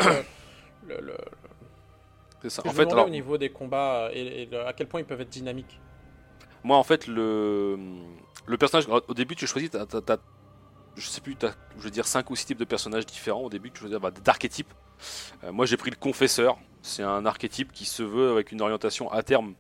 [0.87, 1.17] le, le,
[2.43, 2.63] c'est ça.
[2.67, 3.07] En fait, alors...
[3.07, 5.81] au niveau des combats et, à quel point ils peuvent être dynamiques.
[6.65, 7.79] Moi, en fait, le
[8.47, 9.71] le personnage, au début, tu choisis,
[10.97, 11.37] je sais plus,
[11.77, 14.11] je veux dire 5 ou 6 types de personnages différents au début, tu choisis bah,
[14.11, 14.73] d'archétypes.
[15.45, 16.59] Euh, moi, j'ai pris le confesseur.
[16.83, 19.55] C'est un archétype qui se veut avec une orientation à terme.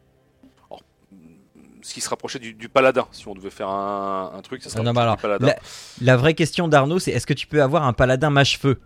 [1.82, 5.16] ce qui se rapprochait du, paladin, si on devait faire un, truc, ça serait alors,
[5.16, 5.55] paladin.
[6.01, 8.81] La, vraie question d'Arnaud, c'est est-ce que tu peux avoir un paladin mâche-feu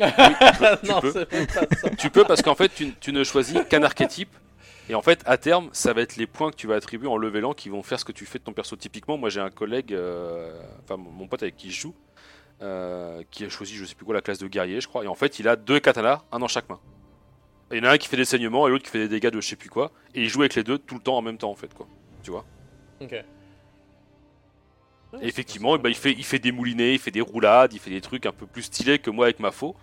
[0.00, 1.26] tu, peux.
[1.98, 4.34] tu peux parce qu'en fait, tu ne choisis qu'un archétype
[4.90, 7.16] et en fait, à terme, ça va être les points que tu vas attribuer en
[7.16, 8.74] levelant qui vont faire ce que tu fais de ton perso.
[8.74, 10.52] Typiquement, moi j'ai un collègue, euh,
[10.82, 11.94] enfin mon pote avec qui je joue,
[12.60, 15.04] euh, qui a choisi je sais plus quoi la classe de guerrier, je crois.
[15.04, 16.80] Et en fait, il a deux katanas, un dans chaque main.
[17.70, 19.30] Il y en a un qui fait des saignements et l'autre qui fait des dégâts
[19.30, 19.92] de je sais plus quoi.
[20.14, 21.86] Et il joue avec les deux tout le temps en même temps en fait, quoi.
[22.22, 22.44] Tu vois
[23.00, 23.12] Ok.
[23.12, 23.24] et
[25.22, 28.00] effectivement, bah, il, fait, il fait des moulinets, il fait des roulades, il fait des
[28.00, 29.74] trucs un peu plus stylés que moi avec ma faux.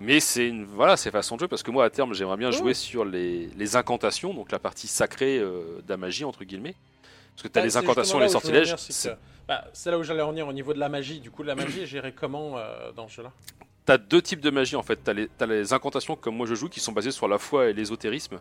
[0.00, 2.50] Mais c'est une voilà, c'est façon de jouer parce que moi à terme j'aimerais bien
[2.50, 6.74] jouer sur les, les, incantations, donc la partie sacrée euh, de la magie entre guillemets.
[7.34, 8.74] Parce que tu as bah, les incantations et les sortilèges.
[9.46, 11.20] Bah, c'est là où j'allais en venir au niveau de la magie.
[11.20, 13.32] Du coup, la magie est gérée comment euh, dans ce jeu-là?
[13.86, 14.96] T'as deux types de magie en fait.
[15.04, 17.68] T'as les, as les incantations comme moi je joue qui sont basées sur la foi
[17.68, 18.40] et l'ésotérisme.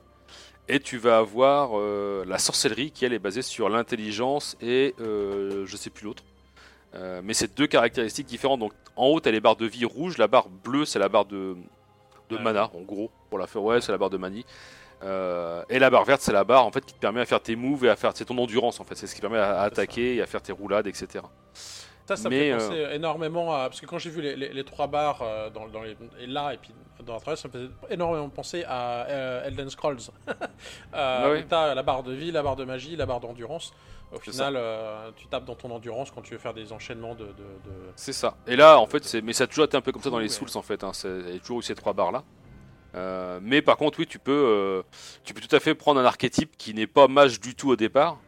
[0.70, 5.76] Et tu vas avoir euh, la sorcellerie qui elle est basée sur l'intelligence et je
[5.76, 6.24] sais plus l'autre.
[6.96, 8.60] Euh, mais c'est deux caractéristiques différentes.
[8.60, 11.10] Donc en haut, tu as les barres de vie rouges, la barre bleue, c'est la
[11.10, 11.56] barre de,
[12.30, 13.64] de mana, en gros, pour la faire.
[13.64, 14.46] Ouais, c'est la barre de manie.
[15.04, 17.42] Euh, et la barre verte, c'est la barre en fait qui te permet à faire
[17.42, 18.12] tes moves et à faire.
[18.16, 20.54] C'est ton endurance en fait, c'est ce qui permet à, attaquer et à faire tes
[20.54, 21.26] roulades, etc.
[22.06, 23.70] Ça, ça me fait penser euh, énormément à.
[23.70, 25.24] Parce que quand j'ai vu les, les, trois barres
[25.54, 26.72] dans, dans les, et là et puis
[27.06, 29.08] dans la traverse, ça me faisait énormément penser à
[29.46, 29.98] Elden Scrolls.
[30.28, 30.34] euh,
[30.94, 33.74] ah T'as la barre de vie, la barre de magie, la barre d'endurance.
[34.14, 37.28] Au final, euh, tu tapes dans ton endurance quand tu veux faire des enchaînements de.
[37.96, 38.36] C'est ça.
[38.48, 40.20] Et là, en fait, c'est mais ça a toujours été un peu comme ça dans
[40.20, 40.84] les Souls en fait.
[40.84, 40.92] Hein.
[41.04, 42.24] Il y a toujours eu ces trois barres là.
[42.96, 44.84] Euh, mais par contre, oui, tu peux, euh,
[45.24, 47.76] tu peux tout à fait prendre un archétype qui n'est pas mage du tout au
[47.76, 48.20] départ,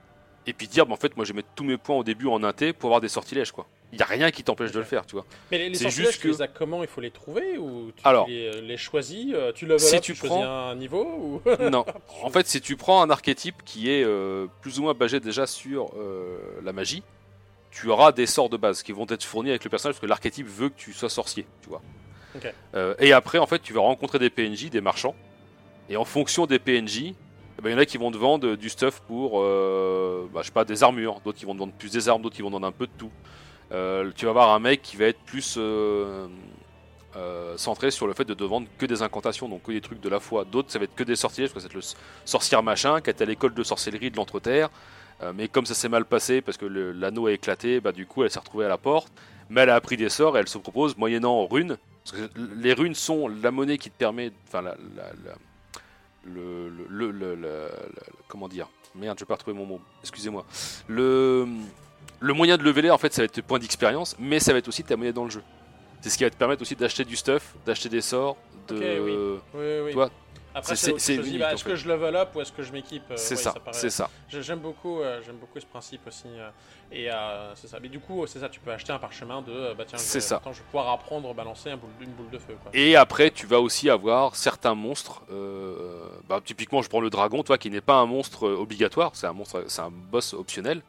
[0.48, 2.28] et puis dire, bah, en fait, moi, je vais mettre tous mes points au début
[2.28, 3.66] en inté pour avoir des sortilèges, quoi.
[3.92, 5.26] Il n'y a rien qui t'empêche de le faire, tu vois.
[5.52, 6.82] Mais les, sortilèges, juste tu que- les as comment?
[6.84, 8.28] Il faut les trouver ou tu Alors.
[8.28, 11.42] les, les choisis euh, Tu level Si up, tu tu choisis prends- un niveau ou...
[11.72, 11.86] Non.
[12.24, 15.48] En fait, si tu prends un archétype qui est euh, plus ou moins basé déjà
[15.48, 17.04] sur euh, la magie,
[17.72, 20.08] tu auras des sorts de base qui vont être fournis avec le personnage parce que
[20.08, 21.82] l'archétype veut que tu sois sorcier, tu vois.
[22.74, 25.16] Euh, et après, en fait, tu vas rencontrer des PNJ, des marchands,
[25.90, 27.14] et en fonction des PNJ,
[27.66, 30.54] ben, y en a qui vont te vendre du stuff pour, euh, bah, je sais
[30.54, 32.54] pas, des armures, d'autres qui vont te vendre plus des armes, d'autres qui vont te
[32.54, 33.12] vendre un peu de tout.
[33.72, 36.28] Euh, tu vas avoir un mec qui va être plus euh,
[37.58, 40.10] centré sur le fait de te vendre que des incantations, donc que des trucs de
[40.10, 40.46] la foi.
[40.46, 41.96] D'autres, ça va être que des sortilèges, parce que c'est le s-
[42.26, 44.70] sorcière machin qui était à l'école de sorcellerie de l'Entreterre.
[45.34, 48.24] Mais comme ça s'est mal passé parce que le- l'anneau a éclaté, bah, du coup
[48.26, 49.14] elle s'est retrouvée à la porte.
[49.50, 52.74] Mais elle a appris des sorts et elle se propose, moyennant runes, parce que les
[52.74, 55.32] runes sont la monnaie qui te permet, enfin la- la-
[56.26, 57.70] le, le, le-
[58.28, 60.46] comment dire, merde, je vais pas retrouver mon mot, excusez-moi.
[60.88, 61.48] Le,
[62.20, 64.60] le moyen de leveler en fait, ça va être tes points d'expérience, mais ça va
[64.60, 65.44] être aussi ta monnaie dans le jeu.
[66.02, 68.38] C'est ce qui va te permettre aussi d'acheter du stuff, d'acheter des sorts,
[68.68, 69.60] de, Ok, oui.
[69.60, 69.92] Oui, oui.
[69.94, 70.10] Toi,
[70.56, 73.36] Après, c'est- bah, est-ce que je level up ou est-ce que je m'équipe euh, c'est
[73.36, 74.10] ouais, ça, c'est ça.
[74.30, 76.28] J'ai- J'aime beaucoup, euh, j'aime beaucoup ce principe aussi.
[76.28, 76.50] euh,
[76.92, 77.10] et
[77.56, 77.78] c'est ça.
[77.82, 78.48] Mais du coup, c'est ça.
[78.48, 80.38] Tu peux acheter un parchemin de, bah tiens, je ça.
[80.38, 82.56] attends, je vais pouvoir apprendre, balancer un boule, une boule de feu.
[82.62, 82.72] Quoi.
[82.74, 85.22] Et après, tu vas aussi avoir certains monstres.
[86.30, 89.34] bah, typiquement, je prends le dragon, toi, qui n'est pas un monstre obligatoire, c'est un
[89.34, 90.82] monstre, c'est un boss optionnel.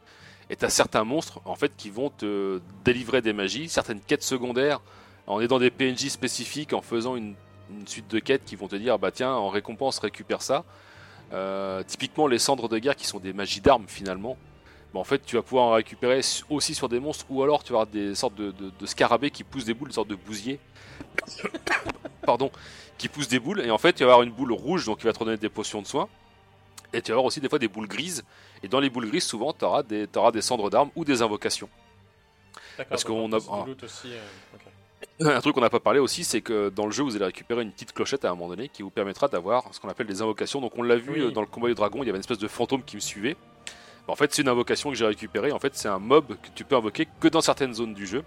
[0.49, 4.23] Et tu as certains monstres, en fait, qui vont te délivrer des magies, certaines quêtes
[4.23, 4.79] secondaires,
[5.27, 7.35] en aidant des PNJ spécifiques, en faisant une,
[7.69, 10.63] une suite de quêtes qui vont te dire, bah tiens, en récompense, récupère ça.
[11.33, 14.37] Euh, typiquement, les cendres de guerre, qui sont des magies d'armes finalement.
[14.93, 17.73] Bah, en fait, tu vas pouvoir en récupérer aussi sur des monstres, ou alors tu
[17.73, 20.15] vas avoir des sortes de, de- de scarabées qui poussent des boules, des sortes de
[20.15, 20.59] bousiers
[22.25, 22.51] pardon,
[22.97, 23.61] qui pousse des boules.
[23.61, 25.49] Et en fait, tu vas avoir une boule rouge, donc qui va te redonner des
[25.49, 26.07] potions de soins.
[26.93, 28.23] Et tu vas avoir aussi des fois des boules grises.
[28.63, 31.69] Et dans les boules grises, souvent, tu auras, des des cendres d'armes ou des invocations.
[32.89, 33.49] Parce qu'on a- aussi.
[33.49, 33.65] euh.
[35.19, 37.61] Un truc qu'on n'a pas parlé aussi, c'est que dans le jeu, vous allez récupérer
[37.61, 40.21] une petite clochette à un moment donné qui vous permettra d'avoir ce qu'on appelle des
[40.21, 40.61] invocations.
[40.61, 41.19] Donc on l'a vu Oui.
[41.21, 43.01] euh, dans le combat du dragon, il y avait une espèce de fantôme qui me
[43.01, 43.35] suivait.
[44.07, 45.51] En fait, c'est une invocation que j'ai récupérée.
[45.51, 48.23] En fait, c'est un mob que tu peux invoquer que dans certaines zones du jeu.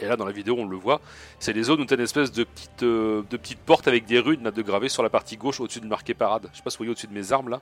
[0.00, 1.00] Et là, dans la vidéo, on le voit.
[1.38, 4.04] C'est les zones où tu as une espèce de petite, euh, de petite porte avec
[4.06, 6.48] des runes là, de gravées sur la partie gauche au-dessus de marqué parade.
[6.52, 7.60] Je sais pas si vous voyez au-dessus de mes armes là.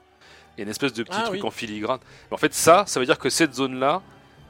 [0.55, 1.47] Il y a une espèce de petit Ah, truc oui.
[1.47, 1.99] en filigrane.
[2.31, 4.01] En fait, ça, ça veut dire que cette zone-là,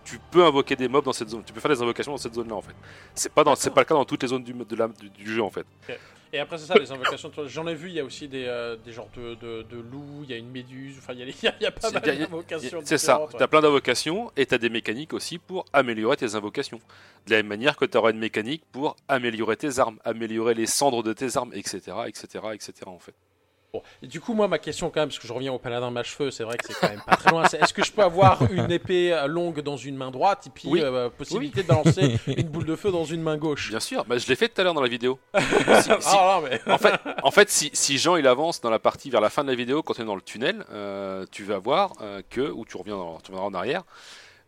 [0.03, 1.43] tu peux invoquer des mobs dans cette zone.
[1.43, 2.75] Tu peux faire des invocations dans cette zone-là en fait.
[3.15, 5.09] C'est pas, dans- c'est pas le cas dans toutes les zones du, de la- du,
[5.09, 5.65] du jeu en fait.
[6.33, 7.29] Et après, c'est ça, les invocations.
[7.47, 10.21] J'en ai vu, il y a aussi des, euh, des genres de, de, de loups,
[10.23, 11.25] il y a une méduse, enfin, il y a,
[11.59, 12.79] il y pas mal d'invocations.
[12.85, 16.35] C'est ça, tu as plein d'invocations et tu as des mécaniques aussi pour améliorer tes
[16.35, 16.79] invocations.
[17.27, 20.67] De la même manière que tu auras une mécanique pour améliorer tes armes, améliorer les
[20.67, 21.79] cendres de tes armes, etc.
[22.07, 22.73] etc., etc.
[22.85, 23.13] en fait.
[23.73, 25.91] Bon, et du coup, moi, ma question quand même, parce que je reviens au paladin
[25.91, 27.43] mâche-feu, c'est vrai que c'est quand même pas très loin.
[27.45, 30.67] Est-ce que je peux avoir une épée euh, longue dans une main droite et puis
[30.67, 30.81] Oui.
[30.83, 33.69] euh, possibilité de balancer une boule de feu dans une main gauche?
[33.69, 35.19] Bien sûr, bah, je l'ai fait tout à l'heure dans la vidéo.
[35.39, 36.59] Si- si- Ah non, mais.
[36.69, 36.93] en fait,
[37.23, 39.55] en fait si, si Jean il avance dans la partie vers la fin de la
[39.55, 42.75] vidéo, quand tu es dans le tunnel, euh, tu vas voir euh, que, ou tu,
[42.75, 43.83] reviens dans- tu reviendras en arrière,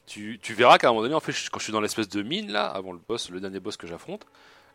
[0.06, 2.22] tu, tu verras qu'à un moment donné, en fait, quand je suis dans l'espèce de
[2.24, 4.28] mine là, avant le boss, le dernier boss que j'affronte, euh,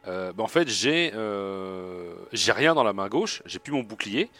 [0.08, 4.30] bah, en fait j'ai euh, j'ai rien dans la main gauche, j'ai plus mon bouclier.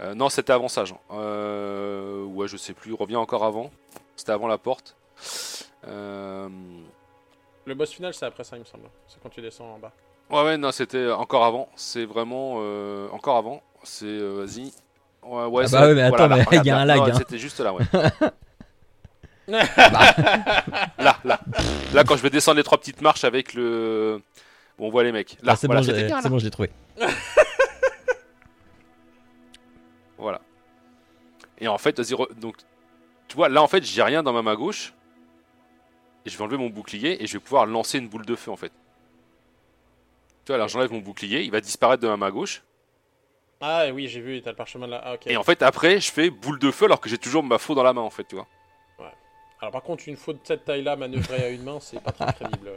[0.00, 1.00] Euh, non, c'était avant ça, Jean.
[1.12, 3.70] Euh, ouais, je sais plus, reviens encore avant.
[4.16, 4.96] C'était avant la porte.
[5.86, 6.48] Euh,
[7.66, 8.84] Le boss final, c'est après ça, il me semble.
[9.06, 9.92] C'est quand tu descends en bas.
[10.30, 11.68] Ouais, ouais, non, c'était encore avant.
[11.76, 13.62] C'est vraiment euh, encore avant.
[13.84, 14.72] C'est euh, vas-y.
[15.22, 17.12] Ouais, ouais, Ah c'est- bah ouais, mais attends, il y a un lag, hein.
[17.16, 17.84] C'était juste là, ouais.
[19.48, 21.40] là, là,
[21.92, 24.20] là, quand je vais descendre les trois petites marches avec le,
[24.82, 25.36] on voit les mecs.
[25.42, 25.86] Là, Ah, c'est voilà, bon,
[26.30, 26.70] bon, je l'ai trouvé.
[30.18, 30.40] Voilà.
[31.58, 32.56] Et en fait, vas-y, re- donc,
[33.28, 34.92] tu vois, là, en fait, j'ai rien dans ma main gauche.
[36.24, 38.50] Et je vais enlever mon bouclier et je vais pouvoir lancer une boule de feu,
[38.52, 38.70] en fait.
[40.44, 42.62] Tu vois, là, j'enlève mon bouclier, il va disparaître de ma main gauche.
[43.60, 45.00] Ah oui, j'ai vu, t'as le parchemin là.
[45.04, 45.26] Ah, ok.
[45.28, 47.74] Et en fait, après, je fais boule de feu alors que j'ai toujours ma faux
[47.74, 48.46] dans la main, en fait, tu vois.
[49.60, 52.32] Alors par contre, une faute de cette taille-là, manœuvrer à une main, c'est pas très
[52.32, 52.70] crédible.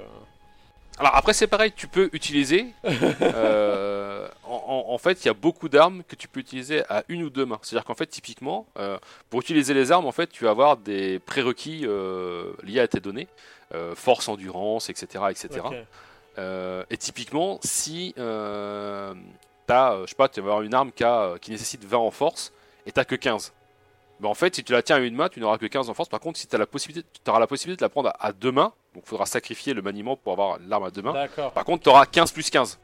[0.97, 2.67] Alors après, c'est pareil, tu peux utiliser.
[2.85, 7.29] euh, en, fait, il y a beaucoup d'armes que tu peux utiliser à une ou
[7.29, 7.59] deux mains.
[7.61, 8.97] C'est-à-dire qu'en fait, typiquement, euh,
[9.29, 12.99] pour utiliser les armes, en fait, tu vas avoir des prérequis euh, liés à tes
[12.99, 13.27] données,
[13.95, 15.49] force, endurance, etc., etc.
[16.89, 19.13] Et typiquement, si euh,
[19.67, 22.11] t'as, je sais pas, tu vas avoir une arme qui, a- qui nécessite 20 en
[22.11, 22.53] force
[22.85, 23.51] et t'as que 15.
[24.21, 25.93] Ben, en fait, si tu la tiens à une main, tu n'auras que 15 en
[25.93, 26.07] force.
[26.07, 28.27] Par contre, si tu as la possibilité, tu auras la possibilité de la prendre à,
[28.27, 31.13] à deux mains, donc il faudra sacrifier le maniement pour avoir l'arme à deux mains.
[31.13, 31.51] D'accord.
[31.51, 32.79] Par contre, tu auras 15 plus 15.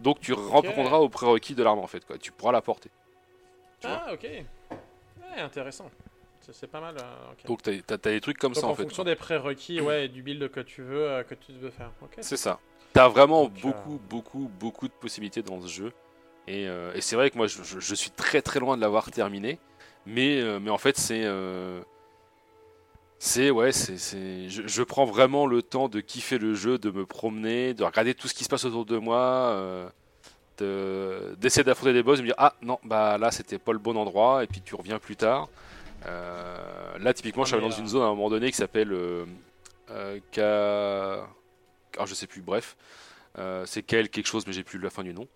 [0.00, 2.04] Donc tu répondras aux prérequis de l'arme en fait.
[2.04, 2.18] Quoi.
[2.18, 2.90] Tu pourras la porter.
[3.80, 4.22] Tu Ah, ok.
[4.22, 5.90] Ouais, intéressant.
[6.52, 6.96] c'est pas mal.
[6.98, 7.46] euh.
[7.46, 8.82] Donc, tu as, des trucs comme Donc, ça en, en fait.
[8.82, 11.90] fonction des prérequis, ouais, et du build que tu veux, euh, que tu veux faire.
[12.20, 12.58] C'est ça.
[12.92, 15.92] T'as vraiment Donc, euh, beaucoup, beaucoup, beaucoup de possibilités dans ce jeu.
[16.46, 19.10] Et, et c'est vrai que moi, je, je- je suis très, très loin de l'avoir
[19.10, 19.58] terminé.
[20.06, 21.24] Mais, mais en fait, c'est.
[23.24, 23.50] C'est.
[23.50, 24.48] Ouais, c'est.
[24.48, 28.28] Je, prends vraiment le temps de kiffer le jeu, de me promener, de regarder tout
[28.28, 29.18] ce qui se passe autour de moi.
[29.18, 29.88] euh,
[30.58, 33.78] de- d'essayer d'affronter des boss et me dire ah non bah là c'était pas le
[33.80, 35.48] bon endroit et puis tu reviens plus tard
[36.06, 38.92] Euh, là typiquement je suis Ah, dans une zone à un moment donné qui s'appelle
[38.92, 39.24] euh,
[40.30, 41.26] Ka-
[41.94, 42.76] alors je sais plus, bref,
[43.64, 45.26] c'est Kael quelque chose, mais j'ai plus la fin du nom,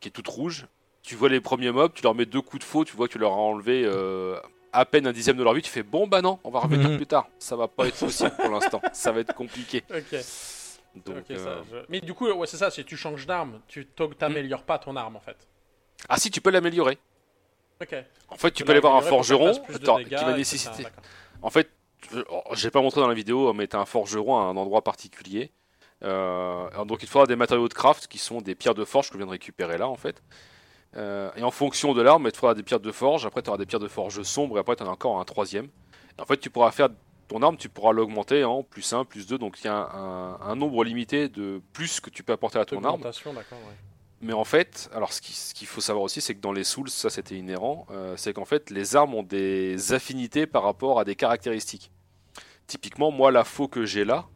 [0.00, 0.66] qui est toute rouge.
[1.02, 3.12] Tu vois les premiers mobs, tu leur mets deux coups de faux, tu vois que
[3.12, 3.84] tu leur as enlevé
[4.74, 6.88] à peine un dixième de leur vie, tu fais bon bah non, on va revenir
[6.90, 6.96] Mhm.
[6.96, 7.28] plus tard.
[7.38, 9.82] Ça va pas être possible pour l'instant, ça va être compliqué.
[9.90, 10.16] Ok.
[11.06, 13.60] Donc, ok, ça, euh, je- Mais du coup, ouais, c'est ça, si tu changes d'arme,
[13.66, 13.86] tu
[14.18, 15.36] t'améliores pas ton arme en fait.
[16.08, 16.98] Ah si, tu peux l'améliorer.
[17.82, 17.94] Ok.
[18.28, 20.86] En fait, tu peux peux aller voir un forgeron attends, dégâts, qui va nécessiter.
[21.42, 21.68] En fait,
[22.30, 25.50] oh, j'ai pas montré dans la vidéo, mais t'as un forgeron à un endroit particulier.
[26.02, 29.08] Euh, donc il te faudra des matériaux de craft qui sont des pierres de forge
[29.08, 30.22] que je viens de récupérer là en fait.
[30.96, 33.26] Euh, et en fonction de l'arme, te faudra des pierres de forge.
[33.26, 34.56] Après, tu auras des pierres de forge sombre.
[34.56, 35.66] Et après, tu en as encore un troisième.
[36.18, 36.88] Et en fait, tu pourras faire
[37.26, 39.38] ton arme, tu pourras l'augmenter en plus 1, plus 2.
[39.38, 42.58] Donc il y a un, un- un nombre limité de plus que tu peux apporter
[42.58, 43.00] à ton arme.
[43.56, 43.74] Ouais.
[44.20, 45.20] Mais en fait, alors ce
[45.54, 48.44] qu'il faut savoir aussi, c'est que dans les Souls, ça c'était inhérent, euh, c'est qu'en
[48.44, 51.90] fait les armes ont des affinités par rapport à des caractéristiques.
[52.66, 54.26] Typiquement, moi la faux que j'ai là,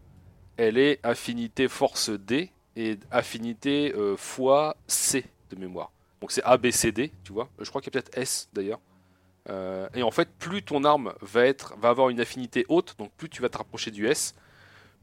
[0.56, 5.90] elle est affinité force D et affinité euh, fois C de mémoire.
[6.20, 7.48] Donc c'est A, B, C, D, tu vois.
[7.58, 8.80] Je crois qu'il y a peut-être S d'ailleurs.
[9.48, 13.12] Euh, et en fait, plus ton arme va, être, va avoir une affinité haute, donc
[13.12, 14.34] plus tu vas te rapprocher du S,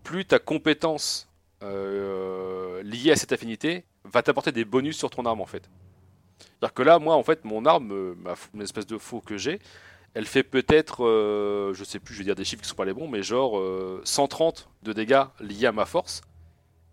[0.04, 1.30] plus ta compétence
[1.64, 5.68] euh, liée à cette affinité va t'apporter des bonus sur ton arme en fait.
[6.40, 9.38] C'est-à-dire que là, moi, en fait, mon arme, euh, ma mon espèce de faux que
[9.38, 9.60] j'ai,
[10.14, 12.86] elle fait peut-être, euh, je sais plus, je vais dire des chiffres qui sont pas
[12.86, 16.22] les bons, mais genre euh, 130 de dégâts liés à ma force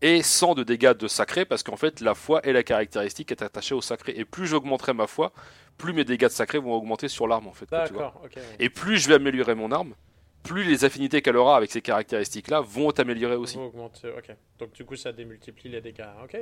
[0.03, 3.35] et 100 de dégâts de sacré parce qu'en fait, la foi est la caractéristique qui
[3.35, 4.13] est attachée au sacré.
[4.17, 5.33] Et plus j'augmenterai ma foi,
[5.79, 7.67] plus mes dégâts de sacré vont augmenter sur l'arme en fait.
[7.67, 8.03] quoi, tu vois.
[8.05, 8.37] D'accord, ok.
[8.37, 8.43] ouais.
[8.59, 9.95] Et plus je vais améliorer mon arme,
[10.43, 13.55] plus les affinités qu'elle aura avec ces caractéristiques-là vont t'améliorer aussi.
[13.55, 14.37] Faut augmenter, ok.
[14.59, 16.05] Donc du coup, ça démultiplie les dégâts.
[16.25, 16.37] Ok.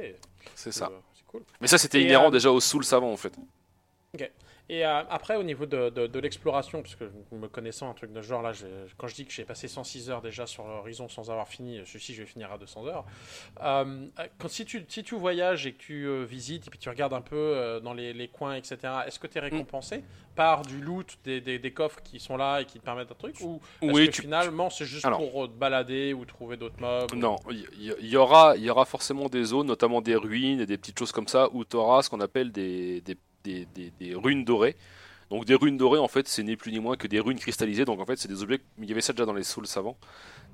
[0.55, 0.91] C'est ça.
[1.27, 1.43] Cool.
[1.61, 3.33] Mais ça, c'était Et, inhérent euh, déjà au Soul savant en fait.
[4.73, 8.13] Et euh, après, au niveau de, de- de l'exploration, parce que me connaissant un truc
[8.13, 8.53] de ce genre là,
[8.99, 12.15] quand je dis que j'ai passé 106 heures déjà sur Horizon sans avoir fini, celui-ci
[12.15, 13.05] je vais finir à 200 heures.
[13.63, 14.07] Euh,
[14.39, 17.15] quand, si, tu, si tu voyages et que tu euh, visites et puis tu regardes
[17.15, 18.77] un peu dans les, les coins, etc.,
[19.09, 20.05] est-ce que tu es récompensé
[20.37, 23.15] par du loot, des, des- des coffres qui sont là et qui te permettent un
[23.17, 25.19] truc Ou Oui, que tu, finalement c'est juste Alors.
[25.19, 29.29] pour te balader ou trouver d'autres mobs Non, il y, y aura, y aura forcément
[29.29, 32.09] des zones, notamment des ruines et des petites choses comme ça, où tu auras ce
[32.11, 34.77] qu'on appelle des, des, des, des- des runes dorées.
[35.31, 37.85] Donc des runes dorées, en fait, c'est ni plus ni moins que des runes cristallisées.
[37.85, 39.97] Donc en fait, c'est des objets, il y avait ça déjà dans les souls savants,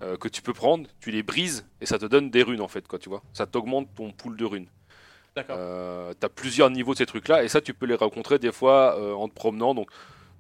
[0.03, 2.69] euh, que tu peux prendre, tu les brises et ça te donne des runes en
[2.69, 3.23] fait, quoi, tu vois.
[3.33, 4.67] Ça t'augmente ton pool de runes.
[5.35, 5.57] D'accord.
[5.59, 8.53] Euh, tu as plusieurs niveaux de ces trucs-là, et ça, tu peux les rencontrer des
[8.53, 9.75] fois euh, en te promenant.
[9.75, 9.91] Donc,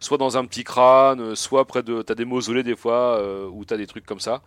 [0.00, 2.02] soit dans un petit crâne, soit près de.
[2.02, 4.42] Tu as des mausolées des fois, où tu as des trucs comme ça.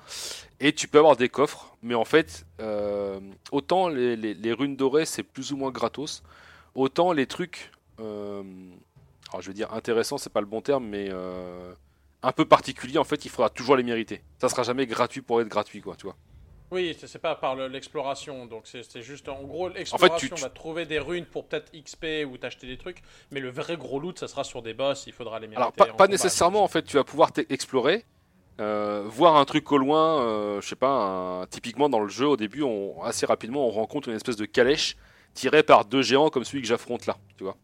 [0.59, 2.45] Et tu peux avoir des coffres, mais en fait,
[3.51, 6.23] autant les, les- les runes dorées, c'est plus ou moins gratos,
[6.75, 7.71] autant les trucs.
[7.99, 8.43] Euh,
[9.31, 11.07] alors, je vais dire intéressant, c'est pas le bon terme, mais.
[11.11, 11.73] euh,
[12.21, 14.21] un peu particulier, en fait, il faudra toujours les mériter.
[14.41, 16.17] Ça sera jamais gratuit pour être gratuit, quoi, tu vois.
[16.69, 20.85] Oui, c'est pas par le- l'exploration, donc c'est juste en gros l'exploration tu- va trouver
[20.85, 24.27] des runes pour peut-être XP ou t'acheter des trucs, mais le vrai gros loot ça
[24.27, 25.61] sera sur des boss, il faudra les mériter.
[25.61, 28.03] Alors, pas, en nécessairement, en fait, tu vas pouvoir explorer,
[28.59, 32.27] euh, voir un truc au loin, euh, je sais pas, un- typiquement dans le jeu,
[32.27, 34.97] au début, on, assez rapidement, on rencontre une espèce de calèche
[35.33, 37.55] tirée par deux géants comme celui que j'affronte là, tu vois.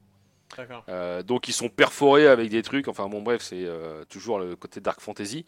[0.89, 4.55] Euh, donc, ils sont perforés avec des trucs, enfin, bon, bref, c'est euh, toujours le
[4.55, 5.45] côté Dark Fantasy.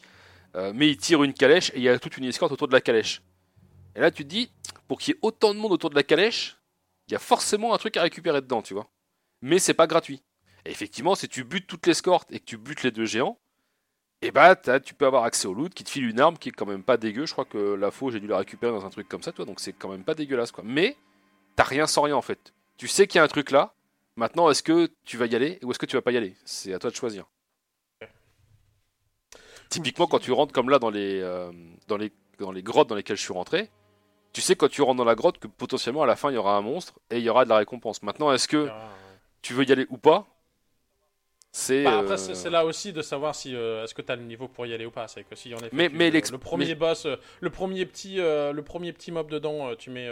[0.56, 2.74] Euh, mais ils tirent une calèche et il y a toute une escorte autour de
[2.74, 3.22] la calèche.
[3.95, 4.52] Et là, tu te dis,
[4.88, 6.58] pour qu'il y ait autant de monde autour de la calèche,
[7.08, 8.88] il y a forcément un truc à récupérer dedans, tu vois.
[9.42, 10.22] Mais c'est pas gratuit.
[10.66, 13.38] Et effectivement, si tu butes toute l'escorte et que tu butes les deux géants,
[14.22, 16.50] et bah t'as- tu peux avoir accès au loot qui te file une arme qui
[16.50, 17.26] est quand même pas dégueu.
[17.26, 19.45] Je crois que la faux, j'ai dû la récupérer dans un truc comme ça, toi,
[19.45, 20.64] donc c'est quand même pas dégueulasse quoi.
[20.66, 20.98] Mais
[21.56, 22.53] t'as rien sans rien en fait.
[22.77, 23.74] Tu sais qu'il y a un truc là.
[24.17, 26.35] Maintenant, est-ce que tu vas y aller ou est-ce que tu vas pas y aller?
[26.43, 27.25] C'est à toi de choisir.
[29.69, 31.51] Typiquement, quand tu rentres comme là dans les, euh,
[31.87, 33.69] dans les, dans les grottes dans lesquelles je suis rentré,
[34.33, 36.37] tu sais quand tu rentres dans la grotte que potentiellement à la fin il y
[36.37, 38.01] aura un monstre et il y aura de la récompense.
[38.01, 38.89] Maintenant, est-ce que Ah,
[39.41, 40.25] tu veux y aller ou pas?
[41.51, 41.83] C'est.
[41.83, 44.23] Bah, après, euh, c'est là aussi de savoir si euh, est-ce que tu as le
[44.23, 45.07] niveau pour y aller ou pas.
[45.07, 47.07] C'est que si en effet, Mais- tu- mais le, premier mais- boss,
[47.39, 50.07] le premier petit, euh, le premier petit mob dedans, tu mets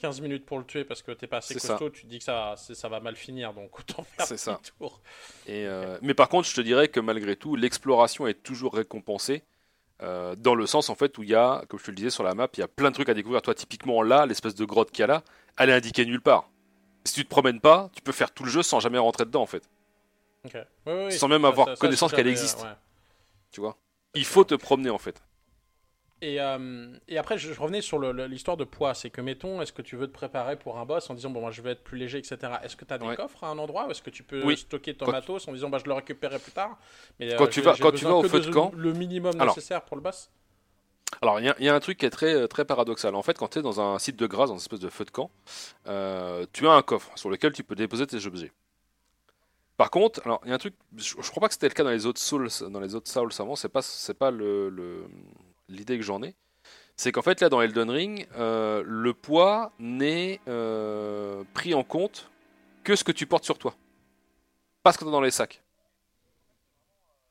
[0.00, 1.74] 15 minutes pour le tuer parce que t'es pas assez C'est ça.
[1.74, 4.60] costaud, tu te dis que ça, ça va mal finir, donc autant faire ça.
[4.78, 5.00] tour.
[5.46, 9.42] Et, euh, Mais par contre, je te dirais que malgré tout, l'exploration est toujours récompensée.
[10.02, 12.08] euh, dans le sens en fait où il y a, comme je te le disais
[12.08, 13.42] sur la map, il y a plein de trucs à découvrir.
[13.42, 15.22] Toi, typiquement là, l'espèce de grotte qu'il y a là,
[15.58, 16.48] elle est indiquée nulle part.
[17.04, 19.42] Si tu te promènes pas, tu peux faire tout le jeu sans jamais rentrer dedans
[19.42, 19.68] en fait.
[20.46, 20.56] Ok.
[20.86, 22.62] Oui, oui, Sans même ça- avoir connaissance qu'elle existe.
[22.62, 22.70] ouais.
[23.52, 23.76] Tu vois?
[24.14, 25.20] Il faut te promener en fait.
[26.22, 28.92] Et, euh, et après, je, je revenais sur l'histoire de poids.
[28.94, 31.40] C'est que, mettons, est-ce que tu veux te préparer pour un boss en disant, bon,
[31.40, 32.36] moi, je vais être plus léger, etc.
[32.62, 33.16] Est-ce que tu as des Ouais.
[33.16, 34.56] coffres à un endroit ou est-ce que tu peux Oui.
[34.58, 36.76] stocker ton Quand- matos en disant, bah, je le récupérerai plus tard
[37.18, 38.92] Mais, euh, Quand tu vas- j'ai quand tu besoin vas au feu de camp- Le
[38.92, 39.54] minimum Alors.
[39.56, 40.30] nécessaire pour le boss
[41.22, 43.14] Alors, il y, a- il y a un truc qui est très, très paradoxal.
[43.14, 45.04] En fait, quand tu es dans un site de grâce, dans une espèce de feu
[45.06, 45.30] de camp,
[45.88, 48.52] euh, tu as un coffre sur lequel tu peux déposer tes objets.
[49.76, 51.74] Par contre, alors il y a un truc, je, je crois pas que c'était le
[51.74, 53.56] cas dans les autres Souls, dans les autres Souls avant.
[53.56, 55.06] C'est pas, c'est pas le, le-
[55.70, 56.34] l'idée que j'en ai.
[56.96, 62.30] C'est qu'en fait là dans Elden Ring, euh, le poids n'est euh, pris en compte
[62.84, 63.74] que ce que tu portes sur toi,
[64.82, 65.62] pas ce que tu as dans les sacs.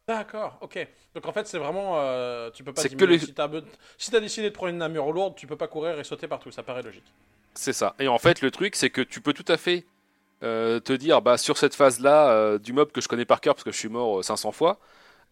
[0.08, 0.88] D'accord, ok.
[1.14, 2.00] Donc en fait, c'est vraiment.
[2.00, 3.48] euh, tu peux pas que les- Si t'as
[3.98, 6.50] si décidé de prendre une armure lourde, tu peux pas courir et sauter partout.
[6.52, 7.14] Ça paraît logique.
[7.54, 7.96] C'est ça.
[8.00, 9.86] Et en fait, le truc, c'est que tu peux tout à fait
[10.44, 13.56] euh, te dire, bah, sur cette phase-là euh, du mob que je connais par cœur
[13.56, 14.80] parce que je suis mort euh, 500 fois,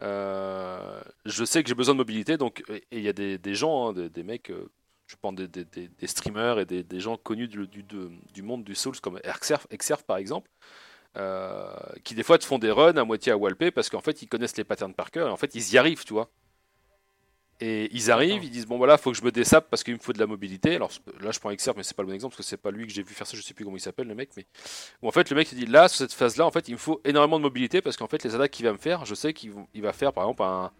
[0.01, 2.37] je sais que j'ai besoin de mobilité.
[2.37, 4.69] Donc, il y a des, gens, hein, des, mecs, euh,
[5.07, 8.99] je pense des, streamers et des, gens connus du, du, de- du monde du Souls
[9.01, 10.49] comme Exerf, Exerf par exemple.
[11.17, 14.21] euh, qui des fois te font des runs à moitié à Walpé parce qu'en fait
[14.21, 16.29] ils connaissent les patterns par cœur et en fait ils y arrivent tu vois
[17.59, 19.99] et ils arrivent, ils disent bon voilà, faut que je me désape parce qu'il me
[19.99, 20.75] faut de la mobilité.
[20.75, 22.71] Alors là, je prends Exerf, mais c'est pas le bon exemple parce que c'est pas
[22.71, 23.35] lui que j'ai vu faire ça.
[23.35, 24.45] Je sais plus comment il s'appelle le mec, mais
[25.01, 27.01] en fait le mec il dit là sur cette phase-là, en fait il me faut
[27.03, 29.51] énormément de mobilité parce qu'en fait les attaques qu'il va me faire, je sais qu'il
[29.75, 30.71] va faire par exemple un,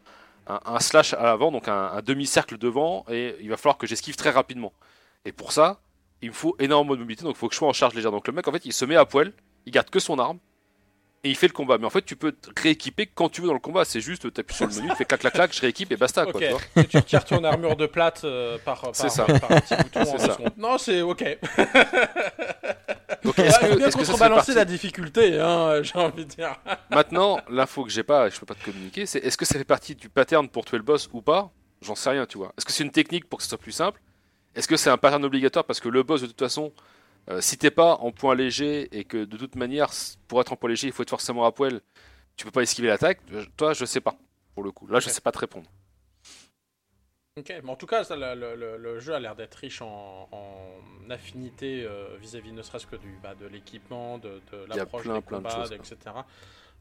[0.48, 3.88] un, un slash à l'avant, donc un, un demi-cercle devant, et il va falloir que
[3.88, 4.72] j'esquive très rapidement.
[5.26, 5.80] Et pour ça,
[6.22, 8.12] il me faut énormément de mobilité, donc il faut que je sois en charge légère.
[8.12, 9.34] Donc le mec en fait il se met à poil,
[9.66, 10.38] il garde que son arme.
[11.28, 13.48] Et il fait le combat, mais en fait tu peux te rééquiper quand tu veux
[13.48, 13.84] dans le combat.
[13.84, 16.24] C'est juste, t'appuies sur le menu, tu fais clac clac clac, je rééquipe et basta
[16.24, 16.36] quoi.
[16.36, 16.42] Ok.
[16.42, 16.62] tu vois.
[16.84, 19.26] Et tu retires ton armure de plate euh, par, par, C'est ça.
[19.26, 20.38] par un petit bouton en ça.
[20.56, 21.24] Non, c'est ok.
[23.24, 26.56] Donc est-ce que, bien contrebalancer la difficulté, hein, j'ai envie de dire.
[26.92, 29.66] Maintenant, l'info que j'ai pas, je peux pas te communiquer, c'est est-ce que ça fait
[29.66, 31.52] partie du pattern pour tuer le boss ou pas?
[31.82, 32.54] J'en sais rien, tu vois.
[32.58, 34.00] Est-ce que c'est une technique pour que ce soit plus simple?
[34.56, 36.72] Est-ce que c'est un pattern obligatoire parce que le boss, de toute façon,
[37.30, 39.90] euh, si t'es pas en point léger et que de toute manière,
[40.28, 41.82] pour être en point léger, il faut être forcément à poil,
[42.38, 43.22] tu peux pas esquiver l'attaque.
[43.58, 44.18] Toi, je sais pas,
[44.56, 44.88] pour le coup.
[44.88, 45.14] Là, je Ok.
[45.14, 45.70] sais pas te répondre.
[47.40, 49.82] Ok, mais en tout cas, ça, le, le- le- le jeu a l'air d'être riche
[49.84, 55.04] en, en affinité euh, vis-à-vis ne serait-ce que du, bah, de l'équipement, de, de l'approche
[55.04, 55.86] des plein de combats, choses, quoi.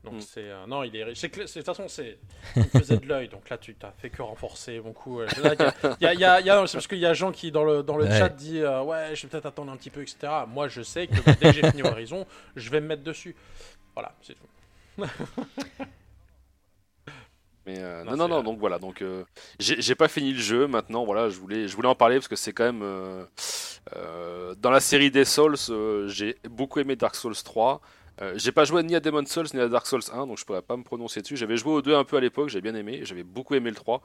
[0.07, 0.21] Donc Mm.
[0.23, 1.19] c'est euh, non, il est riche.
[1.19, 2.17] C'est De toute façon, c'est
[2.57, 3.29] il faisait de l'œil.
[3.29, 5.21] Donc là, tu t'as fait que renforcer mon coup.
[5.21, 5.27] euh,
[6.01, 7.33] Il y a, il y a- il y a- c'est parce qu'il y a gens
[7.33, 8.19] qui dans le dans le Ouais.
[8.19, 10.17] chat dit euh, ouais, je vais peut-être attendre un petit peu, etc.
[10.49, 13.35] Moi, je sais que bah, dès que j'ai fini Horizon, je vais me mettre dessus.
[13.95, 15.05] Voilà, c'est tout.
[17.67, 19.25] Mais euh, Non, non, non, donc voilà, donc euh,
[19.59, 22.37] j'ai pas fini le jeu maintenant, voilà, je voulais, je voulais en parler parce que
[22.37, 23.25] c'est quand même euh,
[23.97, 27.81] euh, dans la série des Souls, euh, j'ai beaucoup aimé Dark Souls 3.
[28.23, 30.45] Euh, j'ai pas joué ni à Demon Souls ni à Dark Souls 1, donc je
[30.45, 31.37] pourrais pas me prononcer dessus.
[31.37, 33.77] J'avais joué aux deux un peu à l'époque, j'ai bien aimé, j'avais beaucoup aimé le
[33.77, 34.01] 3.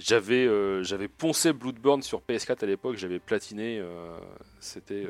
[0.00, 4.16] J'avais euh, j'avais poncé Bloodborne sur PS4 à l'époque, j'avais platiné, euh,
[4.60, 5.06] c'était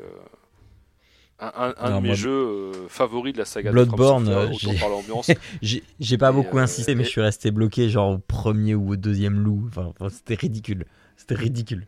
[1.39, 4.89] un, un- un Non, de mes jeux favoris de la saga Bloodborne, de j'ai- par
[4.89, 5.31] l'ambiance.
[5.61, 8.91] J'ai pas Et, beaucoup insisté, mais et- je suis resté bloqué genre au premier ou
[8.91, 9.63] au deuxième loup.
[9.69, 10.85] Enfin, enfin, c'était ridicule.
[11.17, 11.87] C'était ridicule.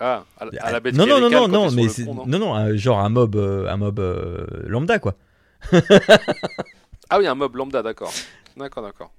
[0.00, 2.26] Ah, à, la- à la bête non, non, non, non, mais pont, non?
[2.26, 4.00] non, genre un mob, un mob
[4.66, 5.16] lambda quoi.
[7.10, 8.12] Ah oui, un mob lambda, d'accord.
[8.56, 9.12] D'accord, d'accord.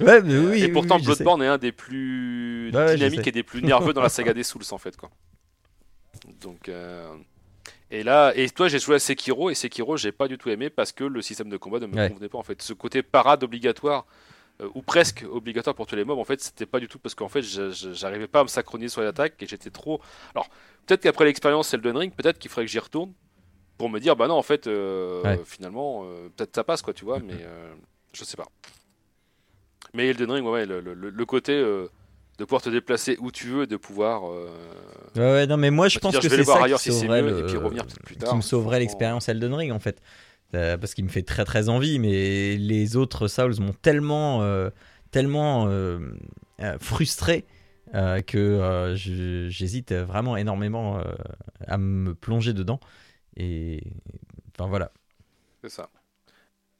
[0.00, 0.62] Ouais, mais oui.
[0.62, 1.04] et oui, pourtant, oui.
[1.04, 4.42] Bloodborne est un des plus ouais, dynamiques et des plus nerveux dans la saga des
[4.42, 5.10] Souls, en fait, quoi.
[6.40, 7.14] Donc, euh,
[7.90, 10.68] et là, et toi, j'ai joué à Sekiro, et Sekiro, j'ai pas du tout aimé
[10.70, 12.08] parce que le système de combat ne me Ouais.
[12.08, 12.60] convenait pas, en fait.
[12.60, 14.04] Ce côté parade obligatoire,
[14.60, 17.14] euh, ou presque obligatoire pour tuer les mobs, en fait, c'était pas du tout parce
[17.14, 20.00] qu'en fait, j'arrivais pas à me synchroniser sur l'attaque et j'étais trop.
[20.34, 20.48] Alors,
[20.86, 23.12] peut-être qu'après l'expérience Elden Ring, peut-être qu'il faudrait que j'y retourne
[23.78, 25.44] pour me dire, bah non, en fait, euh, Ouais.
[25.44, 27.74] finalement, euh, peut-être ça passe, quoi, tu vois, mais euh,
[28.14, 28.46] je sais pas.
[29.94, 31.88] Mais Elden Ring, ouais, le, le- le côté euh,
[32.38, 34.22] de pouvoir te déplacer où tu veux, et de pouvoir.
[35.14, 36.90] Ouais, ouais, non, mais moi je Bah, pense dire, que c'est ça ailleurs qui si
[36.90, 40.00] sauverait, mieux, et puis revenir qui me sauverait l'expérience Elden Ring en fait.
[40.52, 44.42] Parce qu'il me fait très très envie, mais les autres Souls m'ont tellement,
[45.10, 45.68] tellement
[46.80, 47.44] frustré
[48.26, 50.98] que j'hésite vraiment énormément
[51.66, 52.80] à me plonger dedans.
[53.36, 53.82] Et
[54.58, 54.90] enfin voilà.
[55.62, 55.88] C'est ça.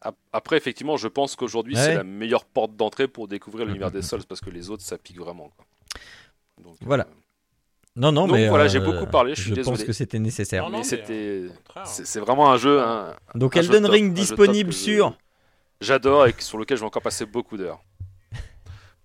[0.00, 1.80] Ap- Après, effectivement, je pense qu'aujourd'hui, Ouais.
[1.82, 3.94] c'est la meilleure porte d'entrée pour découvrir l'univers Mhm.
[3.94, 5.50] des Souls parce que les autres, ça pique vraiment.
[5.56, 5.64] Quoi.
[6.62, 7.04] Donc, Voilà.
[7.04, 7.14] euh,
[7.94, 9.84] Non, non, Donc mais voilà, j'ai euh, beaucoup parlé, je suis pense désolé.
[9.84, 10.66] que c'était nécessaire.
[10.82, 11.86] C'était, euh, contraire.
[11.86, 12.80] c'est vraiment un jeu.
[12.80, 15.18] hein, Donc un Elden Ring disponible je- sur.
[15.82, 17.82] J'adore et sur lequel je vais encore passer beaucoup d'heures.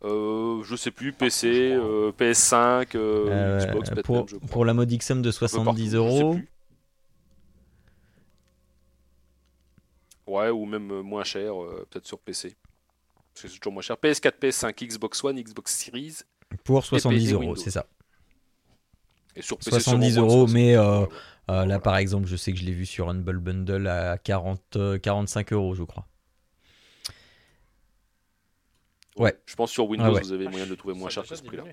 [0.03, 4.73] Euh, je sais plus, PC, euh, PS5, euh, euh, Xbox, peut-être pour, je pour la
[4.75, 6.39] modique somme de Un peu partout, 70 je sais euros.
[10.27, 12.55] Ouais, ou même euh, moins cher, euh, peut-être sur PC.
[13.33, 13.95] Parce que c'est toujours moins cher.
[13.95, 16.17] PS4, PS5, Xbox One, Xbox Series.
[16.63, 17.55] Pour 70 PC euros, Windows.
[17.55, 17.85] c'est ça.
[19.35, 20.53] Et sur PC, 70 sûrement moins de euros, 60.
[20.53, 21.09] mais euh, Ouais, ouais.
[21.51, 24.75] euh, là par exemple, je sais que je l'ai vu sur Humble Bundle à 40,
[24.77, 26.07] euh, 45 euros, je crois.
[29.17, 29.35] Ouais.
[29.45, 30.21] Je pense sur Windows, Ah ouais.
[30.21, 31.63] vous avez moyen de le trouver moins Ça cher que ce prix-là.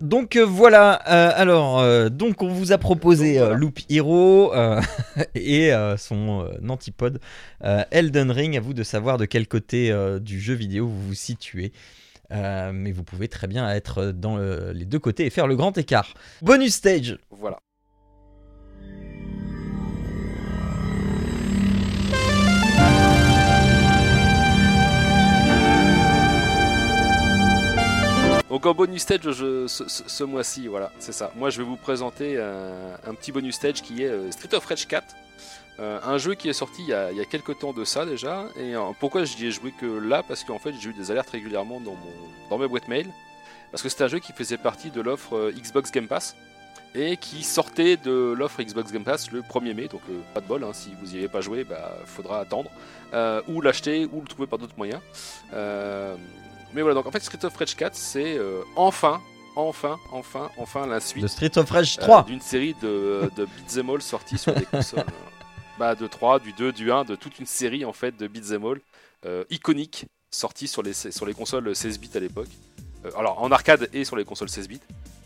[0.00, 4.52] Donc euh, voilà, euh, alors euh, donc on vous a proposé Loop Hero
[5.34, 7.20] et son antipode
[7.60, 8.56] Elden Ring.
[8.56, 11.72] À vous de savoir de quel côté du jeu vidéo vous vous situez.
[12.30, 16.14] Mais vous pouvez très bien être dans les deux côtés et faire le grand écart.
[16.40, 17.18] Bonus stage.
[17.30, 17.58] Voilà.
[28.52, 31.32] Donc en bonus stage ce, mois-ci, voilà, c'est ça.
[31.36, 34.66] Moi je vais vous présenter un, un petit bonus stage qui est euh, Street of
[34.66, 35.16] Rage 4.
[35.80, 38.44] Euh, un jeu qui est sorti il y, a, quelques temps de ça déjà.
[38.56, 40.22] Et euh, pourquoi j'y ai joué que là?
[40.22, 43.08] Parce qu'en fait j'ai eu des alertes régulièrement dans, mes boîtes mail.
[43.70, 46.36] Parce que c'est un jeu qui faisait partie de l'offre euh, Xbox Game Pass
[46.94, 49.88] et qui sortait de l'offre Xbox Game Pass le 1er mai.
[49.88, 52.70] Donc euh, pas de bol, hein, si vous n'y avez pas joué, bah, faudra attendre.
[53.14, 55.00] Euh, ou l'acheter ou le trouver par d'autres moyens.
[55.52, 56.16] Euh,
[56.74, 59.20] mais voilà, donc en fait Street of Rage 4 c'est euh, enfin,
[59.56, 62.22] enfin, enfin, enfin la suite De Street of Rage euh, 3.
[62.24, 65.00] d'une série de, de beat'em all sortis sur des consoles.
[65.00, 65.12] euh,
[65.78, 68.64] bah, de 3, du 2, du 1, de toute une série en fait de beat'em
[68.64, 68.80] all
[69.26, 72.48] euh, iconiques sortis sur les, sur les consoles 16 bits à l'époque.
[73.04, 74.80] Euh, alors en arcade et sur les consoles 16 bits.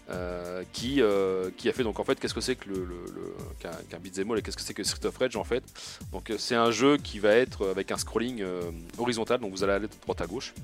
[0.09, 3.13] euh, qui, euh, qui a fait donc en fait qu'est-ce que c'est que le, le-
[3.15, 5.65] le- qu'un qu'un beat'em all et qu'est-ce que c'est que Street of Rage en fait?
[6.13, 8.63] Donc euh, c'est un jeu qui va être avec un scrolling euh,
[8.99, 10.63] horizontal donc vous allez aller de droite à gauche Euh,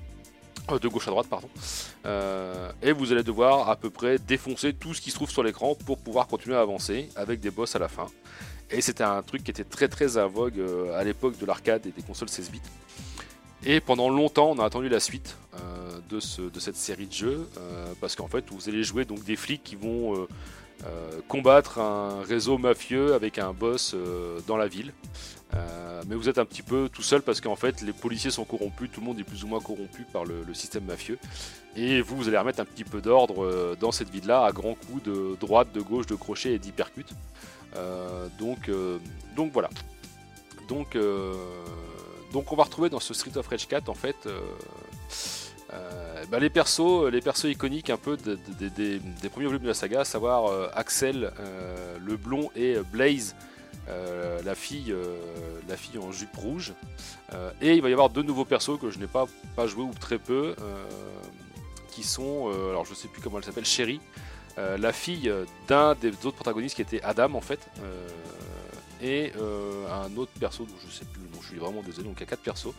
[0.68, 1.48] de gauche à droite pardon
[2.06, 5.42] euh, et vous allez devoir à peu près défoncer tout ce qui se trouve sur
[5.42, 8.06] l'écran pour pouvoir continuer à avancer avec des boss à la fin.
[8.70, 11.86] Et c'était un truc qui était très très à vogue euh, à l'époque de l'arcade
[11.86, 12.60] et des consoles 16 bits.
[13.64, 17.12] Et pendant longtemps, on a attendu la suite euh, de, ce, de cette série de
[17.12, 20.26] jeux euh, parce qu'en fait, vous allez jouer donc des flics qui vont euh,
[20.84, 24.92] euh, combattre un réseau mafieux avec un boss euh, dans la ville.
[25.54, 28.44] Euh, mais vous êtes un petit peu tout seul parce qu'en fait les policiers sont
[28.44, 31.18] corrompus, tout le monde est plus ou moins corrompu par le, système mafieux.
[31.76, 34.74] Et vous, vous allez remettre un petit peu d'ordre euh, dans cette ville-là à grands
[34.74, 37.10] coups de droite, de gauche, de crochet et d'hypercute.
[37.76, 38.70] Euh, donc,
[39.36, 39.70] donc voilà.
[40.68, 40.96] Donc,
[42.32, 44.16] donc on va retrouver dans ce Street of Rage 4 en fait
[46.30, 49.68] bah, les persos, les persos iconiques un peu de- de- de- des- premiers volumes de
[49.68, 51.32] la saga, à savoir Axel,
[52.00, 53.34] le blond et Blaze,
[53.88, 55.16] euh, la fille, euh,
[55.68, 56.72] la fille en jupe rouge.
[57.32, 59.26] Euh, et il va y avoir deux nouveaux persos que je n'ai pas,
[59.66, 60.54] joué ou très peu,
[61.88, 64.00] qui sont, alors je sais plus comment elle s'appelle, Sherry,
[64.56, 65.32] la fille
[65.68, 67.68] d'un des autres protagonistes qui était Adam en fait,
[69.02, 69.32] et
[69.90, 72.22] un autre perso dont je sais plus le je suis vraiment désolé, donc il y
[72.24, 72.72] a quatre persos.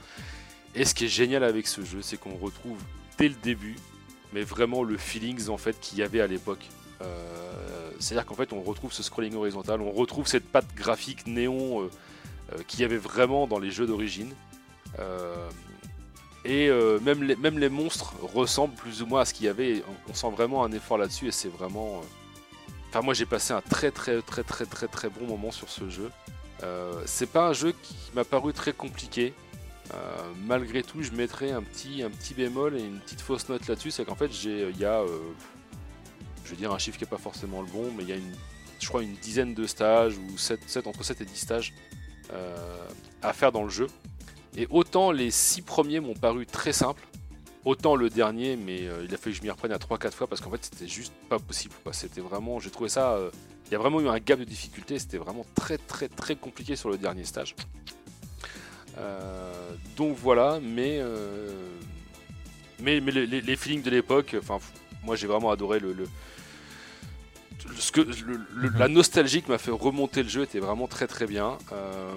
[0.74, 2.78] Et ce qui est génial avec ce jeu, c'est qu'on retrouve
[3.18, 3.76] dès le début,
[4.32, 6.66] mais vraiment le feelings en fait qu'il y avait à l'époque.
[7.04, 11.82] Euh, C'est-à-dire qu'en fait, on retrouve ce scrolling horizontal, on retrouve cette patte graphique néon
[11.82, 11.90] euh,
[12.54, 14.34] euh, qu'il y avait vraiment dans les jeux d'origine.
[16.46, 16.70] Et
[17.02, 19.84] même, les, monstres ressemblent plus ou moins à ce qu'il y avait.
[20.10, 22.02] On, sent vraiment un effort là-dessus et c'est vraiment.
[22.90, 25.90] Enfin, moi j'ai passé un très très très très très très bon moment sur ce
[25.90, 26.12] jeu.
[26.62, 29.34] Euh, c'est pas un jeu qui m'a paru très compliqué.
[30.48, 33.92] Malgré tout, je mettrais un petit, un petit bémol et une petite fausse note là-dessus.
[33.92, 35.04] C'est qu'en fait, il y a,
[36.46, 38.16] je vais dire un chiffre qui n'est pas forcément le bon, mais il y a
[38.18, 38.36] une,
[38.80, 41.74] je crois une dizaine de stages ou 7, 7 entre 7 et 10 stages
[42.32, 42.88] euh,
[43.22, 43.88] à faire dans le jeu.
[44.58, 47.08] Et autant les 6 premiers m'ont paru très simples,
[47.66, 50.28] autant le dernier, mais euh, il a fallu que je m'y reprenne à 3-4 fois
[50.28, 51.74] parce qu'en fait c'était juste pas possible.
[51.92, 53.32] C'était vraiment, j'ai trouvé ça, euh,
[53.68, 56.76] il y a vraiment eu un gap de difficulté, c'était vraiment très très très compliqué
[56.76, 57.56] sur le dernier stage.
[59.98, 61.02] Donc voilà, mais,
[62.80, 64.36] mais, mais les, feelings de l'époque,
[65.04, 66.08] moi j'ai vraiment adoré le-
[67.78, 68.78] ce que, le- le- Mhm.
[68.80, 71.58] la nostalgie qui m'a fait remonter le jeu était vraiment très très bien.
[71.72, 72.14] Euh,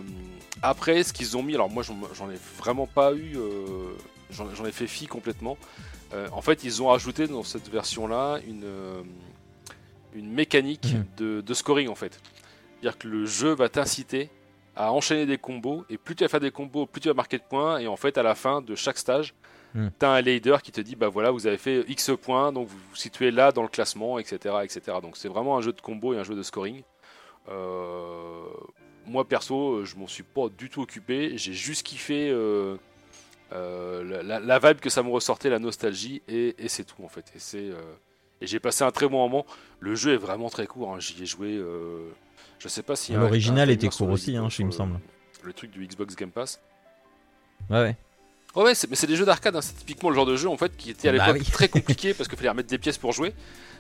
[0.63, 3.93] après, ce qu'ils ont mis, alors moi j'en ai vraiment pas eu, euh,
[4.31, 5.57] j'en ai fait fi complètement.
[6.15, 8.65] Euh, en fait, ils ont ajouté dans cette version-là une,
[10.15, 11.05] une mécanique Mhm.
[11.17, 12.21] de, de scoring en fait.
[12.81, 14.31] C'est-à-dire que le jeu va t'inciter
[14.77, 17.39] à enchaîner des combos et plus tu vas faire des combos, plus tu vas marquer
[17.39, 19.35] de points et en fait à la fin de chaque stage,
[19.77, 19.89] Hmm.
[19.99, 22.79] t'as un leader qui te dit bah voilà vous avez fait X points donc vous
[22.91, 26.15] vous situez là dans le classement etc etc donc c'est vraiment un jeu de combo
[26.15, 26.83] et un jeu de scoring
[27.49, 28.49] Euh,
[29.07, 32.77] moi perso je m'en suis pas du tout occupé j'ai juste kiffé euh,
[33.53, 37.09] euh, la, la vibe que ça me ressortait la nostalgie et, et c'est tout en
[37.09, 37.71] fait et c'est
[38.41, 39.47] et j'ai passé un très bon moment
[39.81, 40.99] le jeu est vraiment très court hein.
[41.01, 42.09] j'y ai joué euh,
[42.59, 44.99] je sais pas si L'original était court aussi, hein, Xbox, il me semble.
[45.45, 46.61] le truc du Xbox Game Pass
[47.71, 47.97] Ouais, ouais.
[48.57, 50.75] Ouais, mais c'est des jeux d'arcade, hein, c'est typiquement le genre de jeu en fait
[50.77, 51.53] qui était à Bah l'époque oui.
[51.53, 53.35] très compliqué parce qu'il fallait remettre des pièces pour jouer.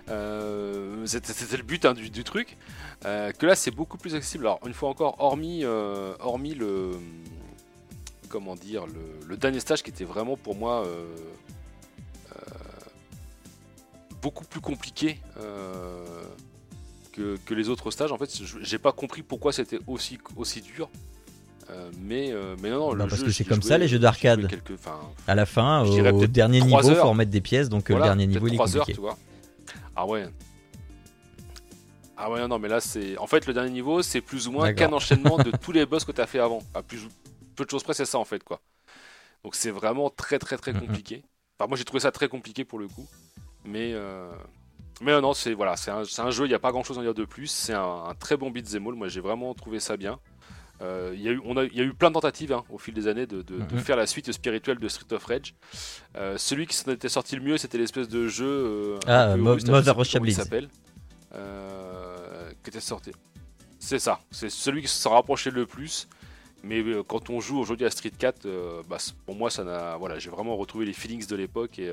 [0.08, 2.56] Euh, C'était le but hein, du, du truc.
[3.04, 4.44] Euh, que là, c'est beaucoup plus accessible.
[4.46, 6.92] Alors, une fois encore, hormis, euh, hormis le.
[8.28, 10.84] Comment dire, le, le dernier stage qui était vraiment pour moi
[14.20, 15.20] beaucoup plus compliqué
[17.12, 18.12] que, que les autres stages.
[18.12, 18.30] En fait,
[18.60, 20.90] j'ai pas compris pourquoi c'était aussi, aussi dur.
[21.70, 23.98] Euh, mais, euh, mais non, non, le parce jeu, que c'est comme ça, les jeux
[23.98, 24.48] d'arcade.
[25.26, 27.02] À la fin, au, dernier niveau, heures.
[27.02, 28.94] faut remettre des pièces, donc euh, voilà, le dernier niveau il est trois heures, compliqué.
[28.94, 29.18] tu vois.
[29.96, 30.28] Ah ouais.
[32.16, 33.18] Ah ouais, non, mais là, c'est.
[33.18, 36.04] En fait, le dernier niveau, c'est plus ou moins qu'un enchaînement de tous les boss
[36.04, 36.62] que tu as fait avant.
[36.74, 37.08] À plus...
[37.56, 38.60] Peu de choses près, c'est ça, en fait, quoi.
[39.44, 41.24] Donc, c'est vraiment très, très, très compliqué.
[41.58, 43.06] Enfin, moi, j'ai trouvé ça très compliqué pour le coup.
[43.64, 43.92] Mais.
[43.92, 44.30] euh,
[45.00, 47.02] Mais non, non, c'est voilà, c'est un, jeu, il n'y a pas grand chose à
[47.02, 47.48] dire de plus.
[47.48, 48.94] C'est un, un très bon beat'em all.
[48.94, 50.18] Moi, j'ai vraiment trouvé ça bien.
[50.82, 52.62] Euh, Il y, a eu- on a- il y a eu plein de tentatives hein,
[52.68, 53.80] au fil des années de, de- de Mhm.
[53.80, 55.54] faire la suite spirituelle de Street of Rage.
[56.16, 58.46] Euh, celui qui s'en était sorti le mieux, c'était l'espèce de jeu.
[58.46, 59.72] euh, un Ah, peu Mother
[60.26, 60.68] il s'appelle.
[61.34, 63.10] Euh, qui était sorti.
[63.78, 66.08] C'est ça, c'est celui qui s'en rapprochait le plus.
[66.62, 68.96] Mais euh, quand on joue aujourd'hui à Street 4, euh, bah,
[69.26, 71.88] pour moi, ça n'a, voilà, j'ai vraiment retrouvé les feelings de l'époque et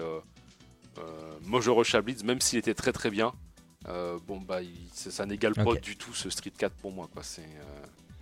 [2.02, 3.34] Blitz, même s'il était très très bien,
[4.28, 7.08] bon bah, il- ça, ça n'égale pas du tout ce Street 4 pour moi.
[7.14, 7.22] Quoi.
[7.24, 7.42] C'est,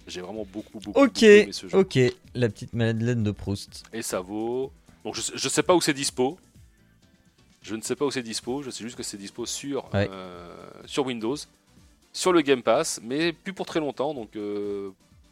[0.08, 1.78] j'ai vraiment beaucoup beaucoup, Ok, beaucoup aimé ce jeu.
[1.78, 2.00] ok,
[2.36, 3.84] la petite Madeleine de Proust.
[3.94, 4.72] Et ça vaut.
[5.04, 6.38] Donc je, je sais pas où c'est dispo.
[7.62, 8.64] Je ne sais pas où c'est dispo.
[8.64, 10.10] Je sais juste que c'est dispo sur Ouais.
[10.12, 10.56] euh,
[10.86, 11.36] sur Windows,
[12.12, 14.14] sur le Game Pass, mais plus pour très longtemps.
[14.14, 14.90] Donc euh,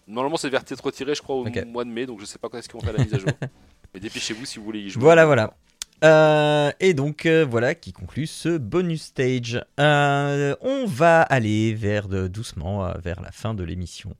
[0.07, 2.05] normalement c'est vers être retiré, je crois, au mois de mai.
[2.05, 3.29] Donc je sais pas quand est-ce qu'ils vont faire la mise à jour.
[3.93, 5.01] mais dépêchez-vous si vous voulez y jouer.
[5.01, 5.55] Voilà, voilà.
[6.01, 9.61] Euh, et donc euh, voilà qui conclut ce bonus stage.
[9.79, 14.15] Euh, on va aller vers de, doucement vers la fin de l'émission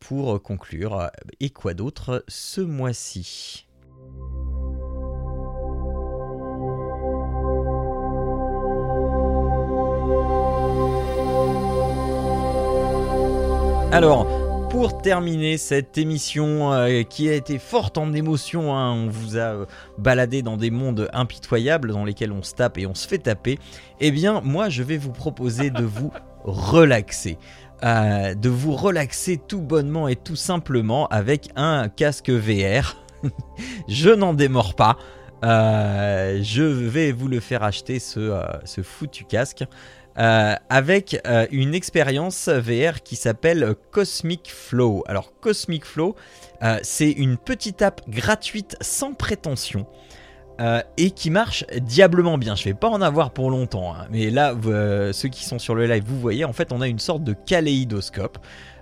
[0.00, 0.98] pour conclure.
[0.98, 1.08] Euh,
[1.40, 3.66] Et quoi d'autre ce mois-ci?
[13.92, 14.26] Alors,
[14.68, 19.54] pour terminer cette émission euh, qui a été forte en émotions, hein, on vous a
[19.54, 23.18] euh, baladé dans des mondes impitoyables dans lesquels on se tape et on se fait
[23.18, 23.58] taper,
[24.00, 26.12] eh bien moi je vais vous proposer de vous
[26.44, 27.38] relaxer.
[27.82, 32.96] De vous relaxer tout bonnement et tout simplement avec un casque VR.
[33.88, 34.96] je n'en démords pas.
[35.44, 39.64] Euh, je vais vous le faire acheter ce, euh, foutu casque.
[40.18, 45.04] Euh, avec une expérience VR qui s'appelle Cosmic Flow.
[45.06, 46.16] Alors Cosmic Flow,
[46.82, 49.86] c'est une petite app gratuite sans prétention.
[50.60, 52.54] Euh, et qui marche diablement bien.
[52.56, 55.74] Je vais pas en avoir pour longtemps, hein, mais là, euh, ceux qui sont sur
[55.74, 58.38] le live, vous voyez, en fait, on a une sorte de kaléidoscope.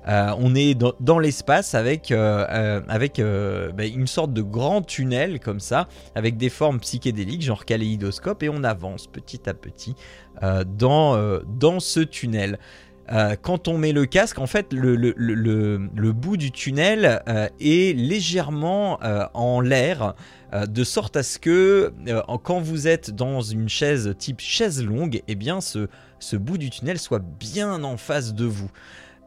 [0.07, 5.89] Euh, on est dans, l'espace avec, avec bah, une sorte de grand tunnel comme ça,
[6.15, 9.95] avec des formes psychédéliques, genre kaléidoscope, et on avance petit à petit
[10.43, 12.59] dans, dans ce tunnel.
[13.43, 17.23] Quand on met le casque, en fait, le, le- le- le- bout du tunnel
[17.61, 18.99] est légèrement
[19.33, 20.15] en l'air,
[20.55, 25.21] de sorte à ce que euh, quand vous êtes dans une chaise type chaise longue,
[25.27, 25.89] eh bien, ce,
[26.21, 28.71] ce bout du tunnel soit bien en face de vous.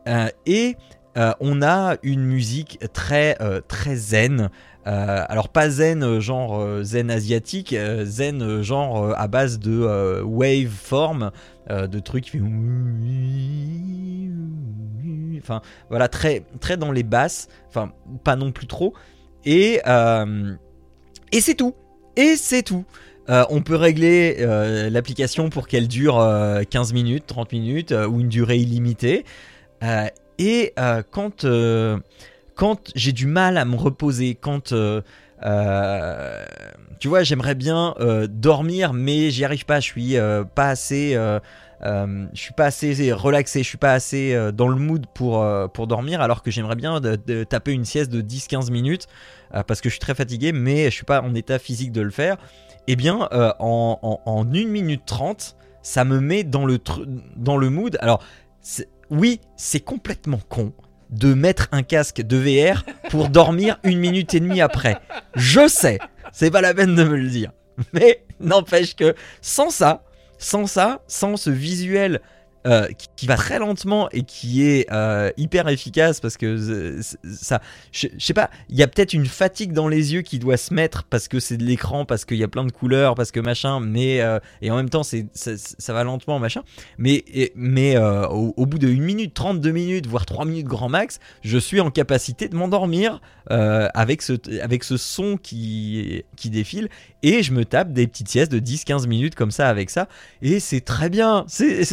[0.08, 0.78] Euh, et
[1.18, 4.50] euh, on a une musique très, euh, très zen.
[4.88, 9.28] Euh, alors pas zen euh, genre euh, zen asiatique, euh, zen euh, genre euh, à
[9.28, 11.32] base de euh, waveform,
[11.70, 12.32] euh, de trucs.
[15.42, 17.92] Enfin voilà, très, très dans les basses, enfin
[18.24, 18.94] pas non plus trop.
[19.44, 20.56] Et, euh,
[21.32, 21.76] et c'est tout.
[22.16, 22.86] Et c'est tout.
[23.30, 28.08] Euh, on peut régler euh, l'application pour qu'elle dure euh, 15 minutes, 30 minutes euh,
[28.08, 29.26] ou une durée illimitée.
[29.84, 30.08] Euh,
[30.40, 31.98] et euh, quand, euh,
[32.56, 35.02] quand j'ai du mal à me reposer, quand euh,
[35.44, 36.46] euh,
[37.00, 39.80] tu vois, j'aimerais bien euh, dormir, mais j'y arrive pas.
[39.80, 41.16] Je suis euh, pas assez,
[41.84, 45.44] euh, je suis pas assez relaxé, je suis pas assez euh, dans le mood pour
[45.44, 47.00] euh, pour dormir, alors que j'aimerais bien
[47.50, 49.08] taper une sieste de 10-15 minutes
[49.54, 52.02] euh, parce que je suis très fatigué, mais je suis pas en état physique de
[52.02, 52.38] le faire.
[52.88, 56.80] Eh bien, en, en, en 1 minute 30, ça me met dans le,
[57.36, 57.98] dans le mood.
[58.00, 58.24] Alors,
[59.10, 60.72] oui, c'est complètement con
[61.10, 64.98] de mettre un casque de VR pour dormir une minute et demie après.
[65.36, 66.00] Je sais,
[66.32, 67.52] c'est pas la peine de me le dire.
[67.94, 70.04] Mais n'empêche que sans ça,
[70.38, 72.22] sans ça, sans ce visuel
[72.66, 77.62] euh, qui, va très lentement et qui est euh, hyper efficace parce que ça,
[77.92, 80.74] je, sais pas, il y a peut-être une fatigue dans les yeux qui doit se
[80.74, 83.40] mettre parce que c'est de l'écran, parce qu'il y a plein de couleurs, parce que
[83.40, 86.64] machin, mais euh, et en même temps c'est ça, va lentement machin,
[86.98, 87.24] mais
[87.56, 91.80] mais au, bout de 1 minute 32 minutes voire 3 minutes grand max, je suis
[91.80, 96.90] en capacité de m'endormir avec ce avec ce son qui qui défile
[97.24, 100.08] et je me tape des petites siestes de 10-15 minutes comme ça avec ça
[100.42, 101.46] et c'est très bien.
[101.48, 101.84] C'est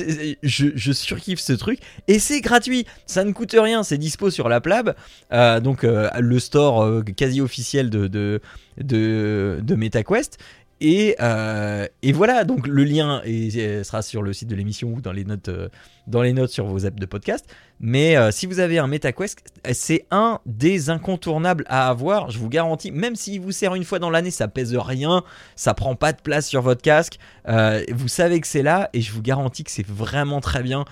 [0.55, 2.87] je, surkiffe ce truc et c'est gratuit.
[3.07, 4.95] Ça ne coûte rien, c'est dispo sur la Plab,
[5.33, 8.41] euh, donc euh, le store euh, quasi officiel de
[8.79, 10.39] MetaQuest.
[10.81, 11.17] Et,
[12.03, 15.51] et, voilà, donc le lien sera sur le site de l'émission ou dans les notes,
[16.07, 17.47] dans les notes sur vos apps de podcast.
[17.81, 22.91] Mais si vous avez un MetaQuest, c'est un des incontournables à avoir, je vous garantis.
[22.91, 25.25] Même s'il vous sert une fois dans l'année, ça pèse rien,
[25.57, 27.19] ça prend pas de place sur votre casque.
[27.47, 30.85] vous savez que c'est là et je vous garantis que c'est vraiment très bien.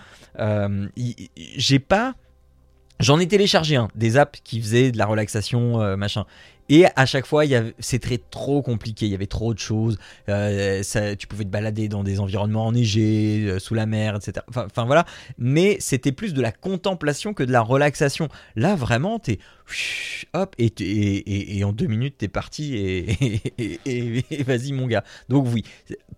[1.36, 2.15] J'ai pas.
[3.01, 6.25] J'en ai téléchargé un, des apps qui faisaient de la relaxation, machin.
[6.69, 7.45] Et à chaque fois,
[7.81, 9.99] c'était trop compliqué, il y avait trop de choses.
[10.29, 10.83] Euh,
[11.19, 14.47] tu pouvais te balader dans des environnements enneigés, euh, sous la mer, etc.
[14.49, 15.05] Enfin, voilà.
[15.37, 18.29] Mais c'était plus de la contemplation que de la relaxation.
[18.57, 19.39] Là, vraiment, t'es
[20.33, 25.05] hop, et, en deux minutes, t'es parti et, vas-y, mon gars.
[25.29, 25.65] Donc, oui,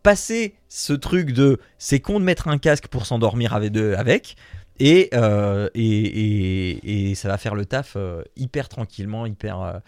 [0.02, 4.36] passer ce truc de c'est con de mettre un casque pour s'endormir avec, avec
[4.82, 7.96] euh, et, et, ça va faire le taf
[8.36, 9.80] hyper tranquillement, hyper,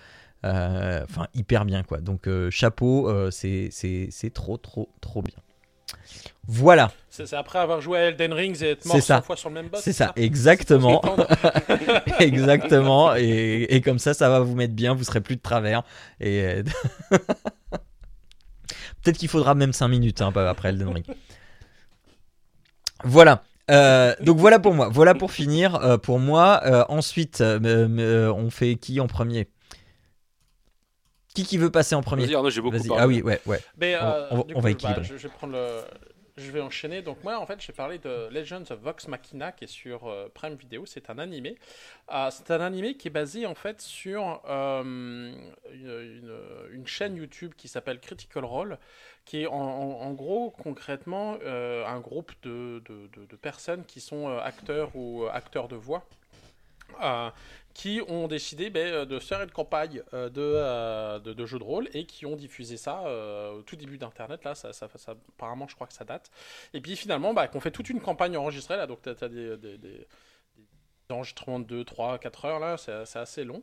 [0.47, 1.99] euh, enfin, hyper bien, quoi.
[1.99, 3.71] Donc, euh, chapeau, euh, c'est
[4.33, 5.37] trop, trop, trop bien.
[6.49, 6.93] Voilà.
[7.11, 9.69] C'est après avoir joué à Elden Ring et être mort 100 fois sur le même
[9.69, 9.81] boss.
[9.83, 11.03] C'est ça, exactement.
[12.21, 13.17] exactement.
[13.17, 15.83] Et, et, comme ça, ça va vous mettre bien, vous serez plus de travers.
[16.21, 16.63] Et
[19.03, 21.05] peut-être qu'il faudra même 5 minutes hein, après Elden Ring.
[23.03, 23.43] Voilà.
[23.69, 24.89] Donc voilà pour moi.
[24.91, 25.99] Voilà pour finir.
[26.03, 26.87] pour moi.
[26.89, 29.49] ensuite, on fait qui en premier?
[31.37, 32.25] Qui qui veut passer en premier?
[32.25, 33.61] Vas-y j'ai beaucoup Ah oui, ouais, ouais.
[33.77, 35.05] Mais, euh, on, va bah, équilibrer.
[35.05, 35.83] je, vais prendre le...
[36.39, 37.03] Je vais enchaîner.
[37.03, 40.29] Donc moi, en fait, j'ai parlé de Legends of Vox Machina qui est sur euh,
[40.33, 40.87] Prime Video.
[40.87, 41.59] C'est un animé.
[42.11, 45.35] Euh, c'est un animé qui est basé en fait sur une,
[46.73, 48.79] une, chaîne YouTube qui s'appelle Critical Role,
[49.27, 55.27] qui est en, gros concrètement un groupe de, de, de, personnes qui sont acteurs ou
[55.27, 56.07] acteurs de voix.
[57.03, 57.31] Euh,
[57.77, 61.65] qui ont décidé ben, euh, de faire une campagne euh, euh, de, de, jeux de
[61.65, 63.03] rôle et qui ont diffusé ça
[63.53, 64.45] au tout début d'Internet.
[64.45, 64.89] Là, ça, ça,
[65.37, 66.31] apparemment, je crois que ça date.
[66.73, 68.79] Et puis finalement, bah, qu'on fait toute une campagne enregistrée.
[68.79, 70.07] Là, donc, tu as, des, des,
[71.11, 73.63] enregistrements de 2, 3, 4 heures, là, c'est assez long.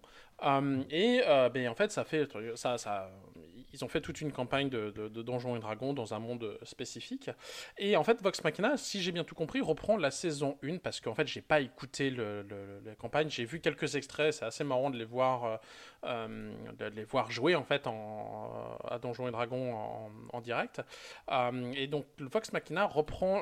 [0.91, 2.29] et ben, en fait, ça fait.
[2.55, 3.09] Ça, ça,
[3.73, 7.29] ils ont fait toute une campagne de, de, Donjons et Dragons dans un monde spécifique.
[7.77, 11.01] Et en fait, Vox Machina, si j'ai bien tout compris, reprend la saison 1 parce
[11.01, 13.29] qu'en fait, j'ai pas écouté la campagne.
[13.29, 15.57] J'ai vu quelques extraits, c'est assez marrant de les voir, euh,
[16.05, 19.75] euh, de les voir jouer en fait à Donjons et Dragons
[20.31, 20.81] en, direct.
[21.31, 23.41] Euh, et donc, Vox Machina reprend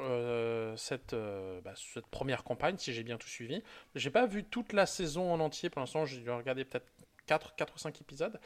[0.77, 1.15] cette,
[1.63, 3.61] bah, cette première campagne, si j'ai bien tout suivi.
[3.95, 6.87] J'ai pas vu toute la saison en entier pour l'instant, j'ai regardé peut-être
[7.27, 8.39] 4, 4 ou 5 épisodes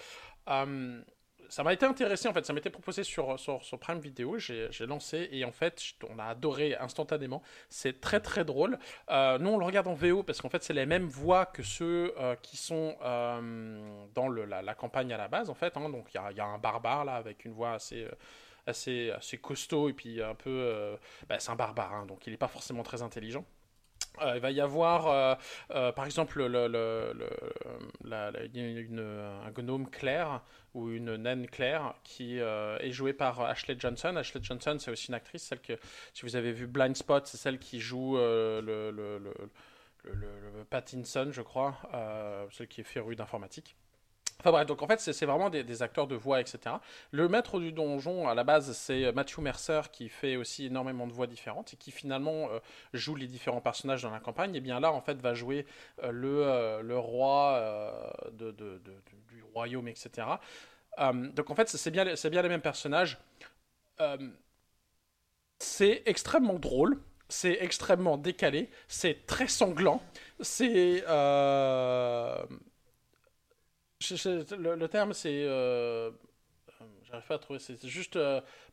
[1.49, 5.29] ça m'a été intéressé en fait, ça m'était proposé sur, sur, Prime Video, j'ai lancé
[5.31, 8.77] et en fait on a adoré instantanément, c'est très très drôle.
[9.09, 11.63] Euh, nous on le regarde en VO parce qu'en fait c'est les mêmes voix que
[11.63, 15.89] ceux euh, qui sont euh, dans la, campagne à la base en fait, hein.
[15.89, 18.07] donc il y a, un barbare là avec une voix assez...
[18.67, 20.97] Assez, assez costaud et puis un peu...
[21.29, 23.45] Bah, c'est un barbare, hein, donc il n'est pas forcément très intelligent.
[24.19, 25.37] il va y avoir,
[25.69, 26.41] par exemple,
[28.11, 30.41] un gnome clair
[30.75, 34.15] ou une naine claire qui euh, est jouée par Ashley Johnson.
[34.17, 35.73] Ashley Johnson, c'est aussi une actrice, celle que,
[36.13, 39.33] si vous avez vu Blind Spot, c'est celle qui joue euh, le, le, le,
[40.13, 43.75] le, Pattinson, je crois, euh, celle qui est férue d'informatique.
[44.39, 46.75] Enfin bref, donc en fait, c'est vraiment des, acteurs de voix, etc.
[47.11, 51.13] Le maître du donjon, à la base, c'est Matthew Mercer qui fait aussi énormément de
[51.13, 52.49] voix différentes et qui finalement
[52.93, 54.53] joue les différents personnages dans la campagne.
[54.53, 55.65] Et bien là, en fait, va jouer
[56.03, 58.53] le, le roi de,
[59.53, 60.27] royaume, etc.
[60.99, 63.17] Euh, donc en fait, c'est bien, bien les mêmes personnages.
[64.01, 64.17] Euh,
[65.59, 70.01] c'est extrêmement drôle, c'est extrêmement décalé, c'est très sanglant,
[70.41, 71.03] c'est...
[71.07, 72.45] Euh,
[74.11, 75.45] le, terme, c'est...
[77.03, 78.17] J'arrive pas à trouver, c'est juste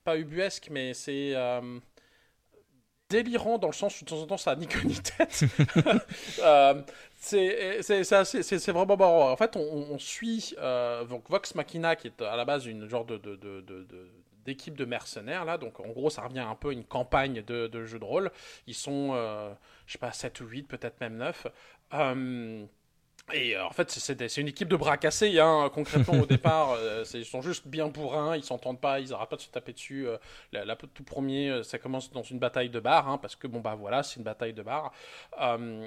[0.05, 1.35] pas ubuesque, mais c'est
[3.09, 5.45] délirant dans le sens où de temps en temps ça a ni queue ni tête.
[7.15, 9.31] C'est vraiment marrant.
[9.31, 12.89] En fait, on, on suit euh, donc Vox Machina, qui est à la base une
[12.89, 14.11] genre de, de- de- de- de-
[14.45, 15.59] d'équipe de mercenaires là.
[15.59, 18.31] Donc en gros, ça revient un peu à une campagne de, de jeu de rôle.
[18.67, 19.53] Ils sont, euh,
[19.87, 21.47] je sais pas, 7 ou 8, peut-être même 9.
[21.95, 22.65] Euh,
[23.33, 25.39] et euh, en fait, c'est une équipe de bras cassés.
[25.41, 29.29] Hein, concrètement, au départ, euh, ils sont juste bien bourrins, ils s'entendent pas, ils n'arrêtent
[29.31, 30.07] pas de se taper dessus.
[30.09, 30.17] euh,
[30.53, 33.47] la, la- tout premier, euh, ça commence dans une bataille de bar, hein, parce que
[33.47, 34.93] bon, bah voilà, c'est une bataille de bar.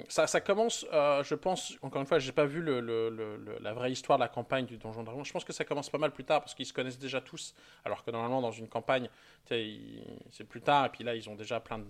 [0.08, 3.58] Ça, ça commence, je pense, encore une fois, j'ai pas vu le, le- le- le-
[3.60, 5.24] la vraie histoire de la campagne du Donjon Dragon.
[5.24, 7.54] Je pense que ça commence pas mal plus tard, parce qu'ils se connaissent déjà tous,
[7.84, 9.08] alors que normalement, dans une campagne,
[9.48, 11.86] c'est plus tard, et puis là, ils ont déjà plein de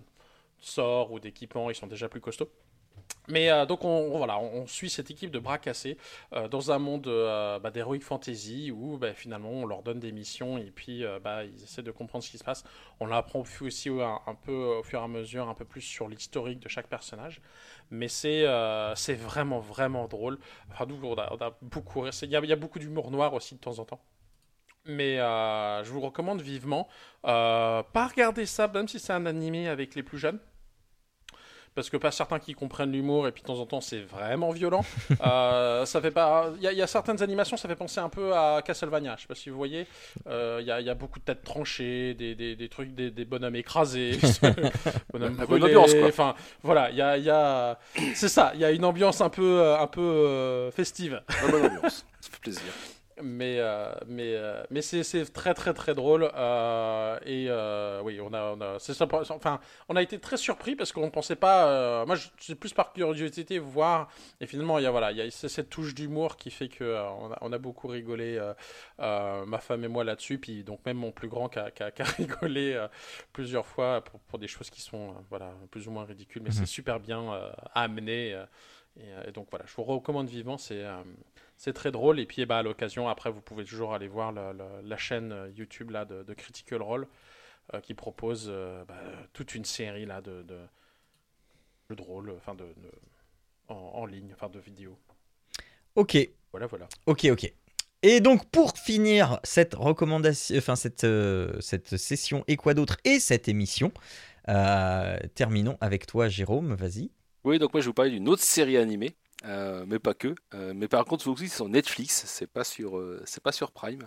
[0.60, 2.51] sorts ou d'équipements, ils sont déjà plus costauds.
[3.28, 5.97] Mais euh, donc on, voilà, on, suit cette équipe de bras cassés
[6.33, 10.12] euh, dans un monde euh, bah, d'heroic fantasy où bah, finalement on leur donne des
[10.12, 12.65] missions et puis euh, bah, ils essaient de comprendre ce qui se passe.
[13.00, 16.60] On apprend aussi un, peu au fur et à mesure un peu plus sur l'historique
[16.60, 17.41] de chaque personnage.
[17.91, 18.44] Mais c'est
[18.94, 20.39] c'est vraiment vraiment drôle.
[20.70, 23.84] Enfin, nous, on a, beaucoup, il y a, beaucoup d'humour noir aussi de temps en
[23.84, 24.00] temps.
[24.86, 26.89] Mais je vous recommande vivement.
[27.25, 30.41] Euh, pas regarder ça, même si c'est un animé avec les plus jeunes
[31.76, 34.50] parce que pas certains qui comprennent l'humour et puis de temps en temps c'est vraiment
[34.50, 34.84] violent.
[35.24, 36.50] Euh, ça fait pas.
[36.56, 39.14] Il y, a- il y a certaines animations, ça fait penser un peu à Castlevania.
[39.16, 39.86] Je sais pas si vous voyez.
[40.26, 42.94] Euh, Il y, a, il y a beaucoup de têtes tranchées, des, des, des trucs,
[42.94, 44.18] des, des bonhommes écrasés,
[45.12, 45.64] bonhommes La bonne brûlés.
[45.76, 46.08] ambiance, quoi.
[46.08, 47.78] Enfin voilà, il y a, il y a...
[48.14, 48.52] c'est ça.
[48.55, 51.22] Il y a une ambiance un peu, euh, un peu euh, festive.
[51.28, 52.05] Très bonne ambiance.
[52.20, 52.62] Ça fait plaisir.
[53.22, 56.30] Mais, euh, mais, euh, mais c'est, c'est très très très drôle.
[56.34, 57.48] euh, et
[58.04, 58.92] oui, on a, on, a, c'est
[59.30, 62.04] enfin, on a été très surpris parce qu'on ne pensait pas.
[62.04, 64.10] moi, suis plus par curiosité voir.
[64.40, 66.68] Et finalement, il y a, voilà, il y a c'est cette touche d'humour qui fait
[66.68, 68.38] que on, a, on a beaucoup rigolé,
[68.98, 70.38] ma femme et moi là-dessus.
[70.38, 72.86] Puis donc, même mon plus grand qui a, qui a- qui a rigolé
[73.32, 76.42] plusieurs fois pour, pour des choses qui sont voilà, plus ou moins ridicules.
[76.42, 76.54] Mais Mhm.
[76.54, 77.32] c'est super bien
[77.74, 78.36] amené.
[79.00, 80.58] Euh, et, et donc voilà, je vous recommande vivement.
[80.58, 80.84] C'est.
[80.84, 81.02] euh,
[81.58, 82.20] c'est très drôle.
[82.20, 85.49] Et puis, eh ben, à l'occasion, après, vous pouvez toujours aller voir la chaîne euh,
[85.57, 87.07] YouTube là, de, de Critical Role
[87.75, 88.94] euh, qui propose euh, bah,
[89.33, 90.58] toute une série là, de, de
[91.89, 92.92] jeux de rôle, enfin, de, de-
[93.68, 94.99] en, en ligne, enfin, de vidéos.
[95.94, 96.16] Ok,
[96.52, 96.89] Voilà, voilà.
[97.07, 97.52] ok, ok.
[98.02, 103.18] Et donc pour finir cette recommandation, enfin cette, euh, cette session et quoi d'autre et
[103.18, 103.92] cette émission,
[105.34, 107.10] terminons avec toi Jérôme, vas-y.
[107.47, 110.34] Oui, donc moi je vous parler d'une autre série animée, euh, mais pas que.
[110.52, 114.02] Euh, mais par contre, c'est sur Netflix, c'est pas sur, euh, c'est pas sur Prime.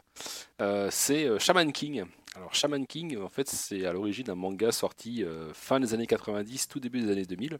[0.90, 2.04] C'est Shaman King.
[2.36, 6.68] Alors Shaman King, en fait, c'est à l'origine un manga sorti fin des années 90,
[6.68, 7.60] tout début des années 2000.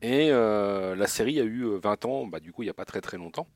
[0.00, 2.86] Et la série a eu euh, 20 ans, bah, du coup il n'y a pas
[2.86, 3.46] très très longtemps.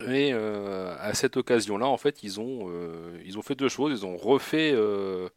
[0.00, 4.00] Et euh, à cette occasion-là, en fait, ils ont, euh, ils ont fait deux choses.
[4.00, 5.28] Ils ont refait euh,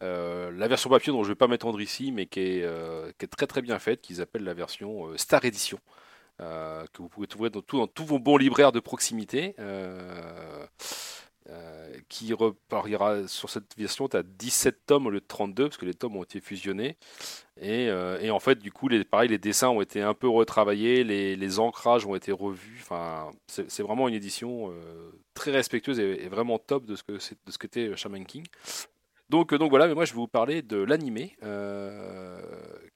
[0.00, 3.28] la version papier dont je ne vais pas m'étendre ici, mais qui est, qui est
[3.28, 5.78] très très bien faite, qu'ils appellent la version Star Edition,
[6.38, 9.54] que vous pouvez trouver dans tous vos bons libraires de proximité.
[11.48, 15.10] Euh, qui re- alors, il y aura sur cette version, tu as 17 tomes au
[15.10, 16.96] lieu de 32, parce que les tomes ont été fusionnés.
[17.60, 20.28] Et, euh, et en fait, du coup, les, pareil, les dessins ont été un peu
[20.28, 22.80] retravaillés, les, les ancrages ont été revus.
[22.82, 27.18] Enfin, c'est vraiment une édition euh, très respectueuse et, vraiment top de ce que
[27.58, 28.46] qu'était Shaman King.
[29.30, 31.36] Donc, donc voilà, mais moi je vais vous parler de l'animé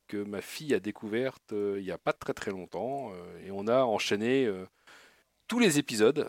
[0.09, 3.13] que ma fille a découverte il n'y a pas très très longtemps.
[3.47, 4.51] et on a enchaîné
[5.47, 6.29] tous les épisodes.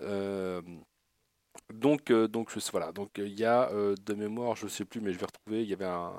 [1.74, 5.01] Donc, euh, donc voilà, donc euh, il y a euh, de mémoire, je sais plus,
[5.01, 5.64] mais je vais retrouver.
[5.64, 6.14] Il y avait un,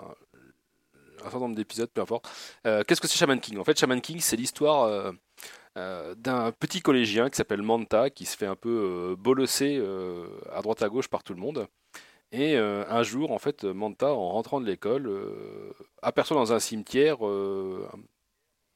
[1.22, 2.28] certain nombre d'épisodes, peu importe.
[2.64, 3.58] Qu'est-ce que c'est Shaman King?
[3.58, 5.12] En fait, Shaman King, c'est l'histoire
[5.74, 9.82] d'un petit collégien qui s'appelle Manta, qui se fait un peu bolosser
[10.52, 11.66] à droite à gauche par tout le monde.
[12.32, 15.10] Et un jour, en fait, Manta, en rentrant de l'école,
[16.02, 17.18] aperçoit dans un cimetière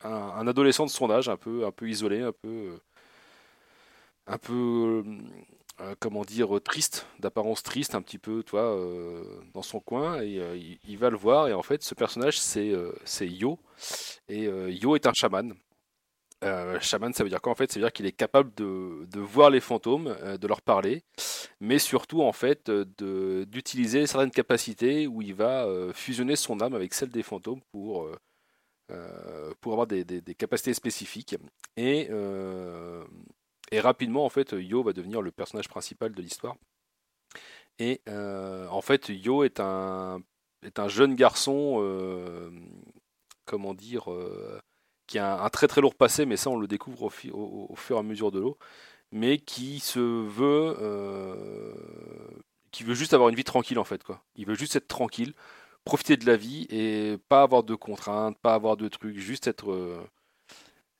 [0.03, 2.79] un, adolescent de son âge, un peu, un peu isolé, un peu,
[4.27, 5.05] un peu,
[5.81, 9.23] euh, comment dire, euh, triste, d'apparence triste, un petit peu, toi, euh,
[9.55, 10.21] dans son coin.
[10.23, 11.49] Et il, va le voir.
[11.49, 12.67] Et en fait, ce personnage, c'est
[13.21, 13.59] Yo.
[14.29, 15.55] Et Yo est un chaman.
[16.81, 17.71] Chaman, ça veut dire quoi en fait?
[17.71, 21.03] Ça veut dire qu'il est capable de, de voir les fantômes, de leur parler,
[21.61, 27.11] mais surtout en fait d'utiliser certaines capacités où il va fusionner son âme avec celle
[27.11, 28.09] des fantômes pour,
[29.61, 31.37] pour avoir des, des- des capacités spécifiques.
[31.77, 32.09] Et,
[33.71, 36.57] et rapidement en fait, Yo va devenir le personnage principal de l'histoire.
[37.79, 40.23] Et euh, en fait, Yo est un,
[40.89, 42.51] jeune garçon, euh,
[43.47, 44.61] comment dire, euh,
[45.07, 47.97] qui a un, très très lourd passé, mais ça on le découvre au, au- fur
[47.97, 48.59] et à mesure de l'eau,
[49.13, 50.77] mais qui se veut,
[52.71, 54.23] qui veut juste avoir une vie tranquille en fait quoi.
[54.37, 55.35] Il veut juste être tranquille,
[55.85, 59.73] profiter de la vie et pas avoir de contraintes, pas avoir de trucs, juste être,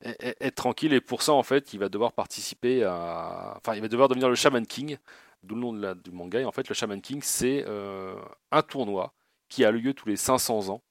[0.03, 0.93] être tranquille.
[0.93, 3.55] Et pour ça, en fait, il va devoir participer à.
[3.57, 4.97] Enfin, il va devoir devenir le Shaman King,
[5.43, 6.39] d'où le nom du manga.
[6.39, 7.65] Et en fait, le Shaman King, c'est
[8.51, 9.13] un tournoi
[9.49, 10.81] qui a lieu tous les 500 ans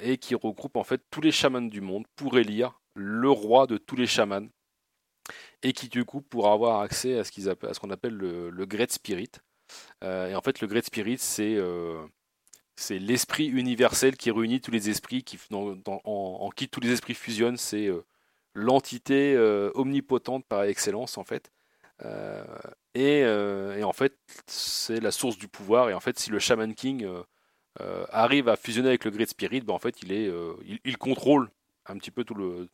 [0.00, 3.78] et qui regroupe en fait tous les chamans du monde pour élire le roi de
[3.78, 4.46] tous les chamans
[5.62, 9.30] et qui du coup pourra avoir accès à ce qu'on appelle le, le, Great Spirit.
[10.02, 11.56] et en fait, le Great Spirit, c'est
[12.76, 17.56] c'est l'esprit universel qui réunit tous les esprits, qui, en, qui tous les esprits fusionnent.
[17.56, 18.04] C'est euh,
[18.54, 21.50] l'entité euh, omnipotente par excellence, en fait.
[22.04, 22.44] Euh,
[22.94, 25.88] et, en fait, c'est la source du pouvoir.
[25.88, 27.08] Et en fait, si le Shaman King
[28.10, 30.30] arrive à fusionner avec le Great Spirit, ben, en fait, il, est,
[30.84, 31.50] il, contrôle
[31.86, 32.68] un petit peu tout le,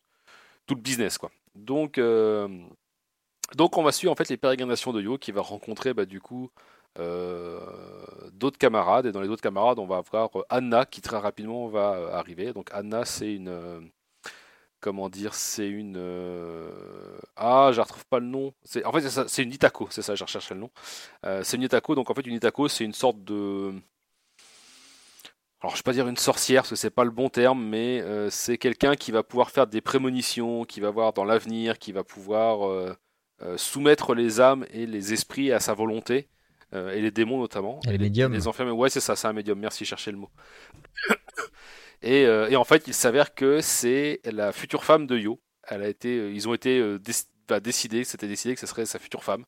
[0.67, 1.17] tout le business.
[1.17, 1.31] Quoi.
[1.55, 2.01] Donc,
[3.57, 6.21] donc, on va suivre en fait les pérégrinations de Yo qui va rencontrer bah, du
[6.21, 6.51] coup
[6.97, 9.07] d'autres camarades.
[9.07, 12.13] Et dans les autres camarades, on va avoir euh, Anna qui très rapidement va euh,
[12.13, 12.53] arriver.
[12.53, 13.91] Donc Anna, c'est une
[14.81, 15.97] comment dire, c'est une.
[17.37, 18.53] Ah, je ne retrouve pas le nom.
[18.65, 18.85] C'est...
[18.85, 20.71] En fait, c'est, une Itako, c'est ça, je recherchais le nom.
[21.45, 23.73] c'est une Itako, donc en fait, une Itako, c'est une sorte de.
[25.61, 27.63] Alors, je ne vais pas dire une sorcière, parce que c'est pas le bon terme,
[27.65, 31.93] mais c'est quelqu'un qui va pouvoir faire des prémonitions, qui va voir dans l'avenir, qui
[31.93, 32.97] va pouvoir
[33.57, 36.29] soumettre les âmes et les esprits à sa volonté.
[36.75, 37.81] Euh, et les démons notamment.
[37.87, 38.33] Et les médiums.
[38.33, 40.31] Les enfermés, ouais, c'est ça, c'est un médium, merci, chercher le mot.
[42.03, 45.41] et, euh, et, en fait, il s'avère que c'est la future femme de Yo.
[45.65, 46.83] Elle a été, euh, ils ont été
[47.49, 49.45] bah, décidés, c'était décidé que ce serait sa future femme.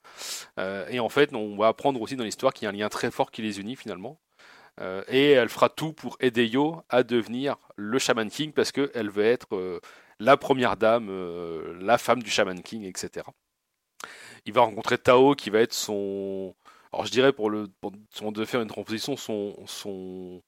[0.59, 3.11] et en fait, on va apprendre aussi dans l'histoire qu'il y a un lien très
[3.11, 4.21] fort qui les unit finalement.
[5.09, 9.25] et elle fera tout pour aider Yo à devenir le Shaman King parce qu'elle veut
[9.25, 9.81] être
[10.19, 11.09] la première dame,
[11.81, 13.27] la femme du Shaman King, etc.
[14.45, 16.55] Il va rencontrer Tao qui va être son,
[16.95, 17.93] alors je dirais pour le pour,
[18.33, 20.43] devait faire une composition, son, son,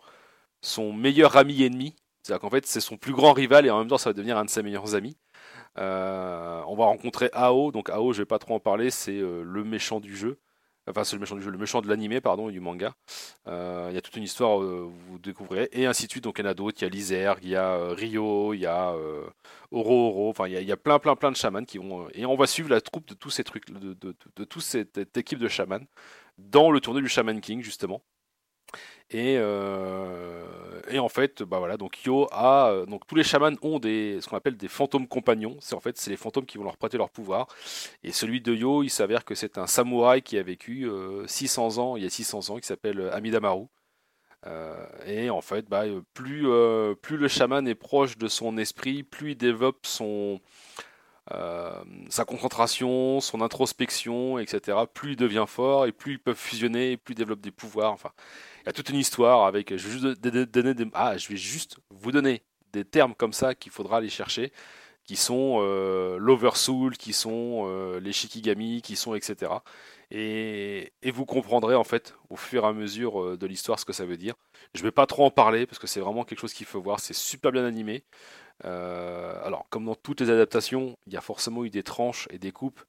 [0.63, 1.97] son meilleur ami ennemi.
[2.23, 4.39] C'est-à-dire qu'en fait c'est son plus grand rival et en même temps ça va devenir
[4.39, 5.17] un de ses meilleurs amis.
[5.79, 9.43] Euh, on va rencontrer Ao, donc Ao je vais pas trop en parler, c'est euh,
[9.45, 10.39] le méchant du jeu.
[10.89, 12.95] Enfin, c'est le méchant du jeu, le méchant de l'animé, pardon, et du manga.
[13.49, 16.23] Euh, il y a toute une histoire, vous découvrez, et ainsi de suite.
[16.23, 16.81] Donc, il y en a d'autres.
[16.81, 18.95] Il y a Lizerg, il y a Rio, il y a
[19.73, 20.31] Oro Oro.
[20.31, 22.09] Enfin, il y, a, plein, plein, plein de chamans qui vont.
[22.15, 25.17] et on va suivre la troupe de tous ces trucs, de, de, de, toute cette
[25.17, 25.85] équipe de chamans
[26.39, 28.03] dans le tournoi du Shaman King justement.
[29.11, 33.53] Et, euh, et, en fait, bah voilà, donc Yo a, euh, donc tous les chamans
[33.63, 35.57] ont des, ce qu'on appelle des fantômes compagnons.
[35.61, 37.47] C'est en fait, c'est les fantômes qui vont leur prêter leur pouvoir.
[38.03, 40.89] Et celui de Yo, il s'avère que c'est un samouraï qui a vécu
[41.27, 43.67] 600 euh, ans, il y a 600 ans, qui s'appelle Amidamaru.
[45.07, 45.85] et en fait, bah,
[46.15, 46.49] plus,
[47.03, 50.41] plus le chaman est proche de son esprit, plus il développe son,
[51.33, 54.79] euh, sa concentration, son introspection, etc.
[54.93, 57.93] Plus il devient fort et plus ils peuvent fusionner, plus ils développent des pouvoirs.
[57.93, 58.11] Enfin,
[58.63, 59.77] il y a toute une histoire avec.
[59.77, 60.07] Je vais juste
[60.95, 64.53] ah, je vais juste vous donner des termes comme ça qu'il faudra aller chercher,
[65.05, 69.53] qui sont euh, l'Oversoul, qui sont euh, les Shikigami, qui sont etc.
[70.13, 73.93] Et, et, vous comprendrez en fait au fur et à mesure de l'histoire ce que
[73.93, 74.35] ça veut dire.
[74.75, 77.01] Je vais pas trop en parler parce que c'est vraiment quelque chose qu'il faut voir.
[77.01, 78.05] C'est super bien animé.
[78.65, 82.39] Euh, alors, comme dans toutes les adaptations, il y a forcément eu des tranches et
[82.39, 82.83] des coupes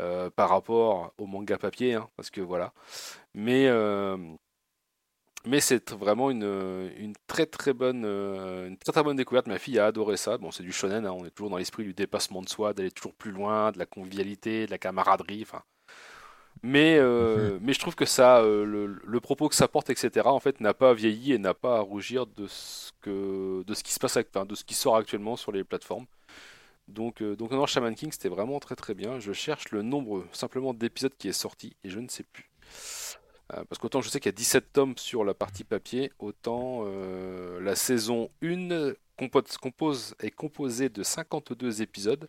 [0.00, 2.72] euh, par rapport au manga papier, hein, parce que voilà.
[3.34, 4.16] Mais euh,
[5.46, 9.46] mais c'est vraiment une, une, très très bonne une très très bonne découverte.
[9.46, 10.36] Ma fille a adoré ça.
[10.38, 12.90] Bon, c'est du shonen, hein, on est toujours dans l'esprit du dépassement de soi, d'aller
[12.90, 15.42] toujours plus loin, de la convivialité, de la camaraderie.
[15.42, 15.62] Enfin,
[16.62, 17.60] mais, euh, mhm.
[17.62, 18.64] mais je trouve que ça, euh,
[19.04, 21.80] le, propos que ça porte, etc., en fait, n'a pas vieilli et n'a pas à
[21.80, 25.36] rougir de ce, que, de ce qui se passe, enfin, de ce qui sort actuellement
[25.36, 26.06] sur les plateformes.
[26.88, 29.18] Donc, euh, donc non, Shaman King, c'était vraiment très très bien.
[29.18, 32.50] Je cherche le nombre simplement d'épisodes qui est sorti et je ne sais plus.
[33.48, 36.84] parce qu'autant je sais qu'il y a 17 tomes sur la partie papier, autant
[37.60, 38.94] la saison 1
[39.60, 42.28] compose, est composée de 52 épisodes.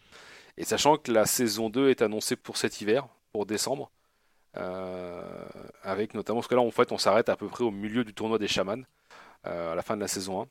[0.58, 3.99] Et sachant que la saison 2 est annoncée pour cet hiver, pour décembre, euh,
[4.54, 8.14] avec notamment, parce que là en fait on s'arrête à peu près au milieu du
[8.14, 8.84] tournoi des chamans,
[9.48, 10.48] euh, à la fin de la saison 1.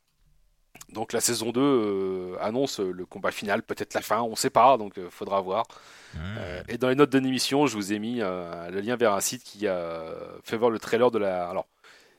[0.93, 4.77] Donc la saison 2 euh, annonce le combat final, peut-être la fin, on sait pas,
[4.79, 5.67] donc faudra voir.
[6.69, 9.43] et dans les notes de l'émission, je vous ai mis le lien vers un site
[9.43, 10.05] qui a
[10.45, 11.49] fait voir le trailer de la.
[11.49, 11.67] Alors,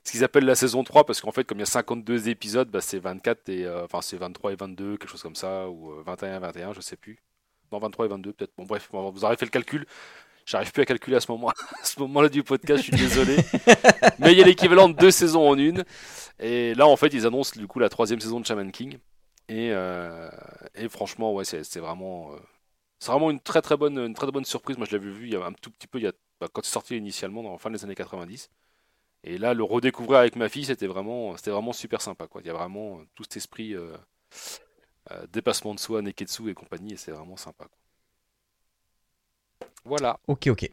[0.04, 2.70] ce qu'ils appellent la saison 3, parce qu'en fait, comme il y a 52 épisodes,
[2.70, 3.70] bah, c'est 24 et.
[3.84, 6.98] enfin, c'est 23 et 22, quelque chose comme ça, ou 21 et 21, je sais
[6.98, 7.20] plus.
[7.72, 8.52] Non, 23 et 22, peut-être.
[8.58, 9.86] Bon, bref, vous aurez fait le calcul.
[10.50, 13.38] J'arrive plus à calculer à ce moment-là du podcast, je suis désolé.
[14.20, 15.86] Mais il y a l'équivalent de deux saisons en une.
[16.40, 18.98] Et là, en fait, ils annoncent du coup la troisième saison de Shaman King.
[19.48, 20.28] Et, euh,
[20.90, 22.38] franchement, ouais, c'est vraiment, euh,
[22.98, 24.78] c'est vraiment une très très bonne, une très bonne surprise.
[24.78, 26.48] Moi, je l'avais vu il y a un tout petit peu, il y a, bah,
[26.52, 28.50] quand c'est sorti initialement, dans la fin des années 90.
[29.26, 32.26] Et là, le redécouvrir avec ma fille, c'était vraiment, c'était vraiment super sympa.
[32.26, 32.42] Quoi.
[32.42, 33.76] Il y a vraiment tout cet esprit.
[33.76, 33.96] Euh,
[35.12, 37.68] euh, dépassement de soi, Neketsu et compagnie, et c'est vraiment sympa.
[39.86, 40.20] Voilà.
[40.28, 40.70] Ok, ok.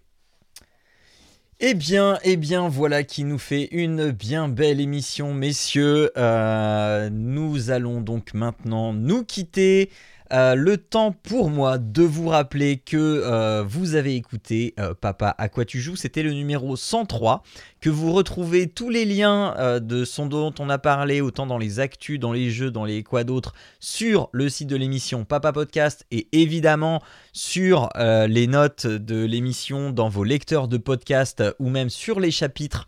[1.58, 6.10] Eh bien, eh bien, voilà qui nous fait une bien belle émission, messieurs.
[6.18, 9.90] Euh, nous allons donc maintenant nous quitter.
[10.32, 15.48] Euh, le temps pour moi de vous rappeler que euh, vous avez écouté Papa à
[15.48, 17.42] quoi tu joues, c'était le numéro 103,
[17.80, 21.80] que vous retrouvez tous les liens de son dont on a parlé, autant dans les
[21.80, 26.05] actus, dans les jeux, dans les quoi d'autres, sur le site de l'émission Papa Podcast
[26.10, 32.20] et évidemment sur les notes de l'émission dans vos lecteurs de podcast ou même sur
[32.20, 32.86] les chapitres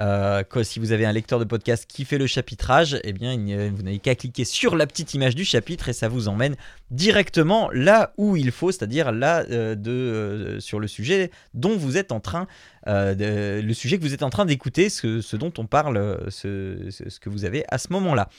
[0.00, 3.36] euh, si vous avez un lecteur de podcast qui fait le chapitrage, eh bien,
[3.70, 6.56] vous n'avez qu'à cliquer sur la petite image du chapitre et ça vous emmène
[6.90, 11.98] directement là où il faut, c'est-à-dire là euh, de, euh, sur le sujet dont vous
[11.98, 12.46] êtes en train,
[12.86, 17.28] le sujet que vous êtes en train d'écouter, ce, dont on parle, ce, ce, que
[17.28, 18.30] vous avez à ce moment-là.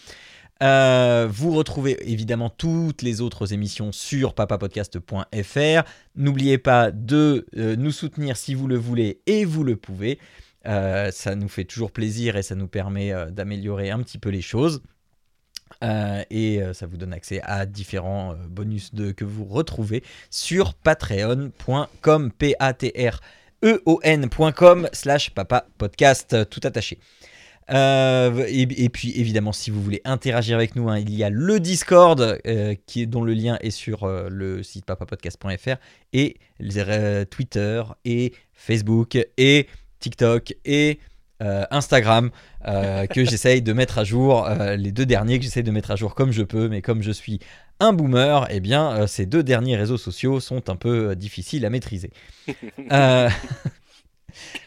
[1.28, 5.84] vous retrouvez évidemment toutes les autres émissions sur papapodcast.fr.
[6.16, 10.18] N'oubliez pas de nous soutenir si vous le voulez et vous le pouvez.
[10.68, 14.30] Euh, ça nous fait toujours plaisir et ça nous permet euh, d'améliorer un petit peu
[14.30, 14.82] les choses.
[15.84, 22.56] Euh, et ça vous donne accès à différents bonus que vous retrouvez sur patreon.com, p
[22.60, 23.20] a t r
[23.64, 27.00] e o n.com slash papa podcast tout attaché.
[27.70, 32.40] et, puis évidemment, si vous voulez interagir avec nous, hein, il y a le Discord
[32.86, 35.78] qui dont le lien est sur le site papapodcast.fr
[36.12, 39.68] et les, Twitter et Facebook et
[40.02, 41.00] TikTok et
[41.42, 42.30] euh, Instagram
[42.68, 45.90] euh, que j'essaye de mettre à jour, euh, les deux derniers que j'essaye de mettre
[45.90, 47.40] à jour comme je peux, mais comme je suis
[47.80, 52.12] un boomer, eh bien ces deux derniers réseaux sociaux sont un peu difficiles à maîtriser.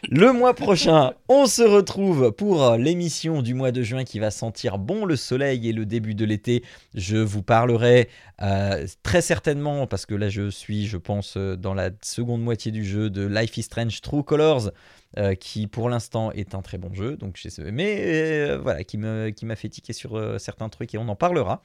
[0.09, 4.77] Le mois prochain, on se retrouve pour l'émission du mois de juin qui va sentir
[4.77, 6.61] bon le soleil et le début de l'été.
[6.93, 8.09] Je vous parlerai
[9.01, 13.09] très certainement, parce que là je suis, je pense, dans la seconde moitié du jeu
[13.09, 14.71] de Life is Strange True Colors.
[15.17, 19.31] Euh, qui pour l'instant est un très bon jeu, donc mais euh, voilà, qui m'a
[19.31, 21.61] qui fait tiquer sur euh, certains trucs et on en parlera.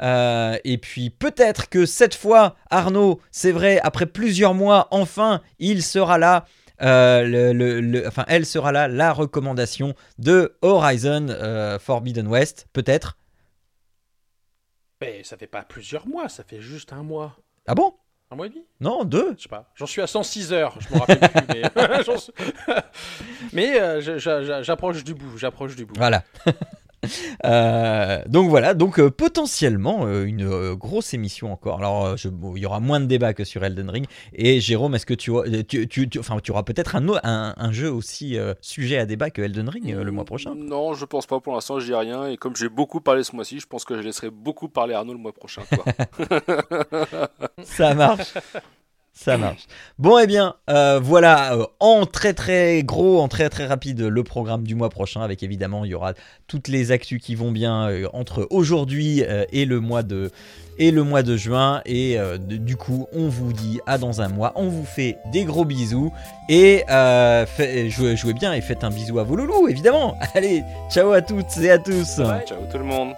[0.00, 6.16] et puis peut-être que cette fois, Arnaud, c'est vrai, après plusieurs mois, enfin, il sera
[6.16, 6.46] là.
[6.80, 11.26] Le, enfin, elle sera là, la recommandation de Horizon
[11.80, 13.18] Forbidden West, peut-être.
[15.02, 17.36] Mais ça fait pas plusieurs mois, ça fait juste un mois.
[17.66, 17.92] Ah bon?
[18.30, 18.64] Un mois et demi?
[18.80, 19.34] Non, deux.
[19.36, 19.70] Je sais pas.
[19.74, 21.42] J'en suis à 106 heures, je me rappelle plus.
[21.48, 21.62] Mais,
[23.52, 25.38] mais euh, j'approche du bout.
[25.38, 25.94] J'approche du bout.
[25.96, 26.22] Voilà.
[27.44, 31.78] Euh, donc voilà, donc euh, potentiellement euh, une grosse émission encore.
[31.78, 34.06] Alors il y aura moins de débats que sur Elden Ring.
[34.32, 35.32] Et Jérôme, est-ce que tu,
[35.66, 39.42] tu, tu, enfin, tu auras peut-être un, un, un, jeu aussi sujet à débat que
[39.42, 40.54] Elden Ring le mois prochain?
[40.54, 42.26] Non, je pense pas pour l'instant, je dis rien.
[42.26, 45.12] Et comme j'ai beaucoup parlé ce mois-ci, je pense que je laisserai beaucoup parler Arnaud
[45.12, 45.62] le mois prochain.
[47.62, 48.34] Ça marche.
[49.18, 49.66] Ça marche.
[49.98, 54.00] Bon, et eh bien, euh, voilà, euh, en très très gros, en très très rapide,
[54.00, 56.14] le programme du mois prochain, avec évidemment, il y aura
[56.46, 60.30] toutes les actus qui vont bien euh, entre aujourd'hui et, le mois de,
[60.78, 61.82] et le mois de juin.
[61.84, 65.64] Et du coup, on vous dit à dans un mois, on vous fait des gros
[65.64, 66.12] bisous,
[66.48, 66.84] et
[67.88, 70.16] jouez, bien et faites un bisou à vos loulous, évidemment.
[70.34, 72.20] Allez, ciao à toutes et à tous.
[72.46, 73.14] ciao tout le monde.